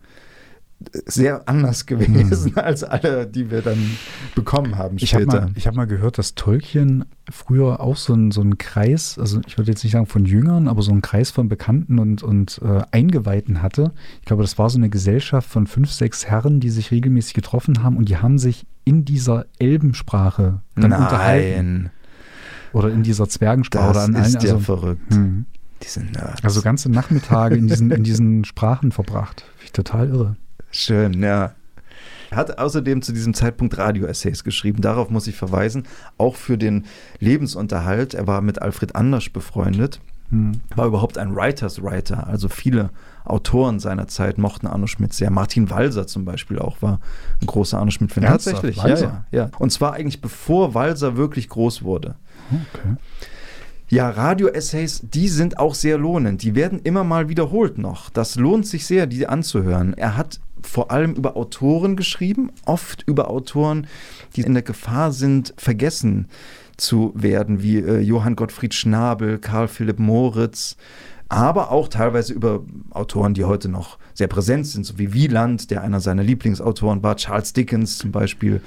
sehr 1.05 1.47
anders 1.47 1.85
gewesen 1.85 2.55
als 2.57 2.83
alle, 2.83 3.25
die 3.27 3.49
wir 3.51 3.61
dann 3.61 3.77
bekommen 4.35 4.77
haben 4.77 4.97
Hm. 4.97 5.03
Ich 5.03 5.13
habe 5.13 5.23
später. 5.23 5.41
mal, 5.41 5.51
ich 5.55 5.67
hab 5.67 5.75
mal 5.75 5.85
gehört, 5.87 6.17
dass 6.17 6.35
Tolkien 6.35 7.05
früher 7.31 7.79
auch 7.79 7.95
so 7.97 8.13
ein, 8.13 8.31
so 8.31 8.41
ein 8.41 8.57
Kreis, 8.57 9.17
also 9.17 9.39
ich 9.47 9.57
würde 9.57 9.71
jetzt 9.71 9.83
nicht 9.83 9.93
sagen 9.93 10.05
von 10.05 10.25
Jüngern, 10.25 10.67
aber 10.67 10.81
so 10.81 10.91
ein 10.91 11.01
Kreis 11.01 11.31
von 11.31 11.47
Bekannten 11.49 11.99
und, 11.99 12.23
und 12.23 12.59
äh, 12.63 12.81
Eingeweihten 12.91 13.61
hatte. 13.61 13.91
Ich 14.19 14.25
glaube, 14.25 14.43
das 14.43 14.57
war 14.57 14.69
so 14.69 14.77
eine 14.77 14.89
Gesellschaft 14.89 15.49
von 15.49 15.67
fünf, 15.67 15.91
sechs 15.91 16.25
Herren, 16.25 16.59
die 16.59 16.69
sich 16.69 16.91
regelmäßig 16.91 17.33
getroffen 17.33 17.83
haben 17.83 17.97
und 17.97 18.09
die 18.09 18.17
haben 18.17 18.37
sich 18.37 18.65
in 18.85 19.05
dieser 19.05 19.45
Elbensprache 19.59 20.61
dann 20.75 20.91
unterhalten. 20.91 21.83
Nein, 21.83 21.91
Oder 22.73 22.89
in 22.91 23.03
dieser 23.03 23.29
Zwergensprache 23.29 23.93
das 23.93 23.95
oder 23.97 24.03
an 24.05 24.15
allen. 24.15 24.25
ist 24.25 24.43
ja 24.43 24.51
Also, 24.53 24.59
verrückt. 24.59 25.13
hm. 25.13 25.45
Diese 25.81 25.99
Nerds. 26.01 26.43
also 26.43 26.61
ganze 26.61 26.89
Nachmittage 26.89 27.55
in 27.57 27.67
diesen, 27.67 27.91
in 27.91 28.03
diesen 28.03 28.45
Sprachen 28.45 28.91
verbracht. 28.93 29.41
Finde 29.57 29.65
ich 29.65 29.71
total 29.73 30.07
irre. 30.09 30.35
Schön, 30.73 31.21
ja. 31.21 31.53
Er 32.31 32.37
hat 32.37 32.57
außerdem 32.57 33.03
zu 33.03 33.13
diesem 33.13 33.33
Zeitpunkt 33.35 33.77
Radio-Essays 33.77 34.43
geschrieben. 34.43 34.81
Darauf 34.81 35.09
muss 35.11 35.27
ich 35.27 35.35
verweisen. 35.35 35.83
Auch 36.17 36.35
für 36.35 36.57
den 36.57 36.85
Lebensunterhalt. 37.19 38.15
Er 38.15 38.25
war 38.25 38.41
mit 38.41 38.61
Alfred 38.61 38.95
Anders 38.95 39.29
befreundet. 39.29 40.01
Hm. 40.29 40.61
war 40.75 40.87
überhaupt 40.87 41.19
ein 41.19 41.35
Writers 41.35 41.83
Writer. 41.83 42.25
Also 42.25 42.49
viele 42.49 42.89
Autoren 43.23 43.79
seiner 43.79 44.07
Zeit 44.07 44.39
mochten 44.39 44.65
Arno 44.65 44.87
Schmidt 44.87 45.13
sehr. 45.13 45.29
Martin 45.29 45.69
Walser 45.69 46.07
zum 46.07 46.25
Beispiel 46.25 46.57
auch 46.57 46.81
war 46.81 46.99
ein 47.39 47.45
großer 47.45 47.77
Arno 47.77 47.91
Schmidt-Fan. 47.91 48.23
Tatsächlich, 48.23 48.77
ja, 48.77 48.97
ja, 48.97 49.25
ja. 49.31 49.49
Und 49.59 49.71
zwar 49.71 49.93
eigentlich 49.93 50.21
bevor 50.21 50.73
Walser 50.73 51.17
wirklich 51.17 51.49
groß 51.49 51.83
wurde. 51.83 52.15
Okay. 52.49 52.95
Ja, 53.89 54.09
Radio-Essays, 54.09 55.01
die 55.03 55.27
sind 55.27 55.59
auch 55.59 55.75
sehr 55.75 55.99
lohnend. 55.99 56.41
Die 56.41 56.55
werden 56.55 56.79
immer 56.79 57.03
mal 57.03 57.29
wiederholt 57.29 57.77
noch. 57.77 58.09
Das 58.09 58.35
lohnt 58.35 58.65
sich 58.65 58.87
sehr, 58.87 59.05
die 59.05 59.27
anzuhören. 59.27 59.93
Er 59.93 60.17
hat 60.17 60.39
vor 60.63 60.91
allem 60.91 61.13
über 61.13 61.37
Autoren 61.37 61.95
geschrieben, 61.95 62.51
oft 62.65 63.03
über 63.07 63.29
Autoren, 63.29 63.87
die 64.35 64.41
in 64.41 64.53
der 64.53 64.63
Gefahr 64.63 65.11
sind, 65.11 65.53
vergessen 65.57 66.27
zu 66.77 67.11
werden, 67.15 67.61
wie 67.61 67.77
äh, 67.77 67.99
Johann 67.99 68.35
Gottfried 68.35 68.73
Schnabel, 68.73 69.37
Karl 69.37 69.67
Philipp 69.67 69.99
Moritz, 69.99 70.75
aber 71.29 71.71
auch 71.71 71.87
teilweise 71.87 72.33
über 72.33 72.63
Autoren, 72.91 73.33
die 73.33 73.45
heute 73.45 73.69
noch 73.69 73.97
sehr 74.13 74.27
präsent 74.27 74.67
sind, 74.67 74.85
so 74.85 74.99
wie 74.99 75.13
Wieland, 75.13 75.71
der 75.71 75.81
einer 75.81 75.99
seiner 75.99 76.23
Lieblingsautoren 76.23 77.01
war, 77.01 77.15
Charles 77.15 77.53
Dickens 77.53 77.97
zum 77.97 78.11
Beispiel 78.11 78.61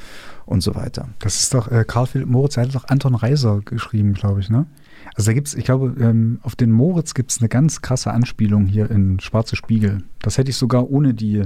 und 0.47 0.63
so 0.63 0.75
weiter. 0.75 1.09
Das 1.21 1.41
ist 1.41 1.55
doch, 1.55 1.71
äh, 1.71 1.85
Karl 1.87 2.07
Philipp 2.07 2.29
Moritz, 2.29 2.57
hat 2.57 2.75
doch 2.75 2.89
Anton 2.89 3.15
Reiser 3.15 3.61
geschrieben, 3.65 4.15
glaube 4.15 4.41
ich, 4.41 4.51
ne? 4.51 4.67
Also 5.15 5.31
da 5.31 5.35
gibt 5.35 5.49
es, 5.49 5.55
ich 5.55 5.65
glaube, 5.65 5.95
ähm, 6.01 6.41
auf 6.43 6.57
den 6.57 6.73
Moritz 6.73 7.15
gibt 7.15 7.31
es 7.31 7.39
eine 7.39 7.49
ganz 7.49 7.81
krasse 7.81 8.11
Anspielung 8.11 8.67
hier 8.67 8.91
in 8.91 9.21
Schwarze 9.21 9.55
Spiegel. 9.55 10.03
Das 10.21 10.37
hätte 10.37 10.51
ich 10.51 10.57
sogar 10.57 10.91
ohne 10.91 11.15
die, 11.15 11.45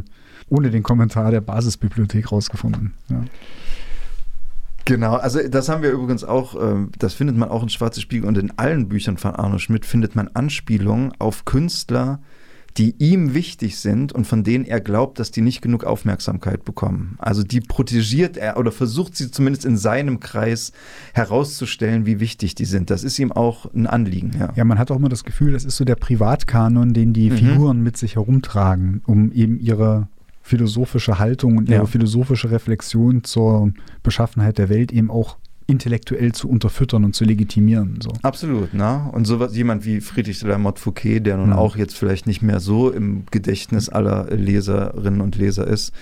ohne 0.51 0.70
den 0.70 0.82
Kommentar 0.82 1.30
der 1.30 1.40
Basisbibliothek 1.40 2.30
rausgefunden. 2.30 2.92
Ja. 3.09 3.24
Genau, 4.84 5.14
also 5.14 5.40
das 5.46 5.68
haben 5.68 5.82
wir 5.82 5.90
übrigens 5.90 6.24
auch, 6.24 6.61
ähm, 6.61 6.90
das 6.98 7.14
findet 7.14 7.36
man 7.36 7.48
auch 7.48 7.62
in 7.62 7.68
Schwarze 7.68 8.01
Spiegel 8.01 8.26
und 8.26 8.36
in 8.36 8.59
allen 8.59 8.88
Büchern 8.88 9.18
von 9.18 9.34
Arno 9.34 9.59
Schmidt 9.59 9.86
findet 9.86 10.16
man 10.16 10.28
Anspielungen 10.28 11.12
auf 11.18 11.44
Künstler, 11.44 12.20
die 12.76 12.94
ihm 12.98 13.34
wichtig 13.34 13.78
sind 13.78 14.12
und 14.12 14.26
von 14.26 14.44
denen 14.44 14.64
er 14.64 14.80
glaubt, 14.80 15.18
dass 15.18 15.30
die 15.30 15.40
nicht 15.40 15.61
genug 15.61 15.84
Aufmerksamkeit 15.84 16.64
bekommen. 16.64 17.16
Also 17.18 17.42
die 17.42 17.61
protegiert 17.61 18.36
er 18.36 18.59
oder 18.59 18.72
versucht 18.72 19.16
sie 19.16 19.30
zumindest 19.30 19.64
in 19.64 19.76
seinem 19.76 20.20
Kreis 20.20 20.72
herauszustellen, 21.12 22.07
wie 22.07 22.20
wichtig 22.20 22.55
die 22.55 22.64
sind. 22.64 22.90
Das 22.90 23.03
ist 23.03 23.18
ihm 23.18 23.32
auch 23.32 23.72
ein 23.74 23.86
Anliegen. 23.86 24.32
Ja, 24.38 24.53
ja 24.55 24.64
man 24.64 24.78
hat 24.78 24.90
auch 24.90 24.96
immer 24.96 25.09
das 25.09 25.24
Gefühl, 25.24 25.53
das 25.53 25.64
ist 25.64 25.76
so 25.76 25.84
der 25.84 25.96
Privatkanon, 25.96 26.92
den 26.94 27.12
die 27.12 27.30
mhm. 27.30 27.36
Figuren 27.36 27.82
mit 27.82 27.96
sich 27.96 28.16
herumtragen, 28.16 29.03
um 29.07 29.32
eben 29.32 29.59
ihre 29.59 30.09
philosophische 30.51 31.20
Haltung 31.20 31.59
und 31.59 31.68
ihre 31.68 31.78
ja. 31.78 31.86
philosophische 31.86 32.51
Reflexion 32.51 33.22
zur 33.22 33.72
Beschaffenheit 34.03 34.59
der 34.59 34.68
Welt 34.68 34.92
eben 34.92 35.09
auch 35.09 35.36
intellektuell 35.68 36.32
zu 36.32 36.48
unterfüttern 36.48 37.05
und 37.05 37.14
zu 37.14 37.24
legitimieren. 37.24 38.01
So. 38.03 38.11
Absolut, 38.22 38.74
ne? 38.74 39.09
Und 39.12 39.26
so 39.26 39.38
was, 39.38 39.55
jemand 39.55 39.84
wie 39.84 40.01
Friedrich 40.01 40.40
de 40.40 40.48
la 40.48 40.59
Motte 40.59 40.80
Fouquet, 40.80 41.20
der 41.20 41.36
nun 41.36 41.51
mhm. 41.51 41.53
auch 41.53 41.76
jetzt 41.76 41.96
vielleicht 41.96 42.26
nicht 42.26 42.42
mehr 42.42 42.59
so 42.59 42.90
im 42.90 43.22
Gedächtnis 43.30 43.88
aller 43.88 44.24
Leserinnen 44.34 45.20
und 45.20 45.36
Leser 45.36 45.68
ist, 45.68 45.92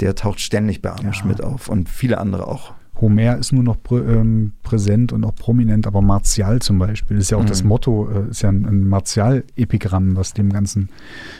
der 0.00 0.14
taucht 0.14 0.40
ständig 0.40 0.80
bei 0.80 0.90
Arno 0.90 1.08
ja. 1.08 1.12
Schmidt 1.12 1.42
auf 1.42 1.68
und 1.68 1.90
viele 1.90 2.16
andere 2.16 2.48
auch. 2.48 2.72
Homer 3.00 3.38
ist 3.38 3.52
nur 3.52 3.62
noch 3.62 3.82
prä 3.82 3.98
ähm, 3.98 4.52
präsent 4.62 5.12
und 5.12 5.24
auch 5.24 5.34
prominent, 5.34 5.86
aber 5.86 6.02
Martial 6.02 6.60
zum 6.60 6.78
Beispiel 6.78 7.18
ist 7.18 7.30
ja 7.30 7.36
auch 7.36 7.42
mhm. 7.42 7.48
das 7.48 7.64
Motto, 7.64 8.08
äh, 8.10 8.30
ist 8.30 8.42
ja 8.42 8.48
ein, 8.48 8.64
ein 8.64 8.84
Martial-Epigramm, 8.86 10.16
was 10.16 10.34
dem 10.34 10.52
Ganzen 10.52 10.88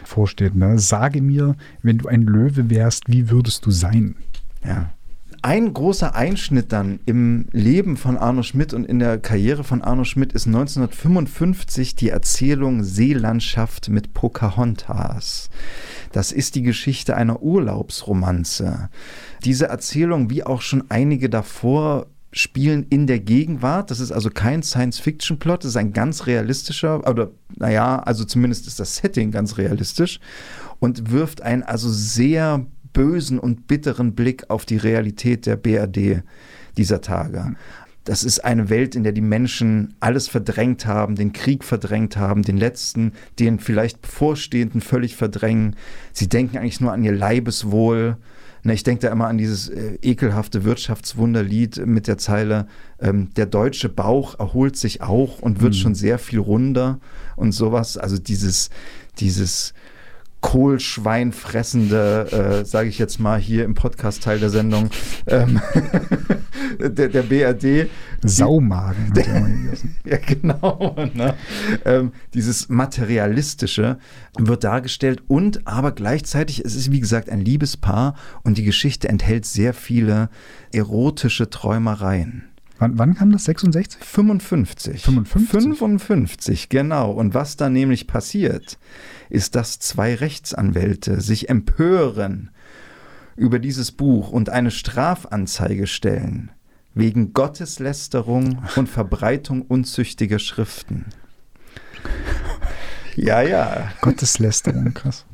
vorsteht. 0.04 0.54
Ne? 0.54 0.78
Sage 0.78 1.22
mir, 1.22 1.56
wenn 1.82 1.98
du 1.98 2.08
ein 2.08 2.22
Löwe 2.22 2.70
wärst, 2.70 3.04
wie 3.08 3.30
würdest 3.30 3.66
du 3.66 3.70
sein? 3.70 4.14
Ja. 4.64 4.90
Ein 5.40 5.72
großer 5.72 6.16
Einschnitt 6.16 6.72
dann 6.72 6.98
im 7.06 7.46
Leben 7.52 7.96
von 7.96 8.16
Arno 8.16 8.42
Schmidt 8.42 8.74
und 8.74 8.84
in 8.84 8.98
der 8.98 9.18
Karriere 9.18 9.62
von 9.62 9.82
Arno 9.82 10.02
Schmidt 10.02 10.32
ist 10.32 10.48
1955 10.48 11.94
die 11.94 12.08
Erzählung 12.08 12.82
Seelandschaft 12.82 13.88
mit 13.88 14.14
Pocahontas. 14.14 15.48
Das 16.10 16.32
ist 16.32 16.56
die 16.56 16.62
Geschichte 16.62 17.16
einer 17.16 17.40
Urlaubsromanze. 17.40 18.88
Diese 19.44 19.66
Erzählung, 19.66 20.30
wie 20.30 20.44
auch 20.44 20.60
schon 20.60 20.84
einige 20.88 21.28
davor, 21.30 22.06
spielen 22.32 22.86
in 22.90 23.06
der 23.06 23.20
Gegenwart. 23.20 23.90
Das 23.90 24.00
ist 24.00 24.12
also 24.12 24.30
kein 24.30 24.62
Science-Fiction-Plot, 24.62 25.64
das 25.64 25.70
ist 25.70 25.76
ein 25.76 25.92
ganz 25.92 26.26
realistischer, 26.26 27.08
oder 27.08 27.30
naja, 27.56 28.00
also 28.00 28.24
zumindest 28.24 28.66
ist 28.66 28.80
das 28.80 28.96
Setting 28.96 29.30
ganz 29.30 29.56
realistisch 29.56 30.20
und 30.78 31.10
wirft 31.10 31.42
einen 31.42 31.62
also 31.62 31.90
sehr 31.90 32.66
bösen 32.92 33.38
und 33.38 33.66
bitteren 33.66 34.14
Blick 34.14 34.50
auf 34.50 34.64
die 34.64 34.76
Realität 34.76 35.46
der 35.46 35.56
BRD 35.56 36.22
dieser 36.76 37.00
Tage. 37.00 37.54
Das 38.04 38.24
ist 38.24 38.42
eine 38.42 38.70
Welt, 38.70 38.94
in 38.94 39.02
der 39.02 39.12
die 39.12 39.20
Menschen 39.20 39.94
alles 40.00 40.28
verdrängt 40.28 40.86
haben, 40.86 41.14
den 41.14 41.34
Krieg 41.34 41.62
verdrängt 41.62 42.16
haben, 42.16 42.42
den 42.42 42.56
letzten, 42.56 43.12
den 43.38 43.58
vielleicht 43.58 44.00
bevorstehenden 44.00 44.80
völlig 44.80 45.14
verdrängen. 45.14 45.76
Sie 46.14 46.28
denken 46.28 46.56
eigentlich 46.56 46.80
nur 46.80 46.92
an 46.92 47.04
ihr 47.04 47.12
Leibeswohl. 47.12 48.16
Ne, 48.62 48.74
ich 48.74 48.82
denke 48.82 49.06
da 49.06 49.12
immer 49.12 49.28
an 49.28 49.38
dieses 49.38 49.68
äh, 49.68 49.98
ekelhafte 50.02 50.64
Wirtschaftswunderlied 50.64 51.86
mit 51.86 52.06
der 52.06 52.18
Zeile, 52.18 52.66
ähm, 53.00 53.32
der 53.34 53.46
deutsche 53.46 53.88
Bauch 53.88 54.38
erholt 54.38 54.76
sich 54.76 55.02
auch 55.02 55.40
und 55.40 55.60
wird 55.60 55.74
mhm. 55.74 55.78
schon 55.78 55.94
sehr 55.94 56.18
viel 56.18 56.40
runder 56.40 57.00
und 57.36 57.52
sowas. 57.52 57.96
Also 57.96 58.18
dieses, 58.18 58.70
dieses 59.18 59.74
Kohlschwein 60.40 61.32
fressende, 61.32 62.60
äh, 62.60 62.64
sage 62.64 62.88
ich 62.88 62.98
jetzt 62.98 63.18
mal 63.18 63.38
hier 63.38 63.64
im 63.64 63.74
Podcast-Teil 63.74 64.38
der 64.38 64.50
Sendung, 64.50 64.90
ähm, 65.26 65.60
der, 66.78 67.08
der 67.08 67.22
BRD. 67.22 67.90
Saumagen. 68.22 69.12
Der, 69.14 69.48
ja, 70.04 70.18
genau. 70.24 70.96
Ne? 71.14 71.34
Ähm, 71.84 72.12
dieses 72.34 72.68
Materialistische 72.68 73.98
wird 74.38 74.64
dargestellt 74.64 75.22
und 75.26 75.66
aber 75.66 75.92
gleichzeitig, 75.92 76.64
es 76.64 76.74
ist 76.74 76.92
wie 76.92 77.00
gesagt 77.00 77.28
ein 77.30 77.40
Liebespaar 77.40 78.14
und 78.44 78.58
die 78.58 78.64
Geschichte 78.64 79.08
enthält 79.08 79.44
sehr 79.44 79.74
viele 79.74 80.30
erotische 80.72 81.50
Träumereien. 81.50 82.44
Wann, 82.78 82.96
wann, 82.96 83.14
kam 83.14 83.32
das? 83.32 83.44
66? 83.44 84.00
55. 84.04 85.02
55? 85.02 85.78
55, 85.78 86.68
genau. 86.68 87.10
Und 87.10 87.34
was 87.34 87.56
da 87.56 87.68
nämlich 87.68 88.06
passiert, 88.06 88.78
ist, 89.30 89.54
dass 89.54 89.78
zwei 89.78 90.14
Rechtsanwälte 90.14 91.20
sich 91.20 91.48
empören 91.48 92.50
über 93.36 93.58
dieses 93.58 93.92
Buch 93.92 94.30
und 94.30 94.50
eine 94.50 94.70
Strafanzeige 94.70 95.86
stellen 95.86 96.50
wegen 96.94 97.32
Gotteslästerung 97.32 98.62
und 98.76 98.88
Verbreitung 98.88 99.62
unzüchtiger 99.62 100.38
Schriften. 100.38 101.06
Ja, 103.20 103.42
ja. 103.42 103.90
Gotteslästerung, 104.00 104.94
krass. 104.94 105.26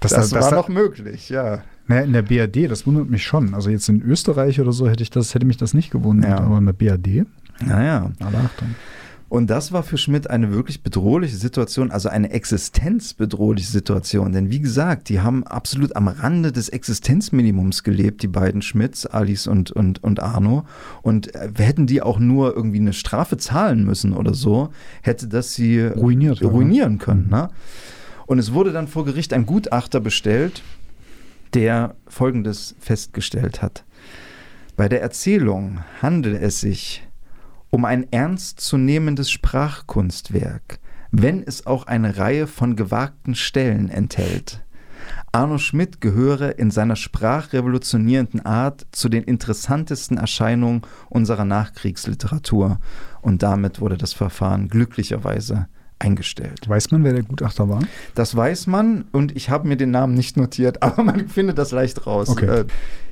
Das, 0.00 0.12
das, 0.12 0.28
das 0.28 0.44
war 0.44 0.54
noch 0.54 0.68
möglich, 0.68 1.30
ja. 1.30 1.62
Naja, 1.86 2.02
in 2.02 2.12
der 2.12 2.20
BRD, 2.20 2.70
das 2.70 2.86
wundert 2.86 3.08
mich 3.08 3.24
schon. 3.24 3.54
Also 3.54 3.70
jetzt 3.70 3.88
in 3.88 4.02
Österreich 4.02 4.60
oder 4.60 4.72
so 4.72 4.90
hätte 4.90 5.02
ich 5.02 5.08
das, 5.08 5.34
hätte 5.34 5.46
mich 5.46 5.56
das 5.56 5.72
nicht 5.72 5.90
gewundert, 5.90 6.32
ja. 6.32 6.38
aber 6.38 6.58
in 6.58 6.66
der 6.66 6.74
BRD. 6.74 7.26
Naja. 7.60 8.10
Alle 8.20 8.38
Achtung. 8.38 8.74
Und 9.30 9.48
das 9.48 9.70
war 9.70 9.84
für 9.84 9.96
Schmidt 9.96 10.28
eine 10.28 10.50
wirklich 10.50 10.82
bedrohliche 10.82 11.36
Situation, 11.36 11.92
also 11.92 12.08
eine 12.08 12.32
existenzbedrohliche 12.32 13.70
Situation. 13.70 14.32
Denn 14.32 14.50
wie 14.50 14.58
gesagt, 14.58 15.08
die 15.08 15.20
haben 15.20 15.46
absolut 15.46 15.94
am 15.94 16.08
Rande 16.08 16.50
des 16.50 16.68
Existenzminimums 16.68 17.84
gelebt, 17.84 18.24
die 18.24 18.28
beiden 18.28 18.60
Schmidts, 18.60 19.06
Alice 19.06 19.46
und, 19.46 19.70
und, 19.70 20.02
und 20.02 20.18
Arno. 20.18 20.64
Und 21.02 21.32
äh, 21.36 21.48
hätten 21.56 21.86
die 21.86 22.02
auch 22.02 22.18
nur 22.18 22.56
irgendwie 22.56 22.80
eine 22.80 22.92
Strafe 22.92 23.36
zahlen 23.36 23.84
müssen 23.84 24.14
oder 24.14 24.34
so, 24.34 24.70
hätte 25.00 25.28
das 25.28 25.54
sie 25.54 25.80
Ruiniert, 25.80 26.42
ruinieren 26.42 26.98
können. 26.98 27.26
Mhm. 27.26 27.30
Ne? 27.30 27.50
Und 28.26 28.40
es 28.40 28.52
wurde 28.52 28.72
dann 28.72 28.88
vor 28.88 29.04
Gericht 29.04 29.32
ein 29.32 29.46
Gutachter 29.46 30.00
bestellt, 30.00 30.64
der 31.54 31.94
Folgendes 32.08 32.74
festgestellt 32.80 33.62
hat. 33.62 33.84
Bei 34.74 34.88
der 34.88 35.02
Erzählung 35.02 35.84
handelt 36.02 36.42
es 36.42 36.60
sich 36.60 37.04
um 37.70 37.84
ein 37.84 38.10
ernstzunehmendes 38.10 39.30
Sprachkunstwerk, 39.30 40.80
wenn 41.10 41.42
es 41.42 41.66
auch 41.66 41.86
eine 41.86 42.18
Reihe 42.18 42.46
von 42.46 42.76
gewagten 42.76 43.34
Stellen 43.34 43.88
enthält. 43.88 44.64
Arno 45.32 45.58
Schmidt 45.58 46.00
gehöre 46.00 46.58
in 46.58 46.70
seiner 46.70 46.96
sprachrevolutionierenden 46.96 48.44
Art 48.44 48.86
zu 48.90 49.08
den 49.08 49.22
interessantesten 49.22 50.18
Erscheinungen 50.18 50.82
unserer 51.08 51.44
Nachkriegsliteratur. 51.44 52.80
Und 53.22 53.42
damit 53.42 53.80
wurde 53.80 53.96
das 53.96 54.12
Verfahren 54.12 54.68
glücklicherweise 54.68 55.68
eingestellt. 56.00 56.68
Weiß 56.68 56.90
man, 56.90 57.04
wer 57.04 57.12
der 57.12 57.22
Gutachter 57.22 57.68
war? 57.68 57.80
Das 58.14 58.34
weiß 58.34 58.66
man 58.66 59.04
und 59.12 59.36
ich 59.36 59.50
habe 59.50 59.68
mir 59.68 59.76
den 59.76 59.90
Namen 59.90 60.14
nicht 60.14 60.36
notiert, 60.36 60.82
aber 60.82 61.04
man 61.04 61.28
findet 61.28 61.58
das 61.58 61.70
leicht 61.70 62.06
raus. 62.06 62.28
Okay. 62.28 62.46
Äh, 62.46 62.64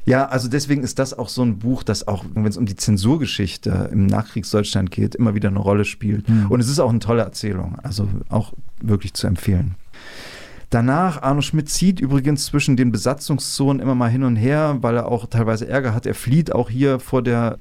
ja, 0.05 0.27
also 0.27 0.49
deswegen 0.49 0.83
ist 0.83 0.99
das 0.99 1.13
auch 1.13 1.29
so 1.29 1.43
ein 1.43 1.59
Buch, 1.59 1.83
das 1.83 2.09
auch, 2.09 2.25
wenn 2.33 2.47
es 2.47 2.57
um 2.57 2.65
die 2.65 2.77
Zensurgeschichte 2.77 3.91
im 3.93 4.07
Nachkriegsdeutschland 4.07 4.91
geht, 4.91 5.15
immer 5.15 5.35
wieder 5.35 5.51
eine 5.51 5.59
Rolle 5.59 5.85
spielt. 5.85 6.29
Mhm. 6.29 6.47
Und 6.51 6.61
es 6.61 6.69
ist 6.69 6.79
auch 6.79 6.89
eine 6.89 6.99
tolle 6.99 7.23
Erzählung, 7.23 7.77
also 7.83 8.09
auch 8.31 8.55
wirklich 8.81 9.13
zu 9.13 9.27
empfehlen. 9.27 9.75
Danach, 10.71 11.23
Arno 11.23 11.41
Schmidt 11.41 11.69
zieht 11.71 12.01
übrigens 12.01 12.47
zwischen 12.47 12.77
den 12.77 12.93
Besatzungszonen 12.93 13.81
immer 13.81 13.95
mal 13.95 14.11
hin 14.11 14.23
und 14.23 14.37
her, 14.37 14.79
weil 14.81 14.97
er 14.97 15.09
auch 15.09 15.27
teilweise 15.27 15.67
Ärger 15.67 15.95
hat. 15.95 16.05
Er 16.05 16.15
flieht 16.15 16.53
auch 16.53 16.69
hier 16.69 17.01
vor 17.01 17.23
der 17.23 17.59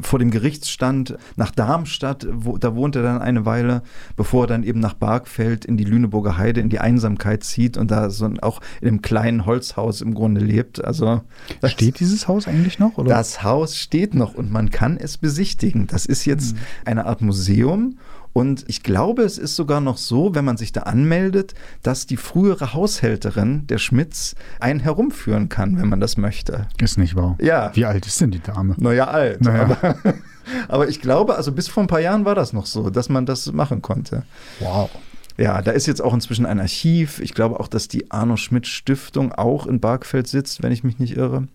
vor 0.00 0.18
dem 0.18 0.30
Gerichtsstand 0.30 1.16
nach 1.36 1.50
Darmstadt, 1.50 2.26
wo, 2.30 2.58
da 2.58 2.74
wohnt 2.74 2.96
er 2.96 3.02
dann 3.02 3.20
eine 3.20 3.44
Weile, 3.44 3.82
bevor 4.16 4.44
er 4.44 4.46
dann 4.48 4.62
eben 4.62 4.80
nach 4.80 4.94
Bargfeld 4.94 5.64
in 5.64 5.76
die 5.76 5.84
Lüneburger 5.84 6.38
Heide, 6.38 6.60
in 6.60 6.68
die 6.68 6.78
Einsamkeit 6.78 7.44
zieht 7.44 7.76
und 7.76 7.90
da 7.90 8.10
so 8.10 8.30
auch 8.42 8.60
in 8.80 8.88
einem 8.88 9.02
kleinen 9.02 9.46
Holzhaus 9.46 10.00
im 10.00 10.14
Grunde 10.14 10.40
lebt. 10.40 10.84
Also 10.84 11.22
steht 11.64 12.00
dieses 12.00 12.28
Haus 12.28 12.46
eigentlich 12.46 12.78
noch? 12.78 12.98
Oder? 12.98 13.10
Das 13.10 13.42
Haus 13.42 13.76
steht 13.76 14.14
noch 14.14 14.34
und 14.34 14.50
man 14.50 14.70
kann 14.70 14.96
es 14.96 15.18
besichtigen. 15.18 15.86
Das 15.86 16.06
ist 16.06 16.24
jetzt 16.24 16.54
mhm. 16.54 16.60
eine 16.84 17.06
Art 17.06 17.20
Museum 17.22 17.96
und 18.32 18.64
ich 18.68 18.82
glaube, 18.82 19.22
es 19.22 19.38
ist 19.38 19.56
sogar 19.56 19.80
noch 19.80 19.96
so, 19.96 20.34
wenn 20.34 20.44
man 20.44 20.56
sich 20.56 20.72
da 20.72 20.82
anmeldet, 20.82 21.54
dass 21.82 22.06
die 22.06 22.16
frühere 22.16 22.74
Haushälterin 22.74 23.66
der 23.66 23.78
Schmitz 23.78 24.36
einen 24.60 24.80
herumführen 24.80 25.48
kann, 25.48 25.78
wenn 25.78 25.88
man 25.88 26.00
das 26.00 26.16
möchte. 26.16 26.68
Ist 26.80 26.96
nicht 26.96 27.16
wahr. 27.16 27.36
Ja. 27.40 27.70
Wie 27.74 27.84
alt 27.84 28.06
ist 28.06 28.20
denn 28.20 28.30
die 28.30 28.40
Dame? 28.40 28.76
Naja, 28.78 29.08
alt. 29.08 29.40
Naja. 29.40 29.64
Aber, 29.64 29.96
aber 30.68 30.88
ich 30.88 31.00
glaube, 31.00 31.34
also 31.34 31.50
bis 31.50 31.68
vor 31.68 31.82
ein 31.82 31.88
paar 31.88 32.00
Jahren 32.00 32.24
war 32.24 32.36
das 32.36 32.52
noch 32.52 32.66
so, 32.66 32.90
dass 32.90 33.08
man 33.08 33.26
das 33.26 33.50
machen 33.52 33.82
konnte. 33.82 34.22
Wow. 34.60 34.90
Ja, 35.36 35.62
da 35.62 35.72
ist 35.72 35.86
jetzt 35.86 36.02
auch 36.02 36.14
inzwischen 36.14 36.46
ein 36.46 36.60
Archiv. 36.60 37.18
Ich 37.20 37.34
glaube 37.34 37.58
auch, 37.58 37.66
dass 37.66 37.88
die 37.88 38.10
Arno 38.10 38.36
Schmidt 38.36 38.66
Stiftung 38.66 39.32
auch 39.32 39.66
in 39.66 39.80
Barkfeld 39.80 40.28
sitzt, 40.28 40.62
wenn 40.62 40.70
ich 40.70 40.84
mich 40.84 40.98
nicht 40.98 41.16
irre. 41.16 41.48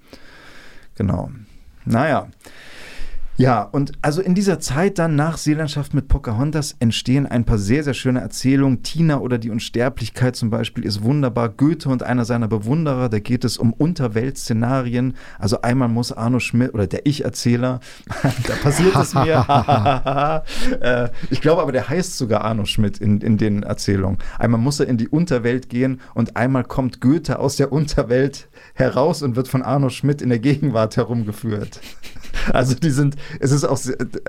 Genau. 0.95 1.29
Naja. 1.85 2.27
Ja, 3.37 3.63
und 3.63 3.91
also 4.01 4.21
in 4.21 4.33
dieser 4.33 4.61
Zeit 4.61 4.97
dann 4.97 5.17
nach 5.17 5.37
Seelandschaft 5.37 5.93
mit 5.93 6.07
Pocahontas 6.07 6.77
entstehen 6.79 7.25
ein 7.25 7.43
paar 7.43 7.57
sehr, 7.57 7.83
sehr 7.83 7.93
schöne 7.93 8.21
Erzählungen. 8.21 8.81
Tina 8.81 9.19
oder 9.19 9.37
die 9.37 9.49
Unsterblichkeit 9.49 10.37
zum 10.37 10.49
Beispiel 10.49 10.85
ist 10.85 11.03
wunderbar. 11.03 11.49
Goethe 11.49 11.89
und 11.89 12.01
einer 12.01 12.23
seiner 12.23 12.47
Bewunderer, 12.47 13.09
da 13.09 13.19
geht 13.19 13.43
es 13.43 13.57
um 13.57 13.73
Unterweltszenarien. 13.73 15.15
Also 15.37 15.61
einmal 15.61 15.89
muss 15.89 16.13
Arno 16.13 16.39
Schmidt 16.39 16.73
oder 16.73 16.87
der 16.87 17.05
Ich-Erzähler, 17.05 17.81
da 18.47 18.53
passiert 18.63 18.95
es 18.95 19.13
mir. 19.13 19.45
äh, 20.79 21.09
ich 21.29 21.41
glaube 21.41 21.61
aber, 21.61 21.73
der 21.73 21.89
heißt 21.89 22.17
sogar 22.17 22.45
Arno 22.45 22.63
Schmidt 22.63 22.99
in, 22.99 23.19
in 23.19 23.37
den 23.37 23.63
Erzählungen. 23.63 24.17
Einmal 24.39 24.61
muss 24.61 24.79
er 24.79 24.87
in 24.87 24.97
die 24.97 25.09
Unterwelt 25.09 25.67
gehen 25.67 25.99
und 26.13 26.37
einmal 26.37 26.63
kommt 26.63 27.01
Goethe 27.01 27.37
aus 27.39 27.57
der 27.57 27.73
Unterwelt 27.73 28.47
heraus 28.75 29.21
und 29.21 29.35
wird 29.35 29.49
von 29.49 29.61
Arno 29.61 29.89
Schmidt 29.89 30.21
in 30.21 30.29
der 30.29 30.39
Gegenwart 30.39 30.95
herumgeführt. 30.95 31.81
Also 32.53 32.75
die 32.75 32.89
sind, 32.89 33.15
es 33.39 33.51
ist 33.51 33.63
auch, 33.63 33.79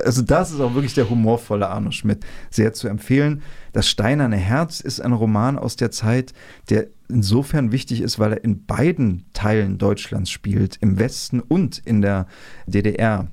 also 0.05 0.23
das 0.23 0.51
ist 0.53 0.61
auch 0.61 0.75
wirklich 0.75 0.95
der 0.95 1.09
humorvolle 1.09 1.69
Arno 1.69 1.91
Schmidt. 1.91 2.25
Sehr 2.51 2.73
zu 2.73 2.89
empfehlen. 2.89 3.43
Das 3.73 3.89
Steinerne 3.89 4.37
Herz 4.37 4.81
ist 4.81 5.01
ein 5.01 5.13
Roman 5.13 5.59
aus 5.59 5.77
der 5.77 5.91
Zeit, 5.91 6.33
der 6.71 6.87
insofern 7.09 7.73
wichtig 7.73 8.01
ist, 8.01 8.19
weil 8.19 8.33
er 8.33 8.45
in 8.45 8.67
beiden 8.67 9.27
Teilen 9.33 9.79
Deutschlands 9.79 10.31
spielt, 10.31 10.77
im 10.81 10.99
Westen 10.99 11.41
und 11.41 11.79
in 11.79 12.01
der 12.01 12.27
DDR. 12.67 13.29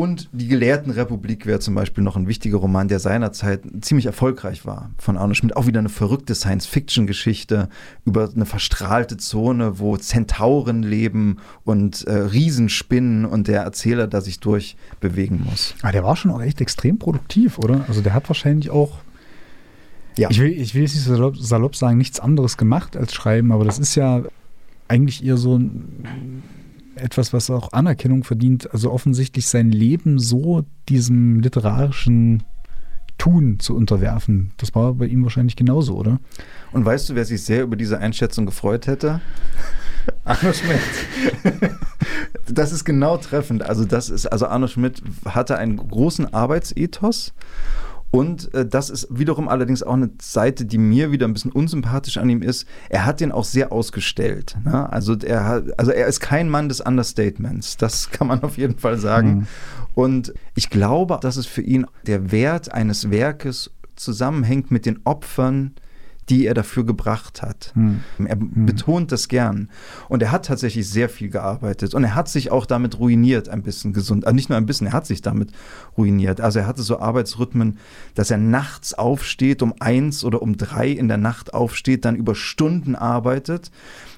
Und 0.00 0.30
die 0.32 0.48
Gelehrtenrepublik 0.48 1.44
wäre 1.44 1.60
zum 1.60 1.74
Beispiel 1.74 2.02
noch 2.02 2.16
ein 2.16 2.26
wichtiger 2.26 2.56
Roman, 2.56 2.88
der 2.88 3.00
seinerzeit 3.00 3.60
ziemlich 3.82 4.06
erfolgreich 4.06 4.64
war 4.64 4.92
von 4.96 5.18
Arno 5.18 5.34
Schmidt. 5.34 5.54
Auch 5.56 5.66
wieder 5.66 5.78
eine 5.78 5.90
verrückte 5.90 6.34
Science-Fiction-Geschichte 6.34 7.68
über 8.06 8.30
eine 8.34 8.46
verstrahlte 8.46 9.18
Zone, 9.18 9.78
wo 9.78 9.98
Zentauren 9.98 10.82
leben 10.82 11.36
und 11.64 12.06
äh, 12.06 12.14
Riesenspinnen 12.14 13.26
und 13.26 13.46
der 13.46 13.60
Erzähler 13.60 14.06
da 14.06 14.22
sich 14.22 14.40
durchbewegen 14.40 15.44
muss. 15.44 15.74
Ah, 15.82 15.92
der 15.92 16.02
war 16.02 16.16
schon 16.16 16.30
auch 16.30 16.40
echt 16.40 16.62
extrem 16.62 16.98
produktiv, 16.98 17.58
oder? 17.58 17.84
Also 17.86 18.00
der 18.00 18.14
hat 18.14 18.26
wahrscheinlich 18.30 18.70
auch 18.70 19.00
ja. 20.16 20.30
Ich 20.30 20.40
will, 20.40 20.48
ich 20.48 20.74
will 20.74 20.80
jetzt 20.82 20.94
nicht 20.94 21.04
salopp, 21.04 21.36
salopp 21.36 21.76
sagen, 21.76 21.98
nichts 21.98 22.20
anderes 22.20 22.56
gemacht 22.56 22.96
als 22.96 23.12
schreiben, 23.12 23.52
aber 23.52 23.66
das 23.66 23.78
ist 23.78 23.96
ja 23.96 24.22
eigentlich 24.88 25.22
eher 25.22 25.36
so 25.36 25.58
ein 25.58 26.42
etwas, 27.00 27.32
was 27.32 27.50
auch 27.50 27.72
Anerkennung 27.72 28.24
verdient, 28.24 28.72
also 28.72 28.92
offensichtlich 28.92 29.46
sein 29.48 29.70
Leben 29.70 30.18
so 30.18 30.64
diesem 30.88 31.40
literarischen 31.40 32.42
Tun 33.18 33.60
zu 33.60 33.76
unterwerfen. 33.76 34.52
Das 34.56 34.74
war 34.74 34.94
bei 34.94 35.06
ihm 35.06 35.22
wahrscheinlich 35.22 35.54
genauso, 35.54 35.96
oder? 35.96 36.18
Und 36.72 36.84
weißt 36.84 37.10
du, 37.10 37.14
wer 37.14 37.24
sich 37.24 37.42
sehr 37.44 37.62
über 37.64 37.76
diese 37.76 37.98
Einschätzung 37.98 38.46
gefreut 38.46 38.86
hätte? 38.86 39.20
Arno 40.24 40.52
Schmidt. 40.54 40.80
das 42.48 42.72
ist 42.72 42.84
genau 42.84 43.18
treffend. 43.18 43.62
Also 43.62 43.84
das 43.84 44.08
ist, 44.08 44.26
also 44.26 44.46
Arno 44.46 44.68
Schmidt 44.68 45.02
hatte 45.26 45.58
einen 45.58 45.76
großen 45.76 46.32
Arbeitsethos 46.32 47.34
und 48.10 48.52
äh, 48.54 48.66
das 48.66 48.90
ist 48.90 49.06
wiederum 49.10 49.48
allerdings 49.48 49.82
auch 49.82 49.94
eine 49.94 50.10
Seite, 50.20 50.64
die 50.64 50.78
mir 50.78 51.12
wieder 51.12 51.28
ein 51.28 51.32
bisschen 51.32 51.52
unsympathisch 51.52 52.18
an 52.18 52.28
ihm 52.28 52.42
ist. 52.42 52.66
Er 52.88 53.06
hat 53.06 53.20
den 53.20 53.30
auch 53.30 53.44
sehr 53.44 53.70
ausgestellt. 53.72 54.56
Ne? 54.64 54.92
Also, 54.92 55.16
er 55.16 55.44
hat, 55.44 55.78
also 55.78 55.92
er 55.92 56.06
ist 56.06 56.20
kein 56.20 56.48
Mann 56.48 56.68
des 56.68 56.80
Understatements. 56.80 57.76
Das 57.76 58.10
kann 58.10 58.26
man 58.26 58.42
auf 58.42 58.58
jeden 58.58 58.78
Fall 58.78 58.98
sagen. 58.98 59.30
Mhm. 59.30 59.46
Und 59.94 60.34
ich 60.54 60.70
glaube, 60.70 61.18
dass 61.20 61.36
es 61.36 61.46
für 61.46 61.62
ihn 61.62 61.86
der 62.06 62.32
Wert 62.32 62.72
eines 62.72 63.10
Werkes 63.10 63.70
zusammenhängt 63.94 64.70
mit 64.70 64.86
den 64.86 65.00
Opfern, 65.04 65.74
die 66.30 66.46
er 66.46 66.54
dafür 66.54 66.84
gebracht 66.84 67.42
hat. 67.42 67.72
Hm. 67.74 68.00
Er 68.24 68.36
hm. 68.36 68.64
betont 68.64 69.10
das 69.10 69.28
gern. 69.28 69.68
Und 70.08 70.22
er 70.22 70.30
hat 70.30 70.46
tatsächlich 70.46 70.88
sehr 70.88 71.08
viel 71.08 71.28
gearbeitet. 71.28 71.92
Und 71.92 72.04
er 72.04 72.14
hat 72.14 72.28
sich 72.28 72.52
auch 72.52 72.66
damit 72.66 72.98
ruiniert, 73.00 73.48
ein 73.48 73.62
bisschen 73.62 73.92
gesund. 73.92 74.24
Also 74.24 74.34
nicht 74.34 74.48
nur 74.48 74.56
ein 74.56 74.66
bisschen, 74.66 74.86
er 74.86 74.92
hat 74.92 75.06
sich 75.06 75.22
damit 75.22 75.50
ruiniert. 75.98 76.40
Also 76.40 76.60
er 76.60 76.66
hatte 76.66 76.82
so 76.82 77.00
Arbeitsrhythmen, 77.00 77.78
dass 78.14 78.30
er 78.30 78.38
nachts 78.38 78.94
aufsteht, 78.94 79.60
um 79.60 79.74
eins 79.80 80.24
oder 80.24 80.40
um 80.40 80.56
drei 80.56 80.88
in 80.88 81.08
der 81.08 81.18
Nacht 81.18 81.52
aufsteht, 81.52 82.04
dann 82.04 82.14
über 82.14 82.36
Stunden 82.36 82.94
arbeitet, 82.94 83.72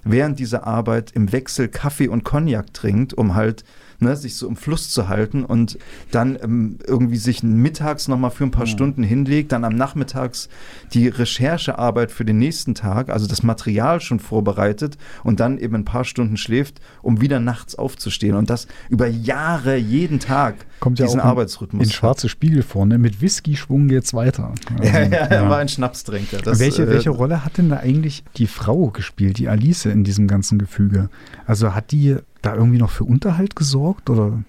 während 0.05 0.39
dieser 0.39 0.67
Arbeit 0.67 1.13
im 1.13 1.33
Wechsel 1.33 1.69
Kaffee 1.69 2.09
und 2.09 2.25
Cognac 2.25 2.75
trinkt, 2.75 3.15
um 3.15 3.35
halt 3.35 3.65
ne, 4.03 4.17
sich 4.17 4.37
so 4.37 4.49
im 4.49 4.57
Fluss 4.57 4.91
zu 4.91 5.09
halten 5.09 5.45
und 5.45 5.79
dann 6.11 6.39
ähm, 6.43 6.79
irgendwie 6.87 7.17
sich 7.17 7.43
mittags 7.43 8.09
nochmal 8.09 8.31
für 8.31 8.45
ein 8.45 8.51
paar 8.51 8.67
ja. 8.67 8.73
Stunden 8.73 9.03
hinlegt, 9.03 9.53
dann 9.53 9.65
am 9.65 9.75
Nachmittags 9.75 10.49
die 10.93 11.09
Recherchearbeit 11.09 12.11
für 12.11 12.25
den 12.25 12.39
nächsten 12.39 12.75
Tag, 12.75 13.09
also 13.09 13.27
das 13.27 13.43
Material 13.43 14.01
schon 14.01 14.21
vorbereitet 14.21 14.99
und 15.25 15.41
dann 15.41 15.59
eben 15.59 15.75
ein 15.75 15.85
paar 15.85 16.05
Stunden 16.05 16.37
schläft, 16.37 16.81
um 17.03 17.21
wieder 17.21 17.41
nachts 17.41 17.75
aufzustehen 17.75 18.37
und 18.37 18.51
das 18.51 18.67
über 18.89 19.07
Jahre, 19.07 19.77
jeden 19.77 20.21
Tag 20.21 20.67
Kommt 20.81 20.99
diesen 20.99 21.19
ja 21.19 21.25
auch 21.25 21.29
Arbeitsrhythmus. 21.29 21.85
In 21.85 21.91
schwarze 21.93 22.29
Spiegel 22.29 22.63
vorne, 22.63 22.99
mit 22.99 23.21
Whisky-Schwung 23.21 23.89
geht's 23.89 24.15
weiter. 24.15 24.53
Also, 24.83 24.85
ja, 24.85 25.03
ja, 25.03 25.27
er 25.27 25.49
war 25.49 25.59
ein 25.59 25.69
Schnapstrinker. 25.69 26.39
Das, 26.39 26.59
welche, 26.59 26.85
äh, 26.85 26.89
welche 26.89 27.11
Rolle 27.11 27.45
hat 27.45 27.59
denn 27.59 27.69
da 27.69 27.77
eigentlich 27.77 28.25
die 28.37 28.47
Frau 28.47 28.89
gespielt, 28.89 29.39
die 29.39 29.49
Alice 29.49 29.85
in 29.85 30.03
diesem 30.03 30.27
ganzen 30.27 30.59
Gefüge? 30.59 31.09
Also 31.47 31.75
hat 31.75 31.93
die 31.93 32.17
da 32.43 32.55
irgendwie 32.55 32.79
noch 32.79 32.91
für 32.91 33.05
Unterhalt 33.05 33.57
gesorgt 33.57 34.11
oder? 34.11 34.43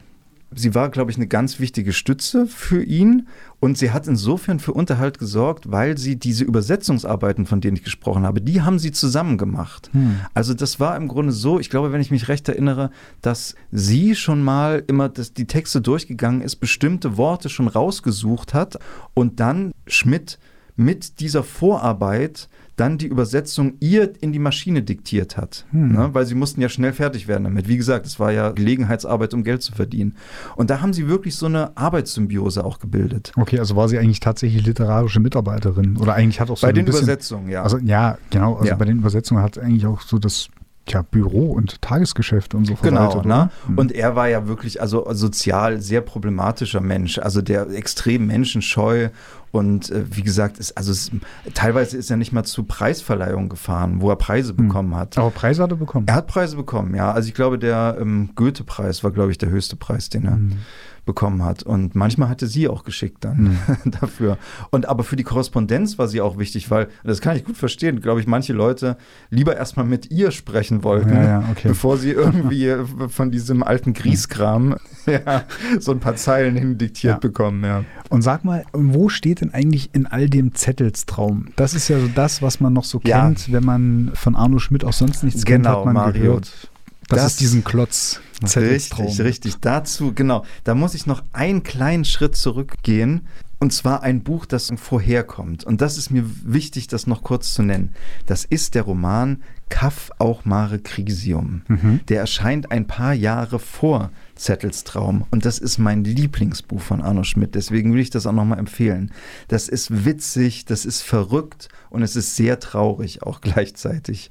Sie 0.55 0.75
war, 0.75 0.89
glaube 0.89 1.09
ich, 1.09 1.17
eine 1.17 1.27
ganz 1.27 1.59
wichtige 1.59 1.93
Stütze 1.93 2.45
für 2.45 2.83
ihn 2.83 3.27
und 3.59 3.77
sie 3.77 3.91
hat 3.91 4.07
insofern 4.07 4.59
für 4.59 4.73
Unterhalt 4.73 5.17
gesorgt, 5.17 5.71
weil 5.71 5.97
sie 5.97 6.17
diese 6.17 6.43
Übersetzungsarbeiten, 6.43 7.45
von 7.45 7.61
denen 7.61 7.77
ich 7.77 7.83
gesprochen 7.83 8.23
habe, 8.23 8.41
die 8.41 8.61
haben 8.61 8.77
sie 8.77 8.91
zusammen 8.91 9.37
gemacht. 9.37 9.89
Hm. 9.93 10.17
Also 10.33 10.53
das 10.53 10.79
war 10.79 10.95
im 10.95 11.07
Grunde 11.07 11.33
so, 11.33 11.59
ich 11.59 11.69
glaube, 11.69 11.91
wenn 11.91 12.01
ich 12.01 12.11
mich 12.11 12.27
recht 12.27 12.47
erinnere, 12.49 12.91
dass 13.21 13.55
sie 13.71 14.15
schon 14.15 14.43
mal 14.43 14.83
immer 14.85 15.09
das, 15.09 15.33
die 15.33 15.47
Texte 15.47 15.81
durchgegangen 15.81 16.41
ist, 16.41 16.57
bestimmte 16.57 17.17
Worte 17.17 17.49
schon 17.49 17.67
rausgesucht 17.67 18.53
hat 18.53 18.77
und 19.13 19.39
dann 19.39 19.71
Schmidt 19.87 20.37
mit 20.75 21.19
dieser 21.19 21.43
Vorarbeit 21.43 22.49
dann 22.75 22.97
die 22.97 23.05
Übersetzung 23.05 23.73
ihr 23.79 24.13
in 24.21 24.31
die 24.33 24.39
Maschine 24.39 24.81
diktiert 24.81 25.37
hat. 25.37 25.65
Hm. 25.71 25.91
Ne? 25.91 26.09
Weil 26.13 26.25
sie 26.25 26.35
mussten 26.35 26.61
ja 26.61 26.69
schnell 26.69 26.93
fertig 26.93 27.27
werden 27.27 27.43
damit. 27.43 27.67
Wie 27.67 27.77
gesagt, 27.77 28.05
es 28.05 28.19
war 28.19 28.31
ja 28.31 28.51
Gelegenheitsarbeit, 28.51 29.33
um 29.33 29.43
Geld 29.43 29.61
zu 29.61 29.73
verdienen. 29.73 30.15
Und 30.55 30.69
da 30.69 30.81
haben 30.81 30.93
sie 30.93 31.07
wirklich 31.07 31.35
so 31.35 31.45
eine 31.45 31.77
Arbeitssymbiose 31.77 32.65
auch 32.65 32.79
gebildet. 32.79 33.31
Okay, 33.35 33.59
also 33.59 33.75
war 33.75 33.89
sie 33.89 33.99
eigentlich 33.99 34.19
tatsächlich 34.19 34.65
literarische 34.65 35.19
Mitarbeiterin? 35.19 35.97
Oder 35.97 36.15
eigentlich 36.15 36.39
hat 36.39 36.49
auch 36.49 36.57
so 36.57 36.65
Bei 36.65 36.73
den 36.73 36.85
bisschen, 36.85 37.03
Übersetzungen, 37.03 37.49
ja. 37.49 37.61
Also 37.63 37.77
ja, 37.77 38.17
genau. 38.31 38.55
Also 38.55 38.69
ja. 38.69 38.75
bei 38.75 38.85
den 38.85 38.97
Übersetzungen 38.97 39.43
hat 39.43 39.57
eigentlich 39.59 39.85
auch 39.85 40.01
so 40.01 40.17
das 40.17 40.49
Tja, 40.85 41.01
Büro 41.01 41.53
und 41.53 41.81
Tagesgeschäft 41.81 42.53
und 42.55 42.65
so 42.65 42.75
Genau, 42.81 43.21
ne? 43.21 43.49
Hm. 43.67 43.77
Und 43.77 43.93
er 43.93 44.17
war 44.17 44.27
ja 44.27 44.47
wirklich 44.47 44.81
also 44.81 45.07
sozial 45.13 45.79
sehr 45.79 46.01
problematischer 46.01 46.81
Mensch, 46.81 47.19
also 47.19 47.41
der 47.41 47.69
extrem 47.69 48.27
menschenscheu 48.27 49.07
und 49.53 49.91
äh, 49.91 50.03
wie 50.09 50.23
gesagt, 50.23 50.57
ist, 50.57 50.75
also 50.75 50.91
es, 50.91 51.11
teilweise 51.53 51.95
ist 51.95 52.09
er 52.09 52.17
nicht 52.17 52.33
mal 52.33 52.43
zu 52.43 52.63
Preisverleihungen 52.63 53.49
gefahren, 53.49 54.01
wo 54.01 54.09
er 54.09 54.15
Preise 54.15 54.49
hm. 54.49 54.67
bekommen 54.67 54.95
hat. 54.95 55.15
Aber 55.17 55.29
Preise 55.29 55.61
hat 55.61 55.69
er 55.69 55.77
bekommen? 55.77 56.07
Er 56.07 56.15
hat 56.15 56.27
Preise 56.27 56.55
bekommen, 56.55 56.95
ja. 56.95 57.11
Also 57.11 57.27
ich 57.27 57.35
glaube, 57.35 57.59
der 57.59 57.97
ähm, 58.01 58.31
Goethe-Preis 58.33 59.03
war, 59.03 59.11
glaube 59.11 59.31
ich, 59.31 59.37
der 59.37 59.49
höchste 59.49 59.75
Preis, 59.75 60.09
den 60.09 60.25
er 60.25 60.31
hm 60.31 60.57
bekommen 61.05 61.43
hat. 61.43 61.63
Und 61.63 61.95
manchmal 61.95 62.29
hatte 62.29 62.47
sie 62.47 62.67
auch 62.67 62.83
geschickt 62.83 63.23
dann 63.25 63.57
mhm. 63.83 63.91
dafür. 64.01 64.37
Und 64.69 64.87
aber 64.87 65.03
für 65.03 65.15
die 65.15 65.23
Korrespondenz 65.23 65.97
war 65.97 66.07
sie 66.07 66.21
auch 66.21 66.37
wichtig, 66.37 66.71
weil, 66.71 66.87
das 67.03 67.21
kann 67.21 67.35
ich 67.35 67.43
gut 67.43 67.57
verstehen, 67.57 67.99
glaube 68.01 68.21
ich, 68.21 68.27
manche 68.27 68.53
Leute 68.53 68.97
lieber 69.29 69.55
erstmal 69.55 69.85
mit 69.85 70.11
ihr 70.11 70.31
sprechen 70.31 70.83
wollten, 70.83 71.13
ja, 71.13 71.23
ja, 71.23 71.43
okay. 71.51 71.69
bevor 71.69 71.97
sie 71.97 72.11
irgendwie 72.11 72.73
von 73.09 73.31
diesem 73.31 73.63
alten 73.63 73.93
Grieskram 73.93 74.75
ja, 75.05 75.43
so 75.79 75.91
ein 75.91 75.99
paar 75.99 76.15
Zeilen 76.15 76.55
hindiktiert 76.55 77.19
bekommen. 77.21 77.63
Ja. 77.63 77.83
Und 78.09 78.21
sag 78.21 78.45
mal, 78.45 78.65
wo 78.73 79.09
steht 79.09 79.41
denn 79.41 79.53
eigentlich 79.53 79.89
in 79.93 80.05
all 80.05 80.29
dem 80.29 80.55
Zettelstraum? 80.55 81.47
Das 81.55 81.73
ist 81.73 81.87
ja 81.87 81.99
so 81.99 82.07
das, 82.07 82.41
was 82.41 82.59
man 82.59 82.73
noch 82.73 82.83
so 82.85 82.99
kennt, 82.99 83.51
wenn 83.51 83.63
man 83.63 84.11
von 84.13 84.35
Arno 84.35 84.59
Schmidt 84.59 84.83
auch 84.83 84.93
sonst 84.93 85.23
nichts 85.23 85.45
genau, 85.45 85.55
kennt, 85.55 85.77
hat 85.77 85.85
man 85.85 85.93
Mario. 85.93 86.21
gehört. 86.21 86.69
Das, 87.15 87.23
das 87.23 87.31
ist 87.33 87.39
diesen 87.41 87.63
Klotz. 87.63 88.19
Richtig, 88.55 89.21
richtig. 89.21 89.55
Dazu, 89.61 90.13
genau. 90.13 90.45
Da 90.63 90.75
muss 90.75 90.95
ich 90.95 91.05
noch 91.05 91.23
einen 91.31 91.63
kleinen 91.63 92.05
Schritt 92.05 92.35
zurückgehen. 92.35 93.27
Und 93.59 93.71
zwar 93.71 94.03
ein 94.03 94.23
Buch, 94.23 94.45
das 94.45 94.73
vorherkommt. 94.75 95.63
Und 95.63 95.79
das 95.79 95.97
ist 95.97 96.11
mir 96.11 96.25
wichtig, 96.43 96.87
das 96.87 97.07
noch 97.07 97.23
kurz 97.23 97.53
zu 97.53 97.63
nennen. 97.63 97.95
Das 98.25 98.43
ist 98.43 98.75
der 98.75 98.81
Roman 98.81 99.41
Kaff 99.69 100.11
auch 100.19 100.43
Mare 100.43 100.79
Crisium. 100.79 101.61
Mhm. 101.69 102.01
Der 102.09 102.19
erscheint 102.19 102.71
ein 102.71 102.87
paar 102.87 103.13
Jahre 103.13 103.59
vor 103.59 104.11
Zettelstraum. 104.35 105.25
Und 105.31 105.45
das 105.45 105.59
ist 105.59 105.77
mein 105.77 106.03
Lieblingsbuch 106.03 106.81
von 106.81 107.01
Arno 107.01 107.23
Schmidt. 107.23 107.55
Deswegen 107.55 107.93
will 107.93 108.01
ich 108.01 108.09
das 108.09 108.27
auch 108.27 108.33
nochmal 108.33 108.59
empfehlen. 108.59 109.13
Das 109.47 109.69
ist 109.69 110.03
witzig, 110.03 110.65
das 110.65 110.83
ist 110.83 111.01
verrückt 111.01 111.69
und 111.89 112.03
es 112.03 112.17
ist 112.17 112.35
sehr 112.35 112.59
traurig 112.59 113.23
auch 113.23 113.39
gleichzeitig. 113.39 114.29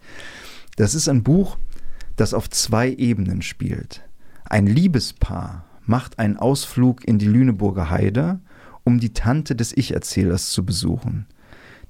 Das 0.76 0.94
ist 0.94 1.08
ein 1.08 1.22
Buch, 1.22 1.56
das 2.22 2.34
auf 2.34 2.48
zwei 2.48 2.88
Ebenen 2.88 3.42
spielt. 3.42 4.02
Ein 4.44 4.68
Liebespaar 4.68 5.64
macht 5.84 6.20
einen 6.20 6.36
Ausflug 6.36 7.04
in 7.04 7.18
die 7.18 7.26
Lüneburger 7.26 7.90
Heide, 7.90 8.38
um 8.84 9.00
die 9.00 9.12
Tante 9.12 9.56
des 9.56 9.76
Ich-Erzählers 9.76 10.50
zu 10.50 10.64
besuchen. 10.64 11.26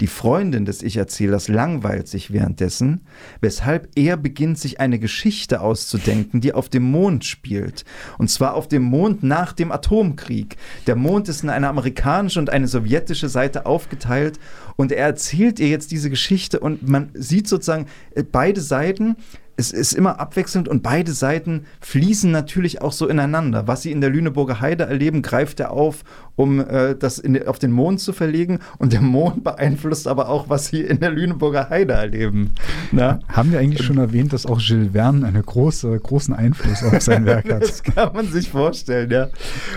Die 0.00 0.06
Freundin 0.06 0.64
des 0.64 0.82
Ich-Erzählers 0.82 1.48
langweilt 1.48 2.08
sich 2.08 2.32
währenddessen, 2.32 3.02
weshalb 3.42 3.90
er 3.94 4.16
beginnt, 4.16 4.58
sich 4.58 4.80
eine 4.80 4.98
Geschichte 4.98 5.60
auszudenken, 5.60 6.40
die 6.40 6.54
auf 6.54 6.70
dem 6.70 6.82
Mond 6.82 7.26
spielt. 7.26 7.84
Und 8.16 8.28
zwar 8.28 8.54
auf 8.54 8.68
dem 8.68 8.82
Mond 8.82 9.22
nach 9.22 9.52
dem 9.52 9.70
Atomkrieg. 9.70 10.56
Der 10.86 10.96
Mond 10.96 11.28
ist 11.28 11.42
in 11.44 11.50
eine 11.50 11.68
amerikanische 11.68 12.40
und 12.40 12.48
eine 12.48 12.68
sowjetische 12.68 13.28
Seite 13.28 13.66
aufgeteilt 13.66 14.40
und 14.76 14.92
er 14.92 15.06
erzählt 15.06 15.60
ihr 15.60 15.68
jetzt 15.68 15.90
diese 15.90 16.08
Geschichte 16.08 16.58
und 16.58 16.88
man 16.88 17.10
sieht 17.12 17.46
sozusagen 17.46 17.86
äh, 18.14 18.24
beide 18.24 18.62
Seiten 18.62 19.16
es 19.56 19.70
ist 19.70 19.92
immer 19.92 20.18
abwechselnd 20.18 20.68
und 20.68 20.82
beide 20.82 21.12
Seiten 21.12 21.64
fließen 21.80 22.30
natürlich 22.30 22.80
auch 22.80 22.92
so 22.92 23.06
ineinander. 23.06 23.66
Was 23.66 23.82
sie 23.82 23.92
in 23.92 24.00
der 24.00 24.10
Lüneburger 24.10 24.60
Heide 24.60 24.84
erleben, 24.84 25.22
greift 25.22 25.60
er 25.60 25.72
auf, 25.72 26.04
um 26.36 26.60
äh, 26.60 26.96
das 26.96 27.18
in, 27.18 27.46
auf 27.46 27.58
den 27.58 27.70
Mond 27.70 28.00
zu 28.00 28.12
verlegen. 28.12 28.60
Und 28.78 28.92
der 28.92 29.02
Mond 29.02 29.44
beeinflusst 29.44 30.08
aber 30.08 30.28
auch, 30.28 30.48
was 30.48 30.66
sie 30.66 30.80
in 30.80 31.00
der 31.00 31.10
Lüneburger 31.10 31.68
Heide 31.68 31.92
erleben. 31.92 32.52
Na? 32.92 33.20
Haben 33.28 33.52
wir 33.52 33.58
eigentlich 33.58 33.84
schon 33.84 33.98
erwähnt, 33.98 34.32
dass 34.32 34.46
auch 34.46 34.58
Gilles 34.58 34.92
Verne 34.92 35.26
einen 35.26 35.44
große, 35.44 35.98
großen 35.98 36.34
Einfluss 36.34 36.82
auf 36.82 37.02
sein 37.02 37.26
Werk 37.26 37.50
hat? 37.50 37.62
das 37.62 37.82
kann 37.82 38.14
man 38.14 38.26
sich 38.28 38.48
vorstellen, 38.48 39.10
ja. 39.10 39.28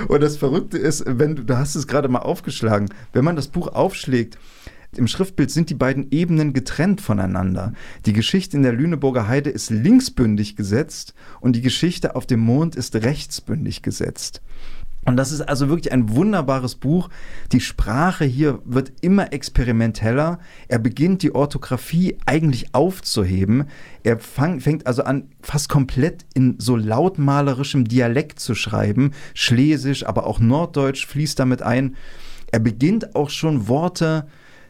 Und 0.08 0.22
das 0.22 0.38
Verrückte 0.38 0.78
ist, 0.78 1.04
wenn 1.06 1.36
du, 1.36 1.44
du 1.44 1.58
hast 1.58 1.76
es 1.76 1.88
gerade 1.88 2.08
mal 2.08 2.20
aufgeschlagen, 2.20 2.90
wenn 3.14 3.26
man 3.26 3.36
das 3.36 3.48
Buch 3.48 3.68
aufschlägt, 3.68 4.38
im 4.98 5.08
Schriftbild 5.08 5.52
sind 5.52 5.70
die 5.70 5.76
beiden 5.76 6.12
Ebenen 6.12 6.54
getrennt 6.54 7.02
voneinander. 7.02 7.74
Die 8.06 8.14
Geschichte 8.14 8.58
in 8.58 8.64
der 8.64 8.74
Lüneburger 8.74 9.28
Heide 9.28 9.50
ist 9.50 9.70
linksbündig 9.70 10.56
gesetzt 10.56 11.14
und 11.42 11.56
die 11.56 11.62
Geschichte 11.62 12.16
auf 12.16 12.26
dem 12.26 12.40
Mond 12.40 12.76
ist 12.76 12.96
rechtsbündig 12.96 13.82
gesetzt. 13.82 14.42
Und 15.06 15.18
das 15.18 15.32
ist 15.32 15.42
also 15.42 15.70
wirklich 15.70 15.94
ein 15.94 16.10
wunderbares 16.10 16.76
Buch. 16.76 17.10
Die 17.52 17.60
Sprache 17.60 18.26
hier 18.26 18.60
wird 18.66 18.92
immer 19.02 19.32
experimenteller. 19.34 20.40
Er 20.68 20.80
beginnt 20.80 21.22
die 21.22 21.34
Orthographie 21.34 22.18
eigentlich 22.26 22.74
aufzuheben. 22.74 23.66
Er 24.04 24.18
fang, 24.18 24.60
fängt 24.60 24.88
also 24.88 25.04
an, 25.04 25.30
fast 25.42 25.70
komplett 25.70 26.26
in 26.34 26.56
so 26.58 26.76
lautmalerischem 26.76 27.88
Dialekt 27.88 28.40
zu 28.40 28.56
schreiben. 28.56 29.12
Schlesisch, 29.36 30.08
aber 30.08 30.26
auch 30.26 30.40
Norddeutsch 30.40 31.06
fließt 31.06 31.38
damit 31.38 31.62
ein. 31.62 31.96
Er 32.52 32.60
beginnt 32.60 33.16
auch 33.16 33.30
schon 33.30 33.68
Worte 33.68 34.26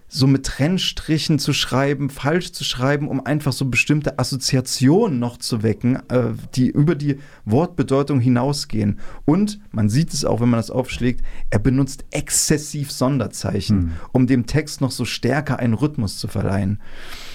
so 0.08 0.28
mit 0.28 0.46
Trennstrichen 0.46 1.40
zu 1.40 1.52
schreiben, 1.52 2.10
falsch 2.10 2.52
zu 2.52 2.64
schreiben, 2.64 3.08
um 3.08 3.26
einfach 3.26 3.54
so 3.54 3.66
bestimmte 3.66 4.20
Assoziationen 4.20 5.20
noch 5.20 5.38
zu 5.38 5.64
wecken, 5.64 5.98
äh, 6.10 6.34
die 6.56 6.70
über 6.70 6.96
die 6.96 7.18
Wortbedeutung 7.44 8.20
hinausgehen. 8.20 9.00
Und 9.26 9.60
man 9.72 9.90
sieht 9.90 10.14
es 10.14 10.24
auch, 10.24 10.42
wenn 10.42 10.50
man 10.50 10.60
das 10.60 10.72
aufschlägt, 10.72 11.24
er 11.50 11.60
benutzt 11.60 12.06
exzessiv 12.12 12.92
Sonderzeichen, 12.92 13.78
hm. 13.78 13.92
um 14.12 14.28
dem 14.28 14.46
Text 14.46 14.80
noch 14.80 14.92
so 14.92 15.06
stärker 15.06 15.60
einen 15.60 15.74
Rhythmus 15.74 16.20
zu 16.20 16.28
verleihen. 16.28 16.80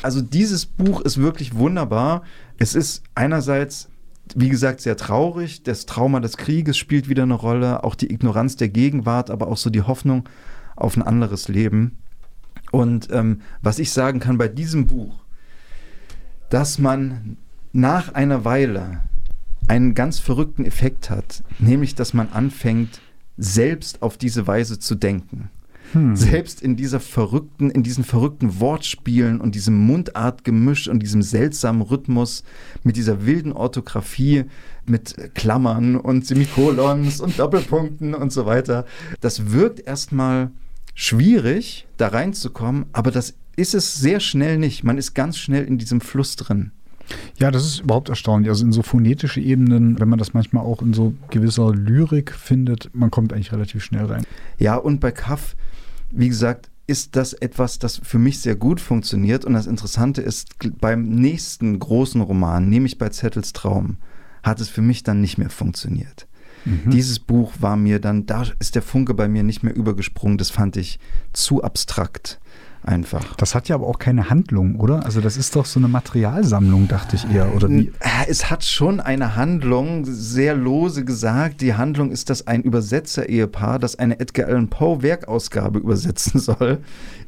Also 0.03 0.21
dieses 0.21 0.67
Buch 0.67 1.01
ist 1.01 1.19
wirklich 1.19 1.55
wunderbar. 1.55 2.23
Es 2.59 2.75
ist 2.75 3.03
einerseits 3.15 3.89
wie 4.37 4.49
gesagt, 4.49 4.81
sehr 4.81 4.97
traurig. 4.97 5.65
Das 5.65 5.87
Trauma 5.87 6.21
des 6.21 6.37
Krieges 6.37 6.79
spielt 6.79 7.09
wieder 7.09 7.25
eine 7.25 7.35
Rolle, 7.35 7.83
auch 7.83 7.97
die 7.97 8.13
Ignoranz 8.13 8.55
der 8.55 8.69
Gegenwart, 8.69 9.29
aber 9.29 9.49
auch 9.49 9.57
so 9.57 9.71
die 9.71 9.83
Hoffnung 9.83 10.29
auf 10.77 10.97
ein 10.97 11.03
anderes 11.03 11.49
Leben. 11.49 11.99
Und 12.73 13.09
ähm, 13.11 13.41
was 13.63 13.79
ich 13.79 13.93
sagen 13.93 14.21
kann 14.21 14.39
bei 14.39 14.49
diesem 14.49 14.87
Buch, 14.87 15.25
dass 16.51 16.79
man 16.79 17.37
nach 17.73 18.15
einer 18.15 18.45
Weile 18.45 19.03
einen 19.69 19.95
ganz 19.95 20.19
verrückten 20.19 20.65
Effekt 20.65 21.11
hat, 21.11 21.43
nämlich 21.59 21.95
dass 21.95 22.15
man 22.15 22.29
anfängt, 22.31 23.01
selbst 23.37 24.03
auf 24.03 24.19
diese 24.19 24.47
Weise 24.47 24.79
zu 24.79 24.95
denken. 24.95 25.49
Hm. 25.93 26.15
Selbst 26.15 26.63
in 26.63 26.77
dieser 26.77 27.01
verrückten, 27.01 27.71
in 27.71 27.83
diesen 27.83 28.05
verrückten 28.05 28.61
Wortspielen 28.61 29.41
und 29.41 29.55
diesem 29.55 29.77
Mundartgemisch 29.79 30.89
und 30.89 31.01
diesem 31.01 31.23
seltsamen 31.23 31.83
Rhythmus 31.83 32.45
mit 32.85 32.97
dieser 32.97 33.27
wilden 33.27 33.53
Orthographie 33.53 34.45
mit 34.87 35.35
Klammern 35.35 35.97
und 35.97 36.27
Semikolons 36.27 37.21
und 37.21 37.39
Doppelpunkten 37.39 38.15
und 38.15 38.33
so 38.33 38.47
weiter. 38.47 38.85
Das 39.21 39.51
wirkt 39.51 39.81
erstmal 39.81 40.51
schwierig, 41.01 41.87
da 41.97 42.09
reinzukommen, 42.09 42.85
aber 42.93 43.11
das 43.11 43.33
ist 43.57 43.75
es 43.75 43.97
sehr 43.97 44.21
schnell 44.21 44.59
nicht. 44.59 44.85
Man 44.85 44.99
ist 44.99 45.15
ganz 45.15 45.39
schnell 45.39 45.65
in 45.65 45.79
diesem 45.79 46.03
Fluss 46.03 46.37
drin. 46.37 46.73
Ja, 47.39 47.51
das 47.51 47.65
ist 47.65 47.81
überhaupt 47.81 48.11
erstaunlich. 48.11 48.51
Also 48.51 48.67
in 48.67 48.73
so 48.73 48.83
phonetische 48.83 49.41
Ebenen, 49.41 49.99
wenn 49.99 50.11
man 50.11 50.19
das 50.19 50.35
manchmal 50.35 50.63
auch 50.63 50.83
in 50.83 50.93
so 50.93 51.15
gewisser 51.31 51.73
Lyrik 51.75 52.33
findet, 52.33 52.91
man 52.95 53.11
kommt 53.11 53.33
eigentlich 53.33 53.51
relativ 53.51 53.83
schnell 53.83 54.05
rein. 54.05 54.27
Ja, 54.59 54.77
und 54.77 55.01
bei 55.01 55.11
Kaff, 55.11 55.57
wie 56.11 56.29
gesagt, 56.29 56.69
ist 56.87 57.17
das 57.17 57.33
etwas, 57.33 57.79
das 57.79 58.01
für 58.05 58.19
mich 58.19 58.41
sehr 58.41 58.57
gut 58.57 58.79
funktioniert. 58.79 59.47
Und 59.47 59.55
das 59.55 59.67
Interessante 59.67 60.21
ist, 60.21 60.55
beim 60.81 61.09
nächsten 61.09 61.79
großen 61.79 62.21
Roman, 62.21 62.69
nämlich 62.69 62.99
bei 62.99 63.09
Zettels 63.09 63.55
Traum, 63.55 63.97
hat 64.43 64.61
es 64.61 64.69
für 64.69 64.83
mich 64.83 65.03
dann 65.03 65.23
nicht 65.23 65.39
mehr 65.39 65.51
funktioniert. 65.51 66.27
Mhm. 66.65 66.91
Dieses 66.91 67.19
Buch 67.19 67.53
war 67.61 67.77
mir 67.77 68.01
dann, 68.01 68.27
da 68.27 68.45
ist 68.59 68.74
der 68.74 68.82
Funke 68.82 69.15
bei 69.15 69.28
mir 69.28 69.43
nicht 69.43 69.62
mehr 69.62 69.74
übergesprungen. 69.74 70.39
Das 70.39 70.51
fand 70.51 70.77
ich 70.77 70.99
zu 71.32 71.62
abstrakt 71.62 72.41
einfach. 72.82 73.35
Das 73.37 73.55
hat 73.55 73.69
ja 73.69 73.74
aber 73.74 73.87
auch 73.87 73.99
keine 73.99 74.31
Handlung, 74.31 74.77
oder? 74.77 75.05
Also 75.05 75.20
das 75.20 75.37
ist 75.37 75.55
doch 75.57 75.66
so 75.66 75.78
eine 75.78 75.89
Materialsammlung, 75.89 76.89
dachte 76.89 77.16
ich 77.16 77.31
eher, 77.31 77.55
oder 77.55 77.69
wie? 77.69 77.93
Es 78.28 78.51
hat 78.51 78.65
schon 78.65 79.01
eine 79.01 79.37
Handlung, 79.37 80.05
sehr 80.07 80.55
lose 80.55 81.05
gesagt. 81.05 81.61
Die 81.61 81.74
Handlung 81.74 82.11
ist, 82.11 82.31
dass 82.31 82.47
ein 82.47 82.62
Übersetzer-Ehepaar, 82.62 83.78
das 83.78 83.97
eine 83.97 84.19
Edgar 84.19 84.49
Allan 84.49 84.69
Poe 84.69 85.03
Werkausgabe 85.03 85.78
übersetzen 85.78 86.41
soll, 86.41 86.78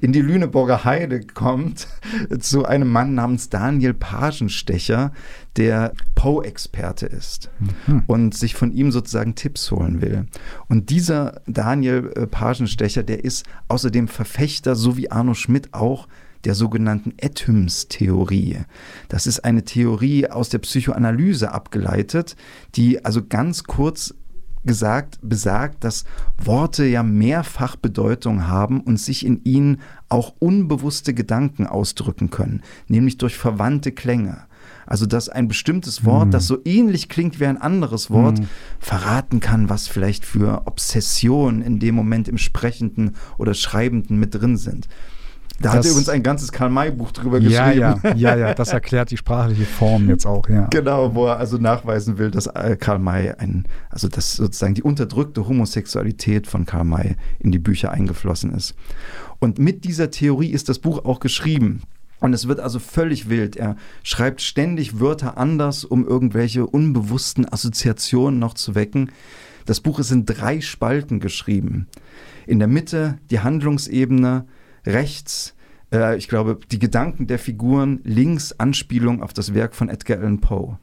in 0.00 0.12
die 0.12 0.22
Lüneburger 0.22 0.84
Heide 0.84 1.20
kommt 1.20 1.86
zu 2.40 2.64
einem 2.64 2.90
Mann 2.90 3.14
namens 3.14 3.48
Daniel 3.48 3.94
Pagenstecher, 3.94 5.12
der 5.56 5.92
Poe-Experte 6.14 7.06
ist 7.06 7.50
mhm. 7.86 8.02
und 8.06 8.34
sich 8.34 8.54
von 8.54 8.72
ihm 8.72 8.90
sozusagen 8.90 9.34
Tipps 9.34 9.70
holen 9.70 10.00
will. 10.00 10.26
Und 10.68 10.90
dieser 10.90 11.42
Daniel 11.46 12.12
äh, 12.14 12.26
Pagenstecher, 12.26 13.02
der 13.02 13.24
ist 13.24 13.44
außerdem 13.68 14.08
Verfechter, 14.08 14.74
so 14.74 14.96
wie 14.96 15.10
Arno 15.10 15.34
Schmidt 15.34 15.74
auch, 15.74 16.08
der 16.44 16.54
sogenannten 16.54 17.14
Atoms-Theorie. 17.22 18.58
Das 19.08 19.26
ist 19.26 19.44
eine 19.44 19.64
Theorie 19.64 20.28
aus 20.28 20.48
der 20.48 20.58
Psychoanalyse 20.58 21.52
abgeleitet, 21.52 22.36
die 22.74 23.04
also 23.04 23.24
ganz 23.24 23.64
kurz 23.64 24.14
gesagt 24.64 25.18
besagt, 25.22 25.84
dass 25.84 26.04
Worte 26.42 26.84
ja 26.84 27.02
mehrfach 27.02 27.76
Bedeutung 27.76 28.46
haben 28.46 28.80
und 28.80 28.96
sich 28.98 29.26
in 29.26 29.42
ihnen 29.44 29.80
auch 30.08 30.34
unbewusste 30.38 31.14
Gedanken 31.14 31.66
ausdrücken 31.66 32.30
können, 32.30 32.62
nämlich 32.86 33.18
durch 33.18 33.36
verwandte 33.36 33.92
Klänge. 33.92 34.44
Also 34.86 35.06
dass 35.06 35.28
ein 35.28 35.48
bestimmtes 35.48 36.04
Wort, 36.04 36.28
mhm. 36.28 36.30
das 36.32 36.46
so 36.46 36.58
ähnlich 36.64 37.08
klingt 37.08 37.40
wie 37.40 37.46
ein 37.46 37.60
anderes 37.60 38.10
Wort, 38.10 38.40
mhm. 38.40 38.48
verraten 38.78 39.40
kann, 39.40 39.68
was 39.68 39.88
vielleicht 39.88 40.24
für 40.24 40.62
Obsessionen 40.66 41.62
in 41.62 41.78
dem 41.78 41.94
Moment 41.94 42.28
im 42.28 42.38
Sprechenden 42.38 43.16
oder 43.38 43.54
Schreibenden 43.54 44.18
mit 44.18 44.34
drin 44.34 44.56
sind. 44.56 44.88
Da 45.60 45.68
das, 45.68 45.78
hat 45.78 45.84
er 45.84 45.90
übrigens 45.92 46.08
ein 46.08 46.22
ganzes 46.22 46.50
Karl-May-Buch 46.50 47.12
drüber 47.12 47.38
ja, 47.38 47.66
geschrieben. 47.66 48.00
Ja, 48.02 48.34
ja, 48.34 48.36
ja, 48.36 48.54
das 48.54 48.72
erklärt 48.72 49.10
die 49.10 49.16
sprachliche 49.16 49.64
Form 49.64 50.08
jetzt 50.08 50.26
auch, 50.26 50.48
ja. 50.48 50.66
Genau, 50.70 51.14
wo 51.14 51.26
er 51.26 51.38
also 51.38 51.56
nachweisen 51.56 52.18
will, 52.18 52.30
dass 52.30 52.46
äh, 52.48 52.76
Karl 52.76 52.98
May 52.98 53.30
ein, 53.30 53.64
also 53.90 54.08
dass 54.08 54.32
sozusagen 54.32 54.74
die 54.74 54.82
unterdrückte 54.82 55.46
Homosexualität 55.46 56.46
von 56.46 56.66
Karl 56.66 56.84
May 56.84 57.16
in 57.38 57.52
die 57.52 57.60
Bücher 57.60 57.92
eingeflossen 57.92 58.52
ist. 58.54 58.74
Und 59.38 59.58
mit 59.58 59.84
dieser 59.84 60.10
Theorie 60.10 60.50
ist 60.50 60.68
das 60.68 60.78
Buch 60.78 61.04
auch 61.04 61.20
geschrieben. 61.20 61.82
Und 62.22 62.34
es 62.34 62.46
wird 62.46 62.60
also 62.60 62.78
völlig 62.78 63.28
wild. 63.28 63.56
Er 63.56 63.74
schreibt 64.04 64.42
ständig 64.42 65.00
Wörter 65.00 65.38
anders, 65.38 65.84
um 65.84 66.06
irgendwelche 66.06 66.64
unbewussten 66.64 67.52
Assoziationen 67.52 68.38
noch 68.38 68.54
zu 68.54 68.76
wecken. 68.76 69.10
Das 69.66 69.80
Buch 69.80 69.98
ist 69.98 70.12
in 70.12 70.24
drei 70.24 70.60
Spalten 70.60 71.18
geschrieben. 71.18 71.88
In 72.46 72.60
der 72.60 72.68
Mitte 72.68 73.18
die 73.32 73.40
Handlungsebene, 73.40 74.46
rechts, 74.86 75.56
äh, 75.92 76.16
ich 76.16 76.28
glaube, 76.28 76.60
die 76.70 76.78
Gedanken 76.78 77.26
der 77.26 77.40
Figuren, 77.40 77.98
links 78.04 78.52
Anspielung 78.52 79.20
auf 79.20 79.32
das 79.32 79.52
Werk 79.52 79.74
von 79.74 79.88
Edgar 79.88 80.18
Allan 80.18 80.40
Poe. 80.40 80.78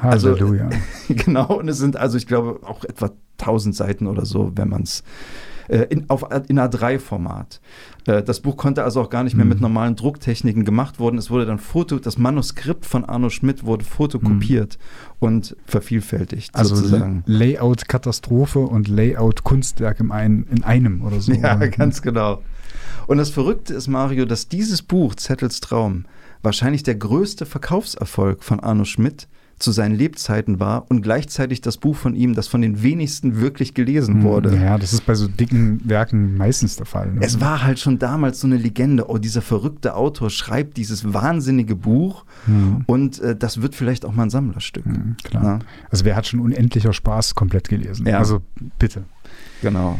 Also, 0.00 0.30
Halleluja. 0.30 0.70
genau, 1.08 1.54
und 1.56 1.68
es 1.68 1.78
sind 1.78 1.96
also, 1.96 2.18
ich 2.18 2.26
glaube, 2.26 2.66
auch 2.66 2.82
etwa 2.82 3.12
1000 3.38 3.76
Seiten 3.76 4.08
oder 4.08 4.24
so, 4.24 4.50
wenn 4.56 4.68
man 4.68 4.82
es 4.82 5.04
äh, 5.70 5.86
in, 5.90 6.00
in 6.00 6.58
A3-Format. 6.58 7.60
Äh, 8.06 8.22
das 8.22 8.40
Buch 8.40 8.56
konnte 8.56 8.82
also 8.82 9.00
auch 9.00 9.08
gar 9.08 9.22
nicht 9.22 9.36
mehr 9.36 9.44
mhm. 9.44 9.50
mit 9.50 9.60
normalen 9.60 9.94
Drucktechniken 9.94 10.64
gemacht 10.64 10.98
worden. 10.98 11.16
Es 11.16 11.30
wurde 11.30 11.46
dann 11.46 11.58
Foto, 11.58 11.98
das 11.98 12.18
Manuskript 12.18 12.84
von 12.84 13.04
Arno 13.04 13.30
Schmidt 13.30 13.64
wurde 13.64 13.84
fotokopiert 13.84 14.78
mhm. 14.78 15.16
und 15.20 15.56
vervielfältigt. 15.66 16.54
Also 16.54 16.74
sozusagen. 16.74 17.22
Layout-Katastrophe 17.26 18.58
und 18.58 18.88
Layout-Kunstwerk 18.88 20.00
in 20.00 20.10
einem 20.10 21.02
oder 21.02 21.20
so. 21.20 21.30
Ja, 21.40 21.56
oder? 21.56 21.68
ganz 21.68 22.02
genau. 22.02 22.42
Und 23.06 23.18
das 23.18 23.30
Verrückte 23.30 23.72
ist, 23.72 23.86
Mario, 23.86 24.24
dass 24.24 24.48
dieses 24.48 24.82
Buch, 24.82 25.14
Zettels 25.14 25.60
Traum, 25.60 26.04
wahrscheinlich 26.42 26.82
der 26.82 26.96
größte 26.96 27.46
Verkaufserfolg 27.46 28.42
von 28.42 28.60
Arno 28.60 28.84
Schmidt 28.84 29.28
zu 29.60 29.72
seinen 29.72 29.94
Lebzeiten 29.94 30.58
war 30.58 30.90
und 30.90 31.02
gleichzeitig 31.02 31.60
das 31.60 31.76
Buch 31.76 31.94
von 31.94 32.16
ihm, 32.16 32.34
das 32.34 32.48
von 32.48 32.62
den 32.62 32.82
wenigsten 32.82 33.40
wirklich 33.40 33.74
gelesen 33.74 34.22
wurde. 34.22 34.56
Ja, 34.56 34.78
das 34.78 34.94
ist 34.94 35.04
bei 35.04 35.14
so 35.14 35.28
dicken 35.28 35.82
Werken 35.84 36.36
meistens 36.36 36.76
der 36.76 36.86
Fall. 36.86 37.12
Ne? 37.12 37.20
Es 37.22 37.40
war 37.40 37.62
halt 37.62 37.78
schon 37.78 37.98
damals 37.98 38.40
so 38.40 38.46
eine 38.46 38.56
Legende, 38.56 39.08
oh, 39.08 39.18
dieser 39.18 39.42
verrückte 39.42 39.94
Autor 39.94 40.30
schreibt 40.30 40.78
dieses 40.78 41.12
wahnsinnige 41.12 41.76
Buch 41.76 42.24
mhm. 42.46 42.84
und 42.86 43.20
äh, 43.20 43.36
das 43.36 43.60
wird 43.60 43.74
vielleicht 43.74 44.06
auch 44.06 44.14
mal 44.14 44.24
ein 44.24 44.30
Sammlerstück. 44.30 44.86
Mhm, 44.86 45.16
klar. 45.22 45.44
Ja? 45.44 45.58
Also 45.90 46.06
wer 46.06 46.16
hat 46.16 46.26
schon 46.26 46.40
unendlicher 46.40 46.94
Spaß 46.94 47.34
komplett 47.34 47.68
gelesen? 47.68 48.06
Ja. 48.06 48.18
Also 48.18 48.40
bitte. 48.78 49.04
Genau. 49.60 49.98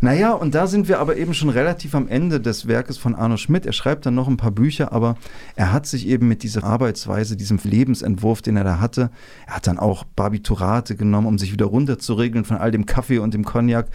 Naja, 0.00 0.32
und 0.32 0.54
da 0.54 0.66
sind 0.66 0.86
wir 0.88 1.00
aber 1.00 1.16
eben 1.16 1.34
schon 1.34 1.48
relativ 1.48 1.94
am 1.94 2.06
Ende 2.06 2.40
des 2.40 2.68
Werkes 2.68 2.98
von 2.98 3.14
Arno 3.14 3.36
Schmidt. 3.36 3.66
Er 3.66 3.72
schreibt 3.72 4.06
dann 4.06 4.14
noch 4.14 4.28
ein 4.28 4.36
paar 4.36 4.52
Bücher, 4.52 4.92
aber 4.92 5.16
er 5.56 5.72
hat 5.72 5.86
sich 5.86 6.06
eben 6.06 6.28
mit 6.28 6.42
dieser 6.42 6.62
Arbeitsweise, 6.62 7.36
diesem 7.36 7.58
Lebensentwurf, 7.62 8.40
den 8.40 8.56
er 8.56 8.64
da 8.64 8.80
hatte, 8.80 9.10
er 9.46 9.56
hat 9.56 9.66
dann 9.66 9.78
auch 9.78 10.04
Barbiturate 10.04 10.94
genommen, 10.94 11.26
um 11.26 11.38
sich 11.38 11.52
wieder 11.52 11.66
runterzuregeln 11.66 12.44
von 12.44 12.58
all 12.58 12.70
dem 12.70 12.86
Kaffee 12.86 13.18
und 13.18 13.34
dem 13.34 13.44
Cognac. 13.44 13.86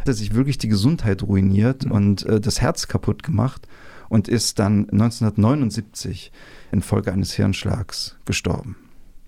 Hat 0.00 0.08
er 0.08 0.14
sich 0.14 0.34
wirklich 0.34 0.58
die 0.58 0.68
Gesundheit 0.68 1.22
ruiniert 1.22 1.86
mhm. 1.86 1.92
und 1.92 2.26
äh, 2.26 2.40
das 2.40 2.60
Herz 2.60 2.88
kaputt 2.88 3.22
gemacht 3.22 3.68
und 4.08 4.28
ist 4.28 4.58
dann 4.58 4.90
1979 4.90 6.32
infolge 6.72 7.12
eines 7.12 7.32
Hirnschlags 7.32 8.16
gestorben. 8.24 8.76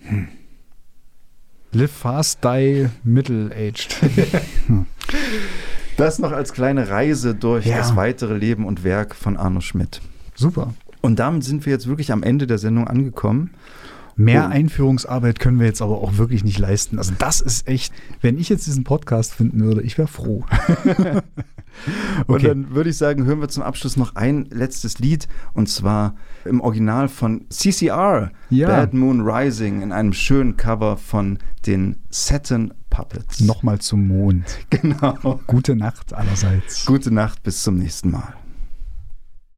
Hm. 0.01 0.29
Live 1.73 1.93
fast, 1.93 2.45
die 2.45 2.89
middle-aged. 3.03 3.97
Das 5.97 6.19
noch 6.19 6.33
als 6.33 6.53
kleine 6.53 6.89
Reise 6.89 7.35
durch 7.35 7.67
ja. 7.67 7.77
das 7.77 7.95
weitere 7.97 8.37
Leben 8.37 8.67
und 8.67 8.83
Werk 8.83 9.15
von 9.15 9.37
Arno 9.37 9.61
Schmidt. 9.61 10.01
Super. 10.35 10.75
Und 11.01 11.19
damit 11.19 11.45
sind 11.45 11.67
wir 11.67 11.73
jetzt 11.73 11.87
wirklich 11.87 12.11
am 12.11 12.23
Ende 12.23 12.47
der 12.47 12.59
Sendung 12.59 12.89
angekommen. 12.89 13.51
Mehr 14.17 14.49
Einführungsarbeit 14.49 15.41
können 15.41 15.59
wir 15.59 15.67
jetzt 15.67 15.83
aber 15.83 15.99
auch 15.99 16.19
wirklich 16.19 16.45
nicht 16.45 16.59
leisten. 16.59 16.99
Also 16.99 17.13
das 17.19 17.41
ist 17.41 17.67
echt, 17.67 17.93
wenn 18.21 18.39
ich 18.39 18.49
jetzt 18.49 18.67
diesen 18.67 18.85
Podcast 18.85 19.35
finden 19.35 19.61
würde, 19.65 19.83
ich 19.83 19.99
wäre 19.99 20.07
froh. 20.07 20.45
okay. 20.85 21.23
Und 22.27 22.45
dann 22.45 22.71
würde 22.71 22.91
ich 22.91 22.97
sagen, 22.97 23.25
hören 23.25 23.41
wir 23.41 23.49
zum 23.49 23.65
Abschluss 23.65 23.97
noch 23.97 24.15
ein 24.15 24.47
letztes 24.51 25.01
Lied 25.01 25.27
und 25.53 25.69
zwar 25.69 26.15
im 26.45 26.61
Original 26.61 27.09
von 27.09 27.47
CCR, 27.51 28.31
ja. 28.51 28.69
Bad 28.69 28.95
Moon 28.95 29.21
Rising, 29.21 29.83
in 29.83 29.91
einem 29.91 30.13
schönen 30.13 30.57
Cover 30.57 30.97
von 30.97 31.39
den 31.67 31.97
Satin 32.09 32.73
Puppets. 32.95 33.41
Nochmal 33.41 33.81
zum 33.81 34.07
Mond. 34.07 34.45
Genau. 34.71 35.41
Gute 35.47 35.75
Nacht 35.75 36.13
allerseits. 36.13 36.87
Gute 36.87 37.13
Nacht, 37.13 37.43
bis 37.43 37.63
zum 37.63 37.79
nächsten 37.79 38.11
Mal. 38.11 38.35